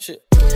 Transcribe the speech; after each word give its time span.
Shit. 0.00 0.24
Dogs 0.30 0.46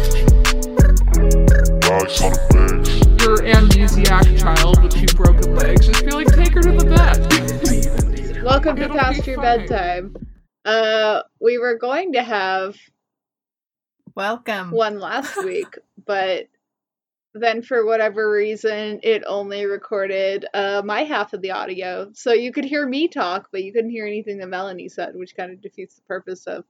on 2.22 2.30
the 2.30 2.38
face. 2.52 3.26
Your 3.26 3.38
amnesiac 3.38 4.38
child 4.38 4.80
with 4.80 4.92
two 4.92 5.12
broken 5.16 5.56
legs. 5.56 5.84
Just 5.88 6.04
be 6.04 6.12
like, 6.12 6.28
take 6.28 6.54
her 6.54 6.62
to 6.62 6.70
the 6.70 6.84
vet. 6.84 8.44
Welcome 8.44 8.76
to 8.76 8.82
It'll 8.84 8.96
Past 8.96 9.26
Your 9.26 9.34
fine. 9.36 9.66
Bedtime. 9.66 10.16
Uh, 10.64 11.22
we 11.40 11.58
were 11.58 11.76
going 11.76 12.12
to 12.12 12.22
have 12.22 12.76
Welcome. 14.14 14.70
one 14.70 15.00
last 15.00 15.36
week, 15.44 15.76
but 16.06 16.46
then 17.34 17.62
for 17.62 17.84
whatever 17.84 18.30
reason, 18.30 19.00
it 19.02 19.24
only 19.26 19.64
recorded 19.64 20.46
uh, 20.54 20.82
my 20.84 21.02
half 21.02 21.32
of 21.32 21.42
the 21.42 21.50
audio. 21.50 22.12
So 22.14 22.32
you 22.32 22.52
could 22.52 22.64
hear 22.64 22.86
me 22.86 23.08
talk, 23.08 23.48
but 23.50 23.64
you 23.64 23.72
couldn't 23.72 23.90
hear 23.90 24.06
anything 24.06 24.38
that 24.38 24.48
Melanie 24.48 24.88
said, 24.88 25.16
which 25.16 25.34
kind 25.34 25.50
of 25.50 25.60
defeats 25.60 25.96
the 25.96 26.02
purpose 26.02 26.46
of 26.46 26.64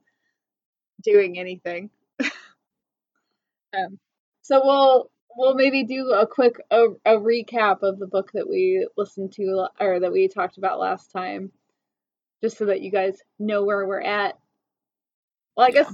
doing 1.03 1.37
anything. 1.37 1.91
um, 3.77 3.99
so 4.41 4.61
we'll 4.63 5.11
we'll 5.35 5.55
maybe 5.55 5.83
do 5.83 6.11
a 6.11 6.27
quick 6.27 6.57
a, 6.71 6.85
a 7.05 7.17
recap 7.17 7.81
of 7.81 7.99
the 7.99 8.07
book 8.07 8.31
that 8.33 8.49
we 8.49 8.87
listened 8.97 9.33
to 9.33 9.67
or 9.79 9.99
that 9.99 10.11
we 10.11 10.27
talked 10.27 10.57
about 10.57 10.79
last 10.79 11.11
time, 11.11 11.51
just 12.43 12.57
so 12.57 12.65
that 12.65 12.81
you 12.81 12.91
guys 12.91 13.17
know 13.39 13.63
where 13.63 13.85
we're 13.85 14.01
at. 14.01 14.37
Well, 15.55 15.67
I 15.67 15.69
Yeah. 15.69 15.83
guess 15.83 15.93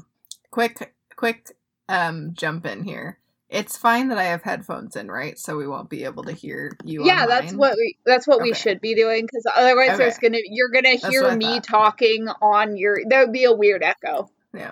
quick 0.52 0.94
quick 1.16 1.52
um 1.88 2.34
jump 2.34 2.66
in 2.66 2.84
here. 2.84 3.20
It's 3.50 3.78
fine 3.78 4.10
that 4.10 4.20
I 4.20 4.26
have 4.26 4.44
headphones 4.44 4.96
in, 4.96 5.10
right? 5.10 5.38
So 5.40 5.58
we 5.58 5.68
won't 5.68 5.90
be 5.90 6.04
able 6.04 6.24
to 6.26 6.32
hear 6.34 6.72
you. 6.86 7.04
yeah, 7.04 7.24
on 7.24 7.30
that's 7.30 7.52
what 7.54 7.76
we 7.76 7.98
that's 8.06 8.28
what 8.28 8.42
we 8.44 8.54
should 8.54 8.80
be 8.80 8.94
doing 8.94 9.26
because 9.26 9.46
otherwise 9.56 9.98
there's 9.98 10.20
gonna 10.20 10.38
you're 10.46 10.70
gonna 10.70 10.96
hear 10.96 11.36
me 11.36 11.56
thought. 11.56 11.64
talking 11.64 12.28
on 12.42 12.78
your 12.78 13.00
there 13.08 13.22
would 13.26 13.34
be 13.34 13.46
a 13.46 13.54
weird 13.54 13.84
echo. 13.84 14.30
Yeah. 14.54 14.72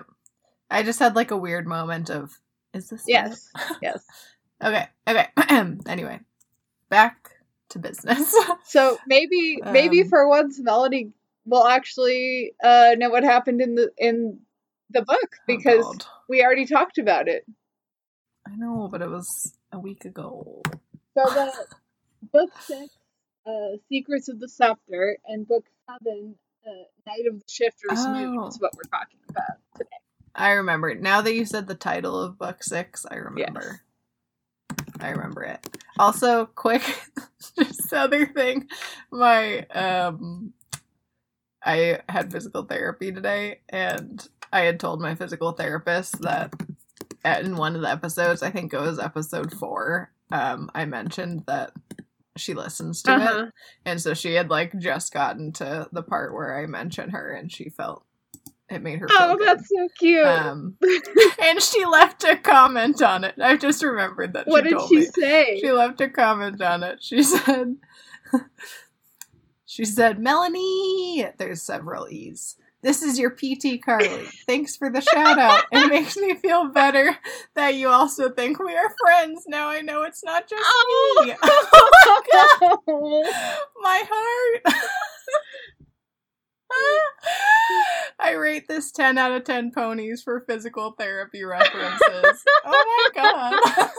I 0.70 0.82
just 0.84 0.98
had 1.00 1.16
like 1.16 1.30
a 1.32 1.36
weird 1.36 1.66
moment 1.66 2.08
of 2.10 2.38
is 2.74 2.88
this? 2.90 3.04
Yes, 3.06 3.48
yes. 3.82 4.04
Okay. 4.62 4.88
Okay. 5.08 5.28
anyway, 5.86 6.18
back 6.88 7.30
to 7.70 7.78
business. 7.78 8.34
So 8.64 8.98
maybe 9.06 9.60
maybe 9.64 10.02
Um, 10.02 10.08
for 10.08 10.28
once 10.28 10.58
Melody 10.60 11.12
will 11.46 11.66
actually 11.66 12.52
uh 12.62 12.96
know 12.98 13.08
what 13.10 13.22
happened 13.24 13.60
in 13.60 13.76
the 13.76 13.90
in 13.96 14.40
the 14.90 15.02
book 15.02 15.36
because 15.46 15.84
Oh, 15.86 15.94
we 16.28 16.42
already 16.44 16.66
talked 16.66 16.98
about 16.98 17.28
it. 17.28 17.44
I 18.46 18.56
know, 18.56 18.88
but 18.90 19.00
it 19.00 19.08
was 19.08 19.54
a 19.72 19.78
week 19.78 20.04
ago. 20.04 20.62
So 21.14 21.22
the 21.24 21.52
book 22.32 22.50
six, 22.60 22.88
uh, 23.46 23.76
Secrets 23.88 24.28
of 24.28 24.40
the 24.40 24.48
Scepter, 24.48 25.18
and 25.26 25.46
book 25.46 25.64
seven, 25.88 26.34
uh, 26.66 26.84
Night 27.06 27.26
of 27.30 27.38
the 27.38 27.44
Shifter's 27.48 28.06
Moon 28.08 28.38
Oh. 28.40 28.48
is 28.48 28.58
what 28.60 28.72
we're 28.74 28.90
talking 28.90 29.18
about 29.28 29.58
today. 29.76 30.02
I 30.38 30.52
remember. 30.52 30.94
Now 30.94 31.20
that 31.20 31.34
you 31.34 31.44
said 31.44 31.66
the 31.66 31.74
title 31.74 32.18
of 32.20 32.38
book 32.38 32.62
six, 32.62 33.04
I 33.10 33.16
remember. 33.16 33.80
I 35.00 35.10
remember 35.10 35.42
it. 35.42 35.66
Also, 35.98 36.46
quick, 36.46 36.82
just 37.58 37.92
other 37.92 38.24
thing. 38.26 38.68
My 39.10 39.60
um 39.74 40.52
I 41.64 42.00
had 42.08 42.30
physical 42.32 42.62
therapy 42.62 43.10
today 43.12 43.60
and 43.68 44.26
I 44.52 44.60
had 44.60 44.78
told 44.80 45.00
my 45.00 45.14
physical 45.16 45.52
therapist 45.52 46.20
that 46.22 46.54
at- 47.24 47.44
in 47.44 47.56
one 47.56 47.74
of 47.74 47.82
the 47.82 47.90
episodes, 47.90 48.42
I 48.42 48.50
think 48.50 48.72
it 48.72 48.80
was 48.80 48.98
episode 49.00 49.52
four, 49.52 50.12
um, 50.30 50.70
I 50.74 50.84
mentioned 50.84 51.44
that 51.46 51.72
she 52.36 52.54
listens 52.54 53.02
to 53.02 53.12
Uh-huh. 53.12 53.44
it. 53.46 53.52
And 53.84 54.00
so 54.00 54.14
she 54.14 54.34
had 54.34 54.50
like 54.50 54.78
just 54.78 55.12
gotten 55.12 55.52
to 55.54 55.88
the 55.92 56.02
part 56.02 56.32
where 56.32 56.56
I 56.56 56.66
mentioned 56.66 57.10
her 57.12 57.32
and 57.32 57.50
she 57.50 57.68
felt 57.70 58.04
it 58.70 58.82
made 58.82 58.98
her 58.98 59.08
feel 59.08 59.16
Oh, 59.20 59.36
good. 59.36 59.48
that's 59.48 59.68
so 59.68 59.88
cute. 59.98 60.26
Um, 60.26 60.76
and 61.42 61.62
she 61.62 61.84
left 61.86 62.24
a 62.24 62.36
comment 62.36 63.00
on 63.02 63.24
it. 63.24 63.34
I 63.42 63.56
just 63.56 63.82
remembered 63.82 64.34
that. 64.34 64.46
what 64.46 64.64
she 64.64 64.70
did 64.70 64.80
she 64.88 64.96
me. 64.96 65.04
say? 65.06 65.58
She 65.60 65.70
left 65.72 66.00
a 66.00 66.08
comment 66.08 66.60
on 66.60 66.82
it. 66.82 67.02
She 67.02 67.22
said, 67.24 67.76
"She 69.64 69.84
said, 69.84 70.18
Melanie, 70.18 71.26
there's 71.38 71.62
several 71.62 72.08
e's. 72.10 72.56
This 72.80 73.02
is 73.02 73.18
your 73.18 73.30
PT 73.30 73.82
Carly. 73.84 74.24
Thanks 74.46 74.76
for 74.76 74.88
the 74.88 75.00
shout 75.00 75.36
out. 75.36 75.64
It 75.72 75.88
makes 75.90 76.16
me 76.16 76.36
feel 76.36 76.68
better 76.68 77.18
that 77.56 77.74
you 77.74 77.88
also 77.88 78.30
think 78.30 78.60
we 78.60 78.72
are 78.76 78.94
friends. 79.04 79.42
Now 79.48 79.68
I 79.68 79.80
know 79.80 80.02
it's 80.02 80.22
not 80.22 80.48
just 80.48 80.62
me. 81.26 81.34
My 83.82 84.02
heart." 84.08 84.74
I 88.18 88.32
rate 88.32 88.68
this 88.68 88.90
10 88.92 89.18
out 89.18 89.32
of 89.32 89.44
10 89.44 89.72
ponies 89.72 90.22
for 90.22 90.40
physical 90.40 90.92
therapy 90.92 91.44
references. 91.44 92.44
oh 92.64 93.10
my 93.14 93.22
god. 93.22 93.90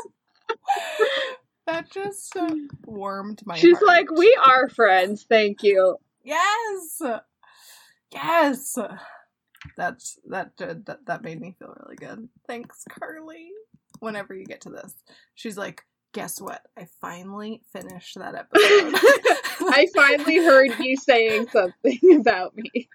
that 1.68 1.92
just 1.92 2.36
uh, 2.36 2.54
warmed 2.86 3.42
my 3.46 3.56
She's 3.58 3.78
heart. 3.78 3.88
like, 3.88 4.12
we 4.12 4.38
are 4.46 4.70
friends, 4.70 5.26
thank 5.28 5.64
you. 5.64 5.98
Yes. 6.24 7.02
Yes. 8.12 8.78
That's 9.78 10.18
that, 10.28 10.52
uh, 10.62 10.76
that 10.86 11.06
that 11.06 11.22
made 11.24 11.40
me 11.40 11.56
feel 11.60 11.76
really 11.82 11.96
good. 11.96 12.30
Thanks, 12.48 12.84
Carly. 12.90 13.50
Whenever 14.00 14.34
you 14.34 14.46
get 14.46 14.62
to 14.62 14.70
this, 14.70 14.96
she's 15.36 15.58
like, 15.58 15.84
"Guess 16.14 16.42
what? 16.42 16.62
I 16.78 16.88
finally 17.02 17.62
finished 17.72 18.18
that 18.18 18.36
episode." 18.36 18.94
I 19.62 19.88
finally 19.96 20.38
heard 20.38 20.80
you 20.80 20.96
saying 20.98 21.48
something 21.50 22.00
about 22.20 22.56
me. 22.56 22.90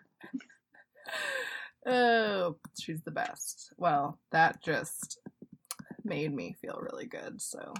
Oh, 1.86 2.56
she's 2.80 3.03
the 3.03 3.10
best. 3.10 3.72
Well, 3.76 4.19
that 4.32 4.62
just 4.62 5.19
made 6.04 6.32
me 6.34 6.54
feel 6.60 6.78
really 6.80 7.06
good. 7.06 7.42
So 7.42 7.74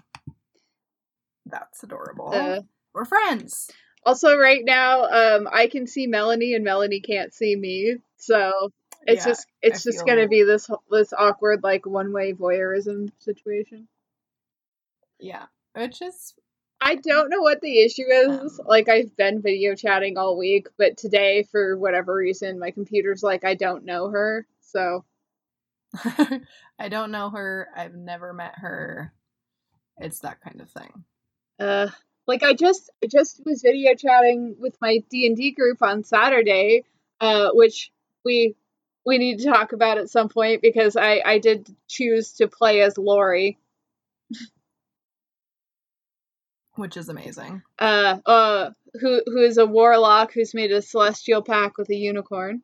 that's 1.47 1.83
adorable. 1.83 2.31
Uh, 2.35 2.61
We're 2.93 3.05
friends. 3.07 3.71
also, 4.05 4.37
right 4.37 4.63
now, 4.65 5.05
um, 5.05 5.49
I 5.51 5.67
can 5.69 5.87
see 5.87 6.07
Melanie 6.07 6.55
and 6.55 6.65
Melanie 6.65 7.01
can't 7.01 7.33
see 7.33 7.57
me, 7.57 7.97
so 8.19 8.71
it's 9.07 9.25
Yeah, 9.25 9.31
just 9.33 9.47
it's 9.63 9.87
I 9.87 9.91
just 9.91 10.07
gonna 10.07 10.29
be 10.29 10.43
this 10.43 10.69
this 10.91 11.13
awkward 11.15 11.63
like 11.63 11.87
one 11.87 12.13
way 12.13 12.35
voyeurism 12.35 13.11
situation. 13.21 13.89
Yeah, 15.25 15.47
which 15.75 16.03
is 16.03 16.35
I 16.83 16.97
don't 16.97 17.31
know 17.31 17.41
what 17.41 17.63
the 17.63 17.79
issue 17.83 18.05
is. 18.07 18.61
Um. 18.61 18.67
Like 18.67 18.91
I've 18.91 19.17
been 19.17 19.41
video 19.41 19.75
chatting 19.75 20.19
all 20.19 20.37
week, 20.37 20.69
but 20.77 20.99
today 20.99 21.45
for 21.51 21.79
whatever 21.79 22.15
reason 22.15 22.59
my 22.59 22.71
computer's 22.73 23.23
like 23.23 23.43
I 23.43 23.55
don't 23.55 23.87
know 23.87 24.11
her. 24.11 24.47
So 24.61 25.05
I 26.79 26.89
don't 26.91 27.11
know 27.11 27.31
her. 27.31 27.69
I've 27.75 27.95
never 27.95 28.35
met 28.35 28.57
her. 28.57 29.15
It's 29.97 30.19
that 30.21 30.43
kind 30.43 30.61
of 30.61 30.69
thing. 30.71 31.05
uh 31.59 31.89
like 32.27 32.43
I 32.43 32.53
just 32.53 32.91
I 33.03 33.07
just 33.07 33.41
was 33.47 33.63
video 33.63 33.95
chatting 33.95 34.57
with 34.59 34.77
my 34.83 34.99
D&D 35.11 35.53
group 35.53 35.81
on 35.81 36.05
Saturday, 36.05 36.85
uh 37.21 37.49
which 37.55 37.91
we 38.27 38.57
we 39.07 39.17
need 39.17 39.39
to 39.39 39.47
talk 39.47 39.73
about 39.73 39.97
at 39.97 40.11
some 40.11 40.29
point 40.29 40.61
because 40.61 40.97
I 40.97 41.23
I 41.25 41.39
did 41.39 41.75
choose 41.89 42.35
to 42.35 42.47
play 42.49 42.83
as 42.83 42.99
Lori. 42.99 43.59
Which 46.77 46.97
is 46.97 47.09
amazing. 47.09 47.63
Uh 47.79 48.19
uh 48.27 48.71
who 49.01 49.23
who 49.27 49.43
is 49.43 49.59
a 49.59 49.67
warlock 49.67 50.33
who's 50.33 50.55
made 50.55 50.73
a 50.73 50.83
celestial 50.83 51.43
pack 51.43 51.79
with 51.79 51.89
a 51.91 51.95
unicorn. 51.95 52.63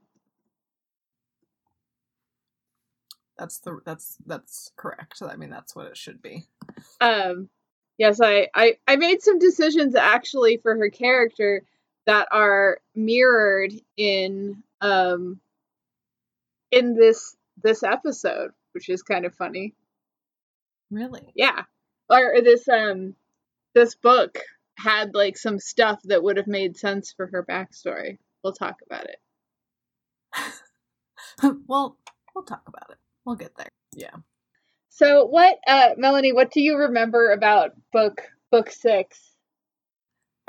That's 3.39 3.59
the 3.61 3.81
that's 3.87 4.19
that's 4.27 4.73
correct. 4.77 5.23
I 5.23 5.37
mean, 5.37 5.51
that's 5.51 5.75
what 5.75 5.87
it 5.87 5.97
should 5.97 6.21
be. 6.21 6.47
um 7.01 7.49
yes 7.99 8.21
I, 8.23 8.49
I 8.55 8.77
i 8.89 8.97
made 8.97 9.23
some 9.23 9.39
decisions 9.39 9.95
actually 9.95 10.57
for 10.59 10.77
her 10.77 10.89
character 10.91 11.63
that 12.07 12.29
are 12.33 12.81
mirrored 12.95 13.73
in 13.97 14.63
um 14.81 15.41
in 16.71 16.95
this 16.95 17.37
this 17.63 17.83
episode 17.83 18.53
which 18.73 18.89
is 18.89 19.03
kind 19.03 19.27
of 19.27 19.35
funny 19.35 19.75
Really? 20.91 21.31
yeah 21.35 21.65
or, 22.09 22.37
or 22.37 22.41
this 22.41 22.67
um 22.69 23.15
this 23.75 23.95
book 23.95 24.39
had 24.77 25.15
like 25.15 25.37
some 25.37 25.59
stuff 25.59 26.01
that 26.05 26.23
would 26.23 26.37
have 26.39 26.47
made 26.47 26.77
sense 26.77 27.13
for 27.17 27.27
her 27.27 27.45
backstory 27.45 28.19
we'll 28.43 28.53
talk 28.53 28.77
about 28.87 29.05
it 29.05 29.19
well, 31.67 31.97
we'll 32.35 32.45
talk 32.45 32.63
about 32.69 32.91
it. 32.91 32.99
We'll 33.25 33.37
get 33.37 33.57
there. 33.57 33.69
Yeah. 33.95 34.15
so 34.89 35.27
what 35.27 35.59
uh 35.67 35.91
melanie 35.97 36.33
what 36.33 36.53
do 36.53 36.61
you 36.61 36.77
remember 36.77 37.33
about 37.33 37.73
book 37.93 38.23
book 38.51 38.71
six 38.71 39.31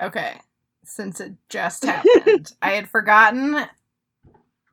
Okay. 0.02 0.40
Since 0.84 1.20
it 1.22 1.34
just 1.50 1.86
happened, 1.86 2.54
I 2.62 2.72
had 2.72 2.90
forgotten. 2.90 3.66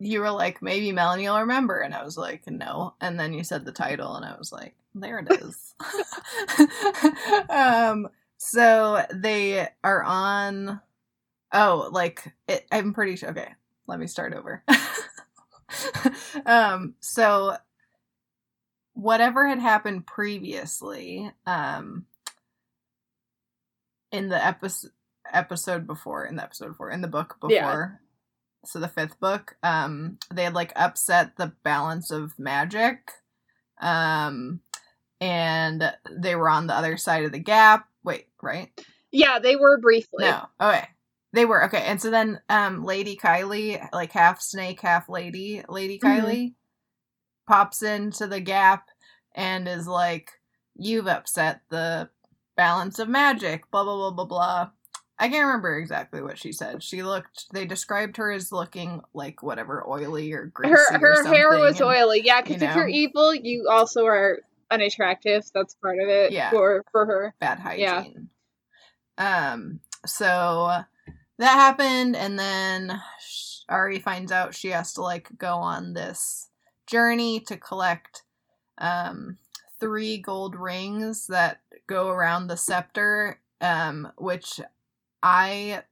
You 0.00 0.21
were 0.21 0.31
like, 0.31 0.62
maybe 0.62 0.93
Melanie 0.93 1.29
will 1.29 1.41
remember. 1.41 1.81
And 1.81 1.95
I 1.95 2.05
was 2.05 2.17
like, 2.17 2.47
no. 2.49 2.95
And 3.00 3.19
then 3.19 3.35
you 3.35 3.45
said 3.45 3.65
the 3.65 3.73
title, 3.73 4.15
and 4.17 4.25
I 4.25 4.37
was 4.39 4.53
like, 4.53 4.75
there 4.95 5.19
it 5.19 5.43
is. 5.43 5.75
um, 7.50 8.09
so 8.38 9.05
they 9.12 9.69
are 9.85 10.02
on. 10.02 10.81
Oh, 11.52 11.88
like, 11.93 12.32
it, 12.49 12.67
I'm 12.73 12.93
pretty 12.94 13.17
sure. 13.17 13.31
Okay. 13.31 13.49
Let 13.87 13.99
me 13.99 14.06
start 14.06 14.35
over. 14.35 14.62
um, 16.46 16.94
so 17.00 17.56
whatever 18.94 19.46
had 19.46 19.58
happened 19.58 20.06
previously, 20.06 21.31
um, 21.46 22.05
in 24.12 24.29
the 24.29 24.44
episode 24.44 24.90
episode 25.32 25.87
before, 25.87 26.25
in 26.25 26.37
the 26.37 26.43
episode 26.43 26.69
before, 26.69 26.90
in 26.90 27.00
the 27.02 27.08
book 27.08 27.37
before, 27.40 27.50
Yeah. 27.50 27.88
so 28.64 28.79
the 28.79 28.88
fifth 28.88 29.20
book, 29.20 29.56
um, 29.62 30.19
they 30.32 30.44
had 30.44 30.55
like 30.55 30.73
upset 30.75 31.37
the 31.37 31.52
balance 31.62 32.11
of 32.11 32.38
magic, 32.38 33.11
um, 33.81 34.61
and 35.20 35.93
they 36.11 36.35
were 36.35 36.49
on 36.49 36.67
the 36.67 36.75
other 36.75 36.96
side 36.96 37.25
of 37.25 37.32
the 37.32 37.38
gap. 37.38 37.88
Wait, 38.08 38.26
right? 38.43 38.69
Yeah, 39.12 39.38
they 39.38 39.55
were 39.56 39.78
briefly. 39.78 40.25
No. 40.25 40.46
Okay. 40.60 40.88
They 41.34 41.44
were 41.44 41.64
okay. 41.66 41.82
And 41.82 42.00
so 42.00 42.10
then 42.10 42.40
um 42.49 42.84
Lady 42.84 43.16
Kylie, 43.16 43.87
like 43.93 44.12
half 44.12 44.40
snake, 44.40 44.81
half 44.81 45.08
lady, 45.08 45.62
Lady 45.69 45.99
Mhm. 45.99 46.02
Kylie 46.02 46.55
pops 47.46 47.82
into 47.82 48.26
the 48.26 48.40
gap 48.40 48.88
and 49.34 49.69
is 49.69 49.87
like, 49.87 50.32
You've 50.81 51.06
upset 51.08 51.60
the 51.70 52.08
balance 52.56 52.99
of 52.99 53.08
magic, 53.08 53.70
blah 53.70 53.84
blah 53.84 53.96
blah 53.96 54.11
blah 54.12 54.25
blah. 54.25 54.70
I 55.19 55.28
can't 55.28 55.46
remember 55.46 55.76
exactly 55.76 56.22
what 56.22 56.38
she 56.38 56.52
said. 56.52 56.82
She 56.82 57.02
looked 57.02 57.46
they 57.52 57.66
described 57.66 58.16
her 58.19 58.31
as 58.31 58.52
looking 58.52 59.02
like 59.12 59.43
whatever 59.43 59.84
oily 59.88 60.32
or 60.32 60.46
greasy. 60.46 60.72
Her 60.75 60.99
her 60.99 61.25
hair 61.26 61.50
was 61.58 61.81
and- 61.81 61.90
oily. 61.90 62.22
Yeah, 62.25 62.40
because 62.40 62.62
you 62.62 62.69
if 62.69 62.75
you're 62.76 62.87
evil, 62.88 63.34
you 63.34 63.69
also 63.70 64.06
are 64.06 64.38
unattractive. 64.70 65.44
That's 65.55 65.75
part 65.75 65.99
of 66.00 66.09
it. 66.09 66.32
Yeah. 66.32 66.50
For 66.50 66.85
for 66.93 67.06
her. 67.06 67.35
bad 67.41 67.59
hygiene. 67.59 68.29
Yeah. 69.19 69.53
Um, 69.53 69.81
so 70.06 70.82
that 71.38 71.55
happened, 71.55 72.17
and 72.17 72.38
then 72.38 73.00
Ari 73.69 74.00
finds 74.00 74.32
out 74.32 74.55
she 74.55 74.69
has 74.69 74.93
to 74.94 75.03
like 75.03 75.29
go 75.37 75.56
on 75.56 75.93
this 75.94 76.49
journey 76.87 77.41
to 77.41 77.56
collect 77.56 78.23
um 78.79 79.38
three 79.81 80.19
gold 80.19 80.56
rings 80.56 81.26
that 81.26 81.61
go 81.87 82.09
around 82.09 82.47
the 82.47 82.56
scepter. 82.56 83.41
Um, 83.61 84.12
which 84.17 84.61
I 85.23 85.82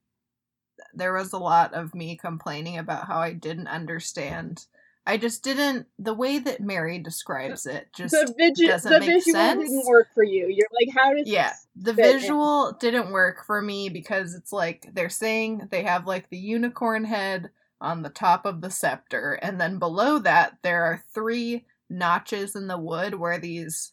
there 0.95 1.13
was 1.13 1.33
a 1.33 1.39
lot 1.39 1.75
of 1.75 1.95
me 1.95 2.17
complaining 2.17 2.79
about 2.79 3.07
how 3.07 3.19
I 3.19 3.33
didn't 3.33 3.69
understand. 3.69 4.67
I 5.07 5.17
just 5.19 5.43
didn't 5.45 5.87
the 5.99 6.15
way 6.15 6.39
that 6.41 6.61
Mary 6.61 6.99
describes 6.99 7.67
it 7.67 7.89
just 7.95 8.13
the 8.13 8.35
visual 8.37 8.69
doesn't 8.71 8.91
the 8.93 8.99
make 9.01 9.09
visual 9.09 9.33
sense. 9.33 9.71
didn't 9.71 9.87
work 9.87 10.09
for 10.15 10.25
you. 10.25 10.49
You're 10.49 10.69
like, 10.73 10.95
how 10.97 11.15
does 11.15 11.27
yeah 11.29 11.53
the 11.77 11.95
fit 11.95 12.05
in? 12.05 12.21
visual 12.21 12.73
didn't 12.81 13.13
work 13.13 13.45
for 13.47 13.63
me 13.63 13.89
because 13.89 14.35
it's 14.35 14.53
like 14.53 14.89
they're 14.93 15.09
saying 15.09 15.69
they 15.71 15.85
have 15.85 16.07
like 16.07 16.29
the 16.31 16.37
unicorn 16.39 17.05
head 17.05 17.51
on 17.81 18.03
the 18.03 18.09
top 18.11 18.47
of 18.47 18.61
the 18.63 18.71
scepter 18.71 19.35
and 19.35 19.61
then 19.61 19.79
below 19.79 20.19
that 20.19 20.59
there 20.63 20.83
are 20.85 21.05
three 21.15 21.67
notches 21.91 22.57
in 22.57 22.67
the 22.67 22.79
wood 22.79 23.15
where 23.15 23.39
these 23.39 23.93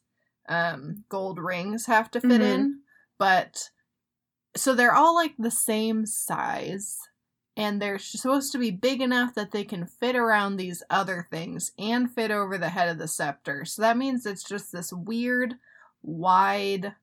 um 0.49 1.03
gold 1.09 1.37
rings 1.37 1.85
have 1.85 2.09
to 2.11 2.21
fit 2.21 2.41
Mhm. 2.41 2.41
in 2.41 2.79
but 3.19 3.69
so 4.55 4.73
they're 4.73 4.95
all 4.95 5.13
like 5.15 5.33
the 5.37 5.51
same 5.51 6.05
size 6.05 6.97
and 7.55 7.81
they're 7.81 7.99
supposed 7.99 8.51
to 8.51 8.57
be 8.57 8.71
big 8.71 9.01
enough 9.01 9.35
that 9.35 9.51
they 9.51 9.63
can 9.63 9.85
fit 9.85 10.15
around 10.15 10.55
these 10.55 10.83
other 10.89 11.27
things 11.29 11.71
and 11.77 12.11
fit 12.11 12.31
over 12.31 12.57
the 12.57 12.69
head 12.69 12.89
of 12.89 12.97
the 12.97 13.07
scepter. 13.07 13.65
So 13.65 13.81
that 13.81 13.97
means 13.97 14.25
it's 14.25 14.43
just 14.43 14.71
this 14.71 14.91
weird, 14.91 15.55
wide 16.01 16.95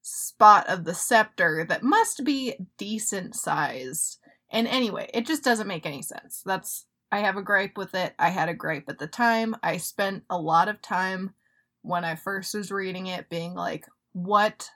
spot 0.00 0.66
of 0.68 0.84
the 0.84 0.94
scepter 0.94 1.64
that 1.68 1.82
must 1.82 2.24
be 2.24 2.54
decent 2.78 3.34
sized. 3.34 4.18
And 4.50 4.66
anyway, 4.66 5.10
it 5.12 5.26
just 5.26 5.44
doesn't 5.44 5.68
make 5.68 5.84
any 5.84 6.02
sense. 6.02 6.42
That's 6.46 6.86
I 7.10 7.20
have 7.20 7.36
a 7.36 7.42
gripe 7.42 7.76
with 7.76 7.94
it. 7.94 8.14
I 8.18 8.30
had 8.30 8.48
a 8.48 8.54
gripe 8.54 8.88
at 8.88 8.98
the 8.98 9.06
time. 9.06 9.54
I 9.62 9.78
spent 9.78 10.24
a 10.28 10.38
lot 10.38 10.68
of 10.68 10.82
time 10.82 11.34
when 11.82 12.04
I 12.04 12.16
first 12.16 12.54
was 12.54 12.70
reading 12.70 13.06
it 13.06 13.30
being 13.30 13.54
like, 13.54 13.86
what 14.12 14.70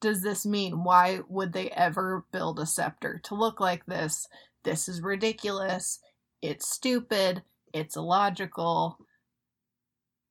does 0.00 0.22
this 0.22 0.46
mean? 0.46 0.84
Why 0.84 1.20
would 1.28 1.52
they 1.52 1.70
ever 1.70 2.24
build 2.32 2.60
a 2.60 2.66
scepter 2.66 3.20
to 3.24 3.34
look 3.34 3.60
like 3.60 3.86
this? 3.86 4.28
This 4.62 4.88
is 4.88 5.00
ridiculous. 5.00 6.00
It's 6.42 6.68
stupid. 6.68 7.42
It's 7.72 7.96
illogical. 7.96 8.98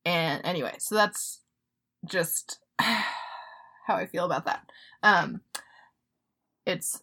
And 0.06 0.46
anyway, 0.46 0.76
so 0.80 0.96
that's 0.96 1.42
just 2.06 2.60
how 2.80 3.96
I 3.96 4.06
feel 4.06 4.26
about 4.26 4.46
that. 4.46 4.70
Um 5.04 5.42
it's 6.66 7.02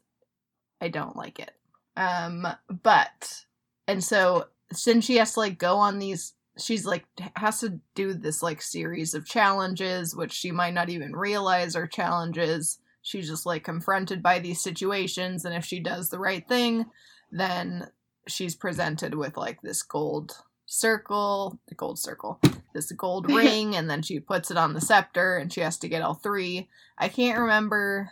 I 0.80 0.88
don't 0.88 1.16
like 1.16 1.38
it. 1.38 1.52
Um 1.96 2.46
but 2.82 3.44
and 3.86 4.02
so 4.02 4.46
since 4.72 5.04
she 5.04 5.16
has 5.16 5.34
to 5.34 5.40
like 5.40 5.58
go 5.58 5.76
on 5.76 5.98
these 5.98 6.34
she's 6.58 6.84
like 6.86 7.04
has 7.36 7.60
to 7.60 7.80
do 7.94 8.14
this 8.14 8.42
like 8.42 8.62
series 8.62 9.14
of 9.14 9.26
challenges 9.26 10.14
which 10.14 10.32
she 10.32 10.50
might 10.50 10.74
not 10.74 10.88
even 10.88 11.14
realize 11.14 11.74
are 11.76 11.86
challenges. 11.86 12.78
She's 13.02 13.28
just 13.28 13.44
like 13.44 13.64
confronted 13.64 14.22
by 14.22 14.38
these 14.38 14.62
situations 14.62 15.44
and 15.44 15.54
if 15.54 15.64
she 15.64 15.80
does 15.80 16.10
the 16.10 16.18
right 16.18 16.46
thing 16.46 16.86
then 17.32 17.88
she's 18.26 18.54
presented 18.54 19.14
with 19.14 19.36
like 19.36 19.60
this 19.62 19.82
gold 19.82 20.38
circle 20.66 21.58
the 21.68 21.74
gold 21.74 21.98
circle 21.98 22.40
this 22.74 22.92
gold 22.92 23.30
ring 23.30 23.74
and 23.74 23.88
then 23.88 24.02
she 24.02 24.20
puts 24.20 24.50
it 24.50 24.56
on 24.56 24.74
the 24.74 24.80
scepter 24.80 25.38
and 25.38 25.52
she 25.52 25.60
has 25.60 25.78
to 25.78 25.88
get 25.88 26.02
all 26.02 26.14
three. 26.14 26.68
I 26.98 27.08
can't 27.08 27.38
remember 27.38 28.10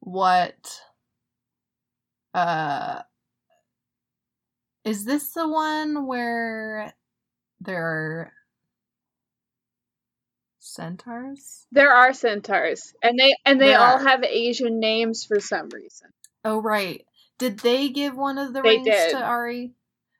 what 0.00 0.80
uh 2.32 3.02
is 4.84 5.04
this 5.04 5.32
the 5.32 5.46
one 5.46 6.06
where 6.06 6.94
there 7.60 7.84
are 7.84 8.32
centaurs? 10.58 11.66
There 11.72 11.92
are 11.92 12.12
centaurs, 12.12 12.92
and 13.02 13.18
they 13.18 13.34
and 13.44 13.60
they 13.60 13.68
There 13.68 13.78
all 13.80 13.96
are. 13.96 14.08
have 14.08 14.22
Asian 14.24 14.78
names 14.80 15.24
for 15.24 15.40
some 15.40 15.68
reason. 15.70 16.08
Oh 16.44 16.60
right. 16.60 17.04
Did 17.38 17.58
they 17.60 17.88
give 17.88 18.16
one 18.16 18.38
of 18.38 18.52
the 18.52 18.60
They 18.62 18.68
rings 18.70 18.84
did. 18.86 19.10
to 19.12 19.22
Ari? 19.22 19.72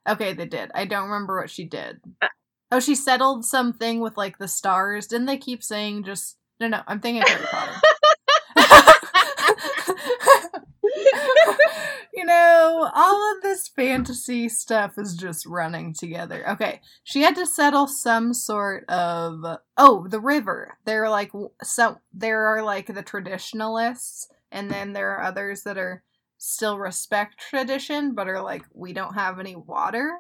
Okay, 0.08 0.32
they 0.32 0.46
did. 0.46 0.70
I 0.74 0.86
don't 0.86 1.10
remember 1.10 1.38
what 1.40 1.50
she 1.50 1.64
did. 1.64 2.00
Uh, 2.22 2.28
oh, 2.72 2.80
she 2.80 2.94
settled 2.94 3.44
something 3.44 4.00
with 4.00 4.16
like 4.16 4.38
the 4.38 4.48
stars. 4.48 5.06
Didn't 5.06 5.26
they 5.26 5.36
keep 5.38 5.62
saying 5.62 6.04
just 6.04 6.36
no 6.58 6.68
no, 6.68 6.80
I'm 6.86 7.00
thinking 7.00 7.22
Harry 7.26 7.46
Potter. 7.46 7.80
you 12.14 12.24
know, 12.24 12.49
all 12.60 13.36
of 13.36 13.42
this 13.42 13.68
fantasy 13.68 14.48
stuff 14.48 14.98
is 14.98 15.14
just 15.14 15.46
running 15.46 15.94
together. 15.94 16.48
Okay, 16.50 16.80
she 17.04 17.22
had 17.22 17.34
to 17.36 17.46
settle 17.46 17.86
some 17.86 18.34
sort 18.34 18.88
of 18.88 19.44
oh, 19.76 20.06
the 20.08 20.20
river. 20.20 20.78
There 20.84 21.04
are 21.04 21.10
like 21.10 21.32
some 21.62 21.98
there 22.12 22.46
are 22.46 22.62
like 22.62 22.86
the 22.86 23.02
traditionalists 23.02 24.28
and 24.52 24.70
then 24.70 24.92
there 24.92 25.10
are 25.12 25.22
others 25.22 25.62
that 25.62 25.78
are 25.78 26.02
still 26.38 26.78
respect 26.78 27.38
tradition 27.38 28.14
but 28.14 28.28
are 28.28 28.40
like 28.40 28.64
we 28.72 28.92
don't 28.92 29.14
have 29.14 29.38
any 29.38 29.54
water 29.54 30.18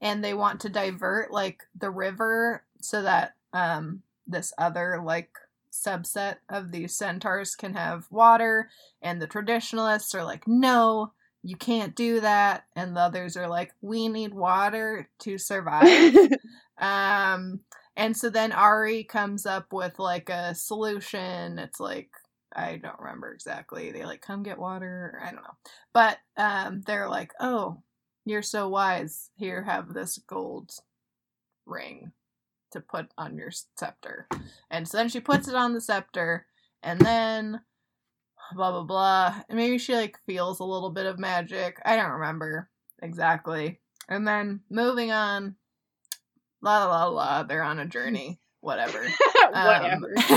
and 0.00 0.22
they 0.22 0.34
want 0.34 0.60
to 0.60 0.68
divert 0.68 1.32
like 1.32 1.62
the 1.78 1.90
river 1.90 2.62
so 2.80 3.02
that 3.02 3.34
um 3.54 4.02
this 4.26 4.52
other 4.58 5.00
like 5.02 5.30
subset 5.72 6.36
of 6.50 6.70
these 6.70 6.94
centaurs 6.94 7.56
can 7.56 7.72
have 7.72 8.06
water 8.10 8.68
and 9.00 9.20
the 9.20 9.26
traditionalists 9.26 10.14
are 10.14 10.24
like 10.24 10.46
no 10.46 11.12
you 11.42 11.56
can't 11.56 11.94
do 11.96 12.20
that 12.20 12.64
and 12.76 12.96
the 12.96 13.00
others 13.00 13.36
are 13.36 13.48
like 13.48 13.72
we 13.80 14.08
need 14.08 14.34
water 14.34 15.08
to 15.20 15.38
survive. 15.38 16.14
Um 16.78 17.60
and 17.96 18.16
so 18.16 18.28
then 18.28 18.50
ari 18.50 19.04
comes 19.04 19.46
up 19.46 19.72
with 19.72 20.00
like 20.00 20.30
a 20.30 20.52
solution. 20.52 21.60
It's 21.60 21.78
like 21.78 22.10
i 22.54 22.76
don't 22.76 22.98
remember 22.98 23.32
exactly. 23.32 23.92
They 23.92 24.04
like 24.04 24.20
come 24.20 24.42
get 24.42 24.58
water 24.58 25.20
i 25.22 25.26
don't 25.26 25.42
know. 25.42 25.56
But 25.92 26.18
um 26.36 26.82
they're 26.86 27.08
like 27.08 27.32
oh 27.38 27.82
you're 28.24 28.42
so 28.42 28.68
wise. 28.68 29.30
Here 29.36 29.62
have 29.62 29.92
this 29.94 30.18
gold 30.18 30.72
ring 31.66 32.12
to 32.72 32.80
put 32.80 33.08
on 33.16 33.36
your 33.36 33.50
scepter. 33.78 34.26
And 34.70 34.88
so 34.88 34.96
then 34.96 35.08
she 35.08 35.20
puts 35.20 35.46
it 35.46 35.54
on 35.54 35.74
the 35.74 35.80
scepter 35.80 36.46
and 36.82 37.00
then 37.00 37.60
blah 38.54 38.70
blah 38.72 38.82
blah. 38.84 39.34
And 39.48 39.56
maybe 39.58 39.78
she 39.78 39.94
like 39.94 40.18
feels 40.26 40.60
a 40.60 40.64
little 40.64 40.90
bit 40.90 41.06
of 41.06 41.18
magic. 41.18 41.80
I 41.84 41.96
don't 41.96 42.12
remember 42.12 42.68
exactly. 43.02 43.80
And 44.08 44.26
then 44.26 44.60
moving 44.70 45.10
on. 45.12 45.56
La 46.60 46.84
la 46.84 47.06
la 47.06 47.08
la 47.08 47.42
they're 47.42 47.62
on 47.62 47.78
a 47.80 47.86
journey. 47.86 48.38
Whatever. 48.60 49.04
Um, 49.54 49.66
Whatever. 49.66 50.14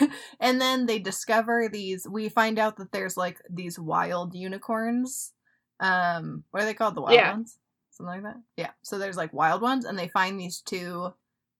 and, 0.00 0.10
and 0.38 0.60
then 0.60 0.86
they 0.86 0.98
discover 0.98 1.68
these 1.68 2.06
we 2.08 2.28
find 2.30 2.58
out 2.58 2.76
that 2.78 2.90
there's 2.92 3.16
like 3.16 3.38
these 3.50 3.78
wild 3.78 4.34
unicorns. 4.34 5.32
Um 5.80 6.44
what 6.50 6.62
are 6.62 6.66
they 6.66 6.72
called? 6.74 6.94
The 6.94 7.02
wild 7.02 7.14
Yeah. 7.16 7.32
ones? 7.32 7.58
Something 7.90 8.22
like 8.22 8.34
that? 8.34 8.40
Yeah. 8.56 8.70
So 8.82 8.98
there's 8.98 9.16
like 9.18 9.32
wild 9.34 9.60
ones 9.60 9.84
and 9.84 9.98
they 9.98 10.08
find 10.08 10.38
these 10.40 10.60
two 10.60 11.12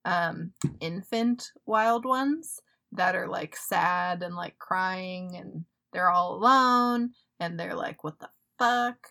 um 0.07 0.53
infant 0.81 1.51
wild 1.67 2.07
ones 2.07 2.61
that 2.93 3.15
are 3.15 3.29
like 3.29 3.57
sad 3.57 4.23
and 4.23 4.35
like 4.35 4.59
crying 4.59 5.37
and 5.37 5.65
they're 5.93 6.11
all 6.11 6.35
alone 6.35 7.11
and 7.39 7.59
they're 7.59 7.75
like 7.75 8.03
what 8.05 8.19
the 8.21 8.29
fuck 8.59 9.09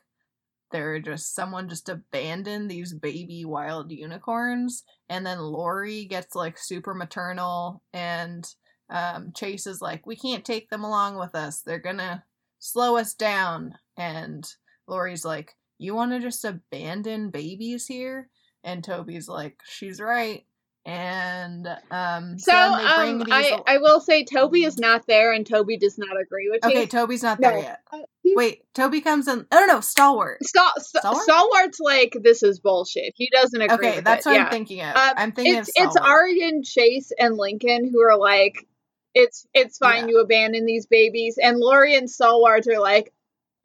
they're 0.72 1.00
just 1.00 1.34
someone 1.34 1.68
just 1.68 1.90
abandoned 1.90 2.70
these 2.70 2.94
baby 2.94 3.44
wild 3.46 3.92
unicorns 3.92 4.84
and 5.10 5.26
then 5.26 5.40
Lori 5.40 6.06
gets 6.06 6.36
like 6.36 6.58
super 6.58 6.94
maternal 6.94 7.82
and 7.92 8.48
um, 8.90 9.32
Chase 9.36 9.68
is 9.68 9.82
like, 9.82 10.06
we 10.06 10.16
can't 10.16 10.44
take 10.44 10.70
them 10.70 10.84
along 10.84 11.18
with 11.18 11.36
us. 11.36 11.62
They're 11.62 11.80
gonna 11.80 12.24
slow 12.60 12.98
us 12.98 13.14
down. 13.14 13.76
And 13.98 14.48
Lori's 14.88 15.26
like, 15.26 15.56
you 15.78 15.96
want 15.96 16.12
to 16.12 16.20
just 16.20 16.44
abandon 16.44 17.30
babies 17.30 17.86
here? 17.86 18.30
And 18.64 18.84
Toby's 18.84 19.30
like, 19.30 19.60
she's 19.66 20.02
right. 20.02 20.46
And 20.86 21.68
um, 21.92 22.40
So, 22.40 22.52
then 22.52 22.78
they 22.78 22.96
bring 22.96 23.10
um, 23.12 23.20
these 23.20 23.34
I, 23.34 23.50
al- 23.52 23.64
I 23.68 23.78
will 23.78 24.00
say 24.00 24.24
Toby 24.24 24.64
is 24.64 24.78
not 24.78 25.06
there, 25.08 25.34
and 25.34 25.46
Toby 25.46 25.78
does 25.78 25.98
not 25.98 26.20
agree 26.20 26.50
with 26.50 26.64
okay, 26.66 26.82
me. 26.82 26.88
Toby's 26.88 27.22
not 27.22 27.40
there 27.40 27.52
No. 27.54 27.60
yet. 27.60 27.80
Uh, 27.92 27.98
Wait, 28.36 28.64
Toby 28.74 29.02
comes 29.02 29.28
in. 29.28 29.46
Oh 29.52 29.66
no, 29.68 29.82
Stalwart. 29.82 30.40
Stal- 30.44 30.72
St- 30.78 31.02
Stalwart? 31.02 31.24
Stalwart's 31.24 31.80
like 31.80 32.16
this 32.24 32.44
is 32.44 32.60
bullshit. 32.60 33.14
He 33.16 33.30
doesn't 33.32 33.62
agree. 33.62 33.76
Okay, 33.88 33.96
with 33.98 34.06
that's 34.06 34.26
it. 34.26 34.30
what 34.30 34.36
yeah. 34.36 34.46
I'm 34.46 34.52
thinking 34.52 34.82
of. 34.82 34.96
Um, 34.96 35.14
I'm 35.18 35.32
thinking 35.32 35.56
it's 35.56 35.70
of 35.70 35.74
it's 35.84 35.92
Stalwart. 35.94 36.12
Aryan, 36.12 36.64
Chase, 36.64 37.12
and 37.20 37.38
Lincoln 37.38 37.90
who 37.92 38.02
are 38.02 38.18
like, 38.18 38.66
it's 39.14 39.46
it's 39.54 39.78
fine 39.78 40.04
Yeah. 40.06 40.10
you 40.16 40.22
abandon 40.22 40.66
these 40.66 40.86
babies, 40.86 41.38
and 41.42 41.58
Laurie 41.60 41.96
and 41.96 42.10
Stalwart 42.10 42.68
are 42.68 42.80
like, 42.80 43.12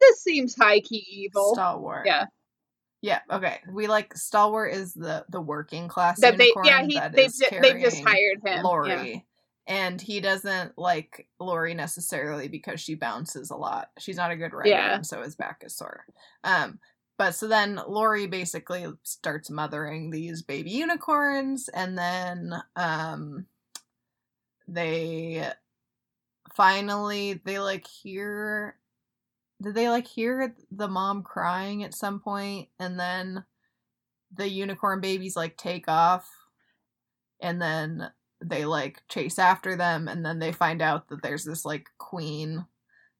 this 0.01 0.21
seems 0.21 0.55
high 0.55 0.79
key 0.81 1.05
evil. 1.09 1.53
Stalwart. 1.53 2.05
Yeah. 2.05 2.25
Yeah. 3.05 3.19
Okay. 3.31 3.59
We 3.71 3.85
like 3.85 4.15
Stalwart 4.15 4.73
is 4.73 4.95
the 4.95 5.25
the 5.29 5.39
working 5.39 5.87
class 5.87 6.19
that 6.21 6.37
they 6.39 6.51
yeah 6.63 6.83
he 6.83 6.95
that 6.95 7.13
they 7.13 7.27
ju- 7.27 7.59
they 7.61 7.79
just 7.79 8.03
hired 8.03 8.41
him. 8.43 8.63
Lori, 8.63 8.89
Yeah. 9.13 9.19
and 9.67 10.01
he 10.01 10.19
doesn't 10.19 10.75
like 10.75 11.27
Lori 11.39 11.75
necessarily 11.75 12.47
because 12.47 12.81
she 12.81 12.95
bounces 12.95 13.51
a 13.51 13.55
lot. 13.55 13.91
She's 13.99 14.17
not 14.17 14.31
a 14.31 14.35
good 14.35 14.53
rider, 14.53 14.69
Yeah. 14.69 14.95
and 14.95 15.05
so 15.05 15.21
his 15.21 15.35
back 15.35 15.61
is 15.63 15.75
sore. 15.75 16.05
Um. 16.43 16.79
But 17.17 17.33
so 17.35 17.47
then 17.47 17.79
Lori 17.87 18.25
basically 18.27 18.85
starts 19.03 19.49
mothering 19.49 20.09
these 20.09 20.41
baby 20.41 20.71
unicorns, 20.71 21.69
and 21.69 21.95
then 21.97 22.53
um, 22.75 23.45
they 24.67 25.47
finally 26.53 27.39
they 27.45 27.59
like 27.59 27.85
hear 27.87 28.75
did 29.61 29.75
they 29.75 29.89
like 29.89 30.07
hear 30.07 30.55
the 30.71 30.87
mom 30.87 31.23
crying 31.23 31.83
at 31.83 31.93
some 31.93 32.19
point 32.19 32.69
and 32.79 32.99
then 32.99 33.43
the 34.33 34.49
unicorn 34.49 34.99
babies 34.99 35.35
like 35.35 35.57
take 35.57 35.87
off 35.87 36.29
and 37.41 37.61
then 37.61 38.09
they 38.43 38.65
like 38.65 39.01
chase 39.07 39.39
after 39.39 39.75
them 39.75 40.07
and 40.07 40.25
then 40.25 40.39
they 40.39 40.51
find 40.51 40.81
out 40.81 41.07
that 41.09 41.21
there's 41.21 41.45
this 41.45 41.63
like 41.65 41.87
queen 41.97 42.65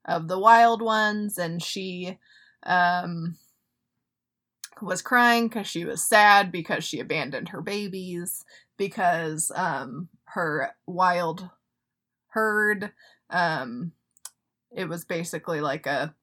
of 0.06 0.28
the 0.28 0.40
wild 0.40 0.82
ones 0.82 1.38
and 1.38 1.64
she 1.64 2.18
um 2.64 3.38
was 4.82 5.02
crying 5.02 5.48
because 5.48 5.68
she 5.68 5.86
was 5.86 6.08
sad 6.08 6.52
because 6.52 6.84
she 6.84 7.00
abandoned 7.00 7.50
her 7.50 7.62
babies 7.62 8.44
because 8.78 9.52
um 9.56 10.10
her 10.26 10.72
wild 10.86 11.50
herd 12.28 12.92
um 13.30 13.94
it 14.76 14.90
was 14.90 15.06
basically 15.06 15.62
like 15.62 15.86
a 15.86 16.14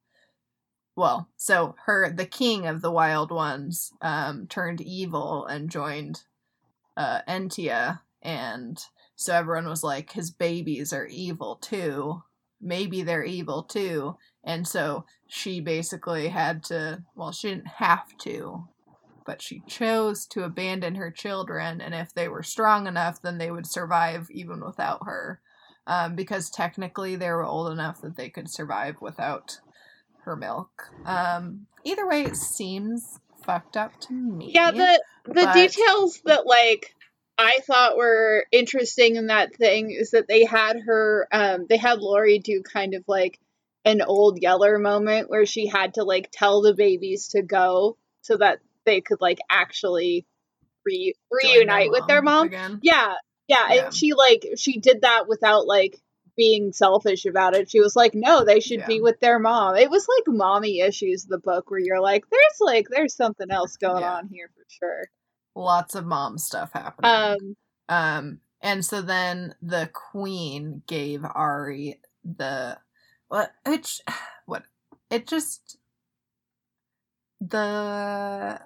well 0.97 1.29
so 1.37 1.75
her 1.87 2.11
the 2.11 2.27
king 2.27 2.67
of 2.67 2.83
the 2.83 2.91
wild 2.91 3.31
ones 3.31 3.93
um 4.03 4.47
turned 4.47 4.81
evil 4.81 5.47
and 5.47 5.71
joined 5.71 6.23
uh 6.97 7.21
entia. 7.29 8.01
And 8.23 8.79
so 9.17 9.35
everyone 9.35 9.69
was 9.69 9.83
like 9.83 10.13
his 10.13 10.31
babies 10.31 10.93
are 10.93 11.07
evil 11.07 11.57
too. 11.57 12.23
Maybe 12.61 13.03
they're 13.03 13.25
evil 13.25 13.65
too. 13.65 14.17
And 14.45 14.67
so 14.67 15.05
she 15.27 15.61
basically 15.61 16.29
had 16.29 16.63
to 16.65 17.03
well 17.15 17.33
she 17.33 17.49
didn't 17.49 17.69
have 17.69 18.17
to 18.19 18.69
but 19.25 19.41
she 19.41 19.63
chose 19.69 20.27
to 20.27 20.43
abandon 20.43 20.97
her 20.97 21.11
children. 21.11 21.81
And 21.81 21.95
if 21.95 22.13
they 22.13 22.29
were 22.29 22.43
strong 22.43 22.87
enough 22.87 23.23
then 23.23 23.39
they 23.39 23.51
would 23.51 23.67
survive 23.67 24.29
even 24.31 24.65
without 24.65 25.07
her. 25.07 25.41
Um, 25.85 26.15
because 26.15 26.49
technically 26.49 27.17
they 27.17 27.29
were 27.29 27.43
old 27.45 27.73
enough 27.73 28.01
that 28.03 28.17
they 28.17 28.29
could 28.29 28.49
survive 28.49 29.01
without 29.01 29.59
her 30.25 30.37
milk. 30.37 30.89
Um, 31.05 31.67
either 31.85 32.07
way, 32.07 32.23
it 32.23 32.37
seems 32.37 33.19
fucked 33.45 33.77
up 33.77 33.99
to 34.03 34.13
me. 34.13 34.51
Yeah, 34.55 34.71
the 34.71 35.03
the 35.25 35.35
but- 35.35 35.55
details 35.55 36.21
that 36.25 36.47
like 36.47 36.95
I 37.39 37.59
thought 37.67 37.97
were 37.97 38.45
interesting 38.53 39.17
in 39.17 39.27
that 39.29 39.55
thing 39.57 39.91
is 39.91 40.11
that 40.13 40.29
they 40.29 40.45
had 40.45 40.77
her 40.87 41.27
um 41.33 41.67
they 41.69 41.77
had 41.77 41.99
Lori 41.99 42.39
do 42.39 42.63
kind 42.63 42.95
of 42.95 43.03
like 43.09 43.39
an 43.85 44.01
old 44.03 44.39
Yeller 44.41 44.79
moment 44.79 45.29
where 45.29 45.45
she 45.47 45.67
had 45.67 45.95
to 45.95 46.05
like 46.05 46.29
tell 46.31 46.63
the 46.63 46.75
babies 46.75 47.29
to 47.29 47.43
go 47.43 47.97
so 48.21 48.37
that 48.37 48.61
they 48.85 49.01
could 49.01 49.21
like 49.21 49.41
actually 49.51 50.25
re- 50.87 51.15
reunite 51.33 51.91
with 51.91 52.07
their 52.07 52.23
mom. 52.23 52.47
again. 52.47 52.79
Yeah, 52.83 53.15
yeah, 53.49 53.73
Yeah. 53.73 53.85
and 53.87 53.95
she 53.95 54.13
like 54.13 54.47
she 54.57 54.79
did 54.79 55.01
that 55.03 55.27
without 55.27 55.67
like 55.67 55.99
being 56.37 56.73
selfish 56.73 57.25
about 57.27 57.55
it. 57.55 57.71
She 57.71 57.81
was 57.81 57.95
like, 57.97 58.15
"No, 58.15 58.45
they 58.45 58.61
should 58.61 58.85
be 58.87 59.01
with 59.01 59.21
their 59.21 59.39
mom." 59.39 59.77
It 59.77 59.91
was 59.91 60.07
like 60.09 60.35
mommy 60.35 60.81
issues 60.81 61.25
the 61.27 61.39
book 61.39 61.71
where 61.71 61.81
you're 61.81 62.01
like, 62.01 62.25
"There's 62.31 62.59
like 62.61 62.89
there's 62.91 63.15
something 63.15 63.51
else 63.51 63.77
going 63.77 64.03
Yeah. 64.03 64.15
on 64.15 64.29
here 64.29 64.51
for 64.55 64.65
sure." 64.69 65.05
Lots 65.55 65.95
of 65.95 66.07
mom 66.07 66.39
stuff 66.39 66.73
happening. 66.73 67.11
Um, 67.13 67.57
Um, 67.89 68.41
and 68.63 68.85
so 68.85 69.03
then 69.03 69.55
the 69.61 69.91
queen 69.93 70.83
gave 70.87 71.25
Ari 71.25 72.01
the 72.25 72.79
what? 73.29 73.53
Which 73.67 74.01
what? 74.47 74.65
It 75.11 75.27
just 75.27 75.77
the 77.41 78.61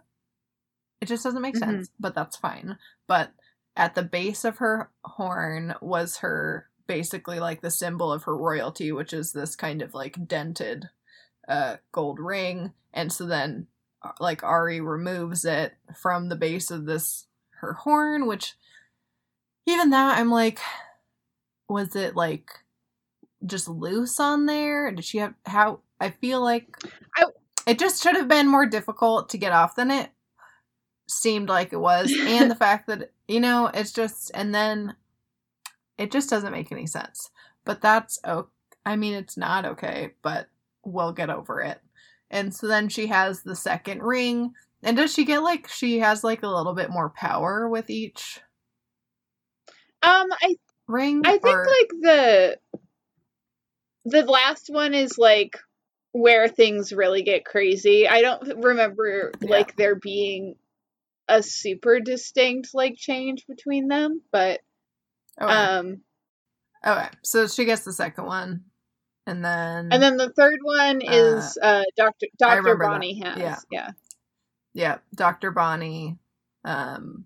it 1.01 1.07
just 1.07 1.25
doesn't 1.25 1.43
make 1.43 1.55
Mhm. 1.55 1.59
sense, 1.59 1.91
but 1.99 2.15
that's 2.15 2.37
fine. 2.37 2.79
But 3.07 3.33
at 3.77 3.95
the 3.95 4.03
base 4.03 4.45
of 4.45 4.59
her 4.59 4.91
horn 5.05 5.75
was 5.81 6.19
her 6.19 6.69
basically 6.87 7.41
like 7.41 7.61
the 7.61 7.71
symbol 7.71 8.13
of 8.13 8.25
her 8.25 8.37
royalty, 8.37 8.93
which 8.93 9.13
is 9.13 9.33
this 9.33 9.57
kind 9.57 9.83
of 9.83 9.95
like 9.95 10.27
dented 10.27 10.89
uh 11.49 11.77
gold 11.93 12.19
ring. 12.19 12.73
And 12.93 13.13
so 13.13 13.27
then 13.27 13.67
uh, 14.03 14.13
like 14.21 14.43
Ari 14.43 14.81
removes 14.81 15.45
it 15.45 15.75
from 15.95 16.29
the 16.29 16.37
base 16.37 16.71
of 16.71 16.87
this 16.87 17.27
her 17.61 17.75
horn, 17.75 18.27
which 18.27 18.55
even 19.67 19.91
that 19.91 20.19
I'm 20.19 20.31
like 20.31 20.61
was 21.69 21.97
it 21.97 22.15
like 22.15 22.51
just 23.45 23.69
loose 23.69 24.19
on 24.21 24.47
there? 24.47 24.91
Did 24.91 25.05
she 25.05 25.19
have 25.19 25.35
how 25.45 25.81
I 26.01 26.11
feel 26.11 26.41
like 26.43 26.69
I- 27.17 27.25
it 27.67 27.79
just 27.79 28.03
should 28.03 28.15
have 28.15 28.29
been 28.29 28.49
more 28.49 28.67
difficult 28.67 29.29
to 29.31 29.39
get 29.39 29.53
off 29.53 29.75
than 29.75 29.91
it 29.91 30.11
seemed 31.09 31.49
like 31.49 31.73
it 31.73 31.79
was 31.79 32.13
and 32.21 32.51
the 32.51 32.55
fact 32.57 32.87
that 32.89 33.13
you 33.29 33.41
know 33.41 33.71
it's 33.73 33.93
just 33.93 34.31
and 34.35 34.55
then 34.55 34.95
it 35.99 36.11
just 36.13 36.29
doesn't 36.31 36.53
make 36.53 36.71
any 36.73 36.87
sense 36.87 37.31
but 37.65 37.81
that's 37.81 38.19
okay 38.27 38.49
i 38.85 38.97
mean 38.97 39.15
it's 39.15 39.37
not 39.37 39.65
okay 39.65 40.13
but 40.23 40.47
we'll 40.85 41.13
get 41.13 41.31
over 41.31 41.61
it 41.61 41.81
and 42.31 42.55
so 42.55 42.67
then 42.67 42.89
she 42.89 43.07
has 43.09 43.43
the 43.43 43.57
second 43.57 44.03
ring 44.03 44.53
and 44.83 44.97
does 44.97 45.13
she 45.13 45.25
get 45.25 45.43
like 45.43 45.69
she 45.69 45.99
has 45.99 46.23
like 46.23 46.43
a 46.43 46.49
little 46.49 46.75
bit 46.75 46.91
more 46.91 47.11
power 47.11 47.69
with 47.69 47.91
each 47.91 48.41
um, 50.03 50.29
I 50.41 50.57
ring 50.87 51.23
I 51.25 51.39
think 51.39 51.57
or- 51.57 51.67
like 51.67 51.89
the 52.01 52.59
the 54.05 54.23
last 54.23 54.69
one 54.71 54.95
is 54.95 55.19
like 55.19 55.59
where 56.13 56.49
things 56.49 56.93
really 56.93 57.23
get 57.23 57.45
crazy. 57.45 58.07
I 58.07 58.21
don't 58.23 58.63
remember 58.65 59.33
Yeah. 59.41 59.51
like 59.51 59.75
there 59.77 59.97
being 59.97 60.55
a 61.29 61.43
super 61.43 61.99
distinct 61.99 62.69
like 62.73 62.95
change 62.97 63.47
between 63.49 63.89
them, 63.89 64.23
but 64.31 64.61
okay. 65.41 65.53
um 65.53 66.01
okay 66.87 67.09
so 67.23 67.47
she 67.47 67.65
gets 67.65 67.83
the 67.83 67.93
second 67.93 68.27
one 68.27 68.65
and 69.27 69.45
then 69.45 69.89
and 69.93 70.03
then 70.03 70.17
the 70.17 70.31
third 70.31 70.59
one 70.63 71.01
is 71.03 71.59
uh 71.63 71.83
Dr. 71.97 72.27
Dr. 72.39 72.57
remember 72.59 72.85
that. 72.85 72.91
Bonnie 72.91 73.21
has. 73.21 73.39
Yeah. 73.39 73.59
yeah. 73.71 73.91
yeah 74.75 74.99
dr 75.15 75.51
bonnie 75.53 76.19
um 76.65 77.25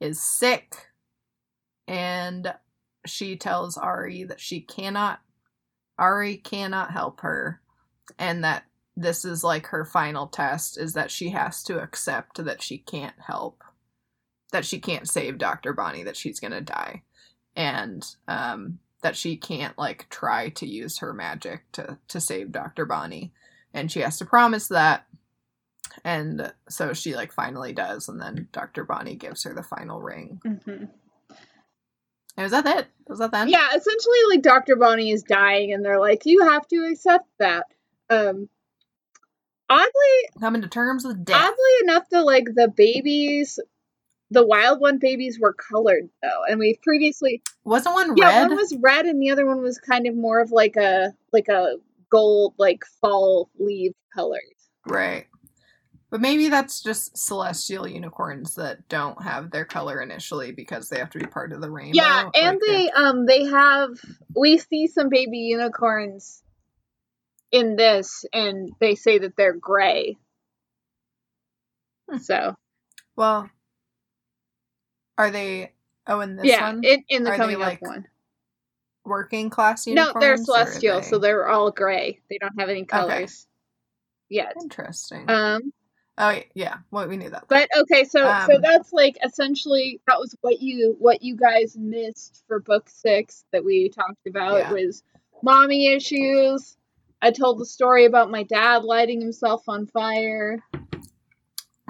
is 0.00 0.20
sick 0.20 0.74
and 1.88 2.54
she 3.06 3.36
tells 3.36 3.76
ari 3.76 4.24
that 4.24 4.40
she 4.40 4.60
cannot 4.60 5.20
ari 5.98 6.36
cannot 6.36 6.90
help 6.90 7.20
her 7.20 7.60
and 8.18 8.44
that 8.44 8.64
this 8.96 9.24
is 9.24 9.42
like 9.42 9.66
her 9.66 9.84
final 9.84 10.26
test 10.26 10.78
is 10.78 10.92
that 10.94 11.10
she 11.10 11.30
has 11.30 11.62
to 11.62 11.80
accept 11.80 12.44
that 12.44 12.62
she 12.62 12.78
can't 12.78 13.14
help 13.26 13.62
that 14.50 14.64
she 14.64 14.78
can't 14.78 15.08
save 15.08 15.38
dr 15.38 15.72
bonnie 15.74 16.02
that 16.04 16.16
she's 16.16 16.40
gonna 16.40 16.60
die 16.60 17.02
and 17.56 18.14
um 18.28 18.78
that 19.02 19.16
she 19.16 19.36
can't 19.36 19.76
like 19.78 20.08
try 20.10 20.48
to 20.50 20.66
use 20.66 20.98
her 20.98 21.12
magic 21.12 21.62
to 21.72 21.98
to 22.08 22.20
save 22.20 22.52
dr 22.52 22.84
bonnie 22.86 23.32
and 23.72 23.90
she 23.90 24.00
has 24.00 24.18
to 24.18 24.24
promise 24.24 24.68
that 24.68 25.06
and 26.04 26.52
so 26.68 26.92
she 26.92 27.14
like 27.16 27.32
finally 27.32 27.72
does 27.72 28.08
and 28.08 28.20
then 28.20 28.48
dr 28.52 28.84
bonnie 28.84 29.16
gives 29.16 29.42
her 29.44 29.54
the 29.54 29.62
final 29.62 30.00
ring 30.00 30.40
hmm 30.44 30.84
and 32.36 32.44
was 32.44 32.52
that 32.52 32.64
it 32.78 32.86
was 33.08 33.18
that 33.18 33.32
then 33.32 33.48
Yeah, 33.48 33.66
essentially 33.74 34.18
like 34.30 34.40
Dr. 34.40 34.76
Bonnie 34.76 35.10
is 35.10 35.24
dying 35.24 35.72
and 35.72 35.84
they're 35.84 35.98
like, 35.98 36.22
You 36.24 36.46
have 36.48 36.66
to 36.68 36.86
accept 36.90 37.28
that. 37.40 37.66
Um 38.08 38.48
Oddly, 39.68 39.90
coming 40.40 40.62
to 40.62 40.68
terms 40.68 41.04
with 41.04 41.24
death. 41.24 41.36
oddly 41.42 41.82
enough, 41.82 42.04
though, 42.10 42.24
like 42.24 42.44
the 42.54 42.68
babies, 42.68 43.58
the 44.30 44.46
wild 44.46 44.80
one 44.80 44.98
babies 44.98 45.38
were 45.40 45.54
colored 45.54 46.08
though, 46.22 46.44
and 46.48 46.58
we've 46.58 46.80
previously 46.82 47.42
Wasn't 47.64 47.94
one 47.94 48.16
yeah, 48.16 48.26
red? 48.26 48.32
Yeah, 48.34 48.46
one 48.48 48.56
was 48.56 48.76
red 48.80 49.06
and 49.06 49.20
the 49.20 49.30
other 49.30 49.46
one 49.46 49.60
was 49.62 49.78
kind 49.78 50.06
of 50.06 50.16
more 50.16 50.40
of 50.40 50.50
like 50.52 50.76
a 50.76 51.12
like 51.32 51.48
a 51.48 51.76
gold 52.10 52.54
like 52.58 52.84
fall 53.00 53.50
leaf 53.58 53.92
colors. 54.14 54.40
Right. 54.86 55.26
But 56.10 56.20
maybe 56.20 56.48
that's 56.48 56.82
just 56.82 57.16
celestial 57.16 57.86
unicorns 57.86 58.56
that 58.56 58.88
don't 58.88 59.22
have 59.22 59.52
their 59.52 59.64
color 59.64 60.02
initially 60.02 60.50
because 60.50 60.88
they 60.88 60.98
have 60.98 61.10
to 61.10 61.20
be 61.20 61.26
part 61.26 61.52
of 61.52 61.60
the 61.60 61.70
rainbow. 61.70 62.02
Yeah, 62.02 62.28
and 62.34 62.60
Like, 62.60 62.66
they 62.66 62.90
um 62.90 63.26
they 63.26 63.44
have 63.44 63.90
we 64.36 64.58
see 64.58 64.88
some 64.88 65.08
baby 65.08 65.38
unicorns 65.38 66.42
in 67.52 67.76
this 67.76 68.24
and 68.32 68.70
they 68.80 68.94
say 68.94 69.18
that 69.18 69.36
they're 69.36 69.54
gray. 69.54 70.16
Hmm. 72.08 72.18
So 72.18 72.56
Well, 73.16 73.48
are 75.20 75.30
they? 75.30 75.70
Oh, 76.06 76.20
in 76.20 76.36
this 76.36 76.46
yeah, 76.46 76.66
one, 76.66 76.82
in, 76.82 77.04
in 77.10 77.24
the 77.24 77.32
are 77.32 77.36
coming 77.36 77.56
up 77.56 77.60
like, 77.62 77.82
one. 77.82 78.06
working 79.04 79.50
class 79.50 79.86
uniforms. 79.86 80.14
No, 80.14 80.20
they're 80.20 80.36
celestial, 80.38 81.02
so 81.02 81.18
they- 81.18 81.28
they're 81.28 81.46
all 81.48 81.70
gray. 81.70 82.20
They 82.30 82.38
don't 82.38 82.58
have 82.58 82.70
any 82.70 82.84
colors 82.86 83.46
yet. 84.30 84.54
interesting. 84.60 85.28
Um, 85.28 85.72
oh 86.16 86.30
yeah, 86.30 86.42
yeah. 86.54 86.76
Well, 86.90 87.06
we 87.06 87.16
knew 87.18 87.28
that. 87.30 87.44
but 87.48 87.68
okay, 87.76 88.04
so 88.04 88.20
so 88.46 88.54
Um, 88.56 88.62
that's 88.62 88.92
like 88.94 89.18
essentially 89.22 90.00
that 90.06 90.18
was 90.18 90.34
what 90.40 90.60
you 90.62 90.96
what 90.98 91.22
you 91.22 91.36
guys 91.36 91.76
missed 91.76 92.42
for 92.48 92.58
book 92.60 92.88
six 92.88 93.44
that 93.52 93.62
we 93.64 93.90
talked 93.90 94.26
about 94.26 94.56
Yeah. 94.58 94.72
was 94.72 95.02
mommy 95.42 95.92
issues. 95.92 96.76
I 97.22 97.30
told 97.30 97.58
the 97.58 97.66
story 97.66 98.06
about 98.06 98.30
my 98.30 98.42
dad 98.44 98.84
lighting 98.84 99.20
himself 99.20 99.68
on 99.68 99.86
fire. 99.86 100.64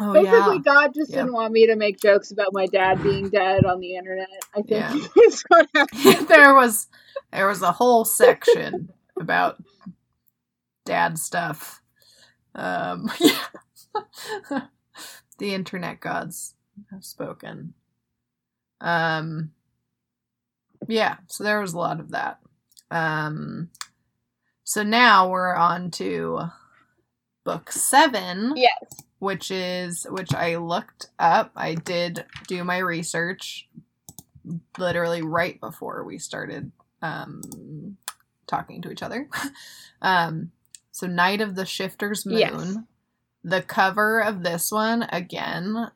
Oh 0.00 0.12
Basically, 0.14 0.56
yeah. 0.56 0.62
God 0.64 0.94
just 0.94 1.10
Yeah. 1.10 1.18
didn't 1.18 1.34
want 1.34 1.52
me 1.52 1.66
to 1.66 1.76
make 1.76 2.00
jokes 2.00 2.30
about 2.32 2.48
my 2.52 2.66
dad 2.66 3.02
being 3.02 3.28
dead 3.28 3.64
on 3.66 3.80
the 3.80 3.96
internet. 3.96 4.28
I 4.54 4.62
think 4.62 4.70
Yeah. 4.70 4.92
that's 5.16 5.44
what 5.48 5.68
happened. 5.74 6.28
there 6.28 6.54
was 6.54 6.88
there 7.32 7.46
was 7.48 7.62
a 7.62 7.72
whole 7.72 8.04
section 8.04 8.90
about 9.20 9.62
dad 10.86 11.18
stuff. 11.18 11.82
Um, 12.54 13.10
yeah. 13.20 14.62
the 15.38 15.54
internet 15.54 16.00
gods 16.00 16.54
have 16.90 17.04
spoken. 17.04 17.74
Um, 18.80 19.52
yeah, 20.88 21.16
so 21.26 21.44
there 21.44 21.60
was 21.60 21.74
a 21.74 21.78
lot 21.78 22.00
of 22.00 22.10
that. 22.12 22.38
Um, 22.90 23.70
so 24.64 24.82
now 24.82 25.28
we're 25.28 25.54
on 25.54 25.90
to 25.92 26.40
book 27.44 27.72
seven 27.72 28.54
Yes. 28.56 29.02
which 29.18 29.50
is 29.50 30.06
which 30.10 30.34
I 30.34 30.56
looked 30.56 31.06
up. 31.18 31.52
I 31.56 31.74
did 31.74 32.24
do 32.48 32.64
my 32.64 32.78
research 32.78 33.68
literally 34.78 35.22
right 35.22 35.60
before 35.60 36.04
we 36.04 36.18
started 36.18 36.70
um 37.02 37.96
talking 38.46 38.82
to 38.82 38.90
each 38.90 39.02
other. 39.02 39.28
um 40.02 40.50
so 40.92 41.06
Night 41.06 41.40
of 41.40 41.54
the 41.54 41.64
Shifter's 41.66 42.26
Moon. 42.26 42.38
Yes. 42.38 42.76
The 43.42 43.62
cover 43.62 44.20
of 44.20 44.42
this 44.42 44.70
one 44.70 45.04
again. 45.04 45.90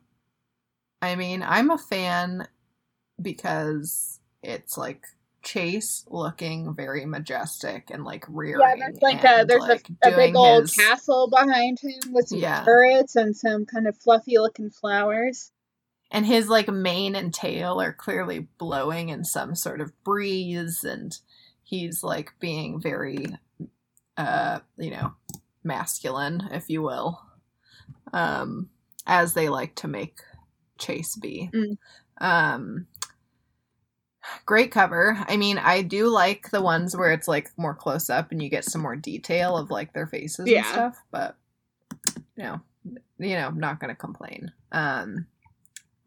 I 1.03 1.17
mean, 1.17 1.43
I'm 1.43 1.71
a 1.71 1.77
fan 1.77 2.49
because 3.21 4.21
it's 4.43 4.79
like 4.79 5.05
Chase 5.45 6.05
looking 6.09 6.75
very 6.75 7.05
majestic 7.07 7.91
and 7.91 8.05
like 8.05 8.25
rearing. 8.29 8.61
Yeah, 8.79 8.89
there's 8.91 9.03
like 9.03 9.25
a 9.25 9.45
there's 9.47 9.61
like, 9.63 9.89
a, 10.05 10.13
a 10.13 10.17
big 10.17 10.35
old 10.37 10.63
his- 10.63 10.75
castle 10.77 11.29
behind 11.29 11.79
him 11.81 12.13
with 12.13 12.29
some 12.29 12.39
Yeah. 12.39 12.65
turrets 12.65 13.15
and 13.17 13.37
some 13.37 13.67
kind 13.67 13.87
of 13.87 13.97
fluffy 13.97 14.39
looking 14.39 14.71
flowers. 14.71 15.51
and 16.11 16.25
his 16.27 16.49
like 16.49 16.69
mane 16.69 17.15
and 17.17 17.33
tail 17.35 17.81
are 17.81 17.93
clearly 17.93 18.49
blowing 18.59 19.09
in 19.11 19.25
some 19.25 19.55
sort 19.55 19.81
of 19.81 19.93
breeze 20.05 20.83
and 20.85 21.19
he's 21.63 22.03
like 22.05 22.33
being 22.41 22.81
very 22.81 23.27
uh 24.17 24.61
you 24.77 24.91
know 24.91 25.15
masculine 25.65 26.49
if 26.53 26.69
you 26.69 26.83
will 26.83 27.21
um 28.13 28.69
as 29.07 29.35
they 29.35 29.49
like 29.49 29.75
to 29.75 29.89
make 29.89 30.19
chase 30.79 31.17
be 31.17 31.51
Mm. 31.53 31.79
um 32.21 32.87
great 34.47 34.71
cover 34.71 35.19
i 35.29 35.37
mean 35.37 35.59
i 35.59 35.83
do 35.83 36.09
like 36.09 36.51
the 36.51 36.63
ones 36.63 36.97
where 36.97 37.11
it's 37.13 37.29
like 37.29 37.51
more 37.57 37.75
close 37.75 38.09
up 38.11 38.31
and 38.33 38.43
you 38.43 38.49
get 38.49 38.65
some 38.65 38.81
more 38.81 38.97
detail 38.97 39.57
of 39.57 39.71
like 39.71 39.93
their 39.93 40.07
faces 40.07 40.49
Yeah. 40.49 40.59
and 40.59 40.67
stuff 40.67 41.03
but 41.11 41.37
you 42.37 42.43
know 42.45 42.61
you 43.19 43.35
know 43.37 43.47
i'm 43.47 43.61
not 43.61 43.81
gonna 43.81 43.95
complain 43.95 44.53
um 44.73 45.27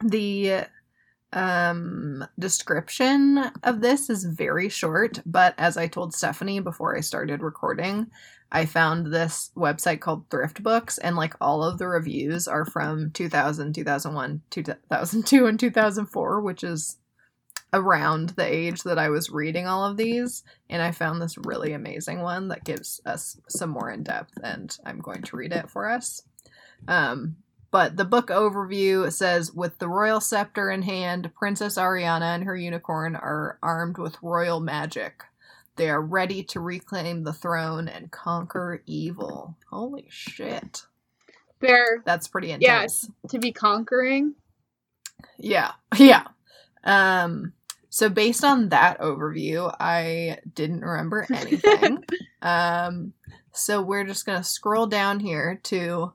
the 0.03 0.65
um 1.33 2.25
description 2.39 3.37
of 3.63 3.81
this 3.81 4.09
is 4.09 4.23
very 4.23 4.69
short 4.69 5.19
but 5.25 5.53
as 5.57 5.75
i 5.77 5.85
told 5.87 6.13
stephanie 6.13 6.59
before 6.59 6.95
i 6.95 7.01
started 7.01 7.41
recording 7.41 8.07
i 8.51 8.65
found 8.65 9.07
this 9.07 9.51
website 9.55 9.99
called 9.99 10.23
thrift 10.29 10.63
books 10.63 10.97
and 10.97 11.17
like 11.17 11.33
all 11.41 11.63
of 11.63 11.79
the 11.79 11.87
reviews 11.87 12.47
are 12.47 12.63
from 12.65 13.11
2000 13.11 13.73
2001 13.73 14.41
2002 14.49 15.45
and 15.47 15.59
2004 15.59 16.41
which 16.41 16.63
is 16.63 16.97
around 17.73 18.29
the 18.31 18.45
age 18.45 18.83
that 18.83 18.99
i 18.99 19.09
was 19.09 19.29
reading 19.29 19.67
all 19.67 19.85
of 19.85 19.97
these 19.97 20.43
and 20.69 20.81
i 20.81 20.91
found 20.91 21.21
this 21.21 21.37
really 21.39 21.73
amazing 21.73 22.21
one 22.21 22.47
that 22.49 22.63
gives 22.63 23.01
us 23.05 23.39
some 23.49 23.69
more 23.71 23.91
in 23.91 24.03
depth 24.03 24.33
and 24.43 24.77
i'm 24.85 24.99
going 24.99 25.21
to 25.21 25.35
read 25.37 25.51
it 25.53 25.69
for 25.69 25.89
us 25.89 26.23
um 26.87 27.35
but 27.71 27.97
the 27.97 28.05
book 28.05 28.27
overview 28.27 29.11
says 29.11 29.51
with 29.53 29.77
the 29.79 29.89
royal 29.89 30.21
scepter 30.21 30.71
in 30.71 30.83
hand, 30.83 31.31
Princess 31.37 31.77
Ariana 31.77 32.35
and 32.35 32.45
her 32.45 32.55
unicorn 32.55 33.15
are 33.15 33.59
armed 33.61 33.97
with 33.97 34.17
royal 34.23 34.61
magic. 34.61 35.23
They 35.75 35.89
are 35.89 36.01
ready 36.01 36.43
to 36.45 36.61
reclaim 36.61 37.23
the 37.25 37.33
throne 37.33 37.87
and 37.89 38.09
conquer 38.09 38.81
evil. 38.87 39.57
Holy 39.69 40.07
shit. 40.09 40.85
They're 41.59 42.03
That's 42.05 42.27
pretty 42.29 42.47
Yeah. 42.59 42.83
intense. 42.83 43.11
to 43.29 43.39
be 43.39 43.51
conquering. 43.51 44.35
Yeah. 45.37 45.73
Yeah. 45.97 46.27
Um 46.87 47.53
so 47.89 48.09
based 48.09 48.43
on 48.43 48.69
that 48.69 48.99
overview, 48.99 49.73
I 49.79 50.39
didn't 50.55 50.81
remember 50.81 51.27
anything. 51.31 52.03
um 52.41 53.13
so 53.51 53.81
we're 53.81 54.05
just 54.05 54.25
going 54.25 54.37
to 54.37 54.43
scroll 54.43 54.87
down 54.87 55.19
here 55.19 55.59
to 55.63 56.13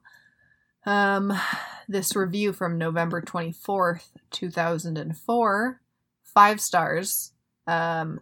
um 0.86 1.32
this 1.88 2.16
review 2.16 2.52
from 2.52 2.78
November 2.78 3.20
24th, 3.20 4.08
2004. 4.30 5.80
5 6.24 6.60
stars. 6.60 7.32
Um 7.66 8.20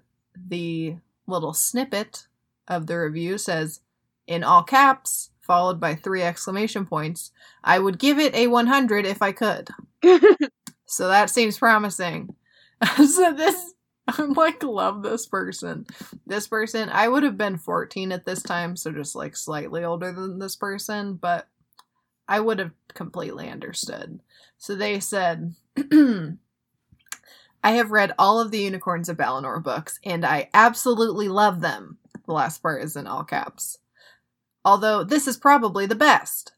the 0.49 0.97
little 1.27 1.55
snippet 1.55 2.27
of 2.67 2.87
the 2.89 2.99
review 2.99 3.39
says 3.39 3.81
in 4.27 4.43
all 4.43 4.63
caps 4.65 5.31
followed 5.41 5.81
by 5.81 5.95
three 5.95 6.23
exclamation 6.23 6.87
points. 6.87 7.31
I 7.63 7.79
would 7.79 7.99
give 7.99 8.19
it 8.19 8.35
a 8.35 8.47
100 8.49 9.07
if 9.07 9.23
I 9.23 9.33
could. 9.33 9.69
So 10.91 11.07
that 11.07 11.31
seems 11.31 11.57
promising. 11.57 12.35
so 12.97 13.33
this 13.33 13.75
I'm 14.19 14.33
like 14.33 14.63
love 14.63 15.03
this 15.03 15.27
person. 15.27 15.87
This 16.27 16.49
person 16.49 16.89
I 16.89 17.09
would 17.09 17.23
have 17.23 17.37
been 17.37 17.59
14 17.59 18.13
at 18.13 18.25
this 18.25 18.43
time, 18.43 18.77
so 18.77 18.93
just 18.93 19.15
like 19.15 19.37
slightly 19.37 19.85
older 19.85 20.13
than 20.13 20.39
this 20.39 20.57
person, 20.57 21.15
but 21.15 21.49
I 22.29 22.41
would 22.41 22.59
have 22.59 22.73
completely 22.95 23.49
understood. 23.49 24.21
So 24.59 24.75
they 24.75 25.01
said 25.01 25.55
I 27.63 27.73
have 27.73 27.91
read 27.91 28.15
all 28.19 28.41
of 28.41 28.51
the 28.51 28.61
Unicorns 28.61 29.09
of 29.09 29.17
Balinor 29.17 29.63
books 29.63 30.01
and 30.05 30.25
I 30.25 30.49
absolutely 30.55 31.29
love 31.29 31.61
them. 31.61 31.99
The 32.27 32.33
last 32.33 32.63
part 32.63 32.83
is 32.83 32.97
in 32.97 33.07
all 33.07 33.25
caps. 33.25 33.79
Although 34.65 35.05
this 35.05 35.27
is 35.27 35.37
probably 35.37 35.87
the 35.87 35.95
best. 35.95 36.53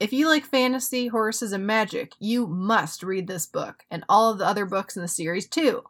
If 0.00 0.12
you 0.12 0.28
like 0.28 0.44
fantasy, 0.44 1.08
horses, 1.08 1.52
and 1.52 1.66
magic, 1.66 2.12
you 2.20 2.46
must 2.46 3.02
read 3.02 3.26
this 3.26 3.46
book 3.46 3.84
and 3.90 4.04
all 4.08 4.30
of 4.30 4.38
the 4.38 4.46
other 4.46 4.64
books 4.64 4.96
in 4.96 5.02
the 5.02 5.08
series 5.08 5.48
too. 5.48 5.82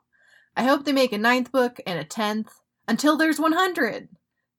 I 0.56 0.64
hope 0.64 0.84
they 0.84 0.92
make 0.92 1.12
a 1.12 1.18
ninth 1.18 1.52
book 1.52 1.78
and 1.86 1.98
a 1.98 2.04
tenth 2.04 2.52
until 2.86 3.16
there's 3.16 3.38
100. 3.38 4.08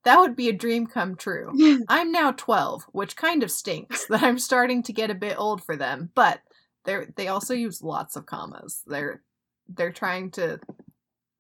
That 0.06 0.20
would 0.20 0.36
be 0.36 0.50
a 0.50 0.54
dream 0.54 0.88
come 0.88 1.16
true. 1.16 1.52
I'm 1.90 2.12
now 2.12 2.32
12, 2.32 2.86
which 2.92 3.16
kind 3.16 3.44
of 3.44 3.52
stinks 3.52 4.06
that 4.08 4.24
I'm 4.24 4.40
starting 4.40 4.84
to 4.84 4.94
get 4.94 5.10
a 5.12 5.16
bit 5.16 5.38
old 5.38 5.64
for 5.64 5.76
them, 5.76 6.12
but 6.16 6.42
they 6.86 7.06
they 7.16 7.28
also 7.28 7.54
use 7.54 7.82
lots 7.84 8.16
of 8.16 8.26
commas. 8.26 8.82
They're 8.88 9.22
they're 9.68 9.92
trying 9.92 10.32
to 10.32 10.60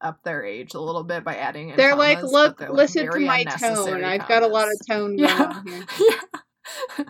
up 0.01 0.23
their 0.23 0.43
age 0.43 0.73
a 0.73 0.79
little 0.79 1.03
bit 1.03 1.23
by 1.23 1.35
adding 1.35 1.69
in 1.69 1.77
They're 1.77 1.95
like, 1.95 2.23
look, 2.23 2.57
they're, 2.57 2.69
like, 2.69 2.77
listen 2.77 3.09
to 3.11 3.19
my 3.19 3.43
tone. 3.43 4.03
I've 4.03 4.27
got 4.27 4.43
a 4.43 4.47
lot 4.47 4.67
of 4.67 4.87
tone 4.87 5.17
going 5.17 5.29
Yeah. 5.29 5.53
on 5.55 5.67
here. 5.67 5.85
yeah. 6.97 7.03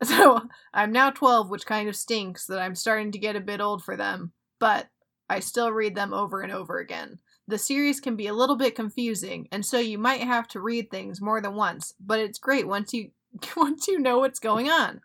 so 0.04 0.42
I'm 0.72 0.92
now 0.92 1.10
12, 1.10 1.50
which 1.50 1.66
kind 1.66 1.88
of 1.88 1.96
stinks 1.96 2.46
that 2.46 2.58
I'm 2.58 2.74
starting 2.74 3.12
to 3.12 3.18
get 3.18 3.36
a 3.36 3.40
bit 3.40 3.60
old 3.60 3.84
for 3.84 3.96
them, 3.96 4.32
but 4.58 4.88
I 5.28 5.40
still 5.40 5.70
read 5.70 5.94
them 5.94 6.12
over 6.12 6.40
and 6.40 6.52
over 6.52 6.78
again. 6.78 7.18
The 7.46 7.58
series 7.58 8.00
can 8.00 8.16
be 8.16 8.26
a 8.26 8.34
little 8.34 8.56
bit 8.56 8.74
confusing, 8.74 9.48
and 9.52 9.64
so 9.64 9.78
you 9.78 9.98
might 9.98 10.22
have 10.22 10.48
to 10.48 10.60
read 10.60 10.90
things 10.90 11.20
more 11.20 11.40
than 11.40 11.54
once, 11.54 11.94
but 12.00 12.20
it's 12.20 12.38
great 12.38 12.66
once 12.66 12.92
you 12.94 13.10
once 13.56 13.86
you 13.88 13.98
know 13.98 14.18
what's 14.18 14.40
going 14.40 14.68
on. 14.68 15.00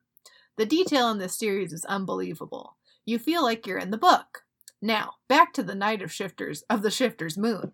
The 0.57 0.65
detail 0.65 1.09
in 1.11 1.17
this 1.17 1.37
series 1.37 1.73
is 1.73 1.85
unbelievable. 1.85 2.77
You 3.05 3.19
feel 3.19 3.43
like 3.43 3.67
you're 3.67 3.77
in 3.77 3.91
the 3.91 3.97
book. 3.97 4.43
Now, 4.81 5.13
back 5.27 5.53
to 5.53 5.63
the 5.63 5.75
Night 5.75 6.01
of 6.01 6.11
Shifters 6.11 6.63
of 6.69 6.81
the 6.81 6.91
Shifter's 6.91 7.37
Moon. 7.37 7.73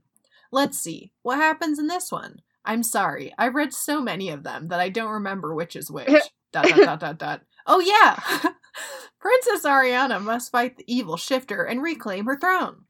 Let's 0.52 0.80
see. 0.80 1.12
What 1.22 1.38
happens 1.38 1.80
in 1.80 1.88
this 1.88 2.12
one? 2.12 2.42
I'm 2.66 2.84
sorry. 2.84 3.34
I've 3.38 3.56
read 3.56 3.74
so 3.74 4.02
many 4.02 4.30
of 4.30 4.44
them 4.44 4.68
that 4.70 4.80
I 4.80 4.90
don't 4.90 5.12
remember 5.12 5.54
which 5.54 5.76
is 5.76 5.92
which. 5.92 6.10
Dot 6.52 6.66
dot 6.66 6.78
dot 6.78 7.00
dot 7.00 7.18
dot. 7.18 7.42
Oh 7.68 7.80
yeah. 7.80 8.18
Princess 9.20 9.66
Ariana 9.66 10.22
must 10.22 10.52
fight 10.52 10.78
the 10.78 10.94
evil 10.94 11.18
Shifter 11.18 11.64
and 11.64 11.82
reclaim 11.82 12.26
her 12.26 12.38
throne. 12.38 12.86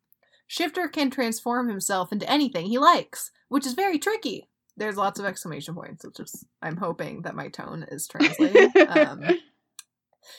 Shifter 0.48 0.88
can 0.88 1.10
transform 1.10 1.70
himself 1.70 2.12
into 2.12 2.30
anything 2.30 2.66
he 2.66 2.78
likes, 2.78 3.32
which 3.50 3.66
is 3.66 3.74
very 3.74 4.00
tricky. 4.00 4.50
There's 4.78 4.98
lots 4.98 5.20
of 5.20 5.26
exclamation 5.26 5.76
points, 5.76 6.06
which 6.06 6.20
is 6.20 6.46
I'm 6.62 6.78
hoping 6.78 7.22
that 7.24 7.36
my 7.36 7.50
tone 7.50 7.86
is 7.90 8.08
translating. 8.08 8.72
um, 8.90 9.24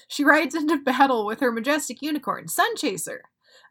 she 0.09 0.25
rides 0.25 0.55
into 0.55 0.79
battle 0.79 1.27
with 1.27 1.41
her 1.41 1.53
majestic 1.53 2.03
unicorn, 2.03 2.49
Sun 2.49 2.77
Chaser. 2.77 3.23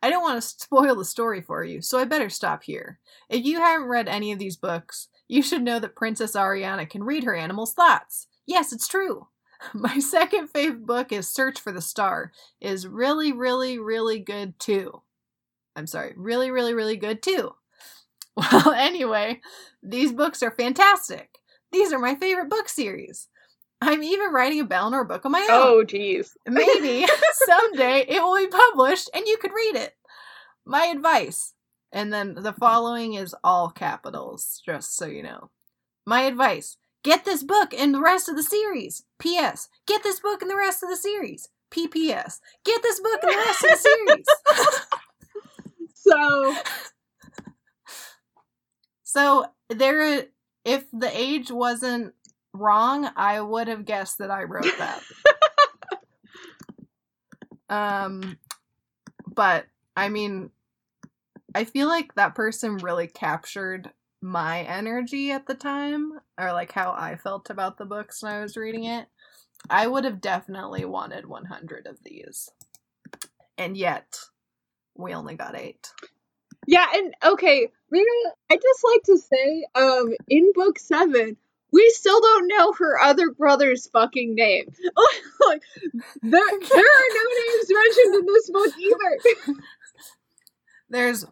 I 0.01 0.09
don't 0.09 0.23
want 0.23 0.41
to 0.41 0.47
spoil 0.47 0.95
the 0.95 1.05
story 1.05 1.41
for 1.41 1.63
you, 1.63 1.81
so 1.81 1.99
I 1.99 2.05
better 2.05 2.29
stop 2.29 2.63
here. 2.63 2.99
If 3.29 3.45
you 3.45 3.59
haven't 3.59 3.87
read 3.87 4.07
any 4.07 4.31
of 4.31 4.39
these 4.39 4.57
books, 4.57 5.09
you 5.27 5.41
should 5.41 5.61
know 5.61 5.79
that 5.79 5.95
Princess 5.95 6.33
Ariana 6.33 6.89
can 6.89 7.03
read 7.03 7.23
her 7.23 7.35
animal's 7.35 7.73
thoughts. 7.73 8.27
Yes, 8.47 8.73
it's 8.73 8.87
true. 8.87 9.27
My 9.73 9.99
second 9.99 10.47
favorite 10.47 10.85
book 10.85 11.11
is 11.11 11.27
Search 11.27 11.59
for 11.59 11.71
the 11.71 11.81
Star. 11.81 12.31
Is 12.59 12.87
really, 12.87 13.31
really, 13.31 13.79
really 13.79 14.19
good 14.19 14.59
too. 14.59 15.01
I'm 15.75 15.87
sorry, 15.87 16.13
really, 16.15 16.51
really, 16.51 16.73
really 16.73 16.97
good 16.97 17.21
too. 17.21 17.55
Well, 18.33 18.71
anyway, 18.71 19.41
these 19.83 20.13
books 20.13 20.41
are 20.41 20.51
fantastic. 20.51 21.37
These 21.73 21.91
are 21.91 21.99
my 21.99 22.15
favorite 22.15 22.49
book 22.49 22.69
series. 22.69 23.27
I'm 23.81 24.01
even 24.01 24.31
writing 24.31 24.61
a 24.61 24.65
Balinor 24.65 25.05
book 25.05 25.25
on 25.25 25.33
my 25.33 25.41
own. 25.41 25.47
Oh, 25.49 25.83
jeez. 25.85 26.29
Maybe 26.47 27.05
someday 27.45 28.05
it 28.07 28.21
will 28.21 28.37
be 28.37 28.47
published 28.47 29.09
and 29.13 29.27
you 29.27 29.35
could 29.37 29.51
read 29.51 29.75
it. 29.75 29.95
My 30.65 30.85
advice. 30.85 31.53
And 31.91 32.13
then 32.13 32.35
the 32.35 32.53
following 32.53 33.15
is 33.15 33.35
all 33.43 33.69
capitals, 33.69 34.61
just 34.65 34.95
so 34.95 35.07
you 35.07 35.23
know. 35.23 35.49
My 36.05 36.21
advice 36.21 36.77
get 37.03 37.25
this 37.25 37.43
book 37.43 37.73
and 37.73 37.93
the 37.93 38.01
rest 38.01 38.29
of 38.29 38.35
the 38.35 38.43
series. 38.43 39.03
P.S. 39.19 39.69
Get 39.87 40.03
this 40.03 40.19
book 40.19 40.41
and 40.41 40.49
the 40.49 40.55
rest 40.55 40.83
of 40.83 40.89
the 40.89 40.95
series. 40.95 41.49
P.P.S. 41.69 42.41
Get 42.65 42.81
this 42.81 42.99
book 42.99 43.19
and 43.23 43.31
the 43.31 43.37
rest 43.37 43.63
of 43.63 43.69
the 43.69 43.77
series. 43.77 44.25
So, 46.03 46.55
so 49.03 49.45
there, 49.69 50.25
if 50.65 50.85
the 50.91 51.11
age 51.13 51.51
wasn't 51.51 52.13
wrong, 52.53 53.09
I 53.15 53.39
would 53.39 53.67
have 53.67 53.85
guessed 53.85 54.17
that 54.17 54.31
I 54.31 54.43
wrote 54.43 54.73
that. 54.79 55.01
um, 57.69 58.37
but 59.27 59.65
I 59.95 60.09
mean, 60.09 60.49
I 61.53 61.65
feel 61.65 61.87
like 61.87 62.15
that 62.15 62.35
person 62.35 62.77
really 62.77 63.07
captured 63.07 63.91
my 64.21 64.61
energy 64.63 65.31
at 65.31 65.47
the 65.47 65.55
time, 65.55 66.13
or 66.39 66.53
like 66.53 66.71
how 66.73 66.91
I 66.93 67.17
felt 67.17 67.49
about 67.49 67.77
the 67.77 67.85
books 67.85 68.23
when 68.23 68.33
I 68.33 68.41
was 68.41 68.57
reading 68.57 68.85
it. 68.85 69.07
I 69.69 69.87
would 69.87 70.05
have 70.05 70.21
definitely 70.21 70.85
wanted 70.85 71.25
100 71.27 71.87
of 71.87 71.97
these. 72.03 72.49
And 73.57 73.77
yet, 73.77 74.17
we 74.97 75.13
only 75.13 75.35
got 75.35 75.57
eight. 75.57 75.89
yeah, 76.67 76.87
and 76.93 77.13
okay, 77.25 77.69
Rita, 77.91 78.31
I 78.51 78.55
just 78.55 78.85
like 78.85 79.03
to 79.05 79.17
say, 79.17 79.65
um, 79.75 80.13
in 80.29 80.51
book 80.53 80.79
seven, 80.79 81.37
we 81.71 81.89
still 81.95 82.21
don't 82.21 82.47
know 82.47 82.73
her 82.79 82.99
other 83.01 83.31
brother's 83.31 83.87
fucking 83.87 84.35
name. 84.35 84.65
like, 85.47 85.63
there, 86.21 86.41
there 86.41 86.41
are 86.41 87.09
no 87.15 87.25
names 87.47 87.67
mentioned 87.69 88.15
in 88.15 88.25
this 88.27 88.49
book 88.51 88.73
either. 88.79 89.55
There's 90.89 91.25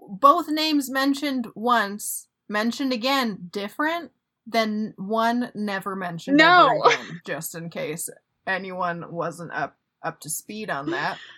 both 0.00 0.48
names 0.48 0.90
mentioned 0.90 1.48
once, 1.54 2.28
mentioned 2.48 2.92
again, 2.92 3.48
different, 3.50 4.10
than 4.46 4.92
one 4.96 5.50
never 5.54 5.96
mentioned 5.96 6.36
No. 6.36 6.82
again, 6.84 7.20
just 7.26 7.54
in 7.54 7.70
case 7.70 8.10
anyone 8.46 9.10
wasn't 9.12 9.52
up 9.52 9.76
up 10.02 10.20
to 10.20 10.30
speed 10.30 10.70
on 10.70 10.90
that. 10.90 11.18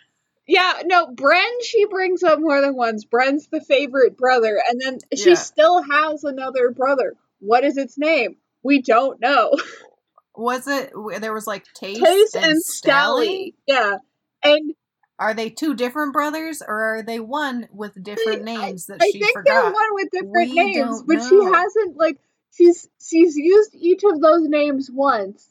Yeah, 0.48 0.74
no, 0.84 1.08
Bren 1.08 1.50
she 1.64 1.86
brings 1.86 2.22
up 2.22 2.38
more 2.38 2.60
than 2.60 2.76
once. 2.76 3.04
Bren's 3.04 3.48
the 3.48 3.60
favorite 3.60 4.16
brother, 4.16 4.62
and 4.70 4.80
then 4.80 4.98
she 5.12 5.30
Yeah. 5.30 5.34
still 5.34 5.82
has 5.82 6.22
another 6.22 6.70
brother. 6.70 7.14
What 7.40 7.64
is 7.64 7.76
its 7.76 7.98
name? 7.98 8.36
We 8.62 8.80
don't 8.80 9.20
know. 9.20 9.56
Was 10.36 10.68
it 10.68 10.92
there 11.20 11.32
was 11.34 11.48
like 11.48 11.64
Taste, 11.74 12.00
Taste 12.00 12.36
and, 12.36 12.44
and 12.44 12.62
Stally? 12.64 12.84
Stally. 13.26 13.54
Yeah. 13.66 13.96
And 14.44 14.74
Are 15.18 15.34
they 15.34 15.50
two 15.50 15.74
different 15.74 16.12
brothers 16.12 16.62
or 16.66 16.98
are 16.98 17.02
they 17.02 17.20
one 17.20 17.68
with 17.72 18.02
different 18.02 18.44
names 18.44 18.86
that 18.86 19.02
I 19.02 19.10
she 19.10 19.18
think 19.18 19.34
they're 19.44 19.64
one 19.64 19.88
with 19.92 20.10
different 20.10 20.32
We 20.32 20.54
names, 20.54 21.02
but 21.06 21.22
she 21.22 21.42
hasn't 21.42 21.96
like 21.96 22.18
she's 22.52 22.88
she's 23.00 23.36
used 23.36 23.74
each 23.74 24.02
of 24.04 24.20
those 24.20 24.48
names 24.48 24.90
once 24.92 25.48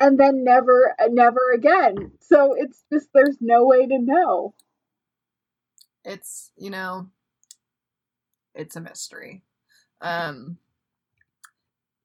and 0.00 0.18
then 0.18 0.44
never 0.44 0.94
never 1.10 1.52
again. 1.54 2.12
So 2.20 2.54
it's 2.58 2.82
just 2.92 3.08
there's 3.14 3.36
no 3.40 3.64
way 3.66 3.86
to 3.86 3.98
know. 3.98 4.54
it's 6.04 6.50
you 6.56 6.70
know 6.70 7.08
it's 8.54 8.76
a 8.76 8.80
mystery 8.80 9.42
um 10.00 10.58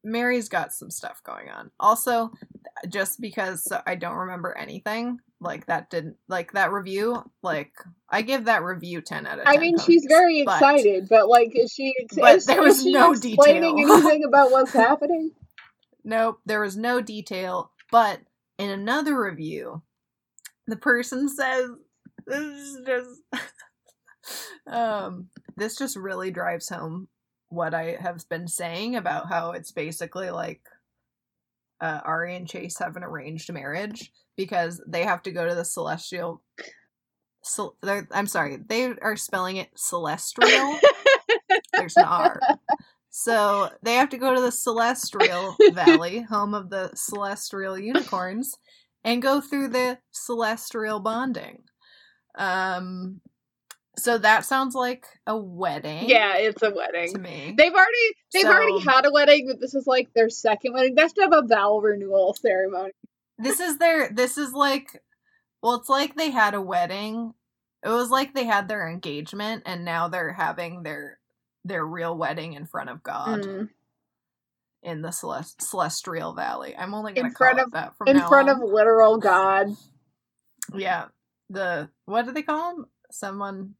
mary's 0.03 0.49
got 0.49 0.73
some 0.73 0.91
stuff 0.91 1.23
going 1.23 1.49
on 1.49 1.71
also 1.79 2.31
just 2.89 3.21
because 3.21 3.71
i 3.85 3.95
don't 3.95 4.15
remember 4.17 4.57
anything 4.57 5.19
like 5.39 5.65
that 5.67 5.89
didn't 5.89 6.15
like 6.27 6.51
that 6.53 6.71
review 6.71 7.23
like 7.41 7.71
i 8.09 8.21
give 8.21 8.45
that 8.45 8.63
review 8.63 9.01
10 9.01 9.25
out 9.27 9.39
of 9.39 9.45
10 9.45 9.55
I 9.55 9.59
mean, 9.59 9.77
she's 9.77 10.05
very 10.07 10.43
but- 10.43 10.55
excited, 10.55 11.07
but 11.09 11.27
like, 11.27 11.51
is 11.55 11.71
she? 11.71 11.93
But 12.15 12.35
is, 12.37 12.45
there 12.45 12.61
was 12.61 12.81
she 12.83 12.91
no 12.93 13.11
explaining 13.11 13.75
detail. 13.77 13.93
anything 13.95 14.23
about 14.25 14.51
what's 14.51 14.73
happening? 14.85 15.31
Nope, 16.03 16.39
there 16.45 16.61
was 16.61 16.77
no 16.77 17.01
detail. 17.01 17.71
But 17.91 18.21
in 18.57 18.69
another 18.69 19.19
review, 19.19 19.81
the 20.67 20.75
person 20.75 21.29
says 21.29 21.69
this 22.25 22.39
is 22.39 22.79
just 22.85 23.21
um 24.67 25.29
this 25.57 25.77
just 25.77 25.95
really 25.95 26.31
drives 26.31 26.69
home 26.69 27.07
what 27.49 27.73
I 27.73 27.97
have 27.99 28.27
been 28.29 28.47
saying 28.47 28.95
about 28.95 29.29
how 29.29 29.51
it's 29.51 29.71
basically 29.71 30.29
like 30.31 30.61
uh, 31.81 31.99
Ari 32.03 32.35
and 32.35 32.47
Chase 32.47 32.77
have 32.79 32.95
an 32.95 33.03
arranged 33.03 33.51
marriage 33.51 34.11
because 34.37 34.81
they 34.87 35.03
have 35.03 35.21
to 35.23 35.31
go 35.31 35.47
to 35.47 35.55
the 35.55 35.65
celestial. 35.65 36.41
Cel- 37.43 37.77
they're- 37.81 38.07
I'm 38.11 38.27
sorry, 38.27 38.57
they 38.67 38.93
are 39.01 39.15
spelling 39.15 39.57
it 39.57 39.69
celestial. 39.75 40.79
There's 41.73 41.95
an 41.97 42.05
R. 42.05 42.39
So 43.09 43.69
they 43.83 43.93
have 43.95 44.09
to 44.09 44.17
go 44.17 44.35
to 44.35 44.41
the 44.41 44.51
Celestial 44.51 45.55
Valley, 45.73 46.19
home 46.29 46.53
of 46.53 46.69
the 46.69 46.91
Celestial 46.95 47.77
Unicorns, 47.79 48.53
and 49.05 49.21
go 49.21 49.39
through 49.39 49.69
the 49.69 49.99
Celestial 50.11 50.99
bonding. 50.99 51.63
Um, 52.37 53.21
so 53.97 54.17
that 54.17 54.45
sounds 54.45 54.75
like 54.75 55.05
a 55.27 55.37
wedding. 55.37 56.09
Yeah, 56.09 56.37
it's 56.37 56.61
a 56.61 56.71
wedding 56.71 57.13
to 57.13 57.19
me. 57.19 57.53
They've 57.57 57.73
already 57.73 58.15
they've 58.33 58.45
already 58.45 58.79
had 58.79 59.05
a 59.05 59.11
wedding, 59.11 59.47
but 59.47 59.59
this 59.59 59.73
is 59.75 59.87
like 59.87 60.13
their 60.13 60.29
second 60.29 60.73
wedding. 60.73 60.95
They 60.95 61.01
have 61.01 61.13
to 61.15 61.21
have 61.21 61.33
a 61.33 61.43
vow 61.47 61.77
renewal 61.79 62.33
ceremony. 62.33 62.91
this 63.37 63.59
is 63.59 63.77
their. 63.77 64.09
This 64.11 64.37
is 64.37 64.53
like, 64.53 65.01
well, 65.61 65.75
it's 65.75 65.89
like 65.89 66.15
they 66.15 66.31
had 66.31 66.53
a 66.53 66.61
wedding. 66.61 67.33
It 67.83 67.89
was 67.89 68.09
like 68.09 68.33
they 68.33 68.45
had 68.45 68.67
their 68.67 68.87
engagement, 68.89 69.63
and 69.65 69.85
now 69.85 70.07
they're 70.07 70.33
having 70.33 70.83
their 70.83 71.19
their 71.63 71.85
real 71.85 72.17
wedding 72.17 72.53
in 72.53 72.65
front 72.65 72.89
of 72.89 73.01
God. 73.03 73.41
Mm. 73.43 73.69
in 74.83 75.01
the 75.01 75.09
Celest- 75.09 75.61
Celestial 75.61 76.33
Valley. 76.33 76.75
I'm 76.77 76.93
only 76.93 77.13
gonna 77.13 77.29
In 77.29 77.33
call 77.33 77.59
of- 77.59 77.71
that 77.71 77.97
from 77.97 78.07
In 78.07 78.19
front 78.27 78.49
on. 78.49 78.61
of 78.61 78.69
literal 78.69 79.17
God. 79.17 79.69
yeah. 80.73 81.05
The 81.49 81.89
what 82.05 82.25
do 82.25 82.31
they 82.31 82.43
call 82.43 82.71
him? 82.77 82.85
Someone 83.11 83.75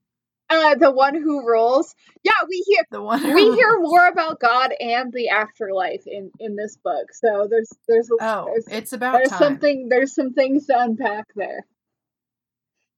Uh, 0.50 0.76
the 0.76 0.92
one 0.92 1.16
who 1.16 1.46
rules. 1.48 1.96
Yeah, 2.24 2.32
we 2.48 2.64
hear 2.68 2.86
the 2.92 3.02
one 3.02 3.24
we 3.24 3.32
who- 3.46 3.54
hear 3.56 3.80
more 3.80 4.08
about 4.08 4.40
God 4.40 4.72
and 4.80 5.12
the 5.12 5.30
afterlife 5.30 6.04
in 6.06 6.30
in 6.40 6.56
this 6.56 6.78
book. 6.78 7.08
So 7.14 7.48
there's 7.50 7.70
there's 7.88 8.10
Oh, 8.22 8.46
there's, 8.46 8.68
it's 8.68 8.94
about 8.94 9.14
there's 9.14 9.30
time. 9.30 9.40
something 9.40 9.90
there's 9.90 10.14
some 10.14 10.34
things 10.34 10.68
to 10.68 10.80
unpack 10.80 11.26
there. 11.36 11.66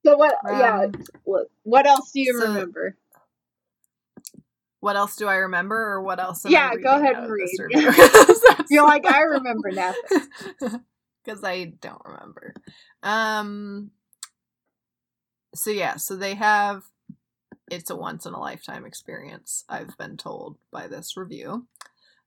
So 0.05 0.17
what? 0.17 0.35
yeah. 0.45 0.81
Um, 0.85 0.91
What, 1.23 1.47
what 1.63 1.85
else 1.87 2.11
do 2.11 2.19
you 2.21 2.37
so- 2.39 2.47
remember? 2.47 2.97
What 4.79 4.95
else 4.95 5.15
do 5.15 5.27
I 5.27 5.35
remember, 5.37 5.75
or 5.75 6.01
what 6.03 6.19
else? 6.19 6.43
Yeah, 6.47 6.69
I 6.71 6.75
go 6.77 6.95
ahead 6.95 7.15
and 7.15 7.31
read. 7.31 7.49
You're 8.69 8.85
like 8.85 9.05
I 9.05 9.21
remember 9.21 9.71
nothing. 9.71 10.21
because 11.25 11.43
I 11.43 11.73
don't 11.81 12.01
remember. 12.05 12.53
Um. 13.03 13.91
So 15.55 15.71
yeah, 15.71 15.95
so 15.95 16.15
they 16.15 16.35
have. 16.35 16.83
It's 17.69 17.89
a 17.89 17.95
once 17.95 18.25
in 18.25 18.33
a 18.33 18.39
lifetime 18.39 18.85
experience. 18.85 19.65
I've 19.69 19.97
been 19.97 20.17
told 20.17 20.57
by 20.71 20.87
this 20.87 21.17
review. 21.17 21.67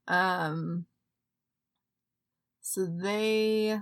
Um. 0.09 0.87
so 2.61 2.87
they 2.87 3.81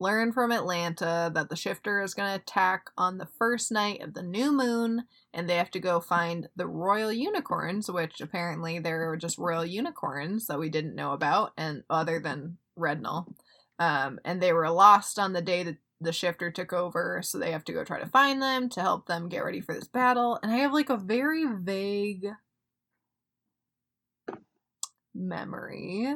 learn 0.00 0.32
from 0.32 0.50
Atlanta 0.50 1.30
that 1.32 1.48
the 1.48 1.56
shifter 1.56 2.02
is 2.02 2.14
going 2.14 2.28
to 2.28 2.34
attack 2.42 2.90
on 2.98 3.18
the 3.18 3.28
first 3.38 3.70
night 3.70 4.02
of 4.02 4.14
the 4.14 4.22
new 4.22 4.50
moon, 4.50 5.04
and 5.32 5.48
they 5.48 5.56
have 5.56 5.70
to 5.70 5.80
go 5.80 6.00
find 6.00 6.48
the 6.56 6.66
royal 6.66 7.12
unicorns, 7.12 7.90
which 7.90 8.20
apparently 8.20 8.80
they're 8.80 9.16
just 9.16 9.38
royal 9.38 9.64
unicorns 9.64 10.46
that 10.48 10.58
we 10.58 10.68
didn't 10.68 10.96
know 10.96 11.12
about, 11.12 11.52
and 11.56 11.84
other 11.88 12.18
than 12.18 12.56
Rednall. 12.76 13.32
Um, 13.78 14.18
and 14.24 14.42
they 14.42 14.52
were 14.52 14.68
lost 14.70 15.18
on 15.18 15.32
the 15.32 15.42
day 15.42 15.62
that 15.62 15.76
the 16.02 16.12
shifter 16.12 16.50
took 16.50 16.72
over, 16.72 17.20
so 17.22 17.38
they 17.38 17.52
have 17.52 17.64
to 17.64 17.72
go 17.72 17.84
try 17.84 18.00
to 18.00 18.06
find 18.06 18.42
them 18.42 18.68
to 18.70 18.80
help 18.80 19.06
them 19.06 19.28
get 19.28 19.44
ready 19.44 19.60
for 19.60 19.74
this 19.74 19.88
battle. 19.88 20.38
And 20.42 20.52
I 20.52 20.56
have 20.56 20.72
like 20.72 20.90
a 20.90 20.96
very 20.96 21.44
vague 21.46 22.28
memory 25.14 26.14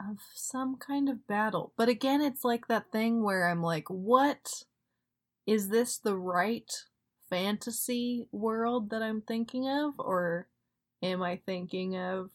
of 0.00 0.18
some 0.34 0.76
kind 0.76 1.08
of 1.08 1.26
battle. 1.26 1.72
But 1.76 1.88
again, 1.88 2.20
it's 2.20 2.44
like 2.44 2.68
that 2.68 2.92
thing 2.92 3.22
where 3.22 3.48
I'm 3.48 3.62
like, 3.62 3.88
what 3.88 4.64
is 5.46 5.68
this 5.68 5.98
the 5.98 6.16
right 6.16 6.70
fantasy 7.30 8.26
world 8.32 8.90
that 8.90 9.02
I'm 9.02 9.22
thinking 9.22 9.68
of 9.68 9.94
or 9.98 10.48
am 11.02 11.22
I 11.22 11.40
thinking 11.44 11.96
of 11.96 12.30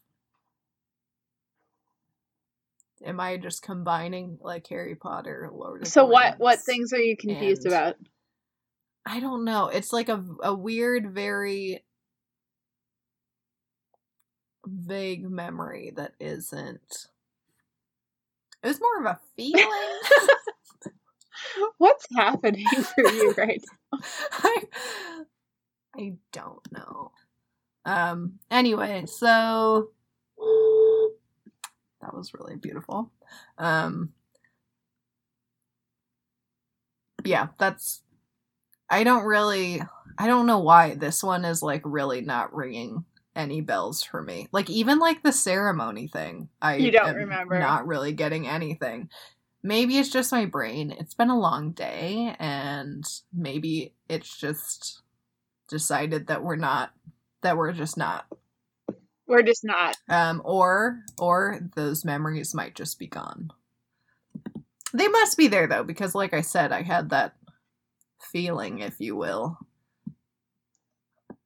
am 3.03 3.19
I 3.19 3.37
just 3.37 3.61
combining 3.61 4.37
like 4.41 4.67
Harry 4.67 4.95
Potter, 4.95 5.49
Lord 5.53 5.87
So 5.87 6.05
what 6.05 6.39
what 6.39 6.59
things 6.59 6.93
are 6.93 6.99
you 6.99 7.17
confused 7.17 7.65
and- 7.65 7.73
about? 7.73 7.95
I 9.05 9.19
don't 9.19 9.43
know. 9.43 9.67
It's 9.67 9.91
like 9.91 10.07
a 10.09 10.23
a 10.41 10.53
weird, 10.55 11.13
very 11.13 11.83
vague 14.65 15.29
memory 15.29 15.91
that 15.95 16.13
isn't. 16.19 17.07
It 18.63 18.67
was 18.67 18.79
more 18.79 18.99
of 19.01 19.05
a 19.05 19.19
feeling. 19.35 19.67
What's 21.77 22.07
happening 22.15 22.65
for 22.67 23.09
you 23.11 23.33
right 23.37 23.61
I, 24.31 24.63
I 25.97 26.13
don't 26.31 26.71
know. 26.71 27.11
Um. 27.85 28.39
Anyway, 28.49 29.05
so 29.07 29.89
that 32.03 32.13
was 32.13 32.33
really 32.33 32.55
beautiful. 32.55 33.11
Um. 33.57 34.13
Yeah, 37.23 37.47
that's. 37.57 38.01
I 38.89 39.03
don't 39.03 39.23
really. 39.23 39.81
I 40.17 40.27
don't 40.27 40.45
know 40.45 40.59
why 40.59 40.95
this 40.95 41.23
one 41.23 41.45
is 41.45 41.63
like 41.63 41.81
really 41.85 42.21
not 42.21 42.53
ringing 42.53 43.05
any 43.35 43.61
bells 43.61 44.03
for 44.03 44.21
me. 44.21 44.47
Like 44.51 44.69
even 44.69 44.99
like 44.99 45.23
the 45.23 45.31
ceremony 45.31 46.07
thing, 46.07 46.49
I 46.61 46.75
You 46.75 46.91
don't 46.91 47.15
remember. 47.15 47.59
Not 47.59 47.87
really 47.87 48.13
getting 48.13 48.47
anything. 48.47 49.09
Maybe 49.63 49.97
it's 49.97 50.09
just 50.09 50.31
my 50.31 50.45
brain. 50.45 50.91
It's 50.91 51.13
been 51.13 51.29
a 51.29 51.39
long 51.39 51.71
day, 51.71 52.35
and 52.37 53.03
maybe 53.33 53.93
it's 54.09 54.37
just 54.37 55.01
decided 55.69 56.27
that 56.27 56.43
we're 56.43 56.57
not 56.57 56.91
that 57.41 57.57
we're 57.57 57.71
just 57.71 57.97
not 57.97 58.25
We're 59.27 59.43
just 59.43 59.63
not. 59.63 59.95
um 60.09 60.41
or 60.45 60.99
or 61.17 61.59
those 61.75 62.03
memories 62.05 62.53
might 62.53 62.75
just 62.75 62.99
be 62.99 63.07
gone 63.07 63.49
they 64.93 65.07
must 65.07 65.37
be 65.37 65.47
there 65.47 65.67
though 65.67 65.83
because 65.83 66.13
like 66.13 66.33
i 66.33 66.41
said 66.41 66.71
i 66.71 66.81
had 66.81 67.09
that 67.09 67.35
feeling 68.31 68.79
if 68.79 68.99
you 68.99 69.15
will 69.15 69.57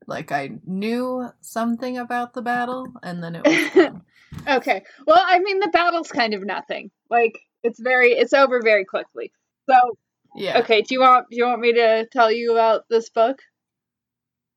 like 0.07 0.31
i 0.31 0.51
knew 0.65 1.29
something 1.41 1.97
about 1.97 2.33
the 2.33 2.41
battle 2.41 2.87
and 3.03 3.23
then 3.23 3.35
it 3.35 3.45
was. 3.45 3.93
Okay. 4.45 4.83
Well, 5.05 5.21
I 5.25 5.39
mean 5.39 5.59
the 5.61 5.69
battle's 5.69 6.11
kind 6.11 6.33
of 6.33 6.43
nothing. 6.43 6.91
Like 7.09 7.39
it's 7.63 7.79
very 7.79 8.09
it's 8.11 8.33
over 8.33 8.61
very 8.61 8.83
quickly. 8.83 9.31
So 9.69 9.75
yeah 10.35 10.59
okay, 10.59 10.81
do 10.81 10.93
you 10.93 10.99
want 10.99 11.29
do 11.29 11.37
you 11.37 11.45
want 11.45 11.61
me 11.61 11.73
to 11.73 12.05
tell 12.11 12.29
you 12.31 12.51
about 12.51 12.83
this 12.89 13.09
book? 13.09 13.39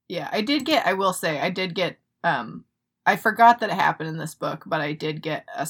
yeah 0.09 0.29
i 0.33 0.41
did 0.41 0.65
get 0.65 0.85
i 0.87 0.93
will 0.93 1.13
say 1.13 1.39
i 1.39 1.51
did 1.51 1.73
get 1.73 1.99
um 2.25 2.65
i 3.07 3.17
forgot 3.17 3.61
that 3.61 3.71
it 3.71 3.75
happened 3.75 4.09
in 4.09 4.19
this 4.19 4.35
book 4.35 4.65
but 4.67 4.81
i 4.81 4.93
did 4.93 5.23
get 5.23 5.47
a 5.57 5.67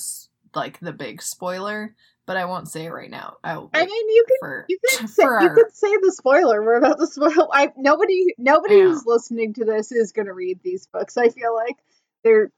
like 0.54 0.78
the 0.80 0.92
big 0.92 1.22
spoiler 1.22 1.94
but 2.26 2.36
i 2.36 2.44
won't 2.44 2.68
say 2.68 2.84
it 2.86 2.90
right 2.92 3.10
now 3.10 3.36
i'll 3.44 3.70
I 3.72 3.84
mean 3.86 4.08
you 4.10 4.24
can 4.28 4.36
for 4.40 4.64
you 4.68 4.78
can 4.90 5.08
say, 5.08 5.22
you 5.22 5.28
our- 5.28 5.54
can 5.54 5.70
say 5.72 5.88
the 6.02 6.12
spoiler. 6.12 6.62
We're 6.62 6.76
about 6.76 6.98
to 6.98 7.06
spoil. 7.06 7.48
I 7.52 7.72
nobody 7.76 8.26
nobody 8.38 8.76
I 8.76 8.80
who's 8.84 9.04
listening 9.06 9.54
to 9.54 9.64
this 9.64 9.90
is 9.92 10.12
going 10.12 10.26
to 10.26 10.32
read 10.32 10.60
these 10.62 10.86
books. 10.86 11.16
I 11.16 11.28
feel 11.28 11.54
like 11.54 11.76
they're 12.24 12.50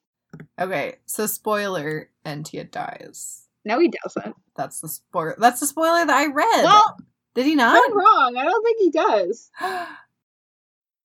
Okay, 0.58 0.96
so 1.06 1.26
spoiler, 1.26 2.08
Entia 2.24 2.70
dies. 2.70 3.46
no, 3.64 3.78
he 3.78 3.92
doesn't. 4.02 4.34
That's 4.56 4.80
the 4.80 4.88
spoiler. 4.88 5.36
That's 5.38 5.60
the 5.60 5.66
spoiler 5.66 6.04
that 6.06 6.10
I 6.14 6.26
read. 6.26 6.64
Well, 6.64 6.96
Did 7.34 7.46
he 7.46 7.52
I'm 7.52 7.58
not? 7.58 7.94
wrong. 7.94 8.36
I 8.36 8.44
don't 8.44 8.64
think 8.64 8.78
he 8.80 8.90
does. 8.90 9.50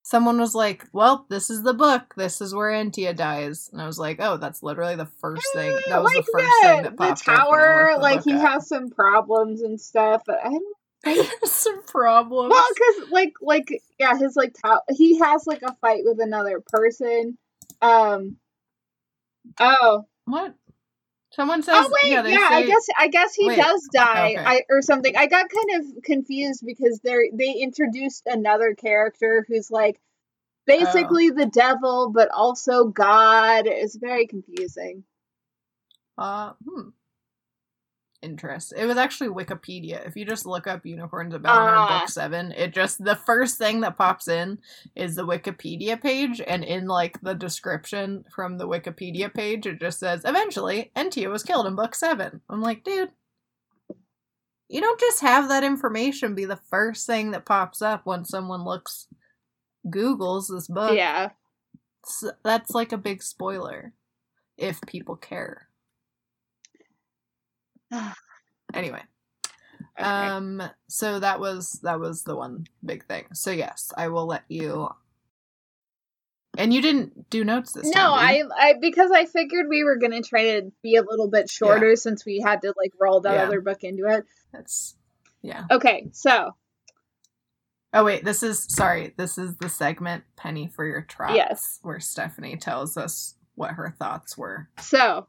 Someone 0.08 0.40
was 0.40 0.56
like, 0.56 0.86
"Well, 0.94 1.26
this 1.28 1.50
is 1.50 1.64
the 1.64 1.74
book. 1.74 2.14
This 2.16 2.40
is 2.40 2.56
where 2.56 2.72
Entia 2.72 3.14
dies," 3.14 3.70
and 3.74 3.82
I 3.82 3.86
was 3.86 4.00
like, 4.00 4.22
"Oh, 4.22 4.38
that's 4.38 4.64
literally 4.64 4.96
the 4.96 5.06
first 5.20 5.46
thing. 5.54 5.78
That 5.90 6.02
was 6.02 6.14
like 6.16 6.26
the 6.26 6.32
first 6.32 6.54
the, 6.62 6.68
thing 6.68 6.82
that 6.84 6.96
popped 6.96 7.28
up." 7.28 7.28
when 7.28 7.38
tower, 7.38 7.92
the 7.94 8.02
like 8.02 8.24
he 8.24 8.32
up. 8.36 8.40
has 8.40 8.70
some 8.70 8.90
problems 8.90 9.64
and 9.64 9.82
stuff. 9.82 10.22
But 10.26 10.40
I 10.46 11.14
don't. 11.14 11.46
Some 11.50 11.84
problems. 11.84 12.52
Well, 12.52 12.68
because 12.74 13.12
like 13.12 13.34
like 13.42 13.68
yeah, 14.00 14.18
his 14.18 14.38
like 14.38 14.56
top, 14.66 14.86
he 14.96 15.20
has 15.20 15.46
like 15.46 15.62
a 15.62 15.76
fight 15.82 16.04
with 16.06 16.22
another 16.22 16.64
person. 16.66 17.38
Um. 17.82 18.38
Oh. 19.60 20.06
what? 20.24 20.56
Someone 21.38 21.62
says, 21.62 21.76
Oh 21.78 21.92
wait, 22.02 22.12
"Yeah, 22.12 22.26
yeah, 22.26 22.50
they 22.50 22.56
I 22.56 22.66
guess 22.66 22.88
I 22.98 23.08
guess 23.10 23.36
he 23.36 23.48
Wait, 23.48 23.58
does 23.58 23.88
die, 23.94 24.32
okay. 24.32 24.44
I 24.44 24.62
or 24.72 24.82
something. 24.82 25.16
I 25.16 25.28
got 25.28 25.46
kind 25.50 25.82
of 25.96 26.04
confused 26.04 26.64
because 26.66 27.00
they 27.04 27.30
they 27.32 27.52
introduced 27.52 28.24
another 28.26 28.74
character 28.74 29.46
who's 29.48 29.70
like 29.70 30.00
Oh. 30.70 30.80
basically 30.80 31.30
the 31.30 31.46
devil, 31.46 32.10
but 32.12 32.30
also 32.32 32.86
God. 32.86 33.68
It's 33.68 33.96
very 33.96 34.26
confusing. 34.26 35.04
Uh, 36.18 36.54
hmm. 36.68 36.90
Interest. 38.28 38.74
It 38.76 38.86
was 38.86 38.98
actually 38.98 39.30
Wikipedia. 39.30 40.06
If 40.06 40.16
you 40.18 40.26
just 40.26 40.46
look 40.46 40.68
up 40.68 40.86
unicorns 40.86 41.34
of 41.34 41.42
Balinor 41.42 41.78
Ah. 41.78 42.00
book 42.02 42.10
seven, 42.10 42.52
it 42.52 42.74
just 42.74 43.04
the 43.04 43.16
first 43.16 43.58
thing 43.58 43.82
that 43.82 43.98
pops 43.98 44.28
in 44.28 44.60
is 44.96 45.16
the 45.16 45.26
Wikipedia 45.26 46.00
page, 46.02 46.42
and 46.46 46.64
in 46.64 46.88
like 46.88 47.22
the 47.22 47.34
description 47.34 48.26
from 48.34 48.58
the 48.58 48.68
Wikipedia 48.68 49.34
page, 49.34 49.66
it 49.66 49.80
just 49.80 50.00
says 50.00 50.22
eventually 50.26 50.92
Entia 50.96 51.30
was 51.30 51.44
killed 51.44 51.68
in 51.68 51.76
book 51.76 51.96
seven. 51.96 52.42
I'm 52.50 52.62
like, 52.62 52.84
dude, 52.84 53.12
you 54.70 54.82
don't 54.82 55.00
just 55.00 55.22
have 55.22 55.48
that 55.50 55.64
information 55.64 56.36
be 56.36 56.46
the 56.46 56.60
first 56.70 57.08
thing 57.08 57.32
that 57.32 57.46
pops 57.46 57.82
up 57.82 58.06
when 58.06 58.26
someone 58.26 58.66
looks 58.66 59.08
Google's 59.90 60.48
this 60.50 60.68
book. 60.68 60.94
yeah. 60.96 61.30
S- 62.06 62.32
that's 62.44 62.72
like 62.72 62.92
a 62.92 62.98
big 62.98 63.24
spoiler 63.24 63.94
if 64.58 64.82
people 64.88 65.16
care. 65.16 65.67
Anyway, 68.74 69.02
Okay. 70.00 70.06
um 70.28 70.62
so 70.90 71.20
that 71.20 71.40
was 71.40 71.80
that 71.84 72.00
was 72.00 72.24
the 72.24 72.36
one 72.36 72.68
big 72.86 73.06
thing. 73.06 73.26
So 73.34 73.50
yes, 73.52 73.92
I 73.98 74.10
will 74.10 74.26
let 74.28 74.44
you 74.50 74.90
And 76.58 76.74
you 76.74 76.82
didn't 76.82 77.30
do 77.30 77.44
notes 77.46 77.72
this 77.72 77.86
no, 77.96 78.02
time. 78.18 78.28
did 78.34 78.46
I. 78.52 78.70
I 78.70 78.74
because 78.82 79.10
I 79.12 79.26
figured 79.26 79.68
we 79.70 79.84
were 79.86 79.96
gonna 79.98 80.22
try 80.22 80.60
to 80.60 80.72
be 80.84 80.96
a 80.98 81.02
little 81.02 81.30
bit 81.30 81.50
shorter 81.50 81.96
since 81.96 82.26
we 82.26 82.42
had 82.42 82.62
to 82.64 82.74
like 82.78 82.92
roll 83.00 83.22
that 83.22 83.36
Yeah. 83.36 83.44
other 83.44 83.62
book 83.62 83.84
into 83.84 84.06
it. 84.08 84.26
That's 84.52 84.96
yeah. 85.42 85.64
Okay, 85.72 86.10
so 86.12 86.52
Oh 87.94 88.04
wait, 88.04 88.26
this 88.26 88.44
is 88.44 88.64
sorry. 88.70 89.14
This 89.18 89.38
is 89.38 89.56
the 89.58 89.70
segment 89.70 90.26
Penny 90.36 90.68
for 90.68 90.86
your 90.86 91.02
trots 91.04 91.36
Yes. 91.36 91.80
where 91.84 92.02
Stephanie 92.02 92.58
tells 92.58 92.98
us 92.98 93.36
what 93.56 93.72
her 93.72 93.96
thoughts 93.98 94.38
were. 94.38 94.68
So, 94.80 95.28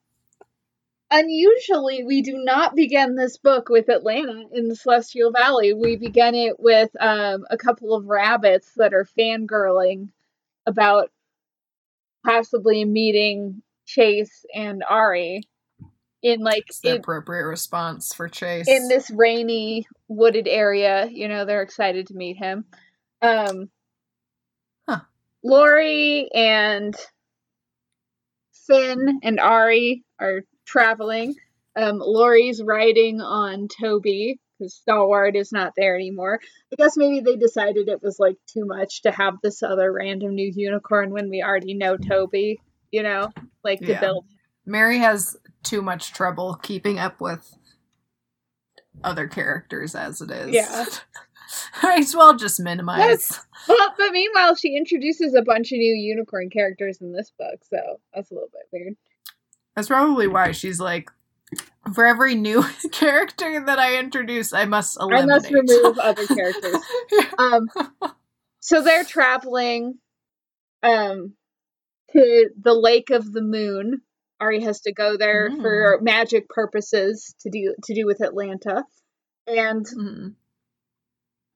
unusually, 1.10 2.04
we 2.04 2.22
do 2.22 2.38
not 2.44 2.74
begin 2.74 3.14
this 3.14 3.36
book 3.38 3.68
with 3.68 3.88
Atlanta 3.88 4.44
in 4.52 4.68
the 4.68 4.76
Celestial 4.76 5.30
Valley. 5.32 5.72
We 5.74 5.96
begin 5.96 6.34
it 6.34 6.58
with 6.58 6.90
um, 7.00 7.44
a 7.50 7.56
couple 7.56 7.94
of 7.94 8.06
rabbits 8.06 8.70
that 8.76 8.94
are 8.94 9.06
fangirling 9.18 10.08
about 10.66 11.10
possibly 12.24 12.84
meeting 12.84 13.62
Chase 13.86 14.44
and 14.54 14.84
Ari 14.88 15.42
in 16.22 16.40
like 16.40 16.64
It's 16.68 16.80
the 16.80 16.90
in, 16.90 16.96
appropriate 16.96 17.46
response 17.46 18.12
for 18.12 18.28
Chase. 18.28 18.68
in 18.68 18.88
this 18.88 19.10
rainy 19.10 19.86
wooded 20.08 20.48
area. 20.48 21.06
You 21.10 21.28
know, 21.28 21.44
they're 21.44 21.62
excited 21.62 22.08
to 22.08 22.14
meet 22.14 22.36
him. 22.36 22.64
Um, 23.22 23.70
Huh. 24.88 25.00
Lori 25.44 26.30
and 26.34 26.96
Finn 28.66 29.20
and 29.22 29.38
Ari 29.38 30.02
are 30.18 30.42
traveling. 30.68 31.34
Um, 31.76 31.98
Lori's 31.98 32.62
riding 32.62 33.20
on 33.20 33.68
Toby 33.68 34.38
because 34.58 34.74
Stalwart 34.74 35.36
is 35.36 35.52
not 35.52 35.72
there 35.76 35.94
anymore. 35.94 36.40
I 36.72 36.76
guess 36.76 36.96
maybe 36.96 37.20
they 37.20 37.36
decided 37.36 37.88
it 37.88 38.02
was 38.02 38.18
like 38.18 38.36
too 38.52 38.66
much 38.66 39.02
to 39.02 39.10
have 39.12 39.34
this 39.42 39.62
other 39.62 39.92
random 39.92 40.34
new 40.34 40.52
unicorn 40.54 41.10
when 41.10 41.30
we 41.30 41.42
already 41.42 41.74
know 41.74 41.96
Toby. 41.96 42.60
You 42.90 43.02
know, 43.02 43.30
like 43.62 43.80
to 43.80 43.86
Yeah. 43.92 44.00
build. 44.00 44.24
Mary 44.66 44.98
has 44.98 45.36
too 45.62 45.82
much 45.82 46.12
trouble 46.12 46.58
keeping 46.62 46.98
up 46.98 47.20
with 47.20 47.54
other 49.04 49.28
characters 49.28 49.94
as 49.94 50.20
it 50.20 50.30
is. 50.30 50.50
Yeah. 50.54 50.84
Might 51.82 52.00
as 52.00 52.14
well 52.16 52.36
just 52.36 52.60
minimize. 52.60 53.38
Well, 53.68 53.94
but 53.96 54.12
meanwhile, 54.12 54.54
she 54.54 54.76
introduces 54.76 55.34
a 55.34 55.42
bunch 55.42 55.72
of 55.72 55.78
new 55.78 55.94
unicorn 55.94 56.50
characters 56.50 57.00
in 57.00 57.12
this 57.12 57.32
book, 57.38 57.60
so 57.68 57.78
that's 58.14 58.30
a 58.30 58.34
little 58.34 58.50
bit 58.52 58.68
weird. 58.72 58.94
That's 59.78 59.86
probably 59.86 60.26
why 60.26 60.50
she's 60.50 60.80
like, 60.80 61.08
for 61.94 62.04
every 62.04 62.34
new 62.34 62.64
character 62.90 63.62
that 63.64 63.78
I 63.78 64.00
introduce, 64.00 64.52
I 64.52 64.64
must 64.64 64.98
eliminate. 65.00 65.22
I 65.22 65.26
must 65.26 65.50
remove 65.52 65.98
other 66.02 66.26
characters. 66.26 66.78
Yeah. 67.12 67.24
Um, 67.38 67.68
so 68.58 68.82
they're 68.82 69.04
traveling 69.04 70.00
um, 70.82 71.34
to 72.10 72.50
the 72.60 72.74
Lake 72.74 73.10
of 73.10 73.32
the 73.32 73.40
Moon. 73.40 74.00
Ari 74.40 74.62
has 74.62 74.80
to 74.80 74.92
go 74.92 75.16
there 75.16 75.48
Mm. 75.48 75.62
for 75.62 75.98
magic 76.02 76.48
purposes 76.48 77.36
to 77.42 77.50
do 77.50 77.76
to 77.84 77.94
do 77.94 78.04
with 78.04 78.20
Atlanta, 78.20 78.82
and 79.46 79.86
Mhm. 79.86 80.34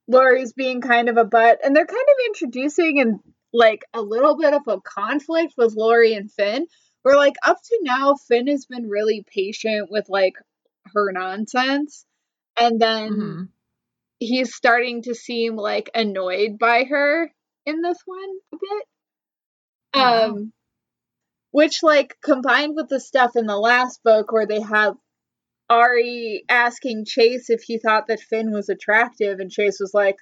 Lori's 0.07 0.53
being 0.53 0.81
kind 0.81 1.09
of 1.09 1.17
a 1.17 1.25
butt, 1.25 1.59
and 1.65 1.75
they're 1.75 1.87
kind 1.87 1.99
of 2.01 2.27
introducing 2.29 3.01
and 3.01 3.19
like 3.53 3.85
a 3.93 4.01
little 4.01 4.37
bit 4.39 4.55
of 4.55 4.63
a 4.69 4.81
conflict 4.81 5.55
with 5.59 5.75
Laurie 5.77 6.15
and 6.15 6.31
Finn. 6.31 6.69
Where 7.03 7.17
like 7.17 7.37
up 7.43 7.59
to 7.63 7.79
now, 7.83 8.15
Finn 8.15 8.47
has 8.49 8.67
been 8.67 8.89
really 8.89 9.25
patient 9.27 9.91
with 9.91 10.09
like 10.09 10.35
her 10.95 11.13
nonsense, 11.13 12.05
and 12.57 12.81
then 12.81 13.13
Mhm. 13.13 13.49
he's 14.19 14.55
starting 14.55 15.03
to 15.03 15.15
seem 15.15 15.57
like 15.57 15.91
annoyed 15.95 16.59
by 16.59 16.85
her 16.85 17.33
in 17.67 17.83
this 17.83 17.99
one 18.05 18.39
a 18.53 18.57
bit. 18.57 18.85
Wow. 19.95 20.25
Um 20.25 20.53
which 21.51 21.83
like 21.83 22.17
combined 22.23 22.75
with 22.77 22.89
the 22.89 22.99
stuff 23.01 23.37
in 23.37 23.47
the 23.47 23.59
last 23.59 24.03
book 24.03 24.33
where 24.33 24.47
they 24.47 24.61
have 24.61 24.97
Ari 25.69 26.45
asking 26.49 27.05
Chase 27.05 27.51
if 27.51 27.63
he 27.63 27.79
thought 27.79 28.07
that 28.09 28.21
Finn 28.21 28.53
was 28.53 28.69
attractive 28.69 29.39
and 29.39 29.51
Chase 29.51 29.79
was 29.81 29.93
like 29.95 30.17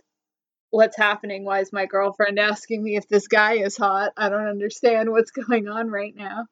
what's 0.71 0.97
happening? 0.97 1.45
Why 1.45 1.61
is 1.61 1.73
my 1.73 1.87
girlfriend 1.87 2.39
asking 2.39 2.83
me 2.83 2.97
if 2.97 3.09
this 3.09 3.27
guy 3.29 3.55
is 3.55 3.77
hot? 3.77 4.13
I 4.17 4.29
don't 4.29 4.47
understand 4.47 5.11
what's 5.11 5.31
going 5.33 5.69
on 5.69 5.89
right 5.91 6.15
now. 6.15 6.47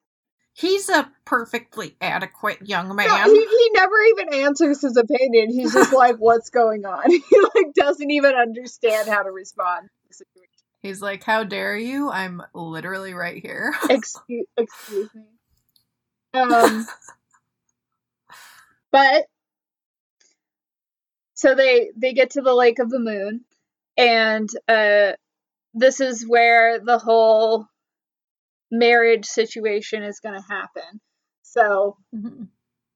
He's 0.58 0.88
a 0.88 1.08
perfectly 1.24 1.94
adequate 2.00 2.66
young 2.66 2.96
man. 2.96 3.06
No, 3.06 3.32
he, 3.32 3.46
he 3.46 3.70
never 3.74 3.94
even 4.10 4.34
answers 4.34 4.82
his 4.82 4.96
opinion. 4.96 5.50
He's 5.52 5.72
just 5.72 5.92
like, 5.94 6.16
"What's 6.16 6.50
going 6.50 6.84
on?" 6.84 7.10
He 7.10 7.22
like 7.54 7.74
doesn't 7.74 8.10
even 8.10 8.34
understand 8.34 9.08
how 9.08 9.22
to 9.22 9.30
respond. 9.30 9.88
to. 10.10 10.24
He's 10.80 11.00
like, 11.02 11.22
How 11.22 11.44
dare 11.44 11.76
you? 11.76 12.10
I'm 12.10 12.42
literally 12.54 13.14
right 13.14 13.40
here. 13.40 13.74
Excuse, 13.90 14.46
excuse 14.56 15.10
me. 15.14 15.22
Um, 16.34 16.86
but 18.90 19.26
so 21.34 21.54
they 21.54 21.90
they 21.96 22.12
get 22.14 22.30
to 22.30 22.42
the 22.42 22.54
Lake 22.54 22.80
of 22.80 22.90
the 22.90 22.98
Moon, 22.98 23.44
and 23.96 24.48
uh, 24.66 25.12
this 25.72 26.00
is 26.00 26.26
where 26.26 26.80
the 26.80 26.98
whole 26.98 27.66
marriage 28.70 29.26
situation 29.26 30.02
is 30.02 30.20
going 30.20 30.34
to 30.34 30.46
happen. 30.48 31.00
So 31.42 31.96
Mhm. 32.14 32.48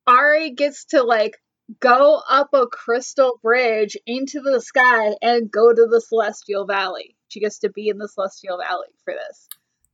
Ari 0.06 0.50
gets 0.50 0.86
to 0.86 1.02
like 1.02 1.36
go 1.80 2.20
up 2.28 2.48
a 2.52 2.66
crystal 2.66 3.38
bridge 3.42 3.96
into 4.06 4.40
the 4.40 4.60
sky 4.60 5.14
and 5.22 5.50
go 5.50 5.72
to 5.72 5.86
the 5.90 6.00
Celestial 6.00 6.66
Valley. 6.66 7.16
She 7.28 7.40
gets 7.40 7.60
to 7.60 7.70
be 7.70 7.88
in 7.88 7.98
the 7.98 8.08
Celestial 8.08 8.58
Valley 8.58 8.88
for 9.04 9.14
this. 9.14 9.48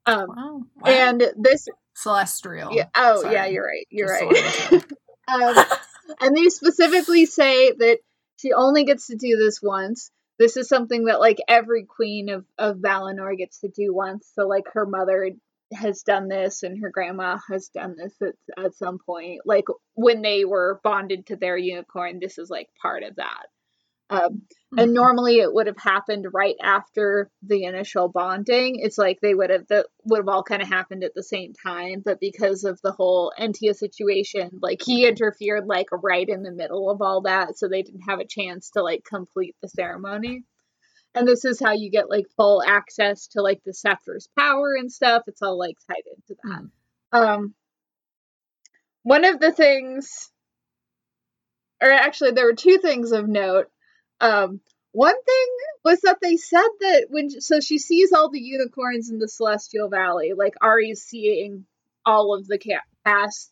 Um, 0.06 0.28
Wow. 0.28 0.62
wow. 0.76 0.90
and 0.90 1.32
this, 1.36 1.68
Celestial. 1.94 2.72
yeah, 2.72 2.88
oh 2.96 3.22
Sorry. 3.22 3.34
yeah, 3.34 3.46
you're 3.46 3.66
right, 3.66 3.86
you're 3.90 4.08
Just 4.08 4.22
right. 4.22 4.80
so 4.80 4.80
I 5.28 5.40
know. 5.40 5.56
um, 5.60 5.66
and 6.20 6.36
they 6.36 6.48
specifically 6.48 7.26
say 7.26 7.72
that 7.72 7.98
she 8.38 8.52
only 8.52 8.84
gets 8.84 9.08
to 9.08 9.16
do 9.16 9.36
this 9.36 9.60
once. 9.62 10.10
This 10.38 10.56
is 10.56 10.68
something 10.68 11.04
that 11.04 11.20
like 11.20 11.38
every 11.48 11.84
queen 11.84 12.28
of 12.30 12.46
of 12.56 12.76
Balinor 12.78 13.36
gets 13.36 13.60
to 13.60 13.68
do 13.68 13.92
once. 13.92 14.30
So 14.34 14.46
like 14.48 14.64
her 14.72 14.86
mother 14.86 15.30
has 15.72 16.02
done 16.02 16.28
this 16.28 16.62
and 16.62 16.80
her 16.80 16.90
grandma 16.90 17.38
has 17.50 17.68
done 17.68 17.96
this 17.96 18.14
at, 18.22 18.64
at 18.64 18.74
some 18.74 18.98
point. 19.04 19.40
Like 19.44 19.64
when 19.94 20.22
they 20.22 20.44
were 20.44 20.80
bonded 20.84 21.26
to 21.26 21.36
their 21.36 21.56
unicorn, 21.56 22.18
this 22.20 22.38
is 22.38 22.50
like 22.50 22.68
part 22.80 23.02
of 23.02 23.16
that. 23.16 23.46
Um, 24.10 24.42
and 24.76 24.92
Mhm. 24.92 24.94
normally 24.94 25.38
it 25.38 25.52
would 25.52 25.66
have 25.66 25.78
happened 25.78 26.26
right 26.32 26.56
after 26.62 27.30
the 27.42 27.64
initial 27.64 28.08
bonding. 28.08 28.76
It's 28.80 28.98
like 28.98 29.18
they 29.20 29.34
would 29.34 29.50
have 29.50 29.66
that 29.68 29.86
would 30.04 30.18
have 30.18 30.28
all 30.28 30.42
kind 30.42 30.62
of 30.62 30.68
happened 30.68 31.04
at 31.04 31.14
the 31.14 31.22
same 31.22 31.52
time, 31.52 32.02
but 32.04 32.20
because 32.20 32.64
of 32.64 32.80
the 32.82 32.92
whole 32.92 33.32
Entia 33.38 33.74
situation, 33.74 34.50
like 34.62 34.80
he 34.82 35.06
interfered 35.06 35.66
like 35.66 35.88
right 35.92 36.28
in 36.28 36.42
the 36.42 36.52
middle 36.52 36.90
of 36.90 37.02
all 37.02 37.22
that, 37.22 37.58
so 37.58 37.68
they 37.68 37.82
didn't 37.82 38.08
have 38.08 38.20
a 38.20 38.26
chance 38.26 38.70
to 38.70 38.82
like 38.82 39.04
complete 39.04 39.56
the 39.62 39.68
ceremony. 39.68 40.44
And 41.14 41.26
this 41.26 41.44
is 41.44 41.60
how 41.60 41.72
you 41.72 41.90
get 41.90 42.10
like 42.10 42.26
full 42.36 42.62
access 42.64 43.28
to 43.28 43.42
like 43.42 43.60
the 43.64 43.74
scepter's 43.74 44.28
power 44.38 44.74
and 44.78 44.92
stuff. 44.92 45.22
It's 45.26 45.42
all 45.42 45.58
like 45.58 45.76
tied 45.88 46.02
into 46.06 46.40
that. 46.44 46.62
Mm. 46.62 46.70
Um, 47.12 47.54
one 49.02 49.24
of 49.24 49.40
the 49.40 49.52
things, 49.52 50.30
or 51.82 51.90
actually, 51.90 52.32
there 52.32 52.44
were 52.44 52.54
two 52.54 52.78
things 52.78 53.12
of 53.12 53.26
note. 53.26 53.66
Um, 54.20 54.60
one 54.92 55.22
thing 55.22 55.46
was 55.84 56.00
that 56.02 56.18
they 56.20 56.36
said 56.36 56.68
that 56.80 57.06
when 57.08 57.30
so 57.30 57.60
she 57.60 57.78
sees 57.78 58.12
all 58.12 58.30
the 58.30 58.40
unicorns 58.40 59.10
in 59.10 59.18
the 59.18 59.28
Celestial 59.28 59.88
Valley, 59.88 60.32
like 60.36 60.54
Ari's 60.60 61.02
seeing 61.02 61.64
all 62.04 62.34
of 62.34 62.46
the 62.46 62.58
past 63.04 63.50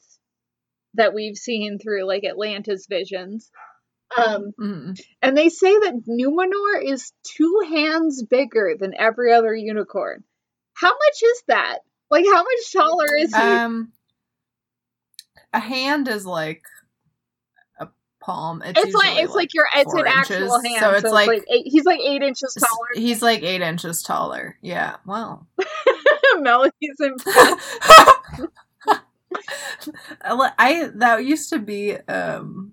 that 0.95 1.15
we've 1.15 1.37
seen 1.37 1.79
through 1.79 2.07
like 2.07 2.25
Atlanta's 2.25 2.87
visions. 2.89 3.51
Um, 4.17 4.53
Mhm. 4.59 5.01
and 5.23 5.37
they 5.37 5.49
say 5.49 5.73
that 5.79 6.05
Numenor 6.09 6.83
is 6.83 7.13
two 7.25 7.63
hands 7.69 8.23
bigger 8.23 8.77
than 8.79 8.95
every 8.97 9.33
other 9.33 9.55
unicorn. 9.55 10.23
How 10.75 10.91
much 10.91 11.23
is 11.23 11.43
that? 11.49 11.79
Like, 12.11 12.25
how 12.27 12.43
much 12.45 12.73
taller 12.73 13.17
is 13.19 13.35
he? 13.35 13.43
Um, 13.43 13.93
a 15.53 15.59
hand 15.59 16.07
is 16.09 16.25
like 16.25 16.63
a 17.81 17.89
palm. 18.21 18.63
It's, 18.63 18.81
it's 18.81 18.95
like 18.95 19.19
it's 19.19 19.35
like, 19.35 19.55
your 19.55 19.67
it's 19.75 19.93
an 19.93 20.07
actual 20.07 20.37
inches, 20.37 20.67
hand. 20.67 20.81
So 20.81 20.91
it's 20.93 21.13
like, 21.13 21.45
eight, 21.51 21.67
he's 21.67 21.85
like 21.85 22.01
eight 22.01 22.23
inches 22.23 22.55
taller. 22.55 22.89
he's 22.95 23.23
like 23.23 23.43
eight 23.43 23.63
inches 23.63 24.03
taller. 24.03 24.57
Yeah. 24.63 24.97
Wow. 25.05 25.47
Melody's 26.39 27.01
impressed. 27.01 27.79
I 30.59 30.91
that 30.95 31.25
used 31.25 31.51
to 31.51 31.59
be 31.59 31.97
um 31.97 32.66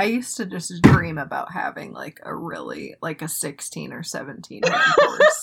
I 0.00 0.04
used 0.04 0.38
to 0.38 0.46
just 0.46 0.80
dream 0.82 1.18
about 1.18 1.52
having 1.52 1.92
like 1.92 2.20
a 2.22 2.34
really 2.34 2.94
like 3.02 3.20
a 3.22 3.28
16 3.28 3.92
or 3.92 4.02
17 4.02 4.62
horse. 4.66 5.42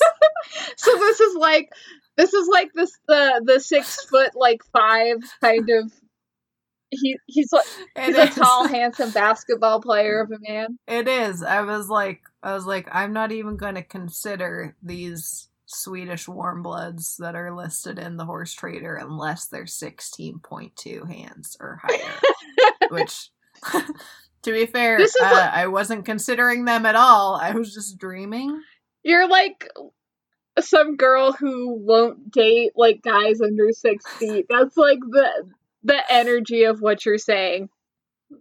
so 0.78 0.92
this 0.98 1.20
is 1.20 1.36
like 1.36 1.70
this 2.18 2.34
is 2.34 2.48
like 2.52 2.72
this 2.74 2.92
the 3.08 3.42
the 3.46 3.60
six 3.60 4.04
foot 4.06 4.32
like 4.36 4.62
five 4.74 5.18
kind 5.42 5.70
of 5.70 5.92
he 6.90 7.18
he's 7.28 7.52
like 7.54 7.66
It 7.98 8.06
he's 8.08 8.16
a 8.18 8.24
is. 8.30 8.36
tall 8.36 8.68
handsome 8.68 9.12
basketball 9.12 9.82
player 9.82 10.22
of 10.22 10.32
a 10.32 10.40
man. 10.40 10.80
It 10.88 11.08
is. 11.08 11.44
I 11.44 11.62
was 11.62 11.88
like 11.90 12.22
I 12.42 12.54
was 12.54 12.66
like 12.66 12.88
I'm 12.92 13.14
not 13.14 13.32
even 13.32 13.58
going 13.58 13.76
to 13.76 13.84
consider 13.84 14.76
these 14.82 15.50
Swedish 15.68 16.28
warm 16.28 16.64
bloods 16.64 17.18
that 17.18 17.36
are 17.36 17.54
listed 17.54 18.00
in 18.00 18.18
the 18.18 18.26
horse 18.26 18.54
trader 18.54 18.96
unless 18.96 19.48
they're 19.48 19.66
16.2 19.66 21.08
hands 21.14 21.58
or 21.60 21.80
higher. 21.84 22.14
Which 22.90 23.30
to 24.44 24.52
be 24.52 24.66
fair, 24.66 24.98
This 24.98 25.16
is 25.16 25.22
uh, 25.22 25.32
like- 25.32 25.54
I 25.54 25.68
wasn't 25.68 26.06
considering 26.06 26.66
them 26.66 26.86
at 26.86 26.96
all. 26.96 27.36
I 27.36 27.52
was 27.52 27.74
just 27.74 27.98
dreaming. 27.98 28.62
You're 29.04 29.28
like 29.28 29.70
some 30.60 30.96
girl 30.98 31.34
who 31.34 31.74
won't 31.74 32.32
date 32.32 32.72
like 32.76 33.02
guys 33.02 33.42
under 33.42 33.72
six 33.72 34.06
feet. 34.18 34.46
That's 34.50 34.76
like 34.78 35.00
the 35.00 35.50
the 35.84 36.02
energy 36.12 36.64
of 36.64 36.82
what 36.82 37.06
you're 37.06 37.18
saying. 37.18 37.70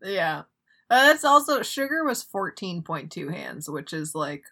Yeah. 0.02 0.42
Uh, 0.88 1.06
that's 1.06 1.24
also 1.24 1.62
Sugar 1.62 2.04
was 2.04 2.24
14.2 2.24 3.32
hands, 3.34 3.68
which 3.68 3.92
is 3.92 4.14
like 4.14 4.44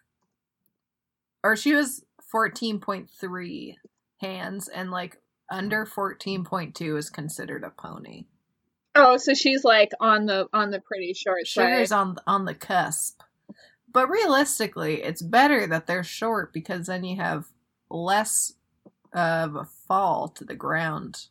or 1.43 1.55
she 1.55 1.73
was 1.73 2.03
14.3 2.33 3.75
hands 4.21 4.67
and 4.67 4.91
like 4.91 5.17
under 5.51 5.85
14.2 5.85 6.97
is 6.97 7.09
considered 7.09 7.63
a 7.63 7.69
pony. 7.69 8.25
Oh, 8.95 9.17
so 9.17 9.33
she's 9.33 9.63
like 9.63 9.91
on 9.99 10.25
the 10.25 10.47
on 10.53 10.71
the 10.71 10.79
pretty 10.79 11.13
short 11.13 11.45
Sugar's 11.47 11.89
side. 11.89 11.97
on 11.97 12.17
on 12.25 12.45
the 12.45 12.55
cusp. 12.55 13.21
But 13.91 14.09
realistically, 14.09 15.03
it's 15.03 15.21
better 15.21 15.67
that 15.67 15.87
they're 15.87 16.03
short 16.03 16.51
because 16.53 16.87
then 16.87 17.03
you 17.03 17.15
have 17.17 17.45
less 17.89 18.53
of 19.13 19.55
a 19.55 19.65
fall 19.87 20.27
to 20.29 20.43
the 20.43 20.55
ground. 20.55 21.27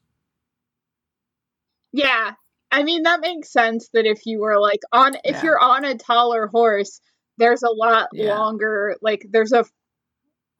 Yeah. 1.92 2.32
I 2.70 2.82
mean 2.82 3.04
that 3.04 3.20
makes 3.20 3.52
sense 3.52 3.88
that 3.92 4.04
if 4.06 4.26
you 4.26 4.40
were 4.40 4.58
like 4.60 4.80
on 4.92 5.14
if 5.24 5.36
Yeah. 5.36 5.42
you're 5.42 5.60
on 5.60 5.84
a 5.84 5.96
taller 5.96 6.48
horse, 6.48 7.00
there's 7.38 7.62
a 7.62 7.70
lot 7.70 8.08
Yeah. 8.12 8.34
longer 8.36 8.96
like 9.00 9.26
there's 9.30 9.52
a 9.52 9.64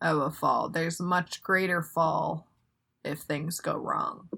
of 0.00 0.18
a 0.18 0.30
fall. 0.30 0.68
There's 0.68 1.00
much 1.00 1.42
greater 1.42 1.82
fall 1.82 2.46
if 3.05 3.20
things 3.20 3.61
go 3.61 3.76
wrong. 3.76 4.28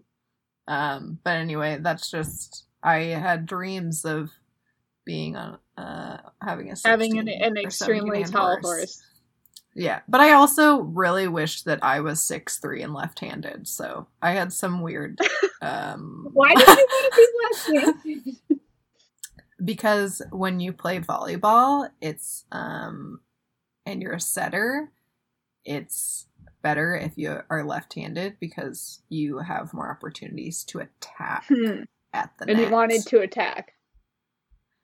Um, 0.69 1.19
but 1.25 1.37
anyway, 1.37 1.79
that's 1.81 2.11
just 2.11 2.65
I 2.83 2.99
had 2.99 3.47
dreams 3.47 4.05
of 4.05 4.31
being 5.05 5.37
on 5.37 5.59
uh 5.77 6.19
having 6.43 6.71
a 6.71 6.75
Having 6.85 7.19
an, 7.19 7.29
an 7.29 7.57
extremely 7.57 8.25
17 8.25 8.33
tall 8.33 8.59
horse. 8.61 9.03
Yeah, 9.75 10.01
but 10.09 10.23
I 10.23 10.33
also 10.33 10.79
really 10.79 11.29
wished 11.29 11.67
that 11.67 11.85
I 11.85 12.01
was 12.01 12.23
six 12.23 12.59
three 12.59 12.83
and 12.83 12.95
left-handed. 12.95 13.69
So 13.69 14.07
I 14.23 14.33
had 14.33 14.53
some 14.53 14.81
weird. 14.81 15.19
Um, 15.63 16.29
Why 16.35 16.55
did 16.55 16.69
you 16.69 16.77
want 16.77 17.57
to 17.57 17.95
be 18.05 18.09
left-handed? 18.11 18.61
because 19.65 20.23
when 20.31 20.61
you 20.61 20.73
play 20.73 21.01
volleyball, 21.01 21.89
it's 22.01 22.45
um, 22.53 23.21
and 23.85 24.03
you're 24.03 24.15
a 24.15 24.21
setter, 24.21 24.91
it's 25.65 26.27
better 26.67 26.97
if 26.97 27.17
you 27.17 27.41
are 27.49 27.63
left-handed 27.63 28.39
because 28.41 29.01
you 29.09 29.39
have 29.39 29.73
more 29.73 29.89
opportunities 29.89 30.65
to 30.65 30.81
attack 30.81 31.45
Hmm. 31.49 31.83
at 32.13 32.33
the 32.39 32.47
net. 32.47 32.49
and 32.49 32.59
net. 32.59 32.67
he 32.67 32.73
wanted 32.75 33.07
to 33.07 33.21
attack. 33.21 33.75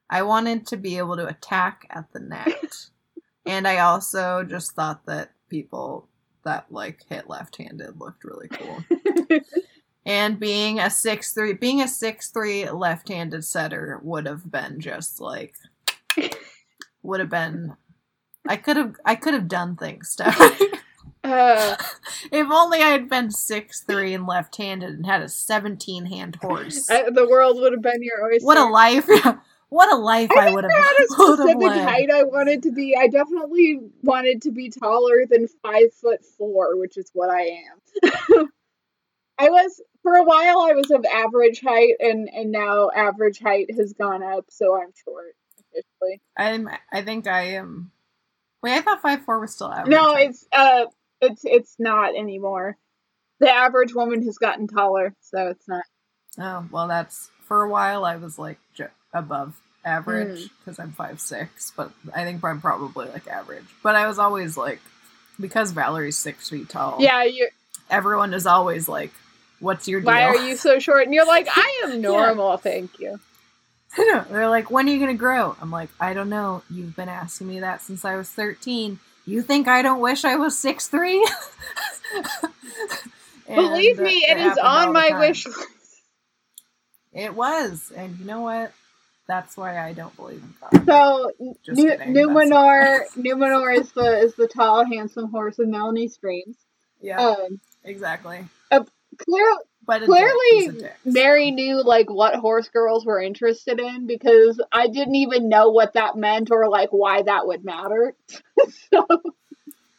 I 0.09 0.23
wanted 0.23 0.65
to 0.69 0.77
be 0.77 0.97
able 0.99 1.17
to 1.17 1.27
attack 1.27 1.87
at 1.91 2.13
the 2.13 2.21
net. 2.21 2.77
and 3.47 3.67
I 3.67 3.79
also 3.79 4.45
just 4.45 4.77
thought 4.77 5.07
that 5.07 5.33
people 5.49 6.09
that 6.45 6.67
like 6.71 7.01
hit 7.09 7.29
left-handed 7.29 7.99
looked 7.99 8.23
really 8.23 8.47
cool. 8.49 8.85
and 10.07 10.39
being 10.39 10.79
a 10.79 10.89
six 10.89 11.33
three 11.33 11.53
being 11.55 11.81
a 11.81 11.89
six 11.89 12.31
three 12.31 12.71
left-handed 12.71 13.45
setter 13.45 13.99
would 14.05 14.27
have 14.27 14.49
been 14.49 14.79
just 14.79 15.21
like 15.21 15.55
would 17.03 17.19
have 17.19 17.31
been 17.31 17.75
I 18.47 18.57
could 18.57 18.77
have 18.77 18.95
I 19.05 19.17
could 19.17 19.35
have 19.35 19.49
done 19.49 19.75
things 19.75 20.11
Stephanie. 20.11 20.69
Uh, 21.25 21.77
if 22.33 22.51
only 22.51 22.83
I 22.83 22.89
had 22.91 23.09
been 23.09 23.31
six 23.31 23.81
three 23.83 24.15
and 24.15 24.27
left-handed 24.27 24.91
and 24.91 25.07
had 25.07 25.23
a 25.23 25.29
17 25.29 26.07
hand 26.07 26.37
horse. 26.37 26.89
I- 26.91 27.11
the 27.11 27.29
world 27.29 27.59
would 27.61 27.73
have 27.73 27.83
been 27.83 28.03
your 28.03 28.25
oyster. 28.25 28.45
what 28.47 28.59
a 28.59 28.65
life 28.65 29.09
what 29.69 29.93
a 29.93 29.97
life 29.97 30.31
I 30.37 30.49
I, 30.49 30.51
would 30.53 30.65
I 30.65 30.69
have 30.75 30.85
had 30.85 30.97
a 31.01 31.07
specific 31.09 31.73
height 31.83 32.11
I 32.13 32.25
wanted 32.25 32.63
to 32.65 32.73
be. 32.73 32.97
I 32.99 33.09
definitely 33.09 33.81
wanted 34.03 34.43
to 34.43 34.51
be 34.51 34.69
taller 34.71 35.25
than 35.29 35.49
five 35.63 35.95
foot 35.95 36.25
four, 36.37 36.77
which 36.79 36.97
is 36.97 37.11
what 37.15 37.31
I 37.31 37.43
am. 37.43 38.49
I 39.39 39.49
was 39.49 39.81
for 40.03 40.15
a 40.15 40.23
while. 40.25 40.61
I 40.61 40.73
was 40.75 40.91
of 40.91 41.05
average 41.05 41.61
height, 41.63 41.95
and 42.01 42.29
and 42.29 42.53
now 42.53 42.91
average 42.95 43.41
height 43.41 43.71
has 43.77 43.93
gone 43.93 44.23
up, 44.23 44.47
so 44.51 44.77
I'm 44.77 44.93
short 45.05 45.35
officially. 45.59 46.21
I'm. 46.37 46.69
I 46.93 47.03
think 47.03 47.27
I 47.27 47.43
am. 47.55 47.91
Wait, 48.63 48.75
I 48.75 48.83
thought 48.83 49.01
five 49.03 49.25
four 49.25 49.41
was 49.41 49.55
still 49.55 49.73
average. 49.73 49.91
No, 49.91 50.13
height. 50.13 50.31
it's 50.31 50.47
uh, 50.53 50.85
it's 51.23 51.43
it's 51.45 51.77
not 51.79 52.15
anymore. 52.17 52.77
The 53.41 53.51
average 53.53 53.95
woman 53.95 54.23
has 54.25 54.39
gotten 54.39 54.67
taller, 54.69 55.15
so 55.21 55.49
it's 55.49 55.67
not. 55.69 55.85
Oh 56.39 56.67
well, 56.71 56.89
that's 56.89 57.31
for 57.47 57.63
a 57.63 57.69
while. 57.69 58.05
I 58.05 58.17
was 58.17 58.39
like 58.39 58.59
ju- 58.75 58.87
above 59.15 59.59
average 59.85 60.41
Hmm. 60.43 60.47
because 60.59 60.79
I'm 60.79 60.93
five 60.93 61.21
six, 61.21 61.73
but 61.77 61.91
I 62.15 62.25
think 62.25 62.45
I'm 62.45 62.61
probably 62.61 63.09
like 63.09 63.27
average. 63.27 63.65
But 63.83 63.95
I 63.97 64.07
was 64.07 64.19
always 64.19 64.57
like, 64.57 64.81
because 65.41 65.73
Valerie's 65.73 66.17
six 66.19 66.49
feet 66.51 66.69
tall. 66.69 66.97
Yeah, 67.01 67.25
you. 67.25 67.49
everyone 67.91 68.33
is 68.35 68.47
always 68.47 68.89
like, 68.89 69.13
"What's 69.61 69.89
your 69.89 70.01
deal?" 70.01 70.07
Why 70.07 70.25
are 70.25 70.37
you 70.37 70.57
so 70.57 70.79
short? 70.79 71.05
And 71.05 71.15
you're 71.15 71.27
like, 71.27 71.49
I 71.57 71.83
am 71.85 72.01
normal, 72.01 72.57
thank 72.59 72.99
you. 73.01 73.19
They're 73.97 74.49
like, 74.49 74.71
"When 74.71 74.89
are 74.89 74.93
you 74.93 74.99
gonna 75.01 75.15
grow?" 75.15 75.57
I'm 75.61 75.71
like, 75.71 75.91
"I 76.01 76.15
don't 76.15 76.31
know. 76.31 76.63
You've 76.71 76.97
been 76.97 77.09
asking 77.11 77.49
me 77.49 77.61
that 77.61 77.83
since 77.83 78.05
I 78.05 78.17
was 78.17 78.31
13. 78.31 79.01
You 79.27 79.43
think 79.43 79.69
I 79.69 79.83
don't 79.83 80.01
wish 80.01 80.25
I 80.25 80.37
was 80.37 80.59
six 80.59 80.89
three? 80.89 81.27
Believe 83.55 84.01
me, 84.01 84.25
it 84.29 84.39
is 84.39 84.59
on 84.59 84.93
my 84.93 85.13
wish 85.17 85.47
list. 85.47 85.59
It 87.13 87.35
was, 87.35 87.91
and 87.97 88.19
you 88.19 88.27
know 88.27 88.43
what? 88.43 88.73
That's 89.29 89.57
why 89.57 89.79
I 89.79 89.93
don't 89.95 90.15
believe 90.17 90.43
in 90.43 90.55
God. 90.61 90.87
So 90.89 91.33
Just 91.65 91.79
Nu- 91.79 91.89
kidding, 91.89 92.27
Numenor, 92.27 93.01
Numenor 93.19 93.79
is 93.79 93.93
the 93.93 94.19
is 94.21 94.35
the 94.37 94.49
tall, 94.49 94.85
handsome 94.87 95.31
horse 95.31 95.59
of 95.59 95.69
Melanie's 95.69 96.17
dreams. 96.19 96.57
Yeah, 97.01 97.19
Um, 97.19 97.61
exactly. 97.85 98.45
clear, 99.19 99.57
But 99.85 100.03
clearly, 100.05 100.33
dick. 100.33 100.61
He's 100.61 100.69
a 100.69 100.73
dick, 100.83 100.97
so- 101.05 101.11
Mary 101.11 101.51
knew 101.51 101.83
like 101.83 102.09
what 102.11 102.37
horse 102.37 102.69
girls 102.69 103.05
were 103.05 103.21
interested 103.21 103.81
in 103.81 104.07
because 104.07 104.61
I 104.71 104.87
didn't 104.87 105.17
even 105.17 105.49
know 105.49 105.71
what 105.71 105.95
that 105.95 106.17
meant 106.17 106.51
or 106.51 106.69
like 106.69 106.91
why 106.91 107.23
that 107.23 107.47
would 107.47 107.65
matter. 107.65 108.15
so 108.93 109.07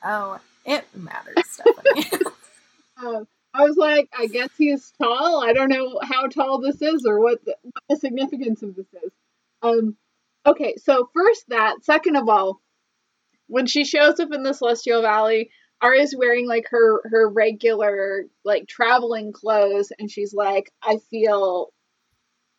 Oh, 0.04 0.40
it 0.66 0.86
matters, 0.96 1.44
Stephanie. 1.46 2.26
um, 2.98 3.28
I 3.54 3.64
was 3.64 3.78
like, 3.78 4.10
I 4.18 4.28
guess 4.28 4.50
he's 4.58 4.92
tall. 5.02 5.42
I 5.44 5.54
don't 5.54 5.70
know 5.70 6.00
how 6.02 6.28
tall 6.28 6.60
this 6.60 6.82
is 6.82 7.06
or 7.06 7.20
what 7.20 7.44
the, 7.46 7.56
what 7.62 7.84
the 7.90 7.96
significance 7.96 8.64
of 8.64 8.76
this 8.76 8.88
is. 9.04 9.12
Um, 9.62 9.96
okay, 10.46 10.76
so 10.78 11.10
first 11.14 11.46
that. 11.50 11.84
Second 11.84 12.18
of 12.18 12.28
all, 12.28 12.60
when 13.48 13.66
she 13.66 13.86
shows 13.86 14.20
up 14.20 14.34
in 14.34 14.44
the 14.44 14.54
Celestial 14.54 15.02
Valley, 15.02 15.52
Arya's 15.84 16.16
wearing 16.18 16.48
like 16.48 16.68
her 16.70 17.02
her 17.10 17.30
regular 17.30 18.26
like 18.46 18.68
traveling 18.68 19.34
clothes, 19.34 19.92
and 20.00 20.10
she's 20.10 20.34
like, 20.34 20.72
I 20.82 20.98
feel 21.12 21.74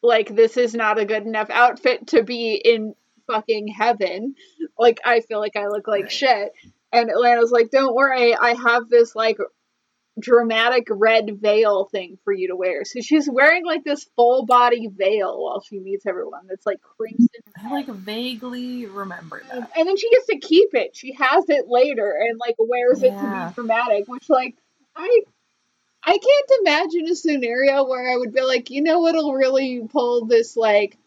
like 0.02 0.28
this 0.34 0.56
is 0.58 0.74
not 0.74 0.98
a 0.98 1.06
good 1.06 1.24
enough 1.24 1.48
outfit 1.50 2.08
to 2.08 2.22
be 2.22 2.54
in 2.54 2.94
fucking 3.26 3.68
heaven. 3.68 4.34
Like 4.78 5.00
I 5.04 5.20
feel 5.20 5.40
like 5.40 5.56
I 5.56 5.68
look 5.68 5.88
like 5.88 6.04
Right. 6.04 6.12
shit. 6.12 6.52
And 6.92 7.10
Atlanta's 7.10 7.50
like, 7.50 7.70
don't 7.70 7.94
worry, 7.94 8.36
I 8.36 8.50
have 8.54 8.88
this 8.88 9.16
like 9.16 9.38
dramatic 10.20 10.86
red 10.90 11.40
veil 11.40 11.86
thing 11.90 12.18
for 12.24 12.32
you 12.32 12.48
to 12.48 12.56
wear. 12.56 12.84
So 12.84 13.00
she's 13.00 13.28
wearing 13.28 13.64
like 13.64 13.84
this 13.84 14.04
full 14.16 14.46
body 14.46 14.88
veil 14.88 15.42
while 15.42 15.60
she 15.60 15.78
meets 15.80 16.06
everyone 16.06 16.46
that's 16.48 16.66
like 16.66 16.80
crimson. 16.80 17.28
I 17.62 17.70
like 17.70 17.86
vaguely 17.88 18.86
remember 18.86 19.42
that. 19.50 19.70
and 19.76 19.88
then 19.88 19.96
she 19.96 20.10
gets 20.10 20.26
to 20.26 20.38
keep 20.38 20.70
it. 20.74 20.96
She 20.96 21.12
has 21.14 21.44
it 21.48 21.66
later 21.68 22.14
and 22.28 22.38
like 22.38 22.54
wears 22.58 23.02
it 23.02 23.10
to 23.10 23.46
be 23.48 23.54
dramatic, 23.54 24.06
which 24.06 24.28
like 24.28 24.54
I 24.96 25.22
I 26.06 26.18
can't 26.18 26.60
imagine 26.60 27.10
a 27.10 27.16
scenario 27.16 27.84
where 27.84 28.12
I 28.12 28.16
would 28.16 28.32
be 28.34 28.42
like, 28.42 28.70
you 28.70 28.82
know 28.82 29.00
what'll 29.00 29.32
really 29.32 29.86
pull 29.90 30.26
this 30.26 30.56
like 30.56 30.98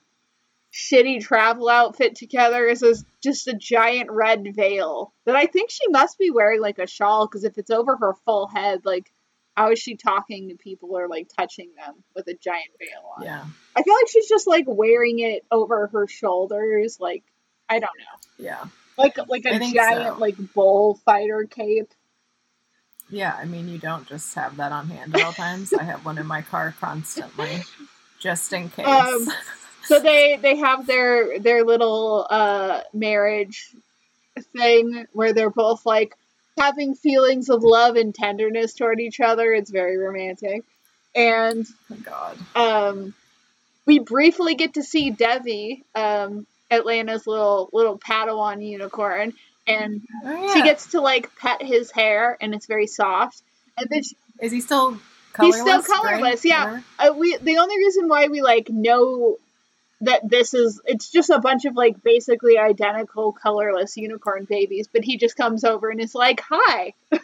shitty 0.78 1.21
travel 1.21 1.69
outfit 1.69 2.15
together 2.15 2.67
is 2.67 2.82
this, 2.82 3.03
just 3.23 3.47
a 3.47 3.53
giant 3.53 4.11
red 4.11 4.55
veil 4.55 5.13
that 5.25 5.36
I 5.36 5.47
think 5.47 5.71
she 5.71 5.88
must 5.89 6.19
be 6.19 6.30
wearing 6.30 6.61
like 6.61 6.78
a 6.78 6.86
shawl 6.86 7.28
because 7.28 7.43
if 7.43 7.57
it's 7.57 7.71
over 7.71 7.95
her 7.95 8.13
full 8.25 8.47
head, 8.47 8.82
like 8.86 9.11
how 9.55 9.71
is 9.71 9.80
she 9.80 9.95
talking 9.95 10.49
to 10.49 10.55
people 10.55 10.95
or 10.95 11.07
like 11.07 11.30
touching 11.36 11.71
them 11.75 12.03
with 12.15 12.28
a 12.28 12.36
giant 12.36 12.69
veil 12.80 13.09
on? 13.17 13.23
Yeah, 13.23 13.43
I 13.75 13.82
feel 13.82 13.95
like 13.95 14.09
she's 14.09 14.30
just 14.30 14.45
like 14.47 14.65
wearing 14.67 15.19
it 15.19 15.45
over 15.51 15.88
her 15.88 16.07
shoulders, 16.07 16.99
like 16.99 17.23
I 17.67 17.80
don't 17.80 17.97
know 17.97 18.28
yeah, 18.38 18.65
like 18.97 19.17
like 19.28 19.45
a 19.45 19.59
giant 19.59 20.15
so. 20.15 20.17
like 20.19 20.36
bullfighter 20.53 21.45
cape. 21.49 21.93
yeah. 23.09 23.36
I 23.38 23.45
mean, 23.45 23.67
you 23.67 23.78
don't 23.78 24.07
just 24.07 24.34
have 24.36 24.57
that 24.57 24.71
on 24.71 24.88
hand 24.89 25.15
at 25.15 25.23
all 25.23 25.34
times. 25.34 25.73
I 25.73 25.84
have 25.84 26.05
one 26.05 26.17
in 26.17 26.28
my 26.28 26.41
car 26.41 26.73
constantly, 26.80 27.63
just 28.19 28.53
in 28.53 28.69
case. 28.78 28.86
Um, 28.86 29.28
So 29.88 30.01
they 30.01 30.38
they 30.41 30.57
have 30.57 30.85
their 30.85 31.39
their 31.39 31.63
little 31.63 32.27
uh 32.29 32.81
marriage 32.93 33.73
thing 34.55 35.05
where 35.13 35.31
they're 35.33 35.49
both 35.49 35.85
like 35.85 36.13
having 36.57 36.93
feelings 36.93 37.49
of 37.49 37.63
love 37.63 37.95
and 37.95 38.13
tenderness 38.13 38.73
toward 38.73 38.99
each 38.99 39.21
other. 39.21 39.53
It's 39.53 39.71
very 39.71 39.97
romantic. 39.97 40.63
And 41.15 41.65
oh 41.91 41.95
God. 42.03 42.38
um 42.55 43.13
we 43.85 43.99
briefly 43.99 44.55
get 44.55 44.73
to 44.73 44.83
see 44.83 45.09
Devi, 45.09 45.85
um 45.95 46.45
Atlanta's 46.69 47.25
little 47.25 47.69
little 47.71 47.97
Padawan 47.97 48.61
unicorn 48.67 49.33
and 49.65 50.01
Oh, 50.25 50.53
she 50.53 50.63
gets 50.63 50.88
to 50.88 50.99
like 51.01 51.33
pet 51.38 51.61
his 51.63 51.91
hair 51.91 52.38
and 52.41 52.53
it's 52.53 52.65
very 52.65 52.88
soft. 52.88 53.41
And 53.77 53.88
then 53.89 54.03
she, 54.03 54.17
Is 54.41 54.51
he 54.51 54.59
still 54.59 54.99
He's 55.39 55.55
colorless? 55.55 55.85
still 55.85 56.01
gray, 56.01 56.11
colorless, 56.11 56.43
yeah. 56.43 56.81
uh, 56.99 57.13
we 57.15 57.38
the 57.38 57.59
only 57.59 57.77
reason 57.77 58.09
why 58.09 58.27
we 58.27 58.41
like 58.41 58.69
know 58.69 59.38
that 60.02 60.22
this 60.30 60.54
is 60.54 60.80
it's 60.86 61.10
just 61.10 61.30
a 61.32 61.39
bunch 61.39 61.66
of 61.66 61.76
like 61.76 62.02
basically 62.04 62.58
identical 62.58 63.32
colorless 63.34 63.98
unicorn 63.98 64.45
babies 64.45 64.88
but 64.91 65.04
he 65.04 65.18
just 65.18 65.36
comes 65.36 65.64
over 65.64 65.89
and 65.89 66.00
is 66.00 66.14
like 66.14 66.39
hi 66.48 66.93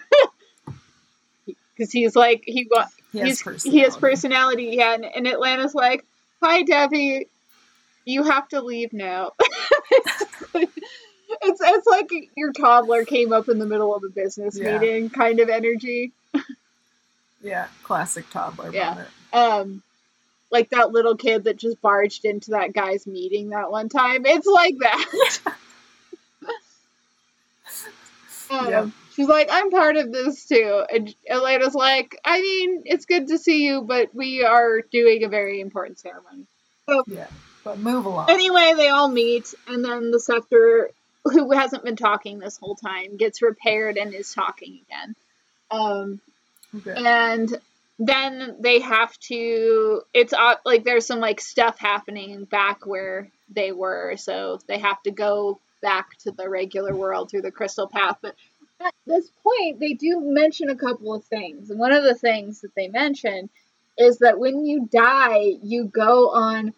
because 1.45 1.91
he's 1.91 2.15
like 2.15 2.43
he 2.45 2.67
wa- 2.71 2.85
He 3.11 3.19
has 3.19 3.41
personality. 3.41 3.69
he 3.77 3.83
has 3.83 3.97
personality 3.97 4.69
yeah 4.77 4.93
and, 4.95 5.05
and 5.05 5.27
atlanta's 5.27 5.75
like 5.75 6.03
hi 6.41 6.63
debbie 6.63 7.27
you 8.05 8.23
have 8.23 8.47
to 8.49 8.61
leave 8.61 8.91
now 8.93 9.31
it's 10.55 11.61
it's 11.61 11.87
like 11.87 12.09
your 12.35 12.51
toddler 12.53 13.05
came 13.05 13.33
up 13.33 13.49
in 13.49 13.59
the 13.59 13.65
middle 13.65 13.93
of 13.95 14.03
a 14.03 14.09
business 14.09 14.57
Yeah. 14.59 14.79
meeting 14.79 15.09
kind 15.09 15.39
of 15.39 15.49
energy 15.49 16.11
Yeah, 17.41 17.67
classic 17.83 18.29
toddler 18.29 18.71
Yeah. 18.73 18.89
moment. 18.89 19.09
um 19.33 19.83
like 20.53 20.69
that 20.69 20.91
little 20.93 21.17
kid 21.17 21.43
that 21.45 21.57
just 21.57 21.81
barged 21.81 22.23
into 22.23 22.51
that 22.51 22.71
guy's 22.71 23.05
meeting 23.05 23.49
that 23.49 23.69
one 23.71 23.89
time. 23.89 24.25
It's 24.25 24.47
like 24.47 24.75
that. 24.79 25.39
um, 28.51 28.69
Yeah. 28.69 28.89
She's 29.15 29.27
like, 29.27 29.49
I'm 29.51 29.69
part 29.69 29.95
of 29.97 30.11
this 30.11 30.45
too. 30.45 30.83
And 30.91 31.13
Elena's 31.27 31.75
like, 31.75 32.17
I 32.25 32.41
mean, 32.41 32.81
it's 32.85 33.05
good 33.05 33.27
to 33.27 33.37
see 33.37 33.63
you, 33.65 33.81
but 33.81 34.13
we 34.15 34.43
are 34.43 34.81
doing 34.81 35.23
a 35.23 35.29
very 35.29 35.59
important 35.59 35.99
ceremony. 35.99 36.45
Yeah. 37.07 37.27
But 37.63 37.77
move 37.77 38.05
along. 38.05 38.29
Anyway, 38.31 38.73
they 38.75 38.89
all 38.89 39.07
meet, 39.07 39.53
and 39.67 39.85
then 39.85 40.09
the 40.11 40.19
scepter, 40.19 40.89
who 41.25 41.51
hasn't 41.51 41.85
been 41.85 41.95
talking 41.95 42.39
this 42.39 42.57
whole 42.57 42.75
time, 42.75 43.15
gets 43.17 43.41
repaired 43.41 43.97
and 43.97 44.13
is 44.13 44.33
talking 44.33 44.79
again. 44.87 45.15
Um, 45.71 46.21
Okay. 46.75 46.95
and 46.97 47.55
then 48.07 48.57
they 48.59 48.79
have 48.79 49.17
to. 49.19 50.01
It's 50.13 50.33
uh, 50.33 50.55
like 50.65 50.83
there's 50.83 51.05
some 51.05 51.19
like 51.19 51.41
stuff 51.41 51.79
happening 51.79 52.45
back 52.45 52.85
where 52.85 53.29
they 53.49 53.71
were, 53.71 54.15
so 54.17 54.59
they 54.67 54.79
have 54.79 55.01
to 55.03 55.11
go 55.11 55.59
back 55.81 56.17
to 56.19 56.31
the 56.31 56.49
regular 56.49 56.95
world 56.95 57.29
through 57.29 57.41
the 57.41 57.51
crystal 57.51 57.87
path. 57.87 58.17
But 58.21 58.35
at 58.79 58.93
this 59.05 59.29
point, 59.43 59.79
they 59.79 59.93
do 59.93 60.19
mention 60.21 60.69
a 60.69 60.75
couple 60.75 61.13
of 61.13 61.25
things, 61.25 61.69
and 61.69 61.79
one 61.79 61.93
of 61.93 62.03
the 62.03 62.15
things 62.15 62.61
that 62.61 62.75
they 62.75 62.87
mention 62.87 63.49
is 63.97 64.19
that 64.19 64.39
when 64.39 64.65
you 64.65 64.89
die, 64.91 65.53
you 65.61 65.85
go 65.85 66.31
on 66.31 66.73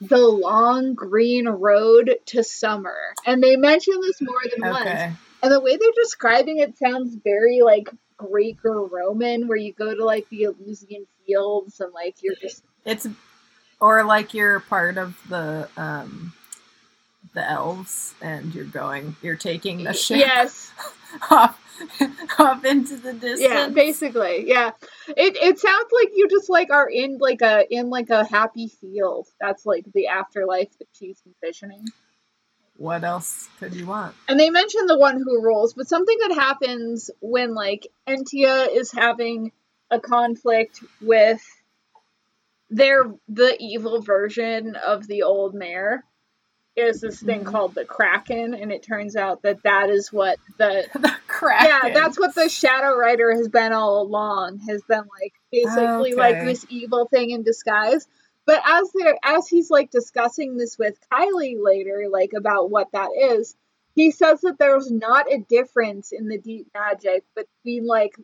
the 0.00 0.18
long 0.18 0.94
green 0.94 1.48
road 1.48 2.16
to 2.26 2.42
summer. 2.44 2.96
And 3.26 3.42
they 3.42 3.56
mention 3.56 3.94
this 4.00 4.20
more 4.20 4.42
than 4.50 4.70
once. 4.70 5.16
And 5.42 5.52
the 5.52 5.60
way 5.60 5.76
they're 5.76 5.90
describing 6.02 6.58
it 6.58 6.78
sounds 6.78 7.14
very 7.14 7.60
like 7.62 7.90
Greek 8.18 8.58
or 8.64 8.86
Roman, 8.86 9.48
where 9.48 9.56
you 9.56 9.72
go 9.72 9.94
to 9.94 10.04
like 10.04 10.28
the 10.28 10.44
Elysian 10.44 11.06
fields 11.26 11.80
and 11.80 11.92
like 11.92 12.16
you're 12.20 12.36
just 12.40 12.62
It's 12.84 13.06
or 13.80 14.04
like 14.04 14.34
you're 14.34 14.60
part 14.60 14.98
of 14.98 15.16
the 15.28 15.68
um 15.76 16.34
the 17.34 17.48
elves 17.48 18.14
and 18.20 18.54
you're 18.54 18.64
going 18.64 19.16
you're 19.22 19.36
taking 19.36 19.84
the 19.84 19.92
ship 19.92 20.18
yes, 20.26 20.72
off 21.30 21.60
off 22.38 22.64
into 22.64 22.96
the 22.96 23.12
distance. 23.12 23.40
yeah, 23.40 23.68
basically, 23.68 24.48
yeah. 24.48 24.70
It 25.08 25.36
it 25.36 25.58
sounds 25.58 25.90
like 25.92 26.10
you 26.14 26.28
just 26.28 26.50
like 26.50 26.70
are 26.70 26.88
in 26.88 27.18
like 27.18 27.42
a 27.42 27.64
in 27.70 27.90
like 27.90 28.10
a 28.10 28.24
happy 28.24 28.68
field. 28.68 29.28
That's 29.40 29.64
like 29.64 29.84
the 29.94 30.08
afterlife 30.08 30.76
that 30.78 30.88
she's 30.92 31.22
envisioning. 31.26 31.86
What 32.78 33.04
else 33.04 33.48
could 33.60 33.74
you 33.74 33.86
want? 33.86 34.14
And 34.28 34.40
they 34.40 34.50
mention 34.50 34.86
the 34.86 34.98
one 34.98 35.18
who 35.18 35.42
rules, 35.42 35.74
but 35.74 35.88
something 35.88 36.18
that 36.28 36.34
happens 36.36 37.10
when 37.20 37.54
like 37.54 37.88
Entia 38.08 38.68
is 38.74 38.92
having 38.92 39.52
a 39.90 40.00
conflict 40.00 40.82
with 41.02 41.42
their 42.70 43.04
the 43.28 43.56
evil 43.60 44.02
version 44.02 44.76
of 44.76 45.06
the 45.08 45.24
old 45.24 45.54
mare 45.54 46.04
is 46.76 47.00
this 47.00 47.20
thing 47.20 47.42
Mhm. 47.44 47.46
called 47.50 47.74
the 47.74 47.84
Kraken, 47.84 48.54
and 48.54 48.72
it 48.72 48.82
turns 48.84 49.16
out 49.16 49.42
that 49.42 49.62
that 49.64 49.90
is 49.90 50.12
what 50.12 50.38
the 50.58 50.86
the 50.94 51.12
Kraken. 51.28 51.66
yeah 51.68 51.90
that's 51.94 52.18
what 52.18 52.34
the 52.36 52.48
Shadow 52.48 52.96
Rider 52.96 53.32
has 53.34 53.48
been 53.48 53.72
all 53.72 54.02
along 54.02 54.60
has 54.68 54.82
been 54.82 55.04
like 55.20 55.34
basically 55.52 56.14
like 56.14 56.36
Okay. 56.36 56.46
this 56.46 56.66
evil 56.70 57.06
thing 57.08 57.30
in 57.30 57.42
disguise. 57.42 58.06
But 58.48 58.62
as 58.66 58.90
they're 58.94 59.18
as 59.24 59.48
he's 59.48 59.70
like 59.70 59.92
discussing 59.92 60.56
this 60.58 60.78
with 60.78 60.98
Kylie 61.12 61.56
later, 61.62 62.06
like 62.10 62.32
about 62.36 62.70
what 62.72 62.88
that 62.94 63.10
is, 63.20 63.56
he 63.94 64.10
says 64.10 64.42
that 64.42 64.58
there's 64.58 64.90
not 64.90 65.32
a 65.32 65.38
difference 65.38 66.12
in 66.12 66.28
the 66.28 66.38
deep 66.38 66.68
magic 66.74 67.24
between 67.36 67.86
like 67.86 68.16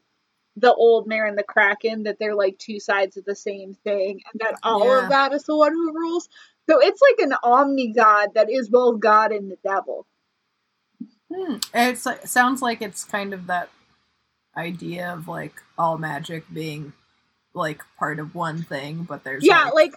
the 0.57 0.75
old 0.75 1.07
mare 1.07 1.27
and 1.27 1.39
the 1.39 1.45
kraken 1.45 2.05
that 2.05 2.19
they're 2.19 2.35
like 2.37 2.59
two 2.59 2.81
sides 2.81 3.19
of 3.19 3.27
the 3.27 3.37
same 3.37 3.75
thing 3.85 4.23
and 4.33 4.41
that 4.41 4.57
all 4.65 4.85
Yeah. 4.85 5.05
of 5.05 5.11
that 5.11 5.35
is 5.35 5.45
the 5.45 5.57
one 5.57 5.73
who 5.73 5.93
rules 5.95 6.29
so 6.71 6.81
it's 6.81 7.03
like 7.03 7.27
an 7.29 7.35
omni 7.45 7.89
god 7.93 8.31
that 8.35 8.51
is 8.51 8.69
both 8.71 9.01
god 9.01 9.33
and 9.33 9.51
the 9.51 9.59
devil 9.65 10.07
Hmm. 11.33 11.57
It's 11.75 12.07
like 12.07 12.27
sounds 12.27 12.63
like 12.63 12.83
it's 12.83 13.05
kind 13.05 13.35
of 13.35 13.47
that 13.49 13.71
idea 14.57 15.13
of 15.13 15.27
like 15.29 15.55
all 15.79 15.99
magic 15.99 16.45
being 16.53 16.93
like 17.55 17.83
part 17.99 18.19
of 18.21 18.35
one 18.35 18.63
thing, 18.63 19.05
but 19.05 19.25
there's 19.25 19.45
yeah 19.45 19.65
like, 19.65 19.75
like 19.75 19.95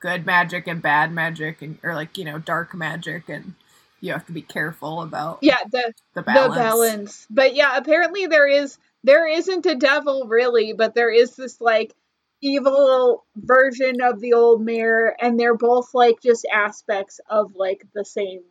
good 0.00 0.26
magic 0.26 0.66
and 0.66 0.82
bad 0.82 1.12
magic 1.12 1.62
and 1.62 1.78
or 1.82 1.94
like 1.94 2.16
you 2.18 2.24
know 2.24 2.38
dark 2.38 2.74
magic 2.74 3.28
and 3.28 3.54
you 4.00 4.12
have 4.12 4.26
to 4.26 4.32
be 4.32 4.42
careful 4.42 5.02
about 5.02 5.38
yeah 5.42 5.58
the 5.70 5.92
the 6.14 6.22
balance. 6.22 6.54
the 6.54 6.60
balance 6.60 7.26
but 7.30 7.54
yeah 7.54 7.76
apparently 7.76 8.26
there 8.26 8.48
is 8.48 8.78
there 9.04 9.26
isn't 9.26 9.66
a 9.66 9.74
devil 9.74 10.26
really 10.28 10.72
but 10.72 10.94
there 10.94 11.10
is 11.10 11.36
this 11.36 11.60
like 11.60 11.94
evil 12.42 13.24
version 13.36 14.02
of 14.02 14.20
the 14.20 14.34
old 14.34 14.62
mare 14.62 15.16
and 15.20 15.40
they're 15.40 15.56
both 15.56 15.94
like 15.94 16.20
just 16.22 16.46
aspects 16.52 17.20
of 17.30 17.54
like 17.56 17.82
the 17.94 18.04
same 18.04 18.42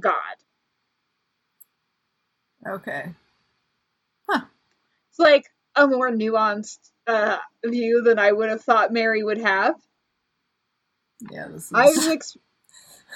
god 0.00 0.36
Okay. 2.66 3.14
Huh. 4.28 4.44
It's 5.10 5.18
like 5.18 5.44
a 5.76 5.86
more 5.86 6.10
nuanced 6.10 6.78
uh, 7.06 7.38
view 7.64 8.02
than 8.02 8.18
I 8.18 8.32
would 8.32 8.48
have 8.48 8.62
thought 8.62 8.92
Mary 8.92 9.22
would 9.22 9.38
have. 9.38 9.76
Yeah, 11.30 11.48
this 11.48 11.64
is 11.64 11.72
I 11.74 11.86
was 11.86 12.08
ex- 12.08 12.36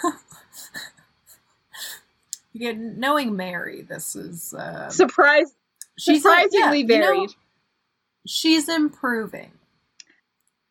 Yeah, 2.53 2.73
knowing 2.75 3.37
Mary, 3.37 3.83
this 3.83 4.17
is 4.17 4.53
uh, 4.53 4.91
surprised, 4.91 5.55
she's 5.97 6.23
surprisingly 6.23 6.81
yeah, 6.81 6.95
you 6.95 6.99
know, 6.99 7.07
varied. 7.07 7.31
she's 8.27 8.69
improving. 8.69 9.53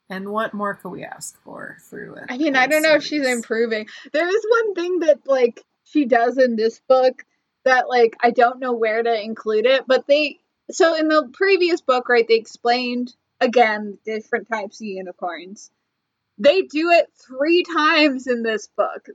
And 0.09 0.29
what 0.29 0.53
more 0.53 0.73
could 0.73 0.89
we 0.89 1.03
ask 1.03 1.37
for 1.43 1.77
through 1.89 2.15
it? 2.15 2.25
I 2.29 2.37
mean, 2.37 2.55
I 2.55 2.67
don't 2.67 2.81
know 2.81 2.95
if 2.95 3.03
she's 3.03 3.27
improving. 3.27 3.87
There 4.13 4.27
is 4.27 4.45
one 4.49 4.73
thing 4.73 4.99
that 4.99 5.27
like 5.27 5.63
she 5.83 6.05
does 6.05 6.37
in 6.37 6.55
this 6.55 6.81
book 6.87 7.23
that 7.65 7.89
like 7.89 8.15
I 8.21 8.31
don't 8.31 8.59
know 8.59 8.73
where 8.73 9.03
to 9.03 9.21
include 9.21 9.65
it, 9.65 9.83
but 9.85 10.07
they 10.07 10.39
so 10.71 10.95
in 10.95 11.07
the 11.07 11.29
previous 11.33 11.81
book, 11.81 12.09
right, 12.09 12.25
they 12.27 12.35
explained 12.35 13.13
again 13.39 13.97
different 14.05 14.47
types 14.47 14.79
of 14.81 14.87
unicorns. 14.87 15.71
They 16.37 16.61
do 16.63 16.91
it 16.91 17.07
three 17.27 17.63
times 17.63 18.27
in 18.27 18.43
this 18.43 18.67
book. 18.77 19.07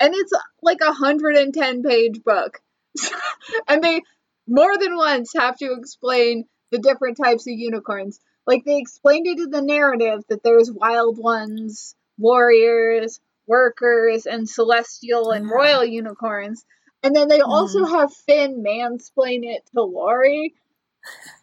And 0.00 0.12
it's 0.14 0.32
like 0.62 0.80
a 0.82 0.86
110 0.86 1.82
page 1.82 2.22
book. 2.24 2.60
and 3.68 3.82
they 3.82 4.02
more 4.46 4.76
than 4.78 4.96
once 4.96 5.32
have 5.34 5.56
to 5.58 5.72
explain 5.72 6.46
the 6.70 6.78
different 6.78 7.16
types 7.16 7.46
of 7.46 7.54
unicorns. 7.54 8.20
Like 8.46 8.64
they 8.64 8.78
explained 8.78 9.26
it 9.26 9.38
in 9.38 9.50
the 9.50 9.62
narrative 9.62 10.22
that 10.28 10.42
there's 10.42 10.70
wild 10.70 11.18
ones, 11.18 11.94
warriors, 12.18 13.20
workers, 13.46 14.26
and 14.26 14.48
celestial 14.48 15.30
and 15.30 15.48
royal 15.48 15.84
unicorns. 15.84 16.64
And 17.02 17.14
then 17.14 17.28
they 17.28 17.40
also 17.40 17.84
mm-hmm. 17.84 17.94
have 17.94 18.12
Finn 18.12 18.62
mansplain 18.62 19.44
it 19.44 19.62
to 19.74 19.82
Lori. 19.82 20.54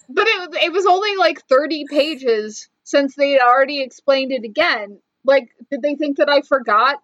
But 0.10 0.28
it, 0.28 0.50
was- 0.50 0.60
it 0.62 0.74
was 0.74 0.86
only 0.86 1.16
like 1.16 1.46
30 1.48 1.86
pages 1.90 2.68
since 2.84 3.16
they 3.16 3.32
had 3.32 3.42
already 3.42 3.82
explained 3.82 4.32
it 4.32 4.44
again. 4.44 5.00
Like, 5.24 5.50
did 5.70 5.82
they 5.82 5.96
think 5.96 6.18
that 6.18 6.30
I 6.30 6.42
forgot 6.42 7.02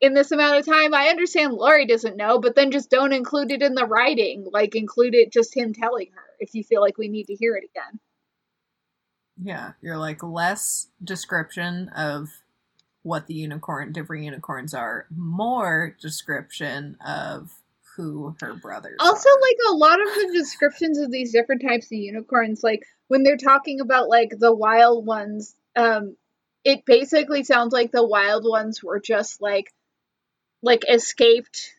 in 0.00 0.14
this 0.14 0.30
amount 0.32 0.58
of 0.58 0.66
time? 0.66 0.94
I 0.94 1.08
understand 1.08 1.52
Lori 1.52 1.86
doesn't 1.86 2.16
know, 2.16 2.38
but 2.38 2.54
then 2.54 2.70
just 2.70 2.90
don't 2.90 3.12
include 3.12 3.50
it 3.50 3.62
in 3.62 3.74
the 3.74 3.86
writing. 3.86 4.46
Like, 4.50 4.74
include 4.74 5.14
it 5.14 5.32
just 5.32 5.56
him 5.56 5.72
telling 5.74 6.08
her 6.14 6.22
if 6.38 6.54
you 6.54 6.64
feel 6.64 6.80
like 6.80 6.98
we 6.98 7.08
need 7.08 7.26
to 7.26 7.34
hear 7.34 7.56
it 7.56 7.64
again. 7.64 8.00
Yeah, 9.40 9.72
you're 9.80 9.98
like 9.98 10.22
less 10.22 10.88
description 11.02 11.90
of 11.90 12.28
what 13.02 13.26
the 13.26 13.34
unicorn, 13.34 13.92
different 13.92 14.24
unicorns 14.24 14.74
are, 14.74 15.06
more 15.14 15.96
description 16.00 16.96
of 17.06 17.50
who 17.96 18.34
her 18.40 18.54
brothers 18.54 18.96
Also, 19.00 19.28
are. 19.28 19.40
like 19.40 19.56
a 19.70 19.74
lot 19.76 20.00
of 20.00 20.06
the 20.14 20.30
descriptions 20.32 20.98
of 20.98 21.10
these 21.10 21.32
different 21.32 21.62
types 21.62 21.86
of 21.86 21.92
unicorns, 21.92 22.62
like 22.62 22.82
when 23.08 23.22
they're 23.22 23.36
talking 23.36 23.80
about 23.80 24.08
like 24.08 24.30
the 24.38 24.54
wild 24.54 25.06
ones, 25.06 25.54
um, 25.76 26.16
it 26.68 26.84
basically 26.84 27.44
sounds 27.44 27.72
like 27.72 27.90
the 27.90 28.06
wild 28.06 28.44
ones 28.46 28.82
were 28.82 29.00
just 29.00 29.40
like 29.40 29.72
like 30.62 30.84
escaped 30.86 31.74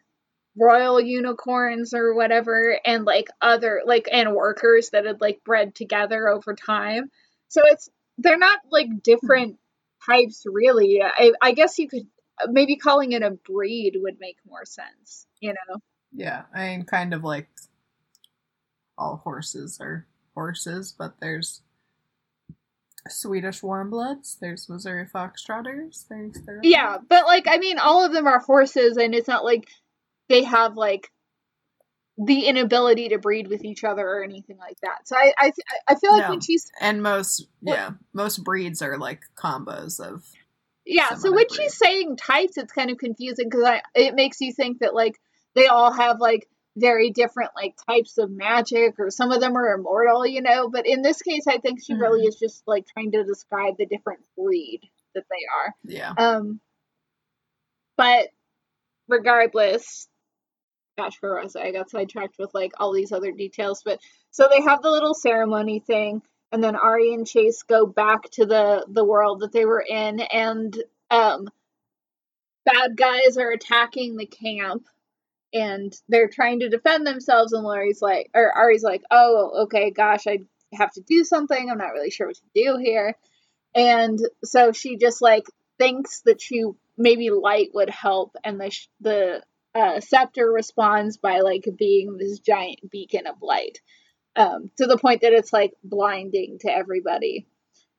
royal 0.57 0.99
unicorns 0.99 1.93
or 1.93 2.15
whatever, 2.15 2.79
and 2.83 3.05
like 3.05 3.27
other 3.39 3.83
like 3.85 4.09
and 4.11 4.33
workers 4.33 4.89
that 4.89 5.05
had 5.05 5.21
like 5.21 5.43
bred 5.45 5.75
together 5.75 6.27
over 6.27 6.55
time. 6.55 7.11
So 7.49 7.61
it's 7.65 7.87
they're 8.17 8.39
not 8.39 8.61
like 8.71 9.03
different 9.03 9.59
types 10.03 10.41
really. 10.47 11.03
I, 11.03 11.33
I 11.39 11.51
guess 11.51 11.77
you 11.77 11.87
could 11.87 12.07
maybe 12.47 12.75
calling 12.75 13.11
it 13.11 13.21
a 13.21 13.29
breed 13.29 13.93
would 13.95 14.19
make 14.19 14.37
more 14.49 14.65
sense. 14.65 15.27
You 15.39 15.53
know. 15.53 15.77
Yeah, 16.11 16.45
I 16.51 16.69
mean, 16.69 16.85
kind 16.85 17.13
of 17.13 17.23
like 17.23 17.47
all 18.97 19.17
horses 19.17 19.77
are 19.79 20.07
horses, 20.33 20.95
but 20.97 21.13
there's 21.21 21.61
Swedish 23.08 23.62
warmbloods, 23.62 24.38
there's 24.39 24.68
Missouri 24.70 25.06
foxtrotters, 25.08 26.06
there's 26.10 26.34
their 26.45 26.60
Yeah, 26.64 26.97
but 27.08 27.26
like 27.26 27.45
I 27.47 27.58
mean, 27.58 27.80
all 27.80 28.06
of 28.06 28.12
them 28.14 28.28
are 28.28 28.39
horses, 28.39 28.97
and 28.97 29.16
it's 29.16 29.28
not 29.28 29.43
like 29.45 29.68
they 30.28 30.43
have 30.43 30.76
like 30.76 31.10
the 32.18 32.47
inability 32.47 33.10
to 33.10 33.18
breed 33.18 33.47
with 33.47 33.64
each 33.64 33.84
other 33.86 34.06
or 34.06 34.24
anything 34.24 34.58
like 34.58 34.78
that. 34.82 35.08
So 35.08 35.16
I 35.16 35.34
I, 35.38 35.52
I 35.88 35.95
feel 35.95 36.12
like 36.12 36.24
No. 36.24 36.30
when 36.32 36.41
she's 36.41 36.70
and 36.82 37.02
most 37.02 37.47
What- 37.62 37.78
yeah 37.78 37.91
most 38.14 38.43
breeds 38.43 38.82
are 38.82 38.97
like 38.97 39.22
combos 39.36 40.00
of 40.00 40.26
yeah, 40.86 41.14
so 41.16 41.32
when 41.32 41.45
breed. 41.47 41.52
she's 41.56 41.78
saying 41.78 42.18
types, 42.18 42.58
it's 42.58 42.74
kind 42.74 42.89
of 42.89 42.97
confusing 42.97 43.47
because 43.47 43.64
I 43.64 43.82
it 43.95 44.16
makes 44.16 44.41
you 44.41 44.52
think 44.52 44.80
that 44.80 44.93
like 44.95 45.20
they 45.56 45.68
all 45.68 45.91
have 45.91 46.20
like 46.20 46.47
very 46.80 47.09
different 47.11 47.51
like 47.55 47.75
types 47.88 48.17
of 48.17 48.32
magic 48.32 48.95
or 48.99 49.09
some 49.11 49.32
of 49.32 49.41
them 49.41 49.55
are 49.57 49.73
immortal, 49.73 50.25
you 50.25 50.41
know. 50.41 50.69
But 50.69 50.88
in 50.88 51.01
this 51.01 51.21
case, 51.21 51.47
I 51.47 51.57
think 51.57 51.82
she 51.84 51.93
really 51.93 52.23
Mhm. 52.25 52.30
is 52.30 52.36
just 52.39 52.63
like 52.67 52.86
trying 52.88 53.11
to 53.11 53.23
describe 53.23 53.77
the 53.77 53.86
different 53.86 54.21
breed 54.38 54.82
that 55.15 55.25
they 55.30 55.45
are. 55.57 55.75
yeah 55.84 56.13
Um, 56.17 56.59
but 57.97 58.30
regardless, 59.07 60.07
gosh, 60.97 61.17
where 61.21 61.41
was 61.41 61.55
I? 61.55 61.63
I 61.67 61.71
got 61.71 61.89
sidetracked 61.89 62.38
with 62.39 62.53
like 62.53 62.71
all 62.80 62.93
these 62.93 63.11
other 63.11 63.32
details. 63.32 63.82
But 63.84 63.99
so 64.32 64.47
they 64.49 64.61
have 64.61 64.82
the 64.82 64.91
little 64.91 65.13
ceremony 65.13 65.80
thing, 65.80 66.21
and 66.51 66.63
then 66.63 66.75
Ari 66.75 67.13
and 67.13 67.27
Chase 67.27 67.63
go 67.63 67.86
back 67.86 68.30
to 68.32 68.45
the 68.45 68.86
the 68.89 69.03
world 69.05 69.41
that 69.41 69.51
they 69.51 69.65
were 69.65 69.82
in, 69.88 70.19
and 70.19 70.77
um, 71.11 71.47
bad 72.65 72.95
guys 72.95 73.38
are 73.38 73.51
attacking 73.51 74.15
the 74.17 74.25
camp. 74.27 74.88
And 75.54 75.93
they're 76.08 76.30
trying 76.30 76.60
to 76.62 76.70
defend 76.70 77.08
themselves, 77.08 77.54
and 77.54 77.64
Laurie's 77.64 78.02
like, 78.02 78.30
or 78.36 78.52
Ari's 78.56 78.84
like, 78.84 79.02
"Oh, 79.12 79.64
okay, 79.64 79.91
gosh, 79.91 80.28
I 80.28 80.39
have 80.74 80.91
to 80.93 81.02
do 81.02 81.24
something. 81.24 81.70
I'm 81.70 81.78
not 81.80 81.93
really 81.93 82.12
sure 82.12 82.28
what 82.28 82.36
to 82.38 82.41
do 82.56 82.78
here." 82.78 83.16
And 83.76 84.20
so 84.43 84.72
she 84.72 84.97
just 84.97 85.22
like 85.22 85.45
thinks 85.80 86.22
that 86.22 86.41
she 86.41 86.66
maybe 86.97 87.30
light 87.32 87.70
would 87.74 87.89
help, 87.89 88.36
and 88.43 88.60
the 88.60 88.72
the 89.02 89.43
uh, 89.76 90.00
scepter 90.02 90.52
responds 90.52 91.18
by 91.18 91.39
like 91.41 91.66
being 91.78 92.18
this 92.18 92.39
giant 92.39 92.80
beacon 92.91 93.28
of 93.28 93.41
light, 93.41 93.80
um, 94.36 94.72
to 94.78 94.88
the 94.88 94.97
point 94.97 95.22
that 95.22 95.34
it's 95.34 95.54
like 95.54 95.74
blinding 95.84 96.60
to 96.62 96.72
everybody, 96.72 97.47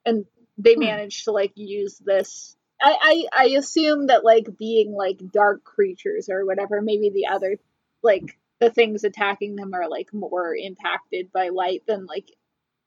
and 0.07 0.27
they 0.59 0.77
Hmm. 0.77 0.81
manage 0.81 1.25
to 1.25 1.33
like 1.33 1.53
use 1.57 1.99
this. 1.99 2.57
I, 2.81 3.25
I 3.35 3.45
I 3.45 3.47
assume 3.57 4.07
that 4.09 4.25
like 4.25 4.57
being 4.59 4.93
like 4.93 5.19
dark 5.33 5.65
creatures 5.65 6.29
or 6.29 6.45
whatever, 6.47 6.81
maybe 6.81 7.11
the 7.11 7.27
other 7.27 7.59
like 8.03 8.39
the 8.61 8.71
things 8.71 9.05
attacking 9.05 9.57
them 9.57 9.75
are 9.75 9.89
like 9.89 10.13
more 10.13 10.55
impacted 10.55 11.33
by 11.33 11.49
light 11.49 11.83
than 11.87 12.07
like 12.07 12.31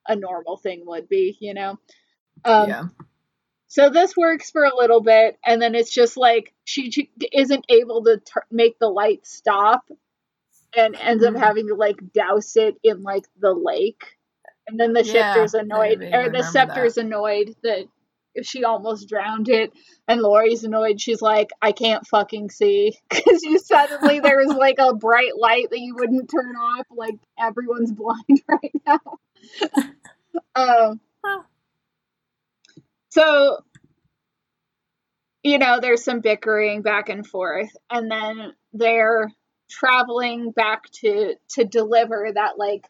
a 0.08 0.16
normal 0.16 0.58
thing 0.58 0.84
would 0.86 1.08
be, 1.10 1.38
you 1.40 1.54
know. 1.54 1.80
Um, 2.46 2.70
yeah. 2.70 2.84
so 3.68 3.90
this 3.90 4.16
works 4.18 4.52
for 4.52 4.64
a 4.66 4.76
little 4.76 5.02
bit, 5.02 5.38
and 5.46 5.62
then 5.62 5.76
it's 5.76 5.92
just 5.94 6.18
like 6.18 6.54
she, 6.66 6.92
she 6.92 7.10
isn't 7.32 7.66
able 7.70 8.04
to 8.04 8.18
tur 8.18 8.44
make 8.52 8.78
the 8.80 8.90
light 8.90 9.26
stop, 9.26 9.84
and 10.76 10.96
ends 10.96 11.24
up 11.24 11.34
Mhm. 11.36 11.40
having 11.40 11.68
to 11.68 11.76
like 11.76 12.14
douse 12.14 12.56
it 12.58 12.78
in 12.84 13.02
like 13.04 13.26
the 13.40 13.54
lake, 13.54 14.18
and 14.68 14.80
then 14.80 14.94
the 14.94 15.04
shifter's 15.04 15.54
annoyed, 15.54 16.02
or 16.14 16.30
the 16.30 16.44
scepter's 16.52 16.98
annoyed 16.98 17.56
that 17.64 17.88
she 18.42 18.64
almost 18.64 19.08
drowned 19.08 19.50
it, 19.50 19.72
and 20.08 20.22
Lori's 20.22 20.64
annoyed. 20.64 21.00
She's 21.00 21.22
like, 21.22 21.52
I 21.62 21.72
can't 21.72 22.06
fucking 22.08 22.50
see 22.50 22.98
because 23.10 23.44
you 23.44 23.60
suddenly 23.60 24.20
there 24.20 24.38
was 24.38 24.56
like 24.56 24.78
a 24.80 24.96
bright 24.96 25.38
light 25.38 25.70
that 25.70 25.80
you 25.80 25.96
wouldn't 25.96 26.30
turn 26.30 26.56
off, 26.56 26.88
like 26.92 27.16
everyone's 27.40 27.92
blind 27.94 28.42
right 28.48 28.74
now. 28.86 29.00
um. 30.56 31.00
So, 33.10 33.60
you 35.44 35.60
know, 35.60 35.80
there's 35.80 36.04
some 36.04 36.22
bickering 36.22 36.82
back 36.82 37.10
and 37.10 37.28
forth, 37.28 37.70
and 37.92 38.10
then 38.10 38.54
they're 38.74 39.32
traveling 39.70 40.52
back 40.52 40.90
to 40.92 41.36
to 41.50 41.64
deliver 41.64 42.32
that 42.34 42.58
like 42.58 42.88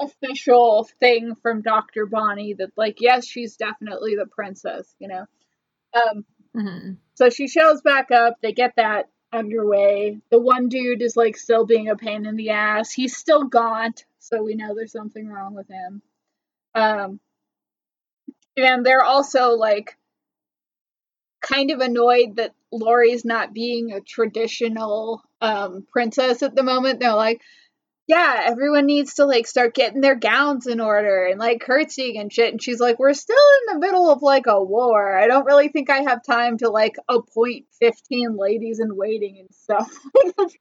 official 0.00 0.88
thing 1.00 1.34
from 1.42 1.62
Dr. 1.62 2.06
Bonnie 2.06 2.54
that 2.54 2.70
like 2.76 2.98
yes, 3.00 3.26
she's 3.26 3.56
definitely 3.56 4.16
the 4.16 4.26
princess, 4.26 4.94
you 4.98 5.08
know. 5.08 5.26
Um 5.94 6.24
hmm 6.54 6.92
so 7.14 7.30
she 7.30 7.48
shows 7.48 7.80
back 7.82 8.10
up, 8.10 8.36
they 8.42 8.52
get 8.52 8.74
that 8.76 9.08
underway. 9.32 10.20
The 10.30 10.40
one 10.40 10.68
dude 10.68 11.02
is 11.02 11.16
like 11.16 11.36
still 11.36 11.64
being 11.66 11.88
a 11.88 11.96
pain 11.96 12.26
in 12.26 12.36
the 12.36 12.50
ass. 12.50 12.92
He's 12.92 13.16
still 13.16 13.44
gaunt, 13.44 14.04
so 14.18 14.42
we 14.42 14.54
know 14.54 14.74
there's 14.74 14.92
something 14.92 15.28
wrong 15.28 15.54
with 15.54 15.68
him. 15.68 16.02
Um 16.74 17.20
and 18.56 18.84
they're 18.84 19.04
also 19.04 19.50
like 19.50 19.96
kind 21.40 21.70
of 21.70 21.80
annoyed 21.80 22.36
that 22.36 22.54
Lori's 22.72 23.24
not 23.24 23.52
being 23.52 23.92
a 23.92 24.00
traditional 24.00 25.22
um 25.40 25.86
princess 25.92 26.42
at 26.42 26.54
the 26.54 26.62
moment. 26.62 27.00
They're 27.00 27.14
like, 27.14 27.42
yeah, 28.06 28.42
everyone 28.46 28.86
needs 28.86 29.14
to 29.14 29.24
like 29.24 29.46
start 29.46 29.74
getting 29.74 30.00
their 30.02 30.14
gowns 30.14 30.66
in 30.66 30.80
order 30.80 31.26
and 31.26 31.38
like 31.40 31.60
curtsying 31.62 32.18
and 32.18 32.32
shit. 32.32 32.52
And 32.52 32.62
she's 32.62 32.80
like, 32.80 32.98
we're 32.98 33.14
still 33.14 33.36
in 33.68 33.74
the 33.74 33.86
middle 33.86 34.10
of 34.10 34.20
like 34.22 34.46
a 34.46 34.62
war. 34.62 35.16
I 35.18 35.26
don't 35.26 35.46
really 35.46 35.68
think 35.68 35.88
I 35.88 36.02
have 36.02 36.22
time 36.22 36.58
to 36.58 36.68
like 36.68 36.96
appoint 37.08 37.66
15 37.80 38.36
ladies 38.36 38.78
in 38.80 38.94
waiting 38.96 39.38
and 39.38 39.48
stuff. 39.54 39.90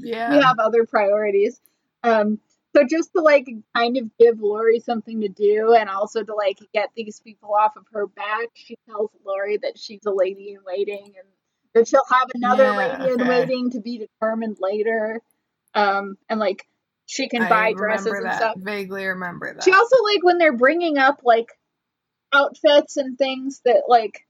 Yeah. 0.00 0.30
we 0.30 0.40
have 0.40 0.58
other 0.60 0.86
priorities. 0.86 1.60
Um, 2.04 2.38
so 2.76 2.84
just 2.88 3.10
to 3.16 3.22
like 3.22 3.48
kind 3.74 3.96
of 3.96 4.16
give 4.18 4.38
Lori 4.40 4.78
something 4.80 5.22
to 5.22 5.28
do 5.28 5.74
and 5.74 5.88
also 5.90 6.22
to 6.22 6.34
like 6.34 6.58
get 6.72 6.90
these 6.94 7.20
people 7.20 7.52
off 7.54 7.76
of 7.76 7.84
her 7.92 8.06
back, 8.06 8.48
she 8.54 8.76
tells 8.88 9.10
Lori 9.26 9.56
that 9.62 9.76
she's 9.76 10.04
a 10.06 10.12
lady 10.12 10.50
in 10.52 10.58
waiting 10.64 11.04
and 11.04 11.28
that 11.74 11.88
she'll 11.88 12.00
have 12.10 12.28
another 12.34 12.64
Yeah, 12.64 12.98
lady 13.02 13.12
in 13.22 13.28
waiting 13.28 13.70
to 13.72 13.80
be 13.80 13.98
determined 13.98 14.58
later. 14.60 15.20
Um, 15.74 16.16
and 16.28 16.38
like 16.38 16.64
she 17.08 17.26
can 17.28 17.42
I 17.42 17.48
buy 17.48 17.72
dresses 17.72 18.06
and 18.06 18.26
that. 18.26 18.36
stuff. 18.36 18.54
Vaguely 18.58 19.06
remember 19.06 19.54
that. 19.54 19.64
She 19.64 19.72
also 19.72 19.96
like 20.04 20.22
when 20.22 20.36
they're 20.36 20.56
bringing 20.56 20.98
up 20.98 21.22
like 21.24 21.48
outfits 22.34 22.98
and 22.98 23.16
things 23.16 23.62
that 23.64 23.84
like 23.88 24.26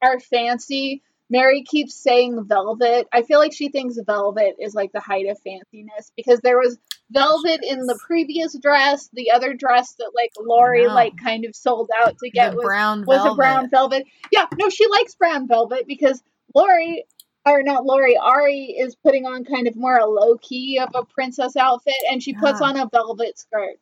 are 0.00 0.20
fancy. 0.20 1.02
Mary 1.28 1.62
keeps 1.62 1.94
saying 1.94 2.44
velvet. 2.44 3.08
I 3.12 3.22
feel 3.22 3.38
like 3.40 3.52
she 3.52 3.68
thinks 3.68 3.96
velvet 4.04 4.56
is 4.60 4.74
like 4.74 4.92
the 4.92 5.00
height 5.00 5.26
of 5.28 5.38
fanciness 5.46 6.10
because 6.16 6.40
there 6.40 6.58
was 6.58 6.78
velvet 7.10 7.60
in 7.64 7.80
the 7.80 7.98
previous 8.06 8.56
dress. 8.58 9.08
The 9.12 9.32
other 9.32 9.54
dress 9.54 9.94
that 9.98 10.12
like 10.14 10.30
Lori 10.38 10.86
like 10.86 11.16
kind 11.16 11.44
of 11.44 11.56
sold 11.56 11.90
out 12.00 12.16
to 12.18 12.30
get 12.30 12.52
the 12.52 12.58
was 12.58 12.64
brown 12.64 13.04
was 13.06 13.18
velvet. 13.18 13.32
a 13.32 13.36
brown 13.36 13.70
velvet. 13.70 14.06
Yeah, 14.30 14.46
no, 14.56 14.68
she 14.70 14.86
likes 14.88 15.16
brown 15.16 15.48
velvet 15.48 15.84
because 15.88 16.22
Lori, 16.54 17.04
or 17.46 17.62
not 17.62 17.84
Lori, 17.84 18.16
Ari 18.16 18.76
is 18.78 18.94
putting 18.96 19.26
on 19.26 19.44
kind 19.44 19.66
of 19.66 19.76
more 19.76 19.96
a 19.96 20.06
low 20.06 20.36
key 20.38 20.78
of 20.78 20.90
a 20.94 21.04
princess 21.04 21.56
outfit, 21.56 21.94
and 22.10 22.22
she 22.22 22.32
puts 22.34 22.60
Yeah. 22.60 22.66
on 22.68 22.76
a 22.78 22.86
velvet 22.88 23.38
skirt. 23.38 23.76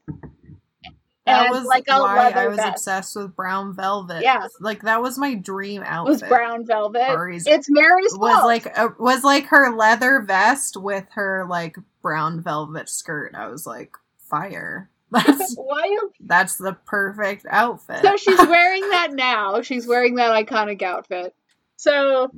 That 1.27 1.51
was 1.51 1.65
like 1.67 1.85
a 1.91 1.99
why 2.01 2.31
I 2.35 2.47
was 2.47 2.57
vest. 2.57 2.69
obsessed 2.71 3.17
with 3.17 3.37
brown 3.37 3.75
velvet. 3.77 4.23
Yeah. 4.23 4.47
like 4.61 4.83
that 4.83 5.03
was 5.03 5.19
my 5.19 5.35
dream 5.35 5.83
It 5.83 5.87
outfit. 5.89 6.11
was 6.11 6.23
brown 6.23 6.65
velvet. 6.65 7.03
Ari's- 7.11 7.45
it's 7.47 7.69
Mary's 7.69 8.17
was 8.17 8.33
fault. 8.33 8.47
like 8.47 8.67
a, 8.79 8.95
was 8.99 9.25
like 9.25 9.45
her 9.49 9.77
leather 9.77 10.21
vest 10.23 10.79
with 10.79 11.05
her 11.11 11.45
like 11.47 11.77
brown 12.01 12.41
velvet 12.41 12.89
skirt. 12.89 13.35
I 13.35 13.49
was 13.49 13.67
like, 13.67 13.95
fire. 14.31 14.89
That's 15.11 15.55
why 15.57 15.85
you 15.87 16.13
that's 16.21 16.57
the 16.57 16.75
perfect 16.87 17.45
outfit. 17.51 18.01
So 18.03 18.17
she's 18.17 18.39
wearing 18.47 18.89
that 18.91 19.13
now. 19.13 19.61
She's 19.61 19.87
wearing 19.87 20.15
that 20.15 20.31
iconic 20.33 20.81
outfit. 20.83 21.35
So 21.77 22.31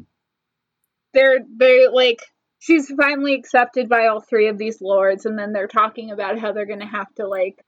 they're 1.15 1.41
they're 1.57 1.91
like 1.91 2.21
she's 2.59 2.93
finally 2.93 3.35
accepted 3.35 3.89
by 3.89 4.07
all 4.07 4.21
three 4.21 4.49
of 4.49 4.59
these 4.59 4.81
lords, 4.81 5.27
and 5.27 5.39
then 5.39 5.53
they're 5.53 5.67
talking 5.69 6.11
about 6.11 6.39
how 6.39 6.53
they're 6.53 6.67
gonna 6.67 6.87
have 6.87 7.13
to 7.17 7.27
like 7.27 7.65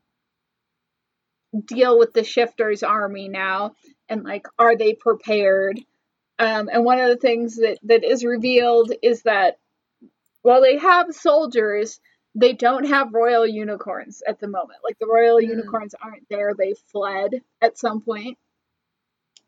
deal 1.66 1.98
with 1.98 2.12
the 2.14 2.24
shifters 2.24 2.82
army 2.82 3.28
now 3.28 3.72
and 4.08 4.24
like 4.24 4.46
are 4.58 4.76
they 4.76 4.94
prepared? 4.94 5.80
Um, 6.38 6.68
and 6.72 6.84
one 6.84 6.98
of 6.98 7.08
the 7.08 7.16
things 7.16 7.56
that, 7.56 7.78
that 7.84 8.04
is 8.04 8.24
revealed 8.24 8.92
is 9.02 9.22
that 9.22 9.58
while 10.42 10.62
they 10.62 10.78
have 10.78 11.14
soldiers, 11.14 12.00
they 12.34 12.52
don't 12.52 12.86
have 12.88 13.14
royal 13.14 13.46
unicorns 13.46 14.22
at 14.26 14.40
the 14.40 14.48
moment. 14.48 14.80
Like 14.84 14.98
the 14.98 15.06
royal 15.06 15.40
Hmm. 15.40 15.50
unicorns 15.50 15.94
aren't 16.02 16.28
there; 16.30 16.54
they 16.56 16.74
fled 16.90 17.42
at 17.60 17.78
some 17.78 18.00
point. 18.00 18.38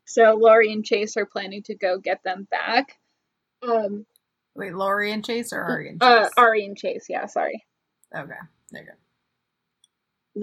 So 0.05 0.35
Lori 0.35 0.71
and 0.71 0.85
Chase 0.85 1.17
are 1.17 1.25
planning 1.25 1.63
to 1.63 1.75
go 1.75 1.97
get 1.97 2.23
them 2.23 2.47
back. 2.51 2.97
Um, 3.67 4.05
Wait, 4.55 4.73
Lori 4.73 5.11
and 5.11 5.25
Chase 5.25 5.51
or 5.51 5.61
Ari 5.61 5.89
and 5.89 6.01
Chase? 6.01 6.09
uh, 6.09 6.29
Ari 6.37 6.65
and 6.65 6.77
Chase, 6.77 7.07
yeah, 7.09 7.25
sorry. 7.25 7.63
okay, 8.15 8.31
there 8.71 8.81
you 8.83 8.87
go. 8.87 8.93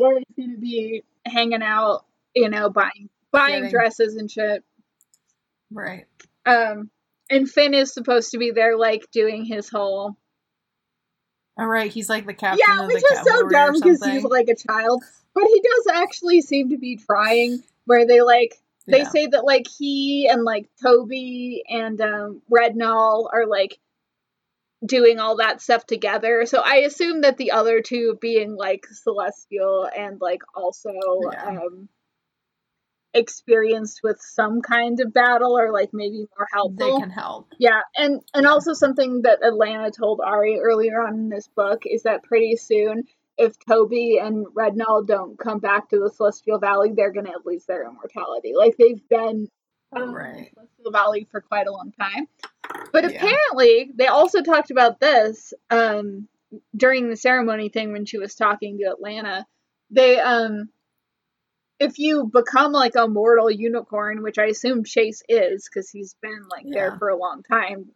Lori's 0.05 0.25
gonna 0.39 0.59
be 0.59 1.03
hanging 1.27 1.63
out, 1.63 2.05
you 2.35 2.49
know, 2.49 2.71
buying 2.71 3.09
buying 3.31 3.57
Getting- 3.57 3.71
dresses 3.71 4.17
and 4.17 4.31
shit. 4.31 4.65
Right. 5.71 6.07
Um, 6.45 6.91
and 7.31 7.49
Finn 7.49 7.73
is 7.73 7.93
supposed 7.95 8.33
to 8.33 8.39
be 8.39 8.51
there, 8.51 8.77
like 8.77 9.11
doing 9.11 9.45
his 9.45 9.69
whole 9.71 10.17
All 11.59 11.67
right, 11.67 11.91
he's 11.91 12.09
like 12.11 12.27
the 12.27 12.35
captain 12.35 12.65
yeah, 12.67 12.83
of 12.83 12.87
which 12.89 12.97
is 13.03 13.21
so 13.25 13.49
dumb 13.49 13.75
because 13.75 14.05
he's 14.05 14.25
like 14.25 14.49
a 14.49 14.57
child, 14.57 15.03
but 15.35 15.45
he 15.45 15.61
does 15.63 15.95
actually 15.97 16.41
seem 16.43 16.71
to 16.71 16.79
be 16.79 16.97
trying. 16.97 17.63
Where 17.85 18.07
they 18.07 18.21
like 18.23 18.61
they 18.87 18.99
Yeah. 18.99 19.09
say 19.09 19.27
that 19.27 19.45
like 19.45 19.67
he 19.79 20.29
and 20.31 20.45
like 20.45 20.69
Toby 20.83 21.63
and 21.69 22.01
um, 22.01 22.43
Rednall 22.51 23.29
are 23.33 23.47
like 23.47 23.79
doing 24.85 25.21
all 25.21 25.37
that 25.37 25.61
stuff 25.61 25.87
together. 25.87 26.45
So 26.47 26.61
I 26.65 26.77
assume 26.79 27.21
that 27.23 27.37
the 27.37 27.53
other 27.53 27.81
two 27.81 28.19
being 28.21 28.57
like 28.57 28.85
celestial 28.87 29.89
and 29.97 30.21
like 30.21 30.43
also 30.55 30.91
Yeah. 31.33 31.49
um 31.49 31.89
experienced 33.15 34.01
with 34.03 34.19
some 34.21 34.63
kind 34.63 34.99
of 35.01 35.13
battle 35.13 35.57
or 35.59 35.71
like 35.71 35.91
maybe 35.93 36.27
more 36.37 36.47
helpful. 36.53 36.95
they 36.97 37.01
can 37.03 37.11
help. 37.11 37.53
Yeah, 37.59 37.83
and 37.97 38.23
and 38.35 38.45
Yeah. 38.45 38.51
also 38.51 38.73
something 38.73 39.23
that 39.23 39.45
Atlanta 39.45 39.91
told 39.91 40.21
Ari 40.21 40.59
earlier 40.61 41.01
on 41.03 41.15
in 41.15 41.29
this 41.29 41.47
book 41.49 41.83
is 41.85 42.05
that 42.05 42.23
pretty 42.23 42.57
soon, 42.57 43.05
if 43.39 43.59
Toby 43.67 44.19
and 44.19 44.47
Rednall 44.47 45.07
don't 45.07 45.39
come 45.39 45.59
back 45.59 45.89
to 45.91 45.99
the 45.99 46.11
Celestial 46.11 46.59
Valley, 46.59 46.93
they're 46.95 47.13
gonna 47.13 47.33
lose 47.45 47.65
their 47.67 47.85
immortality. 47.85 48.53
Like 48.57 48.77
they've 48.79 49.07
been 49.09 49.49
um, 49.93 50.03
in 50.03 50.13
Right. 50.13 50.51
Celestial 50.55 50.93
Valley 50.93 51.27
for 51.31 51.41
quite 51.41 51.67
a 51.67 51.73
long 51.73 51.93
time. 51.93 52.27
But 52.93 53.05
Yeah. 53.11 53.17
apparently, 53.17 53.91
they 53.95 54.07
also 54.07 54.43
talked 54.43 54.71
about 54.71 55.01
this 55.01 55.53
um, 55.71 56.29
during 56.77 57.09
the 57.09 57.17
ceremony 57.17 57.69
thing 57.69 57.93
when 57.93 58.05
she 58.05 58.19
was 58.19 58.35
talking 58.35 58.79
to 58.79 58.85
Atlanta. 58.91 59.47
They, 59.91 60.19
um, 60.19 60.69
if 61.79 61.99
you 61.99 62.27
become 62.27 62.73
like 62.73 62.95
a 62.97 63.09
mortal 63.09 63.51
unicorn, 63.51 64.23
which 64.23 64.39
I 64.39 64.47
assume 64.47 64.85
Chase 64.85 65.23
is 65.29 65.69
because 65.69 65.91
he's 65.91 66.15
been 66.23 66.47
like 66.51 66.67
there 66.73 66.97
for 66.99 67.09
a 67.09 67.17
long 67.17 67.43
time. 67.43 67.91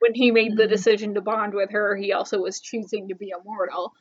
When 0.00 0.14
he 0.14 0.30
made 0.30 0.56
the 0.56 0.64
Mhm. 0.64 0.68
decision 0.68 1.14
to 1.14 1.20
bond 1.20 1.54
with 1.54 1.70
her, 1.70 1.96
he 1.96 2.12
also 2.12 2.38
was 2.40 2.60
choosing 2.60 3.08
to 3.08 3.14
be 3.14 3.30
a 3.30 3.42
mortal. 3.42 3.92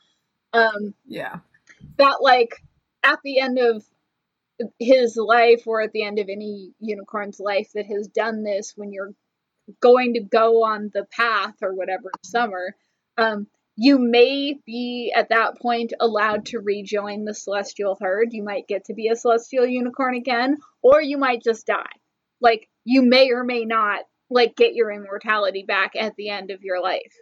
Um, 0.53 0.93
Yeah. 1.05 1.39
that 1.97 2.17
like 2.21 2.55
at 3.03 3.19
the 3.23 3.39
end 3.39 3.59
of 3.59 3.83
his 4.79 5.15
life 5.15 5.63
or 5.67 5.81
at 5.81 5.91
the 5.93 6.03
end 6.03 6.19
of 6.19 6.27
any 6.29 6.73
unicorn's 6.79 7.39
life 7.39 7.69
that 7.73 7.85
has 7.85 8.07
done 8.07 8.43
this 8.43 8.73
when 8.75 8.91
you're 8.91 9.13
going 9.81 10.15
to 10.15 10.21
go 10.21 10.63
on 10.65 10.91
the 10.93 11.05
path 11.05 11.55
or 11.61 11.73
whatever 11.73 12.11
summer 12.23 12.75
um 13.17 13.47
you 13.81 13.97
may 13.97 14.59
be 14.65 15.13
at 15.15 15.29
that 15.29 15.57
point 15.61 15.93
allowed 16.01 16.47
to 16.47 16.59
rejoin 16.59 17.23
the 17.23 17.33
celestial 17.33 17.97
herd. 18.01 18.33
You 18.33 18.43
might 18.43 18.67
get 18.67 18.83
to 18.85 18.93
be 18.93 19.07
a 19.07 19.15
celestial 19.15 19.65
unicorn 19.65 20.15
again 20.15 20.57
or 20.81 21.01
you 21.01 21.17
might 21.17 21.41
just 21.41 21.65
die. 21.65 21.85
Like 22.41 22.67
you 22.83 23.03
may 23.03 23.31
or 23.31 23.45
may 23.45 23.63
not 23.63 24.01
like 24.29 24.57
get 24.57 24.73
your 24.73 24.91
immortality 24.91 25.63
back 25.65 25.95
at 25.95 26.15
the 26.17 26.27
end 26.27 26.51
of 26.51 26.61
your 26.61 26.81
life 26.81 27.13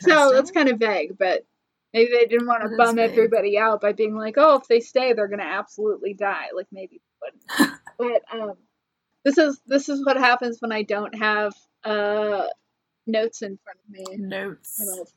so 0.00 0.32
that's 0.32 0.50
kind 0.50 0.68
of 0.68 0.78
vague, 0.78 1.18
but 1.18 1.44
maybe 1.92 2.10
they 2.12 2.26
didn't 2.26 2.46
want 2.46 2.62
to 2.62 2.76
bum 2.76 2.96
vague. 2.96 3.10
everybody 3.10 3.58
out 3.58 3.80
by 3.80 3.92
being 3.92 4.14
like, 4.14 4.34
"Oh, 4.36 4.56
if 4.56 4.68
they 4.68 4.80
stay, 4.80 5.12
they're 5.12 5.28
gonna 5.28 5.42
absolutely 5.42 6.14
die." 6.14 6.48
Like 6.54 6.68
maybe 6.72 7.00
but 7.98 8.22
um, 8.32 8.54
this 9.24 9.38
is 9.38 9.60
this 9.66 9.88
is 9.88 10.04
what 10.04 10.16
happens 10.16 10.58
when 10.60 10.72
I 10.72 10.82
don't 10.82 11.14
have 11.14 11.54
uh 11.84 12.44
notes 13.06 13.42
in 13.42 13.58
front 13.64 13.78
of 13.84 13.90
me 13.90 14.16
notes. 14.18 14.80
at 14.80 14.88
all 14.88 15.04
times. 15.04 15.08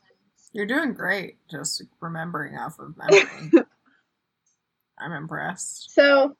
You're 0.53 0.65
doing 0.65 0.93
great. 0.93 1.37
Just 1.49 1.83
remembering 1.99 2.55
off 2.55 2.79
of 2.79 2.95
memory. 2.97 3.51
I'm 4.99 5.11
impressed. 5.11 5.93
So 5.93 6.37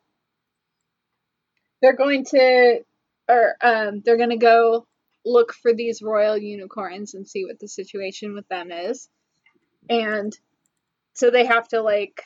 they're 1.81 1.95
going 1.95 2.23
to, 2.25 2.79
or 3.27 3.55
um, 3.61 4.01
they're 4.05 4.17
going 4.17 4.29
to 4.29 4.37
go 4.37 4.87
look 5.25 5.53
for 5.53 5.73
these 5.73 6.01
royal 6.01 6.37
unicorns 6.37 7.13
and 7.13 7.27
see 7.27 7.45
what 7.45 7.59
the 7.59 7.67
situation 7.67 8.33
with 8.33 8.47
them 8.47 8.71
is, 8.71 9.09
and 9.89 10.37
so 11.13 11.31
they 11.31 11.45
have 11.45 11.67
to 11.69 11.81
like 11.81 12.23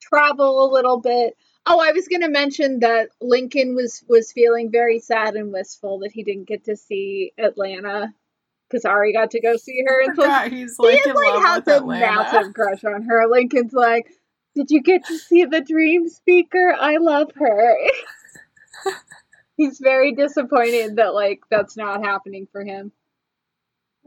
travel 0.00 0.64
a 0.64 0.72
little 0.72 0.98
bit. 0.98 1.36
Oh, 1.66 1.80
I 1.80 1.92
was 1.92 2.08
going 2.08 2.22
to 2.22 2.30
mention 2.30 2.80
that 2.80 3.10
Lincoln 3.20 3.74
was 3.74 4.02
was 4.08 4.32
feeling 4.32 4.70
very 4.70 4.98
sad 4.98 5.34
and 5.34 5.52
wistful 5.52 6.00
that 6.00 6.12
he 6.12 6.22
didn't 6.22 6.48
get 6.48 6.64
to 6.64 6.76
see 6.76 7.32
Atlanta 7.38 8.14
because 8.68 8.84
Ari 8.84 9.12
got 9.12 9.30
to 9.32 9.40
go 9.40 9.56
see 9.56 9.84
her. 9.86 10.04
So 10.06 10.22
Forgot 10.22 10.48
he's 10.52 10.76
he 10.80 10.86
like 10.86 11.06
in 11.06 11.14
like 11.14 11.44
has 11.44 11.68
a 11.68 11.84
massive 11.84 12.54
crush 12.54 12.84
on 12.84 13.02
her. 13.02 13.26
Lincoln's 13.28 13.72
like, 13.72 14.10
"Did 14.54 14.70
you 14.70 14.82
get 14.82 15.04
to 15.06 15.18
see 15.18 15.44
the 15.44 15.60
dream 15.60 16.08
speaker? 16.08 16.74
I 16.78 16.96
love 16.96 17.30
her." 17.36 17.76
He's 19.58 19.80
very 19.80 20.14
disappointed 20.14 20.96
that 20.96 21.14
like 21.14 21.40
that's 21.50 21.76
not 21.76 22.04
happening 22.04 22.46
for 22.52 22.64
him. 22.64 22.92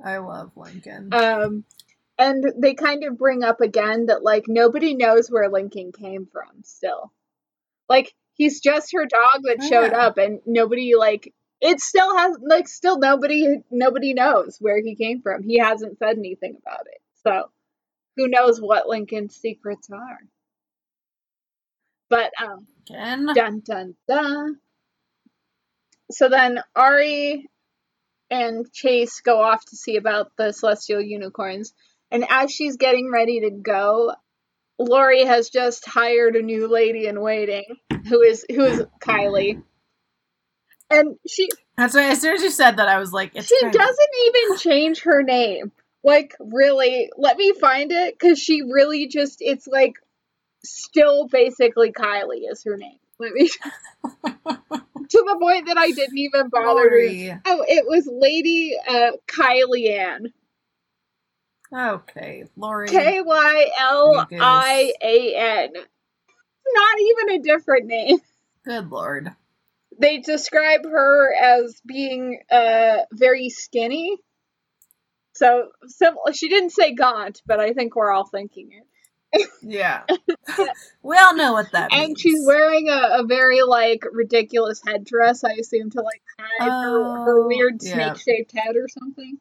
I 0.04 0.18
love 0.18 0.54
Lincoln. 0.56 1.14
Um, 1.14 1.66
and 2.18 2.54
they 2.58 2.74
kind 2.74 3.04
of 3.04 3.18
bring 3.18 3.43
up 3.43 3.60
again 3.60 4.06
that 4.06 4.24
like 4.24 4.45
nobody 4.47 4.95
knows 4.95 5.30
where 5.30 5.49
Lincoln 5.49 5.91
came 5.91 6.26
from. 6.26 6.64
Still, 6.64 7.12
like 7.89 8.14
he's 8.36 8.62
just 8.62 8.93
her 8.93 9.06
dog 9.06 9.41
that 9.43 9.58
Oh, 9.62 9.70
showed 9.70 9.91
up, 9.91 10.18
and 10.18 10.39
nobody 10.45 10.95
like 10.95 11.34
it 11.60 11.82
still 11.82 12.18
has 12.18 12.38
like 12.41 12.70
still 12.70 12.97
nobody 12.97 13.58
nobody 13.70 14.14
knows 14.14 14.56
where 14.62 14.82
he 14.82 14.95
came 14.95 15.22
from. 15.22 15.43
He 15.43 15.60
hasn't 15.60 15.99
said 15.99 16.18
anything 16.18 16.58
about 16.66 16.88
it, 16.88 17.02
so 17.26 17.52
who 18.16 18.30
knows 18.30 18.62
what 18.62 18.88
Lincoln's 18.88 19.36
secrets 19.36 19.89
are. 19.91 20.20
But 22.10 22.32
um, 22.41 22.68
Again. 22.89 23.28
Dun 23.36 23.60
dun 23.66 23.95
dun. 24.08 24.60
So 26.12 26.30
then 26.30 26.59
Ari 26.76 27.49
and 28.30 28.72
Chase 28.72 29.22
go 29.22 29.41
off 29.41 29.64
to 29.66 29.76
see 29.76 29.97
about 29.97 30.32
the 30.38 30.51
celestial 30.53 31.01
unicorns. 31.01 31.74
And 32.09 32.26
as 32.30 32.51
she's 32.51 32.78
getting 32.78 33.12
ready 33.12 33.41
to 33.41 33.51
go, 33.51 34.14
Lori 34.80 35.26
has 35.26 35.49
just 35.49 35.86
hired 35.86 36.36
a 36.36 36.41
new 36.41 36.68
lady 36.68 37.07
in 37.07 37.22
waiting 37.22 37.66
who 38.07 38.22
is 38.22 38.45
who 38.49 38.64
is 38.64 38.86
Kylie. 39.01 39.62
And 40.89 41.18
she 41.28 41.49
That's 41.78 41.93
why 41.93 42.09
as 42.09 42.22
soon 42.22 42.36
as 42.36 42.41
you 42.41 42.49
said 42.49 42.78
that, 42.78 42.89
I 42.89 42.97
was 42.97 43.14
like, 43.14 43.32
it's 43.36 43.47
she 43.47 43.59
doesn't 43.62 44.09
even 44.28 44.57
change 44.57 45.01
her 45.01 45.24
name. 45.24 45.72
Like 46.03 46.36
really, 46.39 47.09
let 47.18 47.38
me 47.38 47.53
find 47.53 47.91
it 47.91 48.18
cuz 48.18 48.39
she 48.39 48.64
really 48.64 49.07
just 49.07 49.38
it's 49.41 49.68
like 49.68 49.95
still 50.64 51.28
basically 51.28 51.91
Kylie 51.91 52.49
is 52.49 52.64
her 52.64 52.78
name. 52.78 52.99
Let 53.20 53.34
me 53.34 53.49
to 55.12 55.26
the 55.28 55.38
point 55.39 55.68
that 55.68 55.78
I 55.78 55.91
didn't 55.91 56.18
even 56.18 56.49
bother 56.49 56.89
to. 56.89 56.95
Lori. 56.95 57.39
Oh, 57.45 57.66
it 57.68 57.86
was 57.88 58.09
Lady 58.12 58.74
uh, 58.88 59.12
Kylian. 59.28 60.32
Okay, 61.74 62.45
Lori. 62.57 62.89
K 62.89 63.22
Y 63.22 63.72
L 63.80 64.28
I 64.39 64.93
A 65.01 65.36
N. 65.36 65.70
Not 66.74 66.99
even 67.01 67.30
a 67.39 67.43
different 67.43 67.86
name. 67.88 68.18
Good 68.66 68.89
lord. 68.89 69.30
They 69.99 70.20
describe 70.20 70.84
her 70.86 71.34
as 71.34 71.82
being 71.86 72.39
uh, 72.49 72.99
very 73.12 73.49
skinny. 73.49 74.18
So, 75.34 75.70
sim- 75.88 76.16
she 76.34 76.49
didn't 76.49 76.72
say 76.72 76.93
gaunt, 76.93 77.41
but 77.45 77.59
I 77.59 77.74
think 77.74 77.95
we're 77.95 78.12
all 78.12 78.28
thinking 78.28 78.70
it. 78.72 78.84
Yeah. 79.62 80.04
we 81.04 81.18
all 81.18 81.36
know 81.36 81.54
what 81.54 81.72
that 81.72 81.92
means. 81.92 82.04
And 82.08 82.20
she's 82.20 82.46
wearing 82.46 82.90
a, 82.90 83.20
a 83.22 83.26
very 83.26 83.62
like 83.64 84.04
ridiculous 84.12 84.82
headdress, 84.86 85.44
I 85.44 85.54
assume, 85.54 85.90
to 85.92 86.02
like 86.02 86.22
hide 86.40 86.70
her, 86.70 87.04
her 87.26 87.44
Oh, 87.44 87.48
weird 87.48 87.76
yeah. 87.82 88.14
snake 88.14 88.18
shaped 88.18 88.52
head 88.58 88.76
or 88.76 88.88
something. 88.90 89.38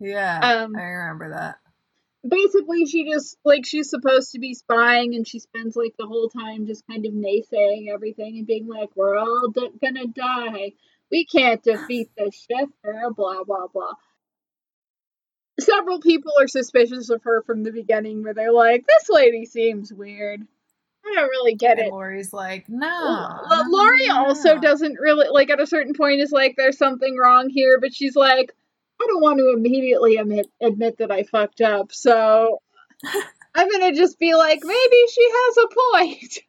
Yeah. 0.00 0.38
Um, 0.38 0.76
I 0.76 0.82
remember 0.82 1.30
that. 1.30 1.56
basically 2.28 2.84
she 2.86 3.10
just 3.10 3.36
like 3.44 3.64
she's 3.64 3.90
supposed 3.90 4.32
to 4.32 4.38
be 4.40 4.54
spying 4.54 5.14
and 5.14 5.26
she 5.26 5.38
spends 5.38 5.76
like 5.76 5.94
the 5.98 6.06
whole 6.06 6.28
time 6.28 6.66
just 6.66 6.84
kind 6.90 7.06
of 7.06 7.12
naysaying 7.12 7.88
everything 7.92 8.38
and 8.38 8.46
being 8.46 8.66
like 8.66 8.90
we're 8.96 9.16
all 9.16 9.48
d- 9.54 9.70
gonna 9.80 10.06
die 10.08 10.72
we 11.10 11.24
can't 11.24 11.62
defeat 11.62 12.10
the 12.16 12.30
shifter 12.32 13.08
blah 13.16 13.44
blah 13.44 13.66
blah 13.72 13.92
several 15.60 16.00
people 16.00 16.32
are 16.40 16.48
suspicious 16.48 17.10
of 17.10 17.22
her 17.24 17.42
from 17.42 17.62
the 17.62 17.72
beginning 17.72 18.22
where 18.22 18.34
they're 18.34 18.52
like 18.52 18.84
this 18.86 19.08
lady 19.08 19.44
seems 19.44 19.92
weird 19.92 20.46
i 21.06 21.14
don't 21.14 21.28
really 21.28 21.54
get 21.54 21.78
And 21.78 21.88
it 21.88 21.92
Lori's 21.92 22.32
like, 22.32 22.68
no. 22.68 23.40
No, 23.50 23.64
Lori 23.68 24.06
no, 24.08 24.26
also 24.26 24.58
doesn't 24.58 24.98
really 24.98 25.28
like 25.30 25.50
at 25.50 25.60
a 25.60 25.66
certain 25.66 25.94
point 25.94 26.20
is 26.20 26.32
like 26.32 26.54
there's 26.56 26.78
something 26.78 27.16
wrong 27.16 27.48
here, 27.48 27.78
but 27.80 27.94
she's 27.94 28.14
like, 28.16 28.52
I 29.00 29.06
don't 29.06 29.22
want 29.22 29.38
to 29.38 29.52
immediately 29.56 30.16
admit 30.16 30.48
admit 30.60 30.98
that 30.98 31.10
I 31.10 31.22
fucked 31.22 31.60
up, 31.60 31.92
so 31.92 32.60
I'm 33.54 33.70
gonna 33.70 33.94
just 33.94 34.18
be 34.18 34.34
like, 34.34 34.60
maybe 34.62 34.96
she 35.12 35.28
has 35.30 35.56
a 35.56 35.68
point. 35.68 36.38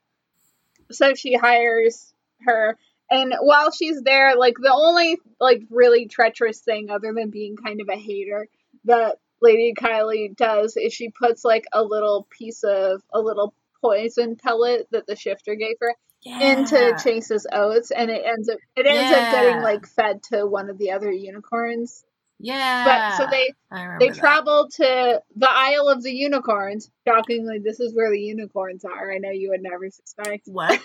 So 0.92 1.14
she 1.14 1.36
hires 1.36 2.12
her, 2.48 2.76
and 3.12 3.36
while 3.42 3.70
she's 3.70 4.02
there, 4.02 4.36
like 4.36 4.56
the 4.60 4.74
only 4.74 5.20
like 5.40 5.62
really 5.70 6.08
treacherous 6.08 6.62
thing, 6.62 6.90
other 6.90 7.14
than 7.14 7.30
being 7.30 7.58
kind 7.58 7.80
of 7.80 7.90
a 7.90 7.96
hater, 7.96 8.48
that 8.86 9.18
Lady 9.42 9.74
Kylie 9.74 10.36
does 10.36 10.76
is 10.78 10.94
she 10.94 11.10
puts 11.10 11.44
like 11.46 11.66
a 11.74 11.84
little 11.84 12.28
piece 12.30 12.64
of 12.64 13.02
a 13.14 13.20
little 13.20 13.54
poison 13.82 14.36
pellet 14.36 14.88
that 14.92 15.08
the 15.08 15.16
shifter 15.16 15.56
gave 15.56 15.76
her 15.80 15.96
into 16.26 16.98
Chase's 17.02 17.48
oats, 17.52 17.92
and 17.92 18.10
it 18.10 18.24
ends 18.26 18.50
up 18.50 18.58
it 18.76 18.86
ends 18.86 19.18
up 19.18 19.32
getting 19.32 19.62
like 19.62 19.88
fed 19.88 20.22
to 20.24 20.46
one 20.46 20.70
of 20.70 20.78
the 20.78 20.92
other 20.92 21.12
unicorns. 21.12 22.04
Yeah. 22.40 22.86
But 22.86 23.18
so 23.18 23.30
they 23.30 23.54
they 24.00 24.10
that. 24.10 24.18
travel 24.18 24.70
to 24.76 25.22
the 25.36 25.50
Isle 25.50 25.90
of 25.90 26.04
the 26.04 26.12
Unicorns. 26.12 26.90
Shockingly, 27.06 27.60
this 27.60 27.80
is 27.80 27.94
where 27.94 28.10
the 28.10 28.20
unicorns 28.20 28.86
are. 28.86 29.12
I 29.12 29.18
know 29.18 29.32
you 29.32 29.50
would 29.50 29.62
never 29.62 29.90
suspect. 29.90 30.48
What? 30.48 30.82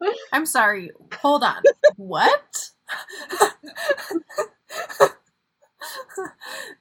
I'm 0.32 0.46
sorry. 0.46 0.90
Hold 1.20 1.44
on. 1.44 1.62
What? 1.96 2.70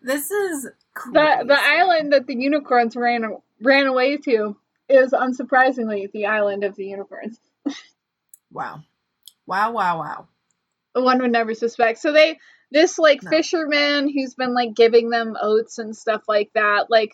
this 0.02 0.32
is 0.32 0.68
The 1.14 1.44
the 1.48 1.60
island 1.60 2.14
that 2.14 2.28
the 2.28 2.36
unicorns 2.36 2.96
ran 2.96 3.38
ran 3.62 3.88
away 3.88 4.18
to 4.18 4.58
is 4.90 5.12
unsurprisingly 5.12 6.12
the 6.12 6.26
island 6.28 6.64
of 6.64 6.76
the 6.76 6.86
unicorns. 6.86 7.40
Wow. 8.52 8.82
Wow, 9.46 9.72
wow, 9.72 10.00
wow. 10.00 10.28
One 10.94 11.20
would 11.22 11.32
never 11.32 11.54
suspect. 11.54 12.00
So 12.00 12.12
they 12.12 12.40
this 12.72 12.98
like 12.98 13.24
No. 13.24 13.30
fisherman 13.30 14.10
who's 14.10 14.34
been 14.36 14.54
like 14.54 14.74
giving 14.76 15.10
them 15.10 15.36
oats 15.42 15.78
and 15.78 15.96
stuff 15.96 16.24
like 16.28 16.52
that, 16.54 16.90
like 16.90 17.14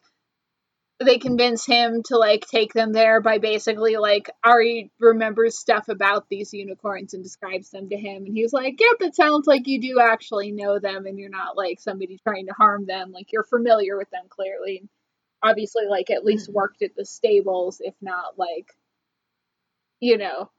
they 1.00 1.18
convince 1.18 1.66
him 1.66 2.04
to 2.04 2.18
like 2.18 2.46
take 2.48 2.74
them 2.74 2.94
there 2.94 3.20
by 3.22 3.38
basically 3.38 3.98
like 3.98 4.30
Ari 4.44 4.92
remembers 5.00 5.58
stuff 5.58 5.90
about 5.90 6.28
these 6.30 6.54
unicorns 6.54 7.14
and 7.14 7.24
describes 7.24 7.70
them 7.70 7.90
to 7.90 7.98
him 7.98 8.26
and 8.26 8.34
he's 8.34 8.54
like, 8.54 8.80
"Yep, 8.80 8.98
it 9.02 9.16
sounds 9.16 9.48
like 9.48 9.68
you 9.68 9.82
do 9.82 10.00
actually 10.00 10.52
know 10.52 10.80
them 10.80 11.06
and 11.06 11.18
you're 11.20 11.30
not 11.30 11.58
like 11.58 11.80
somebody 11.80 12.20
trying 12.24 12.48
to 12.48 12.54
harm 12.54 12.86
them. 12.86 13.12
Like 13.12 13.32
you're 13.32 13.44
familiar 13.44 13.98
with 13.98 14.10
them 14.12 14.26
clearly." 14.30 14.84
Obviously 15.44 15.86
like 15.90 16.10
at 16.10 16.24
least 16.24 16.50
worked 16.50 16.82
at 16.84 16.96
the 16.96 17.06
stables 17.06 17.82
if 17.82 17.96
not 18.02 18.38
like 18.38 18.72
you 20.00 20.18
know. 20.18 20.50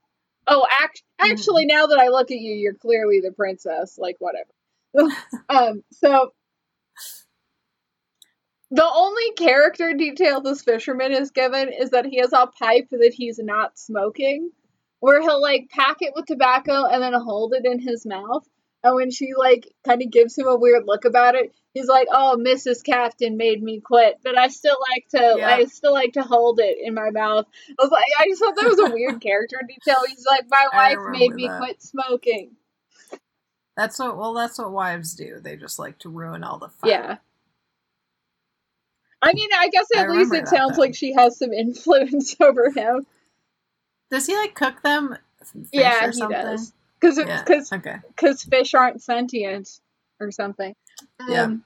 Oh, 0.47 0.67
act- 0.81 1.03
actually 1.19 1.65
now 1.65 1.87
that 1.87 1.97
I 1.99 2.09
look 2.09 2.29
at 2.29 2.37
you, 2.37 2.53
you're 2.53 2.75
clearly 2.75 3.19
the 3.19 3.31
princess, 3.31 3.97
like 3.97 4.17
whatever. 4.19 4.51
um 5.49 5.83
so 5.91 6.31
the 8.75 8.91
only 8.93 9.31
character 9.37 9.93
detail 9.93 10.41
this 10.41 10.61
fisherman 10.61 11.11
is 11.13 11.31
given 11.31 11.71
is 11.71 11.91
that 11.91 12.05
he 12.05 12.17
has 12.19 12.33
a 12.33 12.47
pipe 12.47 12.89
that 12.91 13.13
he's 13.15 13.39
not 13.39 13.79
smoking, 13.79 14.51
where 14.99 15.21
he'll 15.21 15.41
like 15.41 15.69
pack 15.69 15.97
it 16.01 16.13
with 16.15 16.25
tobacco 16.25 16.85
and 16.85 17.01
then 17.01 17.13
hold 17.13 17.53
it 17.53 17.65
in 17.65 17.79
his 17.79 18.05
mouth. 18.05 18.47
And 18.83 18.95
when 18.95 19.09
she 19.11 19.31
like 19.35 19.73
kind 19.85 20.01
of 20.01 20.11
gives 20.11 20.37
him 20.37 20.47
a 20.47 20.55
weird 20.55 20.83
look 20.85 21.05
about 21.05 21.35
it, 21.35 21.55
he's 21.73 21.87
like, 21.87 22.07
"Oh, 22.11 22.37
Mrs. 22.39 22.83
Captain 22.83 23.35
made 23.37 23.63
me 23.63 23.79
quit, 23.79 24.19
but 24.23 24.37
I 24.37 24.49
still 24.49 24.77
like 24.91 25.07
to, 25.09 25.35
Yeah. 25.39 25.47
I 25.55 25.65
still 25.65 25.93
like 25.93 26.13
to 26.13 26.21
hold 26.21 26.59
it 26.59 26.77
in 26.83 26.93
my 26.93 27.09
mouth." 27.09 27.45
I 27.69 27.81
was 27.81 27.91
like, 27.91 28.03
I 28.19 28.27
just 28.27 28.41
thought 28.41 28.55
that 28.57 28.69
was 28.69 28.79
a 28.79 28.93
weird 28.93 29.21
character 29.21 29.59
detail. 29.67 30.01
He's 30.07 30.25
like, 30.29 30.43
"My 30.49 30.67
wife 30.73 30.97
made 31.17 31.33
me 31.33 31.47
that. 31.47 31.59
quit 31.59 31.81
smoking." 31.81 32.57
That's 33.75 33.99
what 33.99 34.17
well 34.17 34.33
that's 34.33 34.57
what 34.59 34.71
wives 34.71 35.15
do. 35.15 35.39
They 35.41 35.55
just 35.55 35.79
like 35.79 35.97
to 35.99 36.09
ruin 36.09 36.43
all 36.43 36.59
the 36.59 36.69
fun. 36.69 36.89
Yeah. 36.91 37.17
I 39.25 39.33
mean, 39.33 39.49
I 39.57 39.69
guess 39.69 39.87
I 39.95 40.01
at 40.01 40.11
least 40.11 40.33
it 40.33 40.47
sounds 40.47 40.75
though. 40.75 40.81
like 40.81 40.95
she 40.95 41.13
has 41.13 41.37
some 41.37 41.51
influence 41.65 42.35
over 42.39 42.69
him. 42.71 43.05
Does 44.11 44.27
he 44.27 44.35
like 44.35 44.53
cook 44.53 44.81
them? 44.83 45.17
Fish 45.43 45.67
yeah, 45.73 46.05
or 46.05 46.07
he 46.11 46.13
something? 46.13 46.41
does. 46.41 46.73
Because 46.99 47.17
Yeah. 47.17 47.43
because 47.43 47.73
Okay. 47.73 47.95
because 48.07 48.43
fish 48.43 48.73
aren't 48.73 49.01
sentient 49.01 49.69
or 50.19 50.31
something. 50.31 50.75
Yeah. 51.27 51.43
Um, 51.43 51.63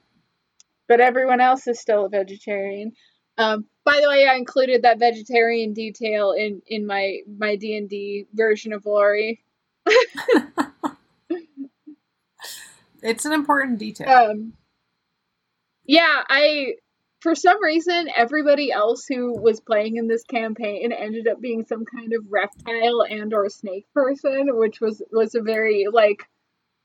but 0.87 1.01
everyone 1.01 1.41
else 1.41 1.67
is 1.67 1.79
still 1.79 2.05
a 2.05 2.09
vegetarian. 2.09 2.93
Um, 3.37 3.65
by 3.85 3.99
the 4.01 4.09
way, 4.09 4.27
I 4.27 4.35
included 4.35 4.81
that 4.83 4.99
vegetarian 4.99 5.73
detail 5.73 6.31
in 6.31 6.61
in 6.67 6.85
my 6.85 7.19
my 7.37 7.55
D 7.57 7.77
and 7.77 7.89
D 7.89 8.25
version 8.33 8.73
of 8.73 8.85
Lori. 8.85 9.43
It's 13.01 13.25
an 13.25 13.31
important 13.31 13.79
detail. 13.79 14.09
Um, 14.09 14.53
yeah, 15.85 16.21
I 16.27 16.73
for 17.19 17.35
some 17.35 17.61
reason 17.61 18.09
everybody 18.15 18.71
else 18.71 19.05
who 19.07 19.39
was 19.39 19.59
playing 19.59 19.97
in 19.97 20.07
this 20.07 20.23
campaign 20.23 20.91
ended 20.91 21.27
up 21.27 21.41
being 21.41 21.65
some 21.65 21.85
kind 21.85 22.13
of 22.13 22.23
reptile 22.29 23.03
and 23.09 23.33
or 23.33 23.49
snake 23.49 23.85
person, 23.93 24.47
which 24.57 24.79
was 24.79 25.01
was 25.11 25.35
a 25.35 25.41
very 25.41 25.85
like 25.91 26.23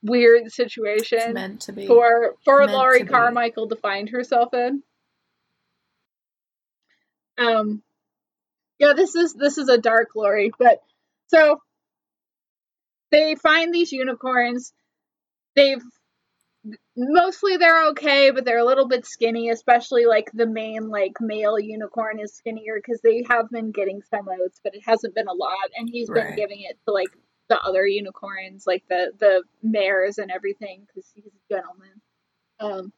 weird 0.03 0.47
it's 0.47 0.57
situation 0.57 1.35
meant 1.35 1.61
to 1.63 1.73
be. 1.73 1.87
for 1.87 2.35
for 2.45 2.67
Lori 2.67 3.01
to. 3.01 3.07
Carmichael 3.07 3.69
to 3.69 3.77
find 3.77 4.09
herself 4.11 4.53
in. 4.53 4.83
Um, 7.39 7.83
yeah, 8.79 8.93
this 8.95 9.15
is 9.15 9.35
this 9.35 9.59
is 9.59 9.69
a 9.69 9.79
dark 9.79 10.11
Lori, 10.17 10.53
but 10.59 10.81
so 11.29 11.61
they 13.11 13.37
find 13.37 13.73
these 13.73 13.93
unicorns. 13.93 14.73
They've 15.55 15.83
mostly 16.97 17.57
they're 17.57 17.89
okay, 17.89 18.31
but 18.31 18.45
they're 18.45 18.59
a 18.59 18.65
little 18.65 18.89
bit 18.89 19.07
skinny, 19.07 19.51
especially 19.51 20.07
like 20.07 20.31
the 20.33 20.47
main 20.47 20.89
like 20.89 21.15
male 21.21 21.59
unicorn 21.59 22.21
is 22.21 22.35
skinnier 22.35 22.77
because 22.77 23.01
they 23.03 23.25
have 23.29 23.51
been 23.51 23.73
getting 23.73 24.03
some 24.11 24.29
oats, 24.29 24.61
but 24.63 24.75
it 24.75 24.83
hasn't 24.85 25.15
been 25.15 25.29
a 25.29 25.33
lot, 25.35 25.71
and 25.77 25.89
he's 25.91 26.09
been 26.11 26.35
giving 26.37 26.61
it 26.63 26.79
to 26.87 26.93
like 26.93 27.11
the 27.49 27.61
other 27.61 27.87
unicorns, 27.87 28.65
like 28.67 28.85
the 28.89 29.13
the 29.19 29.43
mares 29.63 30.19
and 30.19 30.31
everything, 30.31 30.87
because 30.87 31.11
he's 31.15 31.27
a 31.27 31.55
gentleman. 31.55 32.01
Um, 32.61 32.93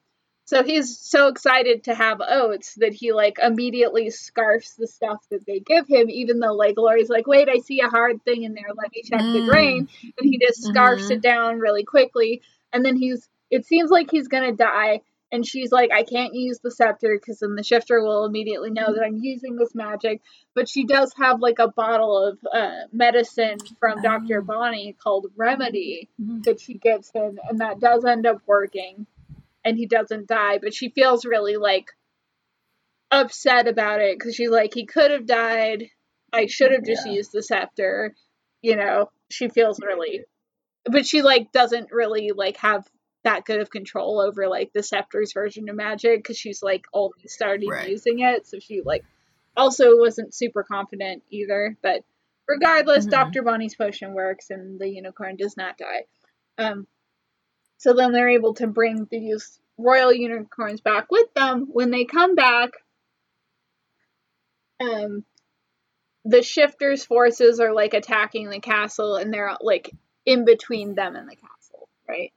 so 0.45 0.63
he's 0.63 0.97
so 0.99 1.27
excited 1.27 1.83
to 1.85 1.95
have 1.95 2.21
oats 2.21 2.75
that 2.77 2.93
he 2.93 3.11
like 3.11 3.37
immediately 3.43 4.09
scarfs 4.11 4.75
the 4.75 4.87
stuff 4.87 5.17
that 5.31 5.45
they 5.45 5.59
give 5.59 5.87
him, 5.87 6.09
even 6.09 6.39
though 6.39 6.53
like 6.53 6.77
Lori's 6.77 7.09
like, 7.09 7.27
wait, 7.27 7.49
I 7.49 7.57
see 7.59 7.81
a 7.81 7.89
hard 7.89 8.23
thing 8.23 8.43
in 8.43 8.53
there, 8.53 8.73
let 8.75 8.91
me 8.91 9.01
check 9.03 9.25
the 9.33 9.41
Mm. 9.41 9.45
grain, 9.47 9.89
and 10.17 10.29
he 10.29 10.39
just 10.39 10.63
scarfs 10.63 11.07
Mhm. 11.09 11.15
it 11.17 11.21
down 11.21 11.59
really 11.59 11.83
quickly, 11.83 12.41
and 12.71 12.85
then 12.85 12.95
he's 12.95 13.27
it 13.49 13.65
seems 13.65 13.89
like 13.89 14.09
he's 14.11 14.27
gonna 14.27 14.53
die. 14.53 15.01
And 15.29 15.45
she's 15.45 15.73
like, 15.73 15.91
I 15.91 16.03
can't 16.03 16.33
use 16.33 16.59
the 16.63 16.71
scepter 16.71 17.17
because 17.19 17.39
then 17.39 17.55
the 17.55 17.63
shifter 17.63 18.01
will 18.01 18.23
immediately 18.23 18.71
know 18.71 18.93
that 18.93 19.03
I'm 19.03 19.17
using 19.21 19.57
this 19.57 19.75
magic. 19.75 20.21
But 20.55 20.69
she 20.69 20.85
does 20.85 21.13
have 21.17 21.41
like 21.41 21.59
a 21.59 21.67
bottle 21.67 22.17
of 22.29 22.39
uh, 22.53 22.87
medicine 22.93 23.57
from 23.77 24.01
Dr. 24.01 24.39
Oh. 24.39 24.45
Bonnie 24.45 24.95
called 25.03 25.27
Remedy 25.35 26.07
Mhm. 26.21 26.43
that 26.45 26.61
she 26.61 26.75
gives 26.75 27.11
him, 27.11 27.37
and 27.49 27.59
that 27.59 27.81
does 27.81 28.05
end 28.05 28.25
up 28.25 28.41
working, 28.45 29.05
and 29.65 29.77
he 29.77 29.85
doesn't 29.85 30.27
die. 30.27 30.59
But 30.59 30.73
she 30.73 30.89
feels 30.89 31.25
really 31.25 31.57
like 31.57 31.91
upset 33.11 33.67
about 33.67 34.01
it 34.01 34.17
because 34.17 34.35
she's 34.35 34.49
like, 34.49 34.73
he 34.73 34.85
could 34.85 35.11
have 35.11 35.25
died. 35.25 35.89
I 36.33 36.45
should 36.45 36.71
have 36.71 36.85
just 36.85 37.05
Yeah. 37.05 37.13
used 37.13 37.31
the 37.33 37.43
scepter. 37.43 38.15
You 38.61 38.75
know, 38.75 39.11
she 39.29 39.49
feels 39.49 39.79
really, 39.81 40.23
but 40.85 41.05
she 41.05 41.21
like 41.21 41.51
doesn't 41.51 41.91
really 41.91 42.31
like 42.31 42.57
have 42.57 42.87
that 43.23 43.45
good 43.45 43.59
of 43.59 43.69
control 43.69 44.19
over 44.19 44.47
like 44.47 44.71
the 44.73 44.83
scepter's 44.83 45.33
version 45.33 45.69
of 45.69 45.75
magic 45.75 46.19
because 46.19 46.37
she's 46.37 46.63
like 46.63 46.85
only 46.93 47.27
started 47.27 47.69
Right. 47.69 47.89
using 47.89 48.19
it, 48.19 48.47
so 48.47 48.59
she 48.59 48.81
like 48.81 49.03
also 49.55 49.97
wasn't 49.97 50.33
super 50.33 50.63
confident 50.63 51.23
either. 51.29 51.75
But 51.81 52.03
regardless, 52.47 53.05
Mhm. 53.07 53.11
Dr. 53.11 53.43
Bonnie's 53.43 53.75
potion 53.75 54.13
works 54.13 54.49
and 54.49 54.79
the 54.79 54.87
unicorn 54.87 55.35
does 55.35 55.57
not 55.57 55.77
die. 55.77 56.05
Um, 56.57 56.87
so 57.77 57.93
then 57.93 58.11
they're 58.11 58.29
able 58.29 58.53
to 58.55 58.67
bring 58.67 59.05
these 59.11 59.59
royal 59.77 60.13
unicorns 60.13 60.81
back 60.81 61.11
with 61.11 61.31
them. 61.33 61.67
When 61.71 61.91
they 61.91 62.05
come 62.05 62.35
back, 62.35 62.71
um, 64.79 65.25
the 66.25 66.41
shifters' 66.43 67.05
forces 67.05 67.59
are 67.59 67.73
like 67.73 67.93
attacking 67.93 68.49
the 68.49 68.59
castle, 68.59 69.15
and 69.15 69.33
they're 69.33 69.55
like 69.61 69.91
in 70.25 70.45
between 70.45 70.93
them 70.95 71.15
and 71.15 71.29
the 71.29 71.35
castle, 71.35 71.87
right? 72.07 72.33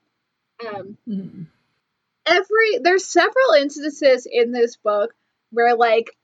Um, 0.66 0.98
Mhm. 1.08 1.46
every 2.26 2.78
there's 2.82 3.06
several 3.06 3.52
instances 3.58 4.26
in 4.30 4.52
this 4.52 4.76
book 4.76 5.14
where 5.50 5.74
like 5.74 6.16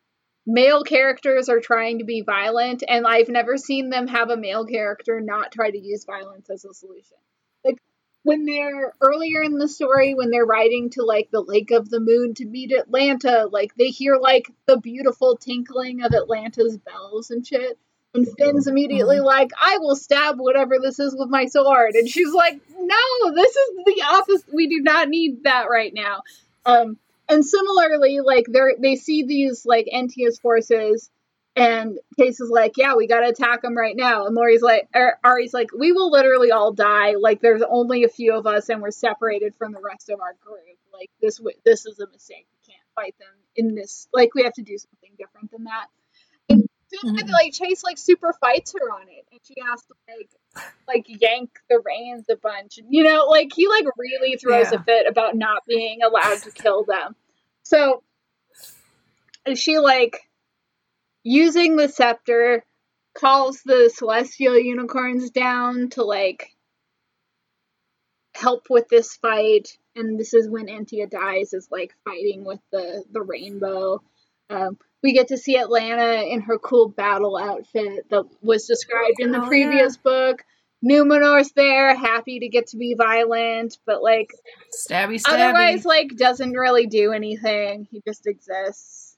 male 0.47 0.85
characters 0.85 1.49
are 1.49 1.61
trying 1.61 1.99
to 1.99 2.05
be 2.05 2.21
violent 2.21 2.85
and 2.87 3.07
I've 3.07 3.29
never 3.29 3.57
seen 3.57 3.91
them 3.91 4.07
have 4.07 4.31
a 4.31 4.37
male 4.37 4.65
character 4.65 5.21
not 5.21 5.53
try 5.53 5.71
to 5.71 5.79
use 5.79 6.05
violence 6.05 6.49
as 6.51 6.65
a 6.65 6.73
solution. 6.73 7.17
Like 7.65 7.79
when 8.23 8.45
they're 8.45 8.93
earlier 9.01 9.43
in 9.43 9.59
the 9.59 9.69
story 9.69 10.15
when 10.15 10.31
they're 10.31 10.45
riding 10.47 10.91
to 10.91 11.03
like 11.03 11.31
the 11.31 11.41
lake 11.41 11.73
of 11.73 11.89
the 11.91 12.01
moon 12.01 12.35
to 12.35 12.45
meet 12.47 12.73
Atlanta, 12.73 13.49
like 13.51 13.75
they 13.75 13.89
hear 13.89 14.17
like 14.17 14.49
the 14.67 14.77
beautiful 14.79 15.37
tinkling 15.37 16.03
of 16.03 16.13
Atlanta's 16.13 16.79
bells 16.79 17.31
and 17.31 17.47
shit. 17.47 17.79
And 18.15 18.27
Finn's 18.39 18.67
immediately 18.67 19.21
like, 19.21 19.51
I 19.61 19.79
will 19.79 19.97
stab 19.97 20.39
whatever 20.39 20.79
this 20.81 20.99
is 20.99 21.15
with 21.19 21.29
my 21.29 21.47
sword. 21.47 21.95
And 21.95 22.09
she's 22.09 22.33
like, 22.33 22.61
No, 22.71 23.35
this 23.35 23.55
is 23.55 23.71
the 23.85 24.03
opposite. 24.09 24.55
We 24.55 24.69
do 24.69 24.81
not 24.81 25.09
need 25.09 25.45
that 25.45 25.67
right 25.71 25.93
now. 25.95 26.23
Um, 26.65 26.99
and 27.29 27.45
similarly, 27.45 28.21
like 28.21 28.47
they 28.49 28.61
they 28.79 28.97
see 28.97 29.25
these 29.25 29.67
like 29.67 29.89
Entia's 29.93 30.39
forces, 30.39 31.11
and 31.57 31.99
Chase 32.19 32.41
is 32.41 32.51
like, 32.51 32.77
"Yeah, 32.77 32.95
we 32.95 33.07
gotta 33.07 33.29
attack 33.29 33.63
them 33.63 33.77
right 33.77 33.97
now." 33.97 34.27
And 34.27 34.35
Lori's 34.35 34.63
like, 34.63 34.89
Ari's 35.25 35.55
like, 35.55 35.73
"We 35.77 35.93
will 35.93 36.11
literally 36.11 36.53
all 36.53 36.73
die. 36.73 37.15
Like, 37.19 37.41
there's 37.41 37.63
only 37.63 38.05
a 38.05 38.09
few 38.09 38.35
of 38.35 38.47
us, 38.47 38.69
and 38.69 38.81
we're 38.81 38.91
separated 38.91 39.57
from 39.57 39.73
the 39.73 39.81
rest 39.81 40.09
of 40.11 40.21
our 40.21 40.35
group. 40.41 40.59
Like, 40.93 41.11
this 41.21 41.41
this 41.65 41.87
is 41.87 41.99
a 41.99 42.07
mistake. 42.09 42.47
We 42.53 42.73
can't 42.73 42.87
fight 42.95 43.15
them 43.19 43.35
in 43.57 43.75
this. 43.75 44.09
Like, 44.13 44.35
we 44.35 44.45
have 44.45 44.55
to 44.55 44.63
do 44.63 44.79
something 44.79 45.13
different 45.19 45.51
than 45.51 45.65
that." 45.65 45.87
And 46.93 47.29
Mhm. 47.29 47.33
like 47.33 47.53
Chase 47.53 47.83
like 47.85 47.99
super 47.99 48.33
fights 48.41 48.73
her 48.73 48.91
on 48.93 49.09
it, 49.09 49.27
and 49.33 49.41
she 49.45 49.55
has 49.69 49.83
to 49.83 49.95
like 50.09 50.31
like 50.89 51.07
yank 51.09 51.51
the 51.69 51.81
reins 51.85 52.27
a 52.31 52.37
bunch. 52.37 52.79
You 52.89 53.05
know, 53.05 53.27
like 53.27 53.53
he 53.55 53.69
like 53.69 53.87
really 53.99 54.37
throws 54.37 54.73
Yeah. 54.73 54.79
a 54.81 54.83
fit 54.85 55.07
about 55.09 55.37
not 55.37 55.65
being 55.67 56.01
allowed 56.03 56.43
to 56.43 56.53
kill 56.53 56.85
them. 56.85 57.17
So 57.65 58.03
is 59.47 59.59
she 59.59 59.79
like 59.79 60.19
using 61.25 61.77
the 61.77 61.89
scepter 61.89 62.65
calls 63.15 63.63
the 63.65 63.91
celestial 63.95 64.59
unicorns 64.59 65.31
down 65.31 65.91
to 65.91 66.05
like 66.05 66.51
help 68.35 68.67
with 68.71 68.89
this 68.89 69.17
fight 69.17 69.79
and 69.97 70.21
this 70.21 70.35
is 70.35 70.49
when 70.49 70.67
Antia 70.67 71.11
dies 71.11 71.55
is 71.55 71.69
like 71.71 71.95
fighting 72.05 72.45
with 72.45 72.61
the 72.71 73.05
the 73.11 73.23
rainbow 73.23 74.03
um, 74.51 74.79
we 75.03 75.13
get 75.13 75.29
to 75.29 75.37
see 75.37 75.57
Atlanta 75.57 76.23
in 76.23 76.41
her 76.43 76.59
cool 76.59 76.89
battle 76.89 77.37
outfit 77.37 78.09
that 78.11 78.25
was 78.43 78.67
described 78.67 79.17
in 79.19 79.31
the 79.33 79.43
Oh, 79.43 79.47
previous 79.47 79.97
book. 79.97 80.43
Numenor's 80.85 81.53
there, 81.53 81.95
happy 81.97 82.41
to 82.41 82.49
get 82.49 82.69
to 82.69 82.77
be 82.77 82.95
violent, 82.95 83.79
but 83.87 84.03
like 84.03 84.31
Stabby 84.71 85.21
stabby. 85.21 85.29
otherwise, 85.33 85.85
like 85.85 86.17
doesn't 86.17 86.53
really 86.53 86.87
do 86.87 87.13
anything. 87.13 87.89
He 87.91 88.03
just 88.07 88.27
exists. 88.27 89.17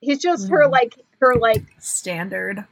he's 0.00 0.18
just 0.20 0.48
her 0.50 0.66
Mhm. 0.68 0.72
like 0.72 0.94
her 1.20 1.36
like 1.36 1.64
Standard. 1.78 2.64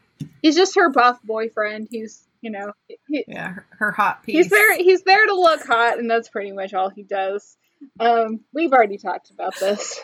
he's 0.42 0.54
just 0.56 0.74
her 0.74 0.90
buff 0.90 1.18
boyfriend. 1.22 1.88
He's 1.90 2.26
you 2.42 2.50
know 2.50 2.72
he, 3.08 3.24
Yeah, 3.26 3.52
her, 3.52 3.66
her 3.78 3.90
hot 3.92 4.22
piece. 4.24 4.34
he's 4.36 4.48
there 4.50 4.76
he's 4.76 5.02
there 5.02 5.24
to 5.26 5.34
look 5.34 5.64
hot, 5.64 5.98
and 5.98 6.10
that's 6.10 6.28
pretty 6.28 6.52
much 6.52 6.74
all 6.74 6.90
he 6.90 7.02
does. 7.02 7.56
Um, 8.00 8.40
we've 8.52 8.72
already 8.72 8.98
talked 8.98 9.30
about 9.30 9.54
this, 9.58 10.00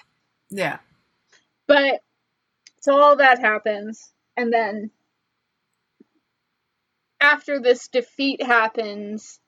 Yeah. 0.50 0.78
but 1.66 2.00
so 2.80 3.00
all 3.00 3.16
that 3.16 3.38
happens, 3.40 4.12
and 4.36 4.52
then 4.52 4.90
after 7.20 7.60
this 7.60 7.88
defeat 7.88 8.42
happens, 8.42 9.40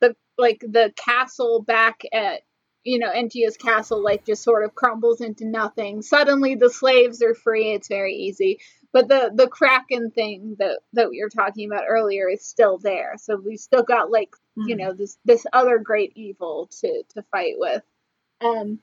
the 0.00 0.16
like 0.38 0.60
the 0.60 0.92
castle 0.96 1.62
back 1.62 2.02
at 2.12 2.42
you 2.84 2.98
know 2.98 3.10
Entia's 3.10 3.56
castle 3.56 4.02
like 4.02 4.26
just 4.26 4.42
sort 4.42 4.64
of 4.64 4.74
crumbles 4.74 5.20
into 5.20 5.46
nothing. 5.46 6.02
Suddenly 6.02 6.56
the 6.56 6.70
slaves 6.70 7.22
are 7.22 7.34
free. 7.34 7.72
It's 7.72 7.88
very 7.88 8.14
easy. 8.14 8.60
But 8.92 9.08
the 9.08 9.32
the 9.34 9.48
kraken 9.48 10.10
thing 10.12 10.56
that 10.58 10.80
that 10.94 11.10
we 11.10 11.22
were 11.22 11.30
talking 11.30 11.70
about 11.70 11.84
earlier 11.88 12.28
is 12.28 12.44
still 12.46 12.78
there. 12.78 13.14
So 13.18 13.36
we 13.36 13.56
still 13.56 13.82
got 13.84 14.10
like 14.10 14.34
you 14.64 14.76
Mhm. 14.76 14.78
know 14.78 14.92
this 14.94 15.18
this 15.24 15.46
other 15.52 15.78
great 15.78 16.12
evil 16.16 16.68
to 16.80 17.02
to 17.14 17.22
fight 17.32 17.54
with. 17.58 17.82
Um 18.40 18.80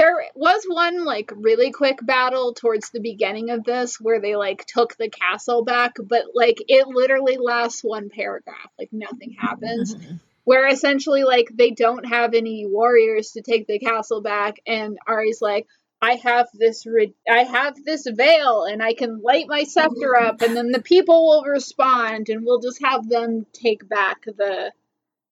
there 0.00 0.24
was 0.34 0.64
one 0.66 1.04
like 1.04 1.30
really 1.36 1.72
quick 1.72 1.98
battle 2.02 2.54
towards 2.54 2.88
the 2.90 3.00
beginning 3.00 3.50
of 3.50 3.64
this 3.64 4.00
where 4.00 4.18
they 4.20 4.34
like 4.34 4.64
took 4.64 4.96
the 4.96 5.10
castle 5.10 5.62
back, 5.62 5.96
but 6.02 6.24
like 6.34 6.56
it 6.68 6.86
literally 6.86 7.36
lasts 7.36 7.84
one 7.84 8.08
paragraph. 8.08 8.70
Like 8.78 8.88
nothing 8.92 9.32
happens 9.38 9.94
Mhm. 9.94 10.18
where 10.44 10.66
essentially 10.68 11.24
like 11.24 11.50
they 11.52 11.70
don't 11.70 12.06
have 12.06 12.32
any 12.32 12.64
warriors 12.66 13.32
to 13.32 13.42
take 13.42 13.66
the 13.66 13.78
castle 13.78 14.22
back 14.22 14.60
and 14.66 14.96
Ari's 15.06 15.42
like 15.42 15.66
I 16.00 16.14
have 16.14 16.48
this 16.54 16.86
ri- 16.86 17.14
I 17.28 17.42
have 17.42 17.76
this 17.84 18.06
veil 18.06 18.64
and 18.64 18.82
I 18.82 18.94
can 18.94 19.20
light 19.20 19.48
my 19.48 19.64
scepter 19.64 20.16
up 20.16 20.40
and 20.40 20.56
then 20.56 20.70
the 20.70 20.80
people 20.80 21.26
will 21.26 21.44
respond 21.44 22.30
and 22.30 22.46
we'll 22.46 22.60
just 22.60 22.82
have 22.82 23.06
them 23.06 23.44
take 23.52 23.86
back 23.86 24.24
the 24.24 24.72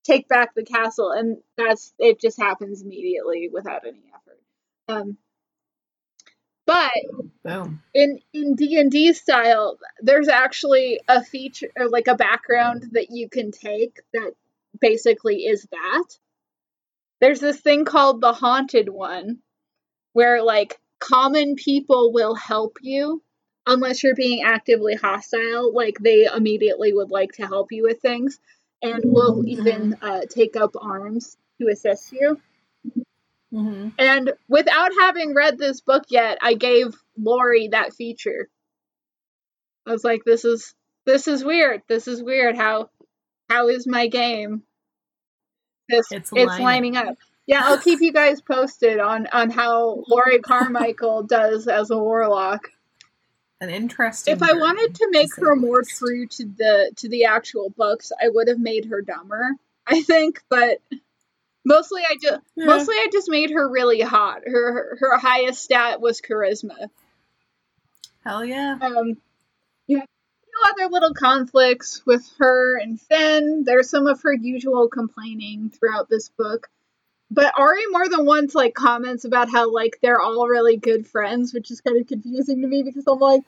take 0.03 0.27
back 0.27 0.53
the 0.53 0.63
castle 0.63 1.11
and 1.11 1.37
that's 1.57 1.91
it 1.97 2.21
just 2.21 2.39
happens 2.39 2.83
immediately 2.83 3.49
without 3.51 3.87
any. 3.87 4.03
Um 4.89 5.17
but 6.65 6.91
Boom. 7.43 7.81
in 7.95 8.19
in 8.31 8.55
D&D 8.55 9.13
style 9.13 9.79
there's 10.01 10.27
actually 10.27 10.99
a 11.07 11.23
feature 11.23 11.69
or 11.75 11.89
like 11.89 12.07
a 12.07 12.15
background 12.15 12.89
that 12.91 13.07
you 13.09 13.27
can 13.27 13.51
take 13.51 14.01
that 14.13 14.33
basically 14.79 15.45
is 15.45 15.65
that 15.71 16.03
there's 17.21 17.39
this 17.39 17.59
thing 17.59 17.85
called 17.85 18.21
the 18.21 18.33
haunted 18.33 18.87
one 18.87 19.39
where 20.13 20.43
like 20.43 20.79
common 20.99 21.55
people 21.55 22.13
will 22.13 22.35
help 22.35 22.77
you 22.81 23.23
unless 23.65 24.03
you're 24.03 24.15
being 24.15 24.43
actively 24.43 24.95
hostile 24.95 25.73
like 25.73 25.97
they 25.99 26.25
immediately 26.25 26.93
would 26.93 27.09
like 27.09 27.31
to 27.31 27.47
help 27.47 27.71
you 27.71 27.83
with 27.83 27.99
things 28.01 28.39
and 28.83 29.01
will 29.05 29.43
even 29.47 29.97
uh, 30.03 30.21
take 30.29 30.55
up 30.55 30.75
arms 30.79 31.35
to 31.59 31.67
assist 31.67 32.11
you 32.11 32.39
hmm 33.51 33.89
and 33.97 34.33
without 34.47 34.91
having 34.99 35.33
read 35.33 35.57
this 35.57 35.81
book 35.81 36.03
yet, 36.09 36.37
I 36.41 36.53
gave 36.53 36.93
Lori 37.17 37.69
that 37.69 37.93
feature. 37.93 38.47
I 39.87 39.91
was 39.91 40.03
like, 40.03 40.23
"This 40.25 40.45
is 40.45 40.75
this 41.05 41.27
is 41.27 41.43
weird. 41.43 41.81
This 41.87 42.07
is 42.07 42.21
weird. 42.21 42.55
How 42.55 42.89
how 43.49 43.69
is 43.69 43.87
my 43.87 44.07
game? 44.07 44.63
This 45.89 46.11
It's 46.11 46.31
it's, 46.31 46.47
lining. 46.47 46.63
lining 46.63 46.97
up. 46.97 47.17
Yeah, 47.47 47.61
I'll 47.63 47.79
keep 47.79 47.99
you 47.99 48.13
guys 48.13 48.41
posted 48.41 48.99
on 48.99 49.25
on 49.33 49.49
how 49.49 50.03
Lori 50.07 50.39
Carmichael 50.39 51.23
does 51.27 51.67
as 51.67 51.89
a 51.89 51.97
warlock. 51.97 52.69
An 53.59 53.69
interesting. 53.71 54.35
If 54.35 54.43
I 54.43 54.53
wanted 54.53 54.95
to 54.95 55.07
make 55.09 55.33
say 55.33 55.41
her 55.41 55.55
more 55.55 55.79
least. 55.79 55.97
true 55.97 56.27
to 56.27 56.45
the 56.45 56.91
to 56.97 57.09
the 57.09 57.25
actual 57.25 57.71
books, 57.71 58.11
I 58.21 58.29
would 58.29 58.47
have 58.47 58.59
made 58.59 58.85
her 58.85 59.01
dumber. 59.01 59.55
I 59.87 60.03
think, 60.03 60.43
but 60.49 60.77
mostly 61.69 62.01
I 62.01 62.15
just 62.21 62.41
Yeah. 62.55 62.65
Mostly, 62.65 62.95
I 62.95 63.07
just 63.11 63.29
made 63.29 63.51
her 63.51 63.69
really 63.69 64.01
hot. 64.01 64.41
Her 64.45 64.73
her, 64.73 64.97
her 64.99 65.17
highest 65.17 65.63
stat 65.63 66.01
was 66.01 66.19
charisma. 66.19 66.89
Hell 68.25 68.43
yeah. 68.43 68.77
Um, 68.81 69.17
you 69.87 69.97
have 69.99 70.05
a 70.05 70.45
few 70.45 70.85
other 70.85 70.91
little 70.91 71.13
conflicts 71.13 72.05
with 72.05 72.29
her 72.39 72.77
and 72.77 72.99
Finn. 72.99 73.63
There's 73.65 73.89
some 73.89 74.07
of 74.07 74.21
her 74.23 74.33
usual 74.33 74.89
complaining 74.89 75.69
throughout 75.69 76.09
this 76.09 76.29
book. 76.29 76.67
But 77.31 77.53
Ari 77.55 77.85
more 77.91 78.09
than 78.09 78.25
once 78.25 78.55
like 78.55 78.73
comments 78.73 79.23
about 79.23 79.51
how 79.51 79.71
like 79.71 79.99
they're 80.01 80.19
all 80.19 80.47
really 80.47 80.77
good 80.77 81.07
friends, 81.07 81.53
which 81.53 81.69
is 81.71 81.81
kind 81.81 81.99
of 82.01 82.07
confusing 82.07 82.61
to 82.61 82.67
me 82.67 82.81
because 82.83 83.05
I'm 83.07 83.19
like, 83.19 83.43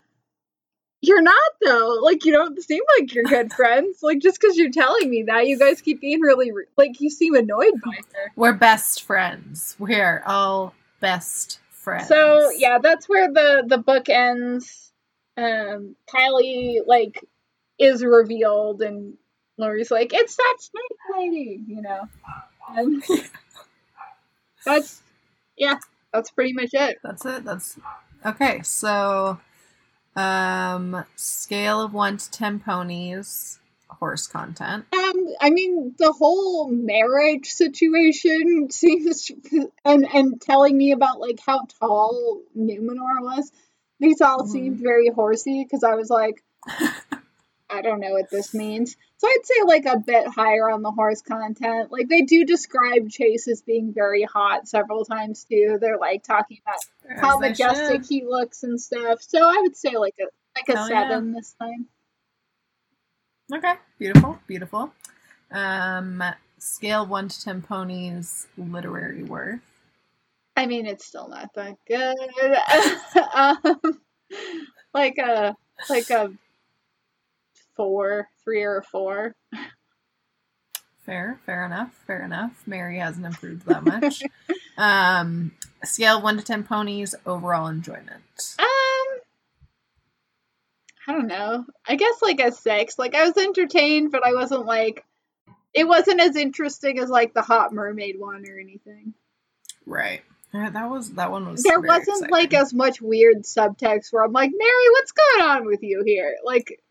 you're 1.01 1.21
not 1.21 1.35
though. 1.63 1.99
Like 2.01 2.25
you 2.25 2.31
don't 2.31 2.61
seem 2.61 2.81
like 2.97 3.13
you're 3.13 3.23
good 3.23 3.51
friends. 3.55 3.99
Like 4.01 4.19
just 4.19 4.39
because 4.39 4.57
you're 4.57 4.71
telling 4.71 5.09
me 5.09 5.23
that, 5.23 5.47
you 5.47 5.57
guys 5.57 5.81
keep 5.81 6.01
being 6.01 6.21
really 6.21 6.51
re- 6.51 6.65
like 6.77 7.01
you 7.01 7.09
seem 7.09 7.35
annoyed 7.35 7.73
by 7.83 7.95
her. 8.13 8.31
We're 8.35 8.53
best 8.53 9.03
friends. 9.03 9.75
We're 9.79 10.23
all 10.25 10.73
best 10.99 11.59
friends. 11.71 12.07
So 12.07 12.51
yeah, 12.51 12.77
that's 12.77 13.09
where 13.09 13.31
the 13.31 13.63
the 13.67 13.77
book 13.77 14.09
ends. 14.09 14.91
Um, 15.37 15.95
Kylie 16.13 16.79
like 16.85 17.23
is 17.79 18.03
revealed, 18.03 18.81
and 18.81 19.17
Lori's 19.57 19.91
like, 19.91 20.13
"It's 20.13 20.35
that 20.35 20.57
snake 20.59 21.17
lady," 21.17 21.63
you 21.67 21.81
know. 21.81 22.07
And 22.69 23.03
that's 24.65 25.01
yeah, 25.57 25.77
that's 26.13 26.31
pretty 26.31 26.53
much 26.53 26.69
it. 26.73 26.99
That's 27.03 27.25
it. 27.25 27.43
That's 27.43 27.79
okay. 28.25 28.61
So, 28.61 29.39
um, 30.15 31.05
scale 31.15 31.81
of 31.81 31.93
one 31.93 32.17
to 32.17 32.31
ten 32.31 32.59
ponies, 32.59 33.59
horse 33.89 34.27
content. 34.27 34.85
Um, 34.93 35.27
I 35.39 35.49
mean, 35.49 35.95
the 35.97 36.11
whole 36.11 36.69
marriage 36.69 37.47
situation 37.47 38.67
seems, 38.71 39.31
and 39.85 40.07
and 40.13 40.41
telling 40.41 40.77
me 40.77 40.91
about 40.91 41.19
like 41.19 41.39
how 41.45 41.65
tall 41.79 42.41
Numenor 42.57 43.21
was, 43.21 43.51
these 43.99 44.21
all 44.21 44.43
Mhm. 44.43 44.49
seemed 44.49 44.79
very 44.79 45.09
horsey 45.09 45.63
because 45.63 45.83
I 45.83 45.95
was 45.95 46.09
like, 46.09 46.43
I 47.71 47.81
don't 47.81 47.99
know 47.99 48.11
what 48.11 48.29
this 48.29 48.53
means. 48.53 48.95
So 49.17 49.27
I'd 49.27 49.45
say 49.45 49.53
like 49.65 49.85
a 49.85 49.99
bit 49.99 50.27
higher 50.27 50.69
on 50.69 50.81
the 50.81 50.91
horse 50.91 51.21
content. 51.21 51.91
Like 51.91 52.09
they 52.09 52.21
do 52.23 52.43
describe 52.43 53.09
Chase 53.09 53.47
as 53.47 53.61
being 53.61 53.93
very 53.93 54.23
hot 54.23 54.67
several 54.67 55.05
times 55.05 55.45
too. 55.45 55.77
They're 55.79 55.97
like 55.97 56.23
talking 56.23 56.59
about 56.65 57.19
how 57.21 57.35
As 57.35 57.41
they 57.41 57.49
majestic 57.49 58.01
should. 58.03 58.09
he 58.09 58.25
looks 58.25 58.63
and 58.63 58.79
stuff. 58.81 59.21
So 59.21 59.39
I 59.39 59.59
would 59.61 59.75
say 59.75 59.95
like 59.95 60.15
a 60.19 60.25
like 60.55 60.69
a 60.69 60.77
Hell 60.77 60.89
yeah. 60.89 61.09
seven 61.09 61.33
this 61.33 61.55
time. 61.61 61.87
Okay, 63.53 63.73
beautiful, 63.99 64.39
beautiful. 64.47 64.93
Um, 65.51 66.23
scale 66.57 67.05
one 67.05 67.27
to 67.27 67.43
ten 67.43 67.61
ponies, 67.61 68.47
literary 68.57 69.23
worth. 69.23 69.59
I 70.55 70.65
mean, 70.65 70.85
it's 70.85 71.05
still 71.05 71.27
not 71.29 71.53
that 71.55 71.75
good. 71.87 72.15
um, 73.33 73.99
like 74.93 75.17
a 75.17 75.55
like 75.89 76.09
a 76.09 76.31
four, 77.75 78.27
three 78.43 78.63
or 78.63 78.81
four. 78.81 79.35
Fair, 81.05 81.39
fair 81.45 81.65
enough, 81.65 81.93
fair 82.05 82.23
enough. 82.23 82.63
Mary 82.67 82.99
hasn't 82.99 83.25
improved 83.25 83.65
that 83.65 83.83
much. 83.83 84.21
um, 84.77 85.51
scale 85.83 86.21
one 86.21 86.37
to 86.37 86.43
ten 86.43 86.63
ponies, 86.63 87.15
overall 87.25 87.67
enjoyment. 87.67 88.55
Um, 88.59 88.65
I 91.07 91.13
don't 91.13 91.27
know. 91.27 91.65
I 91.87 91.95
guess 91.95 92.21
like 92.21 92.39
a 92.39 92.51
six. 92.51 92.99
Like 92.99 93.15
I 93.15 93.25
was 93.25 93.35
entertained, 93.35 94.11
but 94.11 94.25
I 94.25 94.33
wasn't 94.33 94.65
like. 94.65 95.03
It 95.73 95.87
wasn't 95.87 96.19
as 96.19 96.35
interesting 96.35 96.99
as 96.99 97.09
like 97.09 97.33
the 97.33 97.41
Hot 97.41 97.73
Mermaid 97.73 98.19
one 98.19 98.45
or 98.47 98.59
anything. 98.59 99.13
Right. 99.85 100.21
Yeah, 100.53 100.69
that 100.69 100.89
was 100.89 101.11
that 101.13 101.31
one 101.31 101.49
was. 101.49 101.63
There 101.63 101.79
wasn't 101.79 102.29
like 102.29 102.53
as 102.53 102.73
much 102.73 103.01
weird 103.01 103.43
subtext 103.43 104.11
where 104.11 104.23
I'm 104.23 104.33
like, 104.33 104.51
Mary, 104.53 104.89
what's 104.91 105.13
going 105.13 105.49
on 105.49 105.65
with 105.65 105.81
you 105.81 106.03
here? 106.05 106.35
Like, 106.43 106.81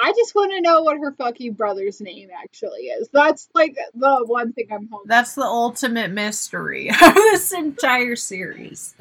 I 0.00 0.12
just 0.16 0.34
want 0.34 0.52
to 0.52 0.60
know 0.60 0.82
what 0.82 0.98
her 0.98 1.12
fucking 1.12 1.52
brother's 1.54 2.00
name 2.00 2.28
actually 2.42 2.82
is. 2.82 3.08
That's 3.12 3.48
like 3.54 3.76
the 3.94 4.24
one 4.26 4.52
thing 4.52 4.66
I'm 4.72 4.88
hoping. 4.90 5.06
That's 5.08 5.34
the 5.34 5.42
ultimate 5.42 6.10
mystery 6.10 6.88
of 7.02 7.14
this 7.14 7.52
entire 7.52 8.16
series. 8.16 8.94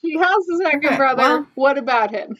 She 0.00 0.16
has 0.16 0.48
a 0.48 0.56
second 0.64 0.86
Okay, 0.86 0.96
brother. 0.96 1.22
well- 1.22 1.46
what 1.54 1.78
about 1.78 2.10
him? 2.12 2.36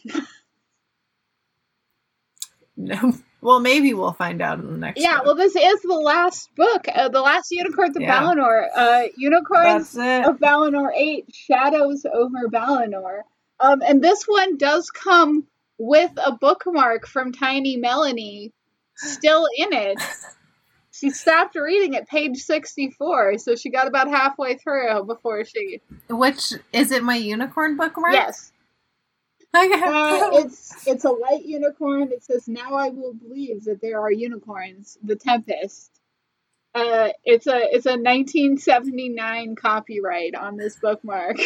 No. 2.75 3.13
Well, 3.41 3.59
maybe 3.59 3.93
we'll 3.93 4.13
find 4.13 4.41
out 4.41 4.59
in 4.59 4.67
the 4.71 4.77
next. 4.77 5.01
yeah, 5.01 5.17
book. 5.17 5.25
well, 5.25 5.35
this 5.35 5.55
is 5.55 5.81
the 5.81 5.93
last 5.93 6.49
book, 6.55 6.85
uh, 6.93 7.09
the 7.09 7.21
last 7.21 7.51
Unicorns 7.51 7.95
of 7.97 8.01
Yeah. 8.01 8.21
Balinor. 8.21 8.67
Uh, 8.73 9.01
Unicorns 9.17 9.95
of 9.97 10.39
Balinor 10.39 10.91
8, 10.95 11.25
Shadows 11.33 12.05
over 12.11 12.47
Balinor. 12.49 13.23
Um, 13.59 13.81
and 13.85 14.01
this 14.01 14.23
one 14.23 14.57
does 14.57 14.89
come 14.89 15.45
with 15.77 16.11
a 16.23 16.33
bookmark 16.33 17.07
from 17.07 17.31
Tiny 17.31 17.77
Melanie 17.77 18.53
still 18.95 19.45
in 19.57 19.73
it. 19.73 19.97
she 20.91 21.09
stopped 21.09 21.55
reading 21.55 21.95
at 21.95 22.07
page 22.07 22.37
64, 22.37 23.39
so 23.39 23.55
she 23.55 23.69
got 23.69 23.87
about 23.87 24.07
halfway 24.07 24.55
through 24.55 25.03
before 25.05 25.43
she. 25.45 25.81
Which 26.09 26.53
is 26.71 26.91
it? 26.91 27.03
My 27.03 27.15
unicorn 27.15 27.77
bookmark. 27.77 28.13
Yes. 28.13 28.51
Okay. 29.55 29.83
Uh, 29.83 30.31
it's 30.33 30.87
it's 30.87 31.05
a 31.05 31.11
white 31.11 31.45
unicorn. 31.45 32.11
It 32.11 32.23
says, 32.23 32.47
"Now 32.47 32.73
I 32.73 32.89
will 32.89 33.13
believe 33.13 33.65
that 33.65 33.81
there 33.83 34.01
are 34.01 34.11
unicorns." 34.11 34.97
The 35.03 35.15
Tempest. 35.15 35.91
Uh, 36.73 37.09
it's 37.23 37.45
a 37.45 37.59
it's 37.71 37.85
a 37.85 37.91
1979 37.91 39.55
copyright 39.55 40.33
on 40.33 40.57
this 40.57 40.77
bookmark. 40.77 41.37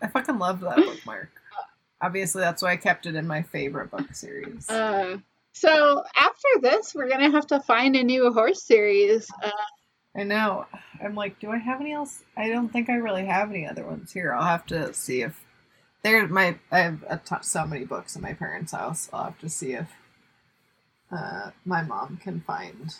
I 0.00 0.06
fucking 0.06 0.38
love 0.38 0.60
that 0.60 0.76
bookmark. 0.76 1.35
Obviously, 2.00 2.42
that's 2.42 2.62
why 2.62 2.72
I 2.72 2.76
kept 2.76 3.06
it 3.06 3.14
in 3.14 3.26
my 3.26 3.42
favorite 3.42 3.90
book 3.90 4.14
series. 4.14 4.68
Uh, 4.68 5.18
so 5.52 6.04
after 6.14 6.48
this, 6.60 6.94
we're 6.94 7.08
gonna 7.08 7.30
have 7.30 7.46
to 7.48 7.60
find 7.60 7.96
a 7.96 8.04
new 8.04 8.32
horse 8.32 8.62
series. 8.62 9.28
Uh, 9.42 9.50
I 10.14 10.22
know. 10.22 10.66
I'm 11.02 11.14
like, 11.14 11.38
do 11.40 11.50
I 11.50 11.58
have 11.58 11.80
any 11.80 11.92
else? 11.92 12.22
I 12.36 12.48
don't 12.48 12.70
think 12.70 12.88
I 12.88 12.94
really 12.94 13.26
have 13.26 13.50
any 13.50 13.66
other 13.66 13.84
ones 13.84 14.12
here. 14.12 14.32
I'll 14.32 14.46
have 14.46 14.66
to 14.66 14.92
see 14.94 15.22
if 15.22 15.44
there. 16.02 16.26
My 16.28 16.56
I 16.70 16.80
have 16.80 17.02
a 17.04 17.20
so 17.42 17.66
many 17.66 17.84
books 17.84 18.16
in 18.16 18.22
my 18.22 18.32
parents' 18.32 18.72
house. 18.72 19.08
I'll 19.12 19.24
have 19.24 19.38
to 19.40 19.48
see 19.48 19.72
if 19.72 19.90
uh, 21.10 21.50
my 21.64 21.82
mom 21.82 22.18
can 22.22 22.40
find 22.40 22.94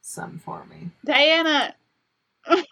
some 0.00 0.38
for 0.38 0.64
me. 0.66 0.90
Diana, 1.04 1.74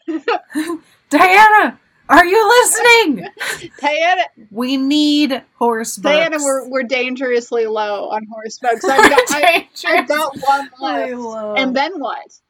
Diana, 1.10 1.80
are 2.08 2.24
you 2.26 2.48
listening? 2.48 3.28
Diana, 3.80 4.22
we 4.50 4.76
need 4.76 5.42
horse 5.56 5.96
books. 5.96 6.14
Diana, 6.14 6.36
we're 6.40 6.68
we're 6.68 6.82
dangerously 6.84 7.66
low 7.66 8.08
on 8.10 8.26
horse 8.26 8.58
books. 8.62 8.84
I've 8.84 9.10
got, 9.10 9.20
I, 9.30 9.68
I've 9.86 10.08
got 10.08 10.36
one 10.38 10.70
left. 10.80 11.60
And 11.60 11.76
then 11.76 11.98
what? 12.00 12.40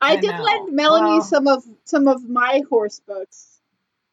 I, 0.00 0.12
I 0.12 0.16
did 0.16 0.30
know. 0.30 0.42
lend 0.42 0.72
Melanie 0.74 1.04
Well- 1.18 1.22
some 1.22 1.46
of 1.46 1.64
some 1.84 2.08
of 2.08 2.28
my 2.28 2.62
horse 2.68 3.00
books. 3.06 3.46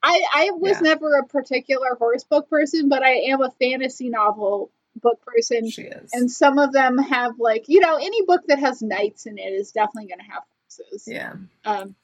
I 0.04 0.22
I 0.34 0.52
was 0.52 0.74
Yeah. 0.74 0.80
never 0.82 1.16
a 1.18 1.26
particular 1.26 1.96
horse 1.98 2.24
book 2.24 2.50
person, 2.50 2.88
but 2.90 3.04
I 3.04 3.14
am 3.32 3.42
a 3.42 3.50
fantasy 3.52 4.10
novel 4.10 4.70
book 4.96 5.20
person. 5.26 5.70
she 5.70 5.84
is. 5.84 6.12
And 6.14 6.30
some 6.32 6.58
of 6.60 6.72
them 6.72 6.98
have 6.98 7.40
like 7.40 7.66
you 7.68 7.80
know 7.80 7.96
any 7.96 8.22
book 8.24 8.42
that 8.48 8.60
has 8.60 8.82
knights 8.82 9.26
in 9.26 9.38
it 9.38 9.42
is 9.54 9.72
definitely 9.72 10.08
going 10.08 10.20
to 10.20 10.32
have 10.34 10.44
horses. 10.64 11.04
yeah. 11.08 11.34
Um, 11.66 11.96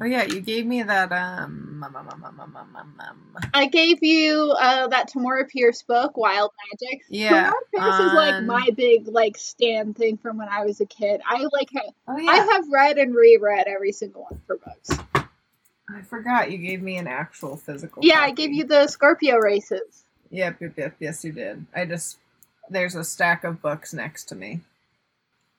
Oh 0.00 0.04
yeah, 0.04 0.24
you 0.24 0.40
gave 0.40 0.64
me 0.64 0.82
that 0.82 1.10
um. 1.12 1.82
um, 1.84 1.96
um, 1.96 2.08
um, 2.08 2.24
um, 2.24 2.40
um, 2.40 2.56
um, 2.56 2.76
um, 2.76 2.94
um. 3.00 3.50
I 3.52 3.66
gave 3.66 4.02
you 4.02 4.54
uh, 4.58 4.86
that 4.88 5.10
Tamora 5.10 5.48
Pierce 5.48 5.82
book, 5.82 6.16
Wild 6.16 6.52
Magic. 6.70 7.02
Yeah. 7.08 7.50
Tamora 7.50 7.60
Pierce 7.74 8.00
is 8.00 8.12
like 8.12 8.34
um, 8.34 8.46
my 8.46 8.68
big 8.76 9.08
like 9.08 9.36
stand 9.36 9.96
thing 9.96 10.16
from 10.16 10.38
when 10.38 10.48
I 10.48 10.64
was 10.64 10.80
a 10.80 10.86
kid. 10.86 11.20
I 11.26 11.46
like 11.52 11.70
Oh 12.06 12.16
yeah. 12.16 12.30
I 12.30 12.36
have 12.36 12.64
read 12.70 12.98
and 12.98 13.14
reread 13.14 13.66
every 13.66 13.92
single 13.92 14.22
one 14.22 14.34
of 14.34 14.40
her 14.46 14.56
books. 14.56 14.90
I 15.90 16.02
forgot 16.02 16.52
you 16.52 16.58
gave 16.58 16.82
me 16.82 16.98
an 16.98 17.06
actual 17.06 17.56
physical. 17.56 18.04
Yeah, 18.04 18.20
I 18.20 18.30
gave 18.30 18.52
you 18.52 18.64
the 18.64 18.86
Scorpio 18.86 19.36
races. 19.36 20.04
Yep, 20.30 20.60
yep, 20.60 20.72
yep. 20.76 20.94
Yes, 21.00 21.24
you 21.24 21.32
did. 21.32 21.64
I 21.74 21.86
just 21.86 22.18
there's 22.70 22.94
a 22.94 23.02
stack 23.04 23.44
of 23.44 23.62
books 23.62 23.94
next 23.94 24.24
to 24.26 24.34
me. 24.34 24.60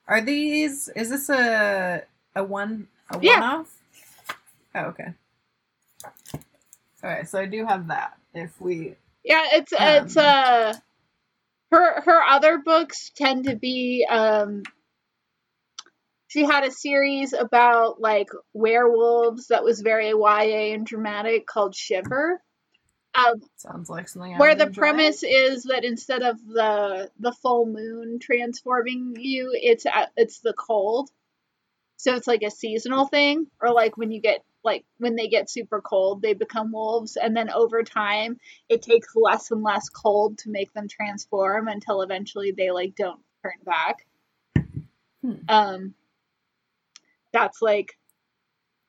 Are 0.06 0.20
these? 0.20 0.88
Is 0.90 1.10
this 1.10 1.28
a 1.28 2.04
a 2.34 2.44
one 2.44 2.88
a 3.10 3.18
Yeah. 3.20 3.40
one 3.40 3.42
off? 3.42 3.76
Oh, 4.74 4.80
okay. 4.86 5.14
All 7.02 7.10
right, 7.10 7.28
so 7.28 7.40
I 7.40 7.46
do 7.46 7.64
have 7.66 7.88
that. 7.88 8.16
If 8.34 8.60
we 8.60 8.96
Yeah, 9.24 9.44
it's 9.52 9.72
it's 9.76 10.16
Um, 10.16 10.16
uh 10.16 10.74
her 11.72 12.00
her 12.02 12.22
other 12.22 12.58
books 12.58 13.10
tend 13.16 13.44
to 13.46 13.56
be 13.56 14.06
um 14.08 14.62
she 16.28 16.44
had 16.44 16.64
a 16.64 16.70
series 16.70 17.32
about 17.32 18.00
like 18.00 18.28
werewolves 18.52 19.48
that 19.48 19.64
was 19.64 19.80
very 19.80 20.10
YA 20.10 20.74
and 20.74 20.86
dramatic 20.86 21.46
called 21.46 21.74
Shiver. 21.74 22.40
Um, 23.14 23.42
sounds 23.56 23.90
like 23.90 24.08
something 24.08 24.34
I 24.34 24.38
where 24.38 24.54
the 24.54 24.66
enjoy. 24.66 24.80
premise 24.80 25.22
is 25.24 25.64
that 25.64 25.84
instead 25.84 26.22
of 26.22 26.38
the 26.46 27.10
the 27.18 27.32
full 27.32 27.66
moon 27.66 28.18
transforming 28.20 29.14
you, 29.18 29.50
it's 29.54 29.86
it's 30.16 30.40
the 30.40 30.54
cold. 30.54 31.10
So 31.96 32.14
it's 32.14 32.28
like 32.28 32.42
a 32.42 32.50
seasonal 32.50 33.06
thing, 33.06 33.48
or 33.60 33.72
like 33.72 33.96
when 33.96 34.12
you 34.12 34.20
get 34.20 34.44
like 34.64 34.84
when 34.98 35.16
they 35.16 35.28
get 35.28 35.50
super 35.50 35.80
cold, 35.80 36.22
they 36.22 36.34
become 36.34 36.72
wolves, 36.72 37.16
and 37.16 37.36
then 37.36 37.50
over 37.50 37.82
time, 37.82 38.38
it 38.68 38.82
takes 38.82 39.14
less 39.14 39.50
and 39.50 39.62
less 39.62 39.88
cold 39.88 40.38
to 40.38 40.50
make 40.50 40.72
them 40.72 40.88
transform 40.88 41.68
until 41.68 42.02
eventually 42.02 42.52
they 42.52 42.70
like 42.70 42.94
don't 42.94 43.20
turn 43.42 43.52
back. 43.64 44.06
Hmm. 45.22 45.34
Um, 45.48 45.94
that's 47.32 47.62
like 47.62 47.96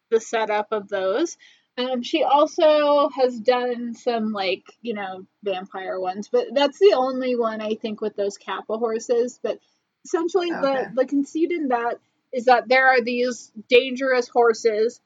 the 0.09 0.19
setup 0.19 0.71
of 0.71 0.89
those. 0.89 1.37
Um, 1.77 2.03
she 2.03 2.23
also 2.23 3.09
has 3.09 3.39
done 3.39 3.93
some 3.93 4.33
like 4.33 4.63
you 4.81 4.93
know 4.93 5.25
vampire 5.43 5.99
ones, 5.99 6.27
but 6.31 6.47
that's 6.53 6.79
the 6.79 6.95
only 6.97 7.35
one 7.35 7.61
I 7.61 7.75
think 7.75 8.01
with 8.01 8.15
those 8.15 8.37
Kappa 8.37 8.77
horses. 8.77 9.39
But 9.41 9.59
essentially, 10.05 10.51
Okay. 10.51 10.61
the 10.61 10.91
the 10.95 11.05
conceit 11.05 11.51
in 11.51 11.69
that 11.69 11.99
is 12.33 12.45
that 12.45 12.67
there 12.67 12.87
are 12.87 13.01
these 13.01 13.51
dangerous 13.69 14.27
horses 14.27 15.01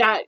that 0.00 0.24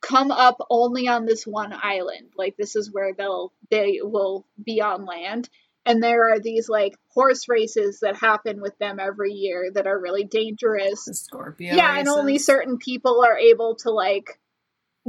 come 0.00 0.30
up 0.30 0.58
only 0.70 1.08
on 1.08 1.24
this 1.26 1.44
one 1.46 1.72
island. 1.72 2.30
Like 2.36 2.56
this 2.56 2.76
is 2.76 2.92
where 2.92 3.14
they'll 3.14 3.52
they 3.70 4.00
will 4.02 4.46
be 4.62 4.80
on 4.80 5.04
land. 5.06 5.48
And 5.84 6.00
there 6.02 6.32
are 6.32 6.38
these 6.38 6.68
like 6.68 6.94
horse 7.08 7.48
races 7.48 8.00
that 8.00 8.16
happen 8.16 8.60
with 8.60 8.78
them 8.78 9.00
every 9.00 9.32
year 9.32 9.70
that 9.74 9.86
are 9.88 9.98
really 10.00 10.24
dangerous 10.24 11.04
the 11.06 11.14
Scorpio. 11.14 11.74
yeah 11.74 11.98
and 11.98 12.08
only 12.08 12.38
certain 12.38 12.78
people 12.78 13.24
are 13.26 13.36
able 13.36 13.74
to 13.76 13.90
like 13.90 14.38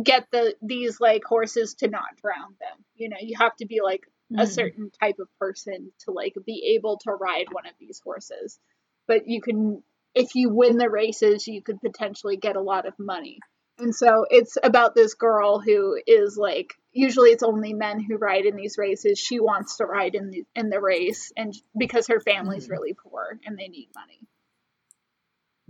get 0.03 0.25
the 0.31 0.55
these 0.63 0.99
like 0.99 1.23
horses 1.23 1.75
to 1.75 1.88
not 1.88 2.15
drown 2.21 2.55
them 2.59 2.84
you 2.95 3.09
know 3.09 3.17
you 3.21 3.36
have 3.39 3.55
to 3.57 3.67
be 3.67 3.79
like 3.84 4.01
a 4.36 4.43
Mhm. 4.45 4.47
certain 4.47 4.91
type 4.99 5.19
of 5.19 5.27
person 5.39 5.91
to 5.99 6.11
like 6.11 6.34
be 6.45 6.73
able 6.75 6.97
to 7.03 7.11
ride 7.11 7.45
one 7.51 7.67
of 7.67 7.73
these 7.79 8.01
horses 8.03 8.59
but 9.07 9.27
you 9.27 9.39
can 9.41 9.84
if 10.15 10.34
you 10.34 10.49
win 10.49 10.77
the 10.77 10.89
races 10.89 11.47
you 11.47 11.61
could 11.61 11.79
potentially 11.81 12.38
get 12.38 12.55
a 12.55 12.61
lot 12.61 12.88
of 12.88 12.93
money 12.97 13.38
and 13.84 13.93
so 13.95 14.25
it's 14.29 14.57
about 14.63 14.95
this 14.95 15.13
girl 15.13 15.59
who 15.59 15.99
is 16.07 16.38
like 16.38 16.73
usually 16.91 17.29
it's 17.29 17.43
only 17.43 17.73
men 17.73 17.99
who 17.99 18.17
ride 18.17 18.45
in 18.45 18.55
these 18.55 18.77
races 18.77 19.19
she 19.19 19.39
wants 19.39 19.77
to 19.77 19.86
ride 19.86 20.15
in 20.15 20.31
the 20.31 20.43
in 20.55 20.69
the 20.69 20.79
race 20.81 21.31
and 21.38 21.53
because 21.77 22.07
her 22.07 22.19
family's 22.19 22.67
Mhm. 22.67 22.71
really 22.71 22.93
poor 22.93 23.39
and 23.45 23.57
they 23.57 23.67
need 23.67 23.89
money 23.95 24.19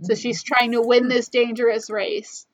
so 0.02 0.14
she's 0.14 0.42
trying 0.42 0.72
to 0.72 0.82
win 0.82 1.06
this 1.08 1.28
dangerous 1.28 1.88
race. 1.88 2.46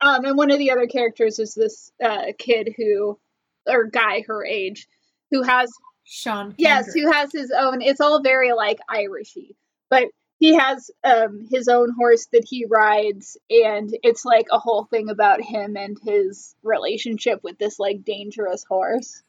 Um, 0.00 0.24
and 0.24 0.36
one 0.36 0.50
of 0.50 0.58
the 0.58 0.72
other 0.72 0.86
characters 0.86 1.38
is 1.38 1.54
this 1.54 1.92
uh, 2.04 2.32
kid 2.36 2.74
who, 2.76 3.18
or 3.66 3.84
guy 3.84 4.24
her 4.26 4.44
age, 4.44 4.86
who 5.30 5.42
has 5.42 5.70
Sean. 6.04 6.54
yes, 6.58 6.92
who 6.92 7.10
has 7.10 7.30
his 7.32 7.52
own. 7.56 7.80
It's 7.80 8.00
all 8.00 8.22
very 8.22 8.52
like 8.52 8.80
Irishy, 8.90 9.54
but 9.88 10.08
he 10.44 10.54
has 10.56 10.90
um 11.04 11.46
his 11.50 11.68
own 11.68 11.90
horse 11.96 12.26
that 12.32 12.44
he 12.46 12.66
rides, 12.66 13.38
and 13.48 13.96
it's 14.02 14.26
like 14.26 14.46
a 14.52 14.58
whole 14.58 14.84
thing 14.84 15.08
about 15.08 15.40
him 15.40 15.74
and 15.74 15.96
his 16.04 16.54
relationship 16.62 17.42
with 17.42 17.56
this 17.56 17.78
like 17.78 18.04
dangerous 18.04 18.62
horse. 18.64 19.22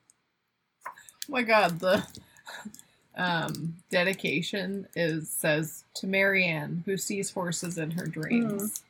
Oh 0.85 0.91
my 1.29 1.43
god, 1.43 1.79
the 1.79 2.05
um 3.15 3.75
dedication 3.89 4.89
is 4.93 5.29
says 5.29 5.85
to 5.95 6.07
Marianne, 6.07 6.83
who 6.85 6.97
sees 6.97 7.31
horses 7.31 7.77
in 7.77 7.91
her 7.91 8.05
dreams. 8.05 8.83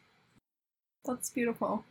That's 1.05 1.29
beautiful. 1.29 1.85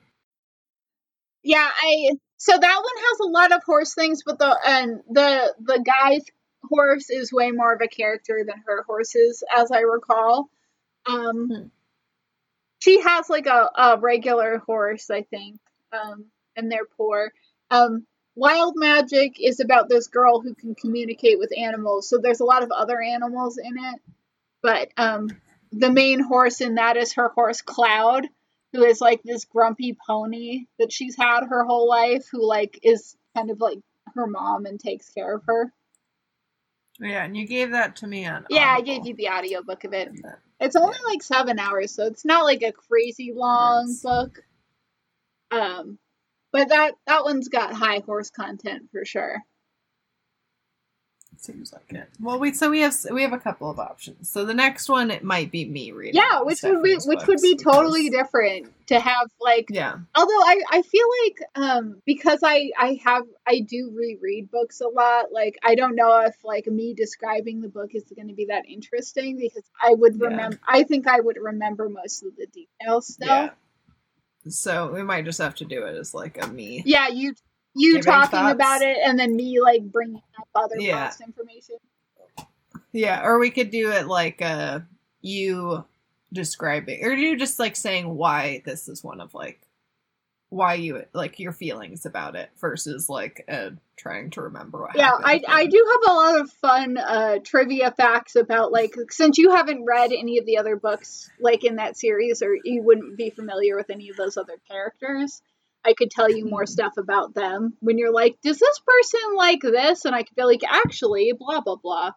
Yeah, 1.45 1.71
I 1.81 2.17
so 2.39 2.59
that 2.59 2.83
one 2.83 3.05
has 3.05 3.21
a 3.21 3.31
lot 3.31 3.53
of 3.53 3.63
horse 3.65 3.95
things, 3.95 4.25
but 4.27 4.41
the 4.41 4.59
and 4.67 5.01
the 5.09 5.55
the 5.61 5.81
guy's 5.87 6.25
horse 6.69 7.11
is 7.11 7.33
way 7.33 7.51
more 7.51 7.73
of 7.73 7.81
a 7.81 7.89
character 7.89 8.45
than 8.47 8.63
her 8.67 8.83
horses, 8.85 9.43
as 9.55 9.71
I 9.71 9.81
recall. 9.81 10.51
Um, 11.07 11.49
Hmm. 11.49 11.67
she 12.81 13.01
has 13.01 13.31
like 13.31 13.47
a, 13.47 13.71
a 13.77 13.99
regular 13.99 14.59
horse, 14.59 15.11
I 15.11 15.23
think, 15.23 15.59
um, 15.93 16.27
and 16.57 16.71
they're 16.71 16.87
poor. 16.97 17.33
Um, 17.71 18.07
Wild 18.37 18.75
Magic 18.77 19.37
is 19.41 19.61
about 19.61 19.89
this 19.89 20.09
girl 20.09 20.41
who 20.41 20.55
can 20.55 20.75
communicate 20.75 21.39
with 21.39 21.57
animals, 21.57 22.09
so 22.09 22.19
there's 22.19 22.41
a 22.41 22.45
lot 22.45 22.63
of 22.63 22.73
other 22.73 23.01
animals 23.01 23.59
in 23.59 23.73
it, 23.79 24.01
but 24.63 24.89
um, 24.97 25.29
the 25.73 25.91
main 25.91 26.21
horse 26.21 26.61
in 26.61 26.75
that 26.77 26.97
is 26.97 27.13
her 27.15 27.29
horse 27.29 27.63
Cloud, 27.63 28.27
who 28.73 28.83
is 28.83 29.01
like 29.01 29.23
this 29.23 29.45
grumpy 29.45 29.97
pony 30.07 30.67
that 30.79 30.93
she's 30.93 31.17
had 31.17 31.45
her 31.45 31.65
whole 31.65 31.89
life, 31.89 32.27
who 32.31 32.45
like 32.47 32.81
is 32.83 33.17
kind 33.37 33.51
of 33.51 33.61
like 33.61 33.79
her 34.15 34.27
mom 34.27 34.67
and 34.67 34.81
takes 34.81 35.09
care 35.11 35.37
of 35.37 35.45
her. 35.47 35.73
Yeah, 37.01 37.25
and 37.25 37.37
you 37.37 37.47
gave 37.47 37.73
that 37.73 37.97
to 37.97 38.07
me 38.07 38.27
on. 38.27 38.47
Yeah, 38.49 38.67
I 38.67 38.81
gave 38.81 39.07
you 39.07 39.15
the 39.15 39.29
audiobook 39.29 39.85
of 39.85 39.93
it. 39.93 40.13
It's 40.61 40.77
only 40.77 40.97
like 41.07 41.23
seven 41.23 41.59
hours, 41.59 41.93
so 41.93 42.07
it's 42.07 42.25
not 42.25 42.45
like 42.45 42.63
a 42.63 42.73
crazy 42.73 43.33
long 43.35 43.89
Yes. 43.89 44.03
book. 44.03 44.45
Um, 45.51 45.99
but 46.53 46.69
that 46.69 46.95
that 47.07 47.25
one's 47.25 47.49
got 47.49 47.75
high 47.75 48.01
horse 48.07 48.31
content 48.31 48.91
for 48.93 49.05
sure. 49.05 49.43
Seems 51.45 51.75
like 51.75 51.93
it. 51.93 52.09
Well, 52.19 52.39
we 52.39 52.55
so 52.55 52.71
we 52.71 52.81
have 52.81 52.95
we 53.11 53.21
have 53.21 53.35
a 53.35 53.39
couple 53.39 53.69
of 53.69 53.79
options. 53.79 54.31
So 54.31 54.47
the 54.47 54.55
next 54.55 54.89
one 54.89 55.11
it 55.11 55.23
might 55.23 55.51
be 55.53 55.67
me 55.67 55.93
reading. 55.93 56.15
Yeah, 56.15 56.41
which 56.41 56.63
would 56.63 56.83
be 56.83 56.97
which 57.05 57.27
would 57.27 57.43
be 57.43 57.55
totally 57.55 58.09
because- 58.09 58.25
different 58.25 58.73
to 58.87 58.99
have 58.99 59.29
like 59.41 59.67
Yeah. 59.69 59.97
although 60.15 60.41
I, 60.41 60.63
I 60.71 60.83
feel 60.83 61.07
like 61.25 61.39
um 61.55 62.01
because 62.07 62.41
I 62.43 62.71
I 62.79 62.99
have 63.05 63.25
I 63.47 63.61
do 63.61 63.93
reread 63.95 64.51
books 64.51 64.81
a 64.81 64.89
lot 64.89 65.27
like 65.33 65.59
I 65.63 65.75
don't 65.75 65.97
know 65.97 66.21
if 66.21 66.35
like 66.45 66.67
me 66.67 66.95
describing 66.95 67.61
the 67.61 67.69
book 67.69 67.91
is 67.95 68.05
going 68.17 68.29
to 68.29 68.35
be 68.35 68.47
that 68.47 68.65
interesting 68.69 69.37
because 69.39 69.65
I 69.83 69.93
would 69.93 70.17
Yeah. 70.19 70.29
remember 70.29 70.59
I 70.67 70.85
think 70.85 71.07
I 71.07 71.21
would 71.21 71.37
remember 71.39 71.89
most 71.91 72.23
of 72.25 72.37
the 72.37 72.47
details 72.47 73.13
still 73.13 73.29
Yeah. 73.29 73.51
So 74.49 74.93
we 74.93 75.03
might 75.03 75.25
just 75.25 75.39
have 75.41 75.55
to 75.57 75.65
do 75.65 75.85
it 75.85 75.97
as 75.97 76.15
like 76.15 76.43
a 76.43 76.47
me. 76.47 76.83
yeah 76.87 77.09
you 77.09 77.35
you 77.75 77.95
Giving 77.97 78.13
talking 78.13 78.31
thoughts? 78.31 78.55
about 78.55 78.83
it 78.83 78.99
and 79.05 79.19
then 79.19 79.35
me 79.37 79.61
like 79.61 79.83
bringing 79.83 80.23
up 80.39 80.49
other 80.55 80.77
Yeah. 80.81 81.07
past 81.07 81.21
information 81.21 81.77
Yeah, 82.93 83.23
or 83.25 83.39
we 83.39 83.51
could 83.51 83.71
do 83.71 83.91
it 83.93 84.07
like 84.07 84.41
uh 84.43 84.81
you 85.21 85.85
describing 86.33 87.05
or 87.05 87.13
you 87.13 87.37
just 87.37 87.59
like 87.59 87.77
saying 87.77 88.09
why 88.15 88.63
this 88.65 88.89
is 88.89 89.03
one 89.05 89.21
of 89.21 89.35
like 89.35 89.61
why 90.51 90.75
you 90.75 91.03
like 91.13 91.39
your 91.41 91.53
feelings 91.53 92.07
about 92.07 92.37
it 92.37 92.51
versus 92.61 93.09
like 93.09 93.45
uh 93.49 93.71
trying 93.97 94.31
to 94.31 94.43
remember 94.43 94.81
what 94.83 94.95
yeah 94.95 95.11
I. 95.25 95.43
I 95.49 95.67
do 95.67 95.87
have 95.93 96.11
a 96.11 96.15
lot 96.17 96.41
of 96.41 96.51
fun 96.53 96.97
uh 96.99 97.39
trivia 97.45 97.91
facts 97.93 98.37
about 98.37 98.73
like 98.73 98.95
since 99.11 99.39
you 99.39 99.53
haven't 99.53 99.85
read 99.85 100.13
any 100.13 100.39
of 100.39 100.47
the 100.47 100.59
other 100.59 100.77
books 100.77 101.31
like 101.41 101.65
in 101.65 101.77
that 101.77 101.97
series 101.97 102.43
or 102.43 102.55
you 102.65 102.83
wouldn't 102.83 103.17
be 103.17 103.31
familiar 103.31 103.77
with 103.77 103.91
any 103.91 104.11
of 104.11 104.17
those 104.17 104.37
other 104.37 104.57
characters 104.71 105.43
i 105.85 105.95
could 105.95 106.11
tell 106.11 106.31
you 106.31 106.47
more 106.47 106.67
stuff 106.67 106.93
about 106.99 107.35
them 107.35 107.75
when 107.81 107.99
you're 107.99 108.13
like 108.13 108.37
does 108.43 108.59
this 108.59 108.81
person 108.81 109.37
like 109.37 109.61
this 109.61 110.05
and 110.05 110.15
i 110.15 110.23
could 110.23 110.37
be 110.37 110.45
like 110.45 110.63
actually 110.69 111.33
blah 111.39 111.61
blah 111.61 111.77
blah 111.77 112.11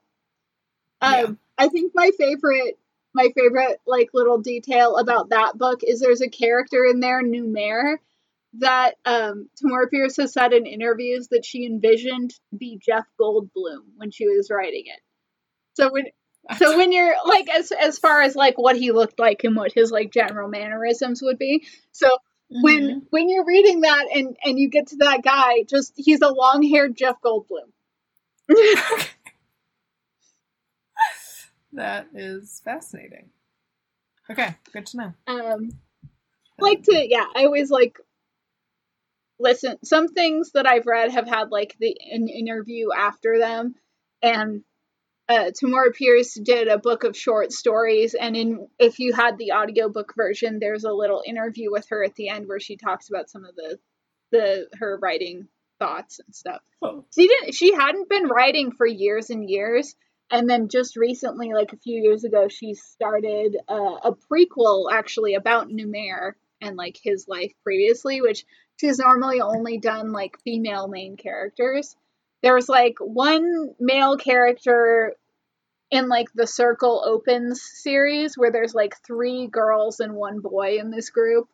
um 1.02 1.38
i 1.57 1.68
think 1.68 1.91
my 1.95 2.11
favorite 2.18 2.77
my 3.14 3.30
favorite 3.35 3.80
like 3.88 4.10
little 4.14 4.38
detail 4.38 4.98
about 4.98 5.30
that 5.30 5.57
book 5.57 5.81
is 5.84 5.99
there's 5.99 6.22
a 6.22 6.30
character 6.30 6.85
in 6.85 6.99
there 6.99 7.23
numair 7.23 7.98
that 8.60 8.95
um, 9.06 9.49
Tamora 9.61 9.89
Pierce 9.89 10.18
has 10.18 10.34
said 10.34 10.53
in 10.53 10.65
interviews 10.65 11.27
that 11.31 11.45
she 11.45 11.65
envisioned 11.65 12.31
to 12.31 12.57
be 12.57 12.80
Jeff 12.84 13.06
Goldblum 13.19 13.80
when 13.98 14.11
she 14.11 14.27
was 14.27 14.49
writing 14.49 14.84
it. 14.85 14.99
So 15.73 15.91
when 15.91 16.06
so 16.57 16.77
when 16.77 16.91
you're 16.91 17.15
like 17.27 17.49
as 17.49 17.72
as 17.72 17.99
far 17.99 18.22
as 18.22 18.35
like 18.35 18.57
what 18.57 18.77
he 18.77 18.91
looked 18.91 19.19
like 19.19 19.44
and 19.44 19.56
what 19.56 19.73
his 19.73 19.91
like 19.91 20.11
general 20.11 20.48
mannerisms 20.48 21.22
would 21.22 21.38
be. 21.38 21.68
So 21.91 22.10
when 22.49 22.90
Mhm. 22.90 23.07
when 23.11 23.30
you're 23.30 23.45
reading 23.45 23.82
that 23.82 24.07
and 24.14 24.38
and 24.44 24.60
you 24.60 24.69
get 24.69 24.88
to 24.88 24.98
that 24.98 25.24
guy, 25.24 25.64
just 25.64 25.94
he's 25.95 26.22
a 26.22 26.30
long 26.30 26.64
haired 26.64 26.95
Jeff 26.95 27.19
Goldblum. 27.22 27.72
that 31.74 32.07
is 32.14 32.61
fascinating. 32.64 33.30
Okay, 34.30 34.56
good 34.74 34.86
to 34.88 34.98
know. 34.98 35.14
um 35.28 35.69
like 36.60 36.84
to 36.84 37.07
yeah 37.07 37.26
i 37.36 37.45
always 37.45 37.69
like 37.69 37.99
listen 39.40 39.78
some 39.84 40.07
things 40.07 40.52
that 40.53 40.68
i've 40.68 40.86
read 40.88 41.11
have 41.11 41.28
had 41.28 41.52
like 41.52 41.76
the 41.80 41.95
an 42.11 42.28
interview 42.28 42.88
after 42.98 43.38
them 43.40 43.76
and 44.24 44.64
uh 45.30 45.52
tamora 45.52 45.94
pierce 45.94 46.34
did 46.36 46.68
a 46.68 46.78
book 46.78 47.04
of 47.04 47.16
short 47.18 47.52
stories 47.52 48.14
and 48.14 48.36
in 48.36 48.68
if 48.80 48.99
you 48.99 49.14
had 49.14 49.38
the 49.38 49.52
audiobook 49.52 50.14
version 50.16 50.60
there's 50.60 50.84
a 50.84 50.91
little 50.94 51.22
interview 51.26 51.72
with 51.72 51.86
her 51.90 52.04
at 52.04 52.16
the 52.16 52.30
end 52.30 52.48
where 52.48 52.60
she 52.60 52.78
talks 52.78 53.10
about 53.10 53.30
some 53.30 53.44
of 53.45 53.56
the 53.56 53.78
the 54.32 54.68
her 54.80 54.98
writing 55.02 55.48
thoughts 55.80 56.20
and 56.26 56.34
stuff 56.36 56.62
Oh. 56.82 57.06
she 57.14 57.28
didn't 57.28 57.54
she 57.54 57.74
hadn't 57.74 58.10
been 58.10 58.28
writing 58.28 58.72
for 58.72 58.86
years 58.88 59.30
and 59.30 59.49
years 59.49 59.95
and 60.30 60.49
then 60.49 60.68
just 60.70 60.95
recently 60.98 61.54
like 61.54 61.74
a 61.74 61.78
few 61.78 62.02
years 62.02 62.24
ago 62.24 62.48
she 62.49 62.74
started 62.74 63.58
uh, 63.70 63.95
a 64.04 64.12
prequel 64.32 64.91
actually 64.91 65.36
about 65.36 65.70
numair 65.70 66.34
and 66.62 66.76
like 66.76 66.98
his 67.02 67.26
life 67.28 67.52
previously 67.64 68.22
which 68.22 68.45
she's 68.78 68.99
normally 68.99 69.41
only 69.41 69.78
done 69.80 70.12
like 70.12 70.40
female 70.44 70.88
main 70.88 71.16
characters 71.18 71.95
there 72.43 72.53
was 72.55 72.69
like 72.69 72.95
one 72.99 73.69
male 73.80 74.18
character 74.18 75.15
in 75.89 76.09
like 76.09 76.27
the 76.35 76.47
circle 76.47 77.01
opens 77.05 77.61
series 77.61 78.38
where 78.38 78.51
there's 78.51 78.76
like 78.76 78.95
three 79.05 79.47
girls 79.47 79.99
and 79.99 80.14
one 80.14 80.39
boy 80.41 80.77
in 80.80 80.91
this 80.91 81.09
group. 81.09 81.47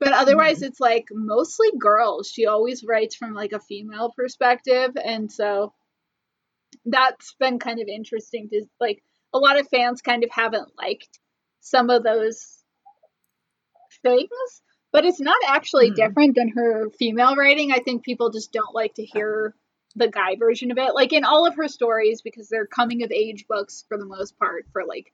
But 0.00 0.12
otherwise 0.12 0.62
it's 0.62 0.80
like 0.80 1.06
mostly 1.12 1.68
girls. 1.78 2.28
She 2.28 2.46
always 2.46 2.82
writes 2.82 3.14
from 3.14 3.34
like 3.34 3.52
a 3.52 3.60
female 3.60 4.12
perspective 4.16 4.90
and 5.02 5.30
so 5.30 5.72
that's 6.86 7.34
been 7.38 7.58
kind 7.58 7.80
of 7.80 7.86
interesting 7.88 8.48
to 8.48 8.64
like 8.80 9.02
a 9.32 9.38
lot 9.38 9.60
of 9.60 9.68
fans 9.68 10.02
kind 10.02 10.24
of 10.24 10.30
haven't 10.30 10.72
liked 10.76 11.20
some 11.60 11.90
of 11.90 12.02
those 12.02 12.58
things 14.02 14.28
but 14.92 15.04
it's 15.04 15.20
not 15.20 15.36
actually 15.46 15.90
Mhm. 15.90 15.96
different 15.96 16.34
than 16.34 16.48
her 16.50 16.90
female 16.90 17.34
writing. 17.34 17.72
I 17.72 17.78
think 17.78 18.04
people 18.04 18.30
just 18.30 18.52
don't 18.52 18.74
like 18.74 18.94
to 18.94 19.04
hear 19.04 19.54
the 19.96 20.08
guy 20.08 20.36
version 20.36 20.70
of 20.70 20.78
it 20.78 20.94
like 20.94 21.12
in 21.12 21.24
all 21.24 21.46
of 21.46 21.54
her 21.56 21.68
stories 21.68 22.22
because 22.22 22.48
they're 22.48 22.66
coming 22.66 23.02
of 23.02 23.10
age 23.12 23.46
books 23.48 23.84
for 23.88 23.98
the 23.98 24.06
most 24.06 24.38
part 24.38 24.66
for 24.72 24.84
like 24.86 25.12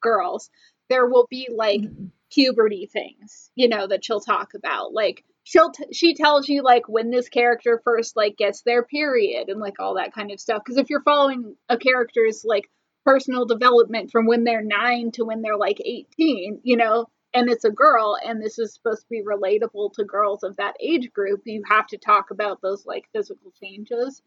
girls 0.00 0.50
there 0.90 1.06
will 1.06 1.26
be 1.30 1.48
like 1.52 1.80
Mhm. 1.80 2.10
puberty 2.30 2.86
things, 2.86 3.50
you 3.54 3.68
know, 3.68 3.86
that 3.86 4.04
she'll 4.04 4.20
talk 4.20 4.54
about. 4.54 4.92
Like 4.92 5.24
she'll 5.44 5.70
t- 5.70 5.92
she 5.92 6.14
tells 6.14 6.48
you 6.48 6.62
like 6.62 6.88
when 6.88 7.10
this 7.10 7.28
character 7.28 7.80
first 7.84 8.16
like 8.16 8.36
gets 8.36 8.62
their 8.62 8.82
period 8.82 9.48
and 9.48 9.60
like 9.60 9.80
all 9.80 9.94
that 9.94 10.12
kind 10.12 10.30
of 10.30 10.40
stuff. 10.40 10.62
Because 10.64 10.76
if 10.78 10.90
you're 10.90 11.02
following 11.02 11.56
a 11.68 11.78
character's 11.78 12.44
like 12.44 12.68
personal 13.04 13.46
development 13.46 14.10
from 14.10 14.26
when 14.26 14.44
they're 14.44 14.62
nine 14.62 15.10
to 15.12 15.24
when 15.24 15.42
they're 15.42 15.56
like 15.56 15.80
eighteen, 15.84 16.60
you 16.64 16.76
know, 16.76 17.06
and 17.34 17.50
it's 17.50 17.64
a 17.64 17.70
girl 17.70 18.16
and 18.24 18.40
this 18.40 18.58
is 18.58 18.72
supposed 18.74 19.02
to 19.02 19.08
be 19.10 19.22
relatable 19.22 19.92
to 19.94 20.04
girls 20.04 20.42
of 20.44 20.56
that 20.56 20.74
age 20.80 21.12
group, 21.12 21.42
you 21.44 21.62
have 21.68 21.86
to 21.88 21.98
talk 21.98 22.30
about 22.30 22.60
those 22.62 22.86
like 22.86 23.04
physical 23.12 23.52
changes. 23.62 24.22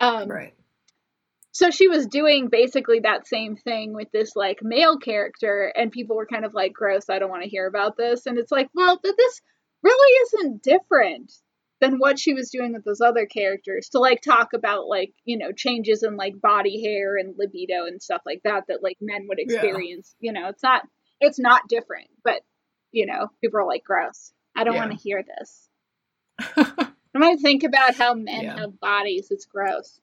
Um, 0.00 0.28
Right. 0.28 0.54
so 1.52 1.70
she 1.70 1.88
was 1.88 2.06
doing 2.06 2.48
basically 2.48 3.00
that 3.00 3.26
same 3.26 3.56
thing 3.56 3.92
with 3.92 4.08
this 4.12 4.36
like 4.36 4.60
male 4.62 4.98
character 4.98 5.72
and 5.76 5.90
people 5.92 6.16
were 6.16 6.26
kind 6.26 6.44
of 6.44 6.54
like 6.54 6.72
gross 6.72 7.10
i 7.10 7.18
don't 7.18 7.30
want 7.30 7.42
to 7.42 7.48
hear 7.48 7.66
about 7.66 7.96
this 7.96 8.26
and 8.26 8.38
it's 8.38 8.52
like 8.52 8.68
well 8.74 8.98
but 9.02 9.14
this 9.16 9.40
really 9.82 10.12
isn't 10.24 10.62
different 10.62 11.32
than 11.80 11.96
what 11.98 12.18
she 12.18 12.34
was 12.34 12.50
doing 12.50 12.72
with 12.72 12.84
those 12.84 13.00
other 13.00 13.26
characters 13.26 13.88
to 13.88 13.98
like 13.98 14.20
talk 14.20 14.52
about 14.54 14.86
like 14.86 15.12
you 15.24 15.36
know 15.36 15.50
changes 15.52 16.02
in 16.02 16.16
like 16.16 16.40
body 16.40 16.82
hair 16.82 17.16
and 17.16 17.34
libido 17.36 17.84
and 17.86 18.02
stuff 18.02 18.22
like 18.24 18.40
that 18.44 18.64
that 18.68 18.82
like 18.82 18.96
men 19.00 19.26
would 19.28 19.38
Yeah. 19.38 19.56
experience 19.56 20.14
you 20.20 20.32
know 20.32 20.48
it's 20.48 20.62
not 20.62 20.82
it's 21.20 21.38
not 21.38 21.68
different 21.68 22.08
but 22.24 22.42
you 22.92 23.06
know 23.06 23.28
people 23.40 23.60
are 23.60 23.66
like 23.66 23.84
gross 23.84 24.32
i 24.56 24.64
don't 24.64 24.74
Yeah. 24.74 24.80
want 24.86 24.92
to 24.92 24.98
hear 24.98 25.24
this 25.38 25.68
i 26.56 27.18
might 27.18 27.40
think 27.40 27.62
about 27.64 27.94
how 27.94 28.14
men 28.14 28.42
Yeah. 28.42 28.58
have 28.58 28.80
bodies 28.80 29.28
it's 29.30 29.46
gross 29.46 30.00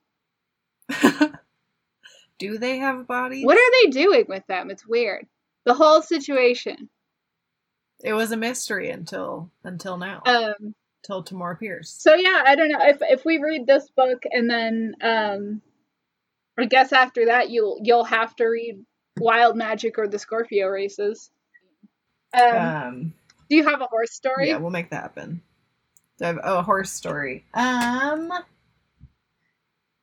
Do 2.38 2.56
they 2.58 2.78
have 2.78 3.08
bodies? 3.08 3.44
What 3.44 3.58
are 3.58 3.72
they 3.84 3.90
doing 3.90 4.24
with 4.28 4.46
them? 4.46 4.70
It's 4.70 4.86
weird. 4.86 5.26
The 5.64 5.74
whole 5.74 6.00
situation. 6.02 6.88
It 8.04 8.12
was 8.12 8.30
a 8.30 8.36
mystery 8.36 8.90
until 8.90 9.50
until 9.64 9.96
now. 9.96 10.22
Um 10.24 10.74
Till 11.04 11.24
Tamora 11.24 11.58
Pierce. 11.58 11.90
so 11.90 12.14
yeah, 12.14 12.42
I 12.46 12.54
don't 12.54 12.68
know. 12.70 12.78
If 12.80 12.98
if 13.00 13.24
we 13.24 13.38
read 13.42 13.66
this 13.66 13.90
book 13.90 14.22
and 14.30 14.48
then 14.48 14.94
um 15.02 15.62
I 16.56 16.66
guess 16.66 16.92
after 16.92 17.26
that 17.26 17.50
you'll 17.50 17.80
you'll 17.82 18.04
have 18.04 18.36
to 18.36 18.44
read 18.46 18.84
Wild 19.20 19.56
Magic 19.56 19.98
or 19.98 20.08
the 20.08 20.18
Scorpio 20.18 20.68
races. 20.68 21.30
Um, 22.34 22.56
Um 22.56 23.14
do 23.48 23.56
you 23.56 23.64
have 23.66 23.80
a 23.80 23.86
horse 23.86 24.12
story? 24.12 24.48
yeah, 24.48 24.58
we'll 24.58 24.70
make 24.70 24.90
that 24.90 25.02
happen. 25.02 25.42
Do 26.18 26.24
I 26.24 26.28
have 26.28 26.40
oh, 26.42 26.58
a 26.58 26.62
horse 26.62 26.90
story? 26.90 27.44
Um 27.54 28.32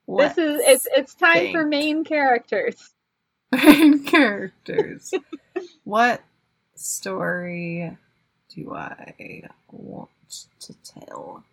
this 0.08 0.38
is 0.38 0.62
it's 0.64 0.88
it's 0.96 1.16
time 1.16 1.52
for 1.52 1.66
main 1.66 2.04
characters. 2.04 2.94
main 3.52 4.04
characters. 4.04 5.14
what 5.84 6.22
story 6.76 7.98
do 8.54 8.74
I 8.74 9.44
want 9.72 10.10
to 10.62 10.74
tell? 10.84 11.44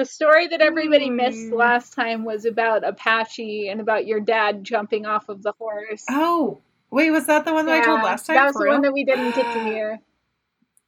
The 0.00 0.06
story 0.06 0.46
that 0.46 0.62
everybody 0.62 1.10
missed 1.10 1.48
Hmm. 1.48 1.56
last 1.56 1.92
time 1.92 2.24
was 2.24 2.46
about 2.46 2.84
Apache 2.84 3.68
and 3.68 3.82
about 3.82 4.06
your 4.06 4.18
dad 4.18 4.64
jumping 4.64 5.04
off 5.04 5.28
of 5.28 5.42
the 5.42 5.52
horse. 5.58 6.06
Oh, 6.08 6.62
wait, 6.90 7.10
was 7.10 7.26
that 7.26 7.44
the 7.44 7.52
one 7.52 7.66
that 7.66 7.82
I 7.82 7.84
told 7.84 8.00
last 8.02 8.24
time? 8.26 8.36
That 8.36 8.46
was 8.46 8.56
the 8.56 8.66
one 8.66 8.80
that 8.80 8.94
we 8.94 9.04
didn't 9.04 9.32
get 9.32 9.52
to 9.52 9.60
hear. 9.60 10.00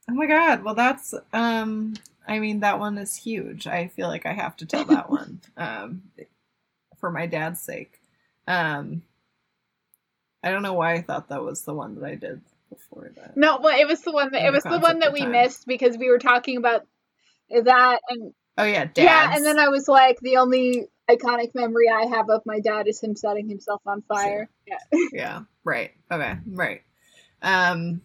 Oh 0.09 0.15
my 0.15 0.25
god. 0.25 0.63
Well, 0.63 0.73
that's 0.73 1.13
um 1.31 1.93
I 2.27 2.39
mean 2.39 2.61
that 2.61 2.79
one 2.79 2.97
is 2.97 3.15
huge. 3.15 3.67
I 3.67 3.87
feel 3.87 4.07
like 4.07 4.25
I 4.25 4.33
have 4.33 4.57
to 4.57 4.65
tell 4.65 4.83
that 4.85 5.09
one 5.11 5.41
um 5.57 6.01
for 6.97 7.11
my 7.11 7.27
dad's 7.27 7.61
sake. 7.61 8.01
Um 8.47 9.03
I 10.43 10.49
don't 10.49 10.63
know 10.63 10.73
why 10.73 10.95
I 10.95 11.01
thought 11.03 11.29
that 11.29 11.43
was 11.43 11.61
the 11.61 11.75
one 11.75 11.93
that 11.95 12.03
I 12.03 12.15
did 12.15 12.41
before 12.69 13.11
that. 13.15 13.37
No, 13.37 13.59
but 13.59 13.75
it 13.75 13.87
was 13.87 14.01
the 14.01 14.11
one 14.11 14.31
that 14.31 14.43
it 14.43 14.51
was 14.51 14.63
the 14.63 14.79
one 14.79 14.99
that 14.99 15.13
we 15.13 15.21
time. 15.21 15.31
missed 15.31 15.67
because 15.67 15.97
we 15.99 16.09
were 16.09 16.19
talking 16.19 16.57
about 16.57 16.87
that 17.51 18.01
and 18.09 18.33
Oh 18.57 18.63
yeah, 18.63 18.85
dad's. 18.85 18.97
yeah, 18.97 19.35
and 19.35 19.45
then 19.45 19.59
I 19.59 19.67
was 19.69 19.87
like 19.87 20.19
the 20.21 20.37
only 20.37 20.87
iconic 21.09 21.53
memory 21.55 21.89
I 21.89 22.05
have 22.05 22.29
of 22.29 22.41
my 22.45 22.59
dad 22.59 22.87
is 22.87 23.01
him 23.01 23.15
setting 23.15 23.49
himself 23.49 23.81
on 23.85 24.01
fire. 24.03 24.49
Yeah. 24.67 24.77
yeah 25.11 25.41
right 25.63 25.91
okay 26.11 26.37
right 26.47 26.81
um 27.41 28.01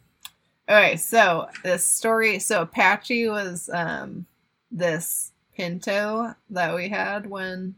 okay 0.68 0.96
so 0.96 1.48
this 1.64 1.84
story 1.84 2.38
so 2.38 2.62
apache 2.62 3.28
was 3.28 3.68
um 3.72 4.26
this 4.70 5.32
pinto 5.56 6.34
that 6.50 6.74
we 6.74 6.88
had 6.88 7.28
when 7.28 7.74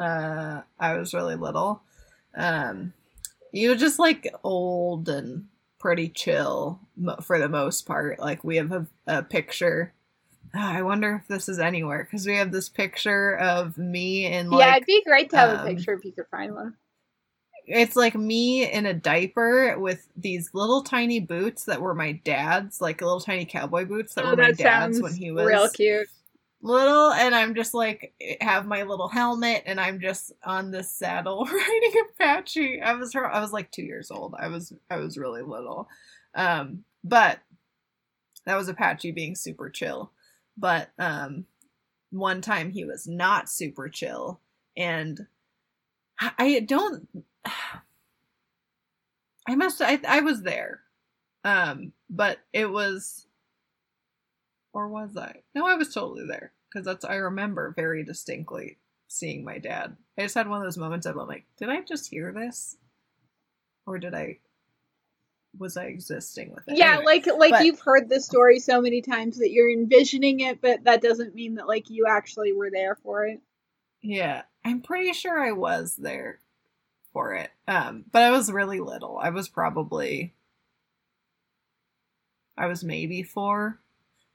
uh 0.00 0.60
i 0.78 0.96
was 0.96 1.12
really 1.12 1.36
little 1.36 1.82
um 2.36 2.92
you 3.52 3.68
were 3.70 3.76
just 3.76 3.98
like 3.98 4.32
old 4.44 5.08
and 5.08 5.46
pretty 5.78 6.08
chill 6.08 6.80
for 7.22 7.38
the 7.38 7.48
most 7.48 7.86
part 7.86 8.18
like 8.18 8.44
we 8.44 8.56
have 8.56 8.72
a, 8.72 8.86
a 9.06 9.22
picture 9.22 9.92
Ah, 10.54 10.74
i 10.76 10.82
wonder 10.82 11.14
if 11.16 11.28
this 11.28 11.48
is 11.48 11.58
anywhere 11.58 12.04
because 12.04 12.26
we 12.26 12.36
have 12.36 12.50
this 12.52 12.68
picture 12.68 13.36
of 13.38 13.78
me 13.78 14.26
and 14.26 14.50
like 14.50 14.66
yeah, 14.66 14.76
it'd 14.76 14.86
be 14.86 15.02
great 15.04 15.30
to 15.30 15.36
have 15.36 15.50
um, 15.50 15.56
a 15.60 15.68
picture 15.68 15.94
if 15.94 16.04
you 16.04 16.12
could 16.12 16.26
find 16.30 16.54
one. 16.54 16.76
it's 17.66 17.94
like 17.96 18.14
me 18.14 18.70
in 18.70 18.86
a 18.86 18.94
diaper 18.94 19.78
with 19.78 20.08
these 20.16 20.50
little 20.54 20.82
tiny 20.82 21.20
boots 21.20 21.64
that 21.64 21.80
were 21.80 21.94
my 21.94 22.12
dad's, 22.12 22.80
like 22.80 23.00
little 23.00 23.20
tiny 23.20 23.44
cowboy 23.44 23.84
boots 23.84 24.14
that 24.14 24.24
Oh, 24.24 24.30
were 24.30 24.36
my 24.36 24.52
dad's 24.52 25.00
when 25.00 25.14
he 25.14 25.30
was 25.30 25.46
real 25.46 25.68
cute. 25.68 26.08
little, 26.62 27.12
and 27.12 27.34
I'm 27.34 27.54
just 27.54 27.74
like 27.74 28.14
have 28.40 28.66
my 28.66 28.82
little 28.84 29.08
helmet, 29.08 29.62
and 29.66 29.80
I'm 29.80 30.00
just 30.00 30.32
on 30.44 30.70
this 30.70 30.90
saddle 30.90 31.44
riding 31.52 31.92
Apache. 32.20 32.82
I 32.82 32.94
was 32.94 33.14
I 33.16 33.40
was 33.40 33.52
like 33.52 33.70
two 33.70 33.82
years 33.84 34.10
old. 34.10 34.34
I 34.38 34.48
was 34.48 34.72
I 34.90 34.96
was 34.98 35.18
really 35.18 35.42
little, 35.42 35.88
um, 36.34 36.84
but 37.04 37.40
that 38.46 38.56
was 38.56 38.68
Apache 38.68 39.12
being 39.12 39.34
super 39.34 39.70
chill. 39.70 40.10
But 40.60 40.90
um, 40.98 41.46
one 42.10 42.42
time 42.42 42.70
he 42.70 42.84
was 42.84 43.08
not 43.08 43.48
super 43.50 43.88
chill, 43.88 44.40
and 44.76 45.26
I- 46.20 46.34
don't. 46.66 47.08
I 49.48 49.54
must. 49.56 49.80
I 49.82 49.98
I 50.06 50.20
was 50.20 50.42
there, 50.42 50.82
um, 51.44 51.92
but 52.10 52.38
it 52.52 52.66
was, 52.70 53.26
or 54.72 54.88
was 54.88 55.16
I? 55.16 55.42
No, 55.54 55.66
I 55.66 55.74
was 55.74 55.92
totally 55.94 56.26
there 56.26 56.52
because 56.68 56.84
that's 56.84 57.04
I 57.04 57.16
remember 57.16 57.72
very 57.76 58.04
distinctly 58.04 58.78
seeing 59.08 59.44
my 59.44 59.58
dad. 59.58 59.96
I 60.18 60.22
just 60.22 60.34
had 60.34 60.48
one 60.48 60.58
of 60.60 60.64
those 60.66 60.78
moments 60.78 61.06
of 61.06 61.16
I'm 61.16 61.26
like, 61.26 61.46
did 61.58 61.70
I 61.70 61.80
just 61.80 62.10
hear 62.10 62.32
this, 62.32 62.76
or 63.86 63.98
did 63.98 64.14
I? 64.14 64.38
Was 65.58 65.76
I 65.76 65.84
existing 65.84 66.52
with 66.54 66.68
it? 66.68 66.76
Yeah, 66.78 66.92
Anyway, 66.98 67.04
like 67.04 67.26
like 67.38 67.50
but- 67.52 67.64
you've 67.64 67.80
heard 67.80 68.08
the 68.08 68.20
story 68.20 68.58
so 68.60 68.80
many 68.80 69.02
times 69.02 69.38
that 69.38 69.50
you're 69.50 69.70
envisioning 69.70 70.40
it, 70.40 70.60
but 70.60 70.84
that 70.84 71.02
doesn't 71.02 71.34
mean 71.34 71.56
that 71.56 71.66
like 71.68 71.90
you 71.90 72.06
actually 72.08 72.52
were 72.52 72.70
there 72.70 72.94
for 72.94 73.26
it. 73.26 73.40
Yeah, 74.00 74.42
I'm 74.64 74.80
pretty 74.80 75.12
sure 75.12 75.38
I 75.38 75.52
was 75.52 75.96
there 75.96 76.38
for 77.12 77.34
it. 77.34 77.50
Um, 77.66 78.04
but 78.12 78.22
I 78.22 78.30
was 78.30 78.50
really 78.52 78.80
little. 78.80 79.18
I 79.18 79.30
was 79.30 79.48
probably 79.48 80.32
I 82.56 82.66
was 82.66 82.84
maybe 82.84 83.22
4. 83.22 83.78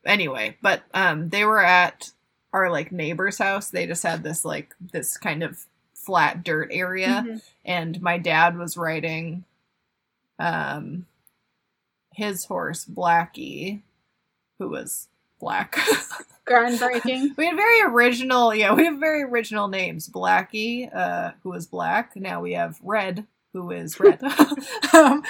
Anyway, 0.05 0.57
but 0.61 0.83
um 0.93 1.29
they 1.29 1.45
were 1.45 1.63
at 1.63 2.11
our 2.53 2.69
like 2.69 2.91
neighbor's 2.91 3.37
house. 3.37 3.69
They 3.69 3.87
just 3.87 4.03
had 4.03 4.21
this 4.23 4.45
like 4.45 4.75
this 4.79 5.17
kind 5.17 5.43
of 5.43 5.65
flat 5.93 6.43
dirt 6.43 6.69
area 6.71 7.23
Mhm. 7.25 7.41
and 7.63 8.01
my 8.01 8.17
dad 8.19 8.57
was 8.57 8.77
riding 8.77 9.43
um 10.39 11.05
his 12.13 12.45
horse 12.45 12.85
Blackie 12.85 13.81
who 14.59 14.69
was 14.69 15.07
black. 15.39 15.77
Groundbreaking. 16.47 17.31
We 17.37 17.47
had 17.47 17.55
very 17.55 17.81
original, 17.81 18.53
yeah, 18.53 18.73
we 18.73 18.85
have 18.85 18.99
very 18.99 19.23
original 19.23 19.67
names. 19.67 20.07
Blackie, 20.07 20.93
uh, 20.95 21.31
who 21.43 21.49
was 21.49 21.65
black. 21.65 22.15
Now 22.15 22.41
we 22.41 22.53
have 22.53 22.79
Red, 22.83 23.25
who 23.53 23.71
is 23.71 23.99
red. 23.99 24.21
um, 24.93 25.23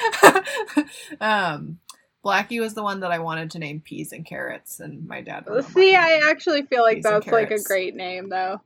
um, 1.22 1.80
Blackie 2.24 2.60
was 2.60 2.74
the 2.74 2.84
one 2.84 3.00
that 3.02 3.12
I 3.12 3.20
wanted 3.20 3.52
to 3.52 3.60
name 3.60 3.82
peas 3.82 4.12
and 4.12 4.26
carrots, 4.26 4.80
and 4.80 5.08
my 5.08 5.22
dad. 5.22 5.46
See, 5.70 5.96
I 5.96 6.22
actually 6.30 6.64
feel 6.64 6.82
like 6.82 7.02
that's 7.02 7.28
like 7.28 7.52
a 7.52 7.62
great 7.62 7.96
name 7.96 8.30
though. 8.30 8.62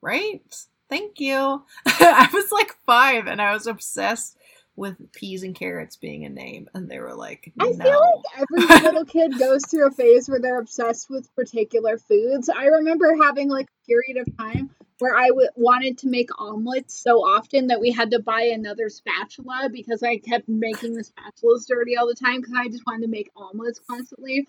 right? 0.00 0.42
Thank 0.88 1.20
you. 1.20 1.62
I 1.86 2.28
was 2.32 2.50
like 2.50 2.74
five, 2.86 3.26
and 3.26 3.40
I 3.42 3.52
was 3.52 3.66
obsessed 3.66 4.37
with 4.78 5.12
peas 5.12 5.42
and 5.42 5.54
carrots 5.54 5.96
being 5.96 6.24
a 6.24 6.28
name, 6.28 6.68
and 6.72 6.88
they 6.88 7.00
were 7.00 7.14
like, 7.14 7.52
I 7.58 7.72
feel 7.72 8.00
like 8.00 8.46
every 8.60 8.82
little 8.84 9.04
kid 9.04 9.38
goes 9.38 9.66
through 9.66 9.88
a 9.88 9.90
phase 9.90 10.28
where 10.28 10.40
they're 10.40 10.60
obsessed 10.60 11.10
with 11.10 11.34
particular 11.34 11.98
foods. 11.98 12.48
I 12.48 12.66
remember 12.66 13.16
having 13.20 13.48
like 13.48 13.66
a 13.66 13.86
period 13.86 14.16
of 14.18 14.36
time 14.36 14.70
where 15.00 15.16
I 15.16 15.28
w- 15.28 15.48
wanted 15.56 15.98
to 15.98 16.08
make 16.08 16.30
omelets 16.40 16.94
so 16.94 17.18
often 17.18 17.66
that 17.68 17.80
we 17.80 17.90
had 17.90 18.12
to 18.12 18.20
buy 18.20 18.42
another 18.42 18.88
spatula 18.88 19.68
because 19.72 20.02
I 20.02 20.18
kept 20.18 20.48
making 20.48 20.94
the 20.94 21.04
spatulas 21.04 21.66
dirty 21.66 21.96
all 21.96 22.06
the 22.06 22.14
time 22.14 22.40
because 22.40 22.54
I 22.56 22.68
just 22.68 22.86
wanted 22.86 23.02
to 23.02 23.10
make 23.10 23.30
omelets 23.36 23.80
constantly. 23.90 24.46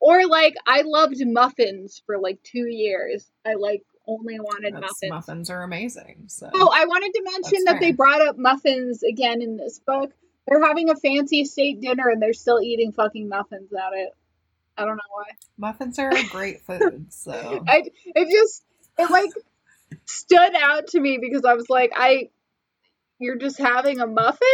Or 0.00 0.26
like 0.26 0.54
I 0.66 0.82
loved 0.82 1.24
muffins 1.24 2.02
for 2.04 2.18
like 2.18 2.42
two 2.42 2.66
years. 2.66 3.30
I 3.46 3.54
like 3.54 3.82
only 4.08 4.40
wanted 4.40 4.74
That's- 4.74 4.90
muffins. 4.90 5.10
muffins 5.10 5.50
are 5.50 5.62
amazing. 5.62 6.24
So 6.28 6.50
Oh, 6.52 6.70
I 6.74 6.86
wanted 6.86 7.12
to 7.14 7.22
mention 7.24 7.64
That's 7.64 7.74
that 7.74 7.80
they 7.80 7.92
brought 7.92 8.20
up 8.22 8.36
muffins 8.38 9.02
again 9.02 9.42
in 9.42 9.56
this 9.56 9.78
book. 9.78 10.12
They're 10.46 10.64
having 10.64 10.88
a 10.88 10.96
fancy 10.96 11.44
state 11.44 11.80
dinner 11.80 12.08
and 12.08 12.20
they're 12.22 12.32
still 12.32 12.60
eating 12.60 12.92
fucking 12.92 13.28
muffins 13.28 13.70
at 13.72 13.92
it. 13.92 14.16
I 14.78 14.84
don't 14.84 14.96
know 14.96 15.02
why. 15.12 15.24
muffins 15.58 15.98
are 15.98 16.10
a 16.10 16.24
great 16.24 16.62
food. 16.62 17.12
So 17.12 17.32
I 17.68 17.84
it 18.06 18.30
just 18.30 18.64
it 18.98 19.10
like 19.10 19.30
stood 20.06 20.54
out 20.56 20.88
to 20.88 21.00
me 21.00 21.18
because 21.20 21.44
I 21.44 21.54
was 21.54 21.68
like, 21.68 21.92
I 21.94 22.30
you're 23.18 23.36
just 23.36 23.58
having 23.58 24.00
a 24.00 24.06
muffin 24.06 24.46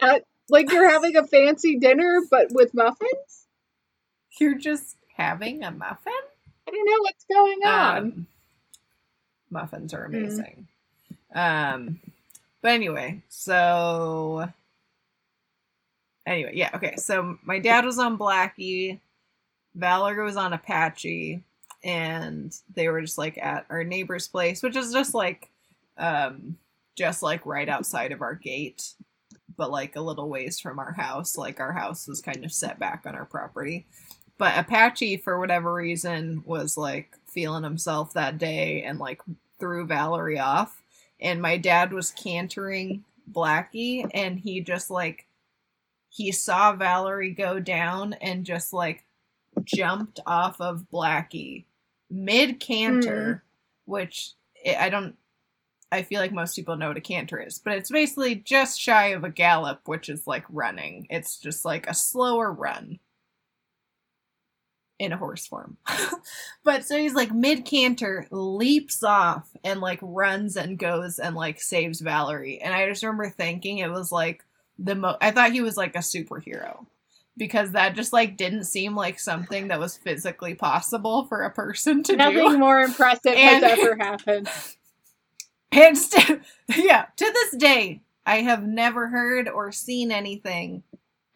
at 0.00 0.24
like 0.48 0.72
you're 0.72 0.88
having 0.94 1.16
a 1.16 1.26
fancy 1.26 1.78
dinner 1.78 2.22
but 2.30 2.48
with 2.50 2.74
muffins. 2.74 3.46
You're 4.40 4.58
just 4.58 4.96
having 5.16 5.62
a 5.62 5.70
muffin? 5.70 6.12
I 6.66 6.70
don't 6.70 6.84
know 6.86 7.02
what's 7.02 7.24
going 7.24 7.58
on. 7.66 7.96
Um, 7.98 8.26
muffins 9.50 9.92
are 9.94 10.04
amazing. 10.04 10.66
Um, 11.34 12.00
but 12.62 12.72
anyway, 12.72 13.22
so 13.28 14.48
anyway, 16.26 16.52
yeah, 16.54 16.70
okay. 16.74 16.96
So 16.96 17.38
my 17.42 17.58
dad 17.58 17.84
was 17.84 17.98
on 17.98 18.18
Blackie, 18.18 19.00
Valerie 19.74 20.24
was 20.24 20.36
on 20.36 20.52
Apache, 20.52 21.42
and 21.82 22.54
they 22.74 22.88
were 22.88 23.00
just 23.00 23.18
like 23.18 23.38
at 23.38 23.66
our 23.70 23.84
neighbor's 23.84 24.28
place, 24.28 24.62
which 24.62 24.76
is 24.76 24.92
just 24.92 25.14
like, 25.14 25.50
um, 25.96 26.56
just 26.96 27.22
like 27.22 27.46
right 27.46 27.68
outside 27.68 28.12
of 28.12 28.20
our 28.20 28.34
gate, 28.34 28.94
but 29.56 29.70
like 29.70 29.96
a 29.96 30.00
little 30.00 30.28
ways 30.28 30.60
from 30.60 30.78
our 30.78 30.92
house. 30.92 31.36
Like 31.36 31.60
our 31.60 31.72
house 31.72 32.06
was 32.06 32.20
kind 32.20 32.44
of 32.44 32.52
set 32.52 32.78
back 32.78 33.04
on 33.06 33.14
our 33.14 33.24
property. 33.24 33.86
But 34.38 34.58
Apache, 34.58 35.18
for 35.18 35.38
whatever 35.38 35.72
reason, 35.72 36.42
was 36.46 36.76
like 36.76 37.16
feeling 37.32 37.64
himself 37.64 38.12
that 38.14 38.38
day 38.38 38.82
and 38.82 38.98
like 38.98 39.22
threw 39.58 39.86
Valerie 39.86 40.38
off. 40.38 40.82
And 41.20 41.42
my 41.42 41.56
dad 41.56 41.92
was 41.92 42.10
cantering 42.10 43.04
Blackie, 43.30 44.08
and 44.14 44.38
he 44.38 44.60
just 44.60 44.90
like 44.90 45.26
he 46.08 46.32
saw 46.32 46.72
Valerie 46.74 47.32
go 47.32 47.60
down 47.60 48.14
and 48.14 48.44
just 48.44 48.72
like 48.72 49.04
jumped 49.64 50.20
off 50.26 50.60
of 50.60 50.86
Blackie 50.92 51.64
mid 52.10 52.58
canter, 52.60 53.42
hmm. 53.86 53.92
which 53.92 54.32
I 54.66 54.86
I 54.86 54.88
don't. 54.88 55.16
I 55.92 56.02
feel 56.02 56.20
like 56.20 56.32
most 56.32 56.54
people 56.54 56.76
know 56.76 56.86
what 56.86 56.96
a 56.96 57.00
canter 57.00 57.40
is, 57.40 57.58
but 57.58 57.72
it's 57.72 57.90
basically 57.90 58.36
just 58.36 58.80
shy 58.80 59.08
of 59.08 59.24
a 59.24 59.28
gallop, 59.28 59.80
which 59.86 60.08
is 60.08 60.24
like 60.24 60.44
running. 60.48 61.08
It's 61.10 61.36
just 61.36 61.64
like 61.64 61.88
a 61.88 61.94
slower 61.94 62.52
run 62.52 63.00
in 65.00 65.12
a 65.12 65.16
horse 65.16 65.46
form. 65.46 65.78
but 66.64 66.84
so 66.84 66.96
he's 66.96 67.14
like 67.14 67.32
mid 67.32 67.64
canter, 67.64 68.26
leaps 68.30 69.02
off 69.02 69.48
and 69.64 69.80
like 69.80 69.98
runs 70.02 70.56
and 70.56 70.78
goes 70.78 71.18
and 71.18 71.34
like 71.34 71.60
saves 71.60 72.00
Valerie. 72.00 72.60
And 72.60 72.74
I 72.74 72.86
just 72.86 73.02
remember 73.02 73.30
thinking 73.30 73.78
it 73.78 73.90
was 73.90 74.12
like 74.12 74.44
the 74.78 74.94
mo 74.94 75.16
I 75.20 75.30
thought 75.30 75.52
he 75.52 75.62
was 75.62 75.76
like 75.78 75.96
a 75.96 76.00
superhero 76.00 76.84
because 77.36 77.72
that 77.72 77.96
just 77.96 78.12
like 78.12 78.36
didn't 78.36 78.64
seem 78.64 78.94
like 78.94 79.18
something 79.18 79.68
that 79.68 79.80
was 79.80 79.96
physically 79.96 80.54
possible 80.54 81.24
for 81.24 81.42
a 81.44 81.50
person 81.50 82.02
to 82.04 82.16
Nothing 82.16 82.36
do. 82.36 82.42
Nothing 82.44 82.60
more 82.60 82.80
impressive 82.80 83.32
And- 83.34 83.64
has 83.64 83.78
ever 83.78 83.96
happened. 84.00 84.48
And 85.72 85.96
st- 85.96 86.42
yeah, 86.76 87.06
to 87.16 87.24
this 87.24 87.56
day, 87.56 88.02
I 88.26 88.42
have 88.42 88.64
never 88.64 89.08
heard 89.08 89.48
or 89.48 89.72
seen 89.72 90.12
anything 90.12 90.82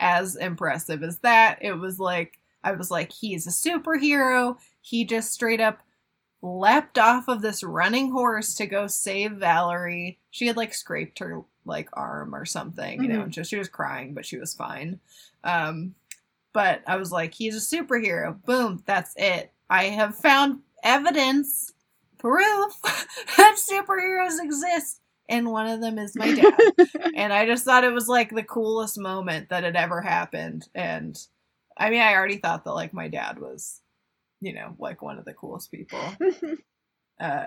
as 0.01 0.37
impressive 0.37 1.03
as 1.03 1.19
that. 1.21 1.61
It 1.63 1.73
was 1.73 1.99
like 1.99 2.39
I 2.65 2.73
was 2.73 2.91
like, 2.91 3.13
he's 3.13 3.47
a 3.47 3.51
superhero. 3.51 4.57
He 4.81 5.05
just 5.05 5.33
straight 5.33 5.61
up 5.61 5.81
leapt 6.43 6.99
off 6.99 7.29
of 7.29 7.41
this 7.41 7.63
running 7.63 8.11
horse 8.11 8.55
to 8.57 8.67
go 8.67 8.87
save 8.87 9.33
Valerie. 9.33 10.19
She 10.31 10.47
had 10.47 10.57
like 10.57 10.75
scraped 10.75 11.19
her 11.21 11.43
like 11.65 11.89
arm 11.95 12.35
or 12.35 12.45
something, 12.45 13.03
you 13.03 13.09
know, 13.09 13.23
and 13.23 13.35
so 13.35 13.43
she 13.43 13.57
was 13.57 13.69
crying, 13.69 14.13
but 14.13 14.27
she 14.27 14.37
was 14.37 14.53
fine. 14.55 15.01
Um, 15.43 15.95
but 16.53 16.83
I 16.87 16.97
was 16.97 17.11
like, 17.11 17.33
he's 17.33 17.57
a 17.57 17.77
superhero. 17.77 18.43
Boom, 18.45 18.83
that's 18.87 19.15
it. 19.17 19.53
I 19.71 19.85
have 19.85 20.17
found 20.17 20.61
evidence 20.83 21.73
proof 22.19 22.75
that 23.37 23.57
superheroes 23.59 24.43
exist. 24.43 25.01
And 25.29 25.51
one 25.51 25.67
of 25.67 25.81
them 25.81 25.99
is 25.99 26.15
my 26.15 26.35
dad. 26.35 26.55
and 27.17 27.33
I 27.33 27.47
just 27.47 27.65
thought 27.65 27.85
it 27.85 27.93
was 27.93 28.09
like 28.09 28.31
the 28.31 28.43
coolest 28.43 28.99
moment 28.99 29.49
that 29.49 29.65
had 29.65 29.77
ever 29.77 30.03
happened. 30.03 30.69
And 30.75 31.19
I 31.77 31.91
mean, 31.91 32.01
I 32.01 32.15
already 32.15 32.39
thought 32.39 32.65
that 32.65 32.73
like 32.73 32.93
my 32.93 33.09
dad 33.09 33.39
was, 33.39 33.81
you 34.41 34.53
know, 34.53 34.75
like 34.79 35.03
one 35.03 35.19
of 35.19 35.25
the 35.25 35.35
coolest 35.35 35.71
people 35.71 36.01
uh, 37.21 37.47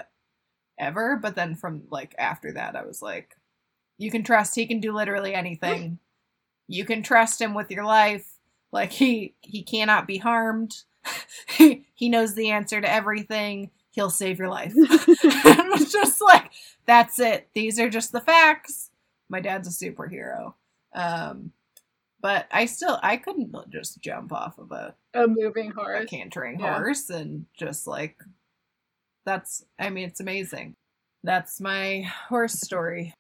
ever. 0.80 1.18
But 1.22 1.36
then 1.36 1.56
from 1.56 1.84
like 1.90 2.14
after 2.18 2.54
that, 2.54 2.76
I 2.76 2.86
was 2.86 3.02
like, 3.02 3.36
you 3.98 4.12
can 4.12 4.24
trust 4.24 4.56
he 4.56 4.68
can 4.68 4.80
do 4.80 4.92
literally 4.94 5.34
anything. 5.34 6.00
you 6.68 6.86
can 6.86 7.04
trust 7.04 7.42
him 7.42 7.54
with 7.54 7.72
your 7.72 7.86
life. 7.86 8.28
Like 8.72 8.92
he 8.92 9.36
he 9.42 9.64
cannot 9.64 10.08
be 10.08 10.18
harmed. 10.18 10.84
he 11.48 12.10
knows 12.10 12.36
the 12.36 12.52
answer 12.52 12.82
to 12.82 12.92
everything. 12.92 13.72
He'll 13.92 14.10
save 14.10 14.40
your 14.40 14.50
life. 14.50 14.74
and 14.76 15.60
it 15.60 15.72
was 15.72 15.92
just 15.92 16.22
like 16.22 16.52
that's 16.86 17.20
it. 17.20 17.50
These 17.54 17.80
are 17.80 17.90
just 17.90 18.12
the 18.12 18.22
facts. 18.22 18.92
My 19.30 19.40
dad's 19.40 19.68
a 19.68 19.86
superhero. 19.86 20.54
Um, 20.94 21.52
but 22.22 22.48
I 22.52 22.66
still 22.66 23.00
I 23.04 23.18
couldn't 23.18 23.54
just 23.70 24.02
jump 24.02 24.32
off 24.34 24.58
of 24.58 24.72
a, 24.72 24.96
a 25.14 25.28
moving 25.28 25.72
horse, 25.72 26.04
a 26.04 26.06
cantering 26.08 26.60
Yeah. 26.60 26.76
horse 26.78 27.10
and 27.10 27.46
just 27.58 27.88
like 27.88 28.18
that's 29.26 29.66
I 29.80 29.90
mean 29.90 30.08
it's 30.08 30.20
amazing. 30.20 30.76
That's 31.24 31.60
my 31.60 32.02
horse 32.30 32.60
story. 32.62 33.14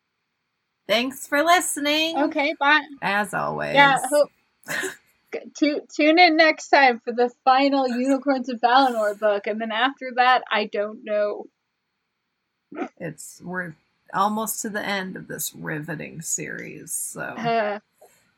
Thanks 0.88 1.28
for 1.28 1.44
listening. 1.44 2.18
Okay, 2.18 2.56
bye. 2.60 2.82
As 3.02 3.34
always. 3.34 3.76
Yeah, 3.76 3.98
hope. 4.10 4.30
Tu- 5.60 5.82
tune 5.94 6.18
in 6.20 6.38
next 6.38 6.70
time 6.70 7.02
for 7.04 7.12
the 7.12 7.30
final 7.44 7.86
Unicorns 7.86 8.48
of 8.48 8.62
Balinor 8.62 9.14
book, 9.20 9.46
and 9.46 9.60
then 9.60 9.74
after 9.74 10.14
that, 10.16 10.42
I 10.50 10.66
don't 10.66 11.04
know. 11.04 11.48
It's 12.98 13.42
we're 13.44 13.76
almost 14.14 14.62
to 14.62 14.70
the 14.70 14.84
end 14.84 15.18
of 15.18 15.28
this 15.28 15.54
riveting 15.54 16.22
series. 16.22 16.94
So 16.94 17.22
Uh, 17.22 17.80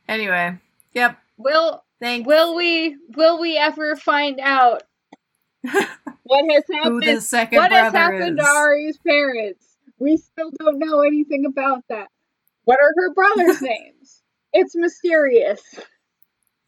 anyway, 0.09 0.57
yep. 0.93 1.17
will 1.37 1.83
Thank 2.01 2.25
will 2.27 2.55
we 2.55 2.97
will 3.15 3.39
we 3.39 3.57
ever 3.57 3.95
find 3.95 4.39
out 4.39 4.83
what 5.61 6.45
has 6.51 6.63
happened? 6.71 6.93
who 6.93 6.99
happened? 6.99 7.17
the 7.17 7.21
second 7.21 7.57
What 7.57 7.71
has 7.71 7.93
happened 7.93 8.39
is. 8.39 8.45
to 8.45 8.51
Ari's 8.51 8.97
parents? 9.05 9.65
We 9.99 10.15
still 10.17 10.51
don't 10.59 10.79
know 10.79 11.01
anything 11.01 11.45
about 11.45 11.83
that. 11.89 12.07
What 12.63 12.79
are 12.79 12.93
her 12.95 13.13
brothers' 13.13 13.61
names? 13.63 14.21
It's 14.53 14.75
mysterious. 14.75 15.61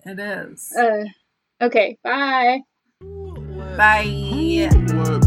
It 0.05 0.19
is. 0.19 0.73
Uh, 0.77 1.05
okay, 1.61 1.97
bye. 2.03 2.59
Bye. 3.77 5.21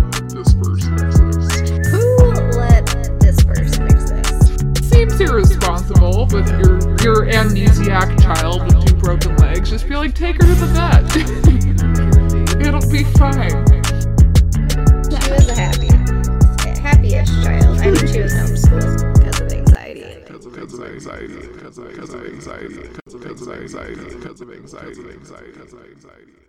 Irresponsible 5.90 6.26
with 6.26 6.48
your 6.50 6.78
your 7.02 7.26
amnesiac 7.32 8.20
child 8.22 8.64
with 8.64 8.86
two 8.86 8.94
broken 8.96 9.36
legs. 9.36 9.70
Just 9.70 9.88
be 9.88 9.96
like, 9.96 10.14
take 10.14 10.40
her 10.40 10.48
to 10.48 10.54
the 10.54 10.66
vet. 10.66 11.04
It'll 12.66 12.90
be 12.90 13.04
fine. 13.18 13.64
She 15.10 15.30
was 15.30 15.48
a 15.48 15.54
happy, 15.54 15.88
happiest 16.80 17.32
child. 17.42 17.78
I 17.80 17.90
mean, 17.90 18.06
she 18.06 18.20
was 18.20 18.32
homeschooled 18.32 19.14
because 19.14 19.40
of 19.40 19.52
anxiety. 19.52 20.20
Because 20.26 20.46
of 20.46 20.84
anxiety. 20.84 21.48
Because 21.52 21.78
of 21.78 21.86
anxiety. 21.86 21.94
Because 21.98 22.14
of 22.14 22.24
anxiety. 22.26 22.84
Because 23.24 23.42
of 23.42 23.52
anxiety. 23.52 24.04
Because 24.14 24.40
of 24.40 24.50
anxiety. 24.50 25.52
Because 25.52 25.72
of 25.72 25.84
anxiety. 25.84 26.43